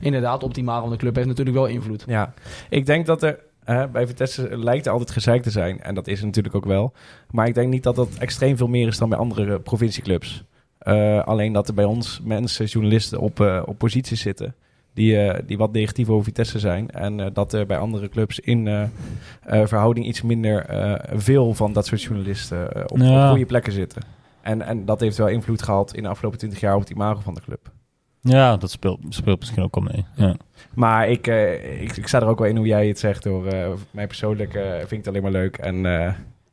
Inderdaad, 0.00 0.42
op 0.42 0.48
het 0.48 0.58
imago 0.58 0.80
van 0.80 0.90
de 0.90 0.96
club 0.96 1.14
heeft 1.14 1.26
natuurlijk 1.26 1.56
wel 1.56 1.66
invloed. 1.66 2.04
Ja, 2.06 2.34
ik 2.68 2.86
denk 2.86 3.06
dat 3.06 3.22
er 3.22 3.38
uh, 3.66 3.84
bij 3.92 4.06
Vitesse 4.06 4.58
lijkt 4.58 4.86
er 4.86 4.92
altijd 4.92 5.10
gezeik 5.10 5.42
te 5.42 5.50
zijn. 5.50 5.80
En 5.80 5.94
dat 5.94 6.06
is 6.06 6.22
natuurlijk 6.22 6.54
ook 6.54 6.64
wel. 6.64 6.92
Maar 7.30 7.46
ik 7.46 7.54
denk 7.54 7.68
niet 7.68 7.82
dat 7.82 7.96
dat 7.96 8.08
extreem 8.18 8.56
veel 8.56 8.68
meer 8.68 8.86
is 8.86 8.98
dan 8.98 9.08
bij 9.08 9.18
andere 9.18 9.60
provincieclubs. 9.60 10.44
Uh, 10.82 11.24
alleen 11.24 11.52
dat 11.52 11.68
er 11.68 11.74
bij 11.74 11.84
ons 11.84 12.20
mensen, 12.24 12.64
journalisten 12.64 13.20
op, 13.20 13.40
uh, 13.40 13.62
op 13.64 13.78
posities 13.78 14.20
zitten. 14.20 14.54
Die, 14.94 15.24
uh, 15.24 15.34
die 15.46 15.58
wat 15.58 15.72
negatief 15.72 16.08
over 16.08 16.24
Vitesse 16.24 16.58
zijn. 16.58 16.90
En 16.90 17.18
uh, 17.18 17.26
dat 17.32 17.52
er 17.52 17.66
bij 17.66 17.78
andere 17.78 18.08
clubs 18.08 18.40
in 18.40 18.66
uh, 18.66 18.84
verhouding 19.44 20.06
iets 20.06 20.22
minder 20.22 20.66
veel 21.12 21.54
van 21.54 21.72
dat 21.72 21.86
soort 21.86 22.02
journalisten 22.02 22.90
op, 22.90 22.98
ja. 22.98 23.24
op 23.24 23.30
goede 23.30 23.46
plekken 23.46 23.72
zitten. 23.72 24.02
En, 24.40 24.62
en 24.62 24.84
dat 24.84 25.00
heeft 25.00 25.16
wel 25.16 25.28
invloed 25.28 25.62
gehad 25.62 25.94
in 25.94 26.02
de 26.02 26.08
afgelopen 26.08 26.38
twintig 26.38 26.60
jaar 26.60 26.74
op 26.74 26.80
het 26.80 26.90
imago 26.90 27.20
van 27.20 27.34
de 27.34 27.40
club. 27.40 27.70
Ja, 28.20 28.56
dat 28.56 28.70
speelt, 28.70 29.00
speelt 29.08 29.38
misschien 29.38 29.62
ook 29.62 29.76
al 29.76 29.82
mee. 29.82 30.04
Ja. 30.14 30.36
Maar 30.74 31.08
ik, 31.08 31.26
ik, 31.80 31.96
ik 31.96 32.06
sta 32.06 32.20
er 32.20 32.26
ook 32.26 32.38
wel 32.38 32.48
in 32.48 32.56
hoe 32.56 32.66
jij 32.66 32.88
het 32.88 32.98
zegt. 32.98 33.22
Door 33.22 33.44
mij 33.90 34.06
persoonlijk 34.06 34.52
vind 34.78 34.90
ik 34.90 34.96
het 34.96 35.08
alleen 35.08 35.22
maar 35.22 35.30
leuk. 35.30 35.56
En 35.56 35.84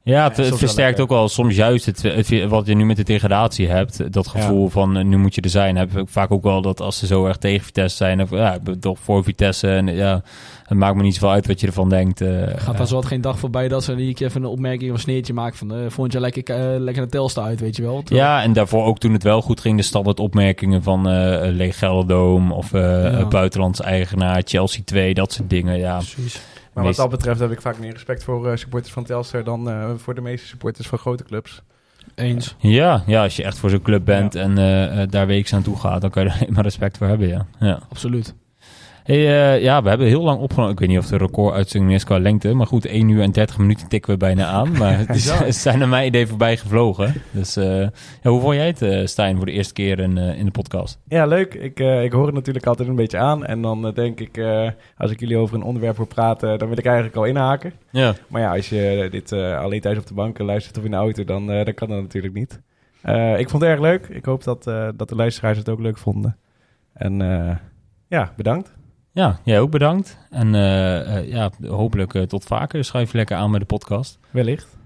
ja, 0.09 0.31
het, 0.35 0.57
versterkt 0.57 0.99
ook 0.99 1.09
wel 1.09 1.27
soms 1.29 1.55
juist 1.55 1.85
het, 1.85 2.01
het- 2.01 2.45
wat 2.47 2.65
je 2.65 2.75
nu 2.75 2.85
met 2.85 2.97
de 2.97 3.03
degradatie 3.03 3.67
hebt. 3.67 4.13
Dat 4.13 4.27
gevoel 4.27 4.69
van 4.69 4.97
eh, 4.97 5.03
nu 5.05 5.17
moet 5.17 5.35
je 5.35 5.41
er 5.41 5.49
zijn. 5.49 5.75
Heb 5.75 5.97
ik 5.97 6.07
vaak 6.09 6.31
ook 6.31 6.43
wel 6.43 6.61
dat 6.61 6.81
als 6.81 6.97
ze 6.97 7.05
zo 7.07 7.25
erg 7.25 7.37
tegen 7.37 7.65
Vitesse 7.65 7.97
zijn. 7.97 8.21
Of 8.21 8.29
ja, 8.29 8.53
ik 8.53 8.63
ben 8.63 8.79
toch 8.79 8.99
voor 8.99 9.23
Vitesse. 9.23 9.67
En 9.67 9.87
ja, 9.95 10.21
het 10.65 10.77
maakt 10.77 10.95
me 10.95 11.01
niet 11.03 11.13
zoveel 11.13 11.31
uit 11.31 11.47
wat 11.47 11.59
je 11.59 11.67
ervan 11.67 11.89
denkt. 11.89 12.21
eh, 12.21 12.29
Gaat 12.55 12.77
daar 12.77 12.87
zo 12.87 12.95
wat 12.95 13.05
geen 13.05 13.21
dag 13.21 13.39
voorbij 13.39 13.67
dat 13.67 13.83
ze 13.83 13.95
die 13.95 14.13
keer 14.13 14.27
even 14.27 14.41
een 14.43 14.49
opmerking 14.49 14.89
of 14.91 14.95
een 14.95 15.01
sneertje 15.03 15.33
maken 15.33 15.57
van... 15.57 15.73
eh 15.73 15.77
vond 15.87 16.11
je 16.13 16.19
lekker, 16.19 16.79
lekker 16.79 17.03
een 17.03 17.09
Telstar 17.09 17.43
uit, 17.45 17.59
weet 17.59 17.75
je 17.75 17.81
wel? 17.81 18.01
Terwijl- 18.03 18.27
Ja, 18.27 18.41
en 18.43 18.53
daarvoor 18.53 18.85
ook 18.85 18.97
toen 18.99 19.13
het 19.13 19.23
wel 19.23 19.41
goed 19.41 19.59
ging, 19.61 19.77
de 19.77 19.83
standaard 19.83 20.19
opmerkingen 20.19 20.83
van 20.83 21.07
Leeg 21.55 21.77
Gelderdoom 21.79 22.51
of 22.51 22.71
Ja. 22.71 23.25
buitenlandse 23.25 23.83
eigenaar, 23.83 24.41
Chelsea 24.45 24.81
2, 24.85 25.13
dat 25.13 25.33
soort 25.33 25.49
dingen. 25.49 25.77
Ja, 25.77 25.95
Precies. 25.97 26.41
Maar 26.73 26.83
Meest- 26.83 26.97
wat 26.97 27.09
dat 27.09 27.19
betreft 27.19 27.39
heb 27.39 27.51
ik 27.51 27.61
vaak 27.61 27.79
meer 27.79 27.91
respect 27.91 28.23
voor 28.23 28.47
eh, 28.51 28.55
supporters 28.57 28.93
van 28.93 29.03
Telstar 29.03 29.43
dan 29.43 29.69
eh, 29.69 29.89
voor 29.97 30.15
de 30.15 30.21
meeste 30.21 30.47
supporters 30.47 30.87
van 30.87 30.97
grote 30.97 31.23
clubs. 31.23 31.61
Eens. 32.15 32.55
ja, 32.57 33.03
ja 33.05 33.23
als 33.23 33.35
je 33.35 33.43
echt 33.43 33.57
voor 33.57 33.69
zo'n 33.69 33.81
club 33.81 34.05
bent 34.05 34.35
en 34.35 34.57
eh, 34.57 35.07
daar 35.09 35.27
weeks 35.27 35.53
aan 35.53 35.61
toe 35.61 35.77
gaat, 35.79 36.01
dan 36.01 36.09
kan 36.09 36.23
je 36.23 36.29
er 36.29 36.35
alleen 36.35 36.53
maar 36.53 36.63
respect 36.63 36.97
voor 36.97 37.07
hebben. 37.07 37.27
Ja. 37.27 37.45
ja. 37.59 37.79
Absoluut. 37.89 38.35
Hey, 39.09 39.17
eh, 39.55 39.61
ja, 39.63 39.83
we 39.83 39.89
hebben 39.89 40.07
heel 40.07 40.21
lang 40.21 40.39
opgenomen. 40.41 40.73
Ik 40.73 40.79
weet 40.79 40.89
niet 40.89 40.97
of 40.97 41.07
de 41.07 41.17
recorduitzending 41.17 41.93
is 41.93 42.03
qua 42.03 42.19
lengte. 42.19 42.53
Maar 42.53 42.67
goed, 42.67 42.85
1 42.85 43.09
uur 43.09 43.21
en 43.21 43.31
30 43.31 43.57
minuten 43.57 43.87
tikken 43.87 44.11
we 44.11 44.17
bijna 44.17 44.45
aan. 44.45 44.77
Maar 44.77 44.97
het 45.07 45.09
is- 45.15 45.61
zijn 45.61 45.79
naar 45.79 45.87
mijn 45.87 46.07
idee 46.07 46.27
voorbij 46.27 46.57
gevlogen. 46.57 47.13
Dus 47.31 47.55
eh, 47.55 47.79
ja, 48.21 48.29
hoe 48.29 48.41
vond 48.41 48.55
jij 48.55 48.67
het, 48.67 48.81
eh, 48.81 49.05
Stijn, 49.05 49.35
voor 49.37 49.45
de 49.45 49.51
eerste 49.51 49.73
keer 49.73 49.99
in, 49.99 50.17
in 50.17 50.45
de 50.45 50.51
podcast? 50.51 50.99
Ja, 51.07 51.25
leuk. 51.25 51.53
Ik, 51.53 51.79
ik 51.79 52.11
hoor 52.11 52.25
het 52.25 52.35
natuurlijk 52.35 52.65
altijd 52.65 52.87
een 52.89 52.95
beetje 52.95 53.17
aan. 53.17 53.45
En 53.45 53.61
dan 53.61 53.91
denk 53.93 54.19
ik, 54.19 54.41
als 54.97 55.11
ik 55.11 55.19
jullie 55.19 55.37
over 55.37 55.55
een 55.55 55.63
onderwerp 55.63 55.97
hoor 55.97 56.07
praten, 56.07 56.59
dan 56.59 56.67
wil 56.67 56.77
ik 56.77 56.85
eigenlijk 56.85 57.15
al 57.15 57.25
inhaken. 57.25 57.73
Ja. 57.91 58.13
Maar 58.27 58.41
ja, 58.41 58.55
als 58.55 58.69
je 58.69 59.07
dit 59.11 59.33
alleen 59.33 59.81
thuis 59.81 59.97
op 59.97 60.07
de 60.07 60.13
bank 60.13 60.39
luistert 60.39 60.77
of 60.77 60.83
in 60.83 60.91
de 60.91 60.97
auto, 60.97 61.23
dan, 61.23 61.47
dan 61.47 61.73
kan 61.73 61.87
dat 61.87 62.01
natuurlijk 62.01 62.33
niet. 62.33 62.61
Ik 63.37 63.49
vond 63.49 63.61
het 63.61 63.71
erg 63.71 63.79
leuk. 63.79 64.07
Ik 64.07 64.25
hoop 64.25 64.43
dat, 64.43 64.63
dat 64.95 65.09
de 65.09 65.15
luisteraars 65.15 65.57
het 65.57 65.69
ook 65.69 65.79
leuk 65.79 65.97
vonden. 65.97 66.37
En 66.93 67.17
ja, 68.07 68.33
bedankt. 68.35 68.77
Ja, 69.11 69.39
jij 69.43 69.59
ook 69.59 69.71
bedankt. 69.71 70.17
En 70.29 70.55
eh, 70.55 71.17
eh, 71.17 71.29
ja, 71.29 71.49
hopelijk 71.67 72.13
eh, 72.13 72.21
tot 72.21 72.43
vaker. 72.43 72.83
Schuif 72.83 73.11
je 73.11 73.17
lekker 73.17 73.37
aan 73.37 73.51
met 73.51 73.59
de 73.59 73.65
podcast. 73.65 74.19
Wellicht. 74.29 74.77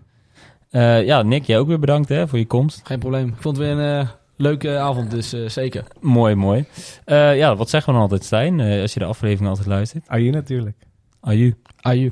Eh, 0.69 1.05
ja, 1.05 1.21
Nick, 1.21 1.43
jij 1.43 1.59
ook 1.59 1.67
weer 1.67 1.79
bedankt 1.79 2.09
hè, 2.09 2.27
voor 2.27 2.39
je 2.39 2.47
komst. 2.47 2.81
Geen 2.83 2.99
probleem. 2.99 3.27
Ik 3.27 3.41
vond 3.41 3.57
het 3.57 3.65
weer 3.65 3.77
een 3.77 4.07
leuke 4.35 4.77
avond, 4.77 5.11
dus 5.11 5.33
eh, 5.33 5.49
zeker. 5.49 5.83
Mooi, 5.99 6.35
mooi. 6.35 6.65
Eh, 7.05 7.37
ja, 7.37 7.55
wat 7.55 7.69
zeggen 7.69 7.89
we 7.93 7.99
dan 7.99 8.09
altijd, 8.09 8.23
Stijn, 8.23 8.59
eh, 8.59 8.81
als 8.81 8.93
je 8.93 8.99
de 8.99 9.05
aflevering 9.05 9.49
altijd 9.49 9.67
luistert? 9.67 10.07
Aju 10.07 10.29
natuurlijk. 10.29 10.77
Aju. 11.19 11.55
Aju. 11.81 12.11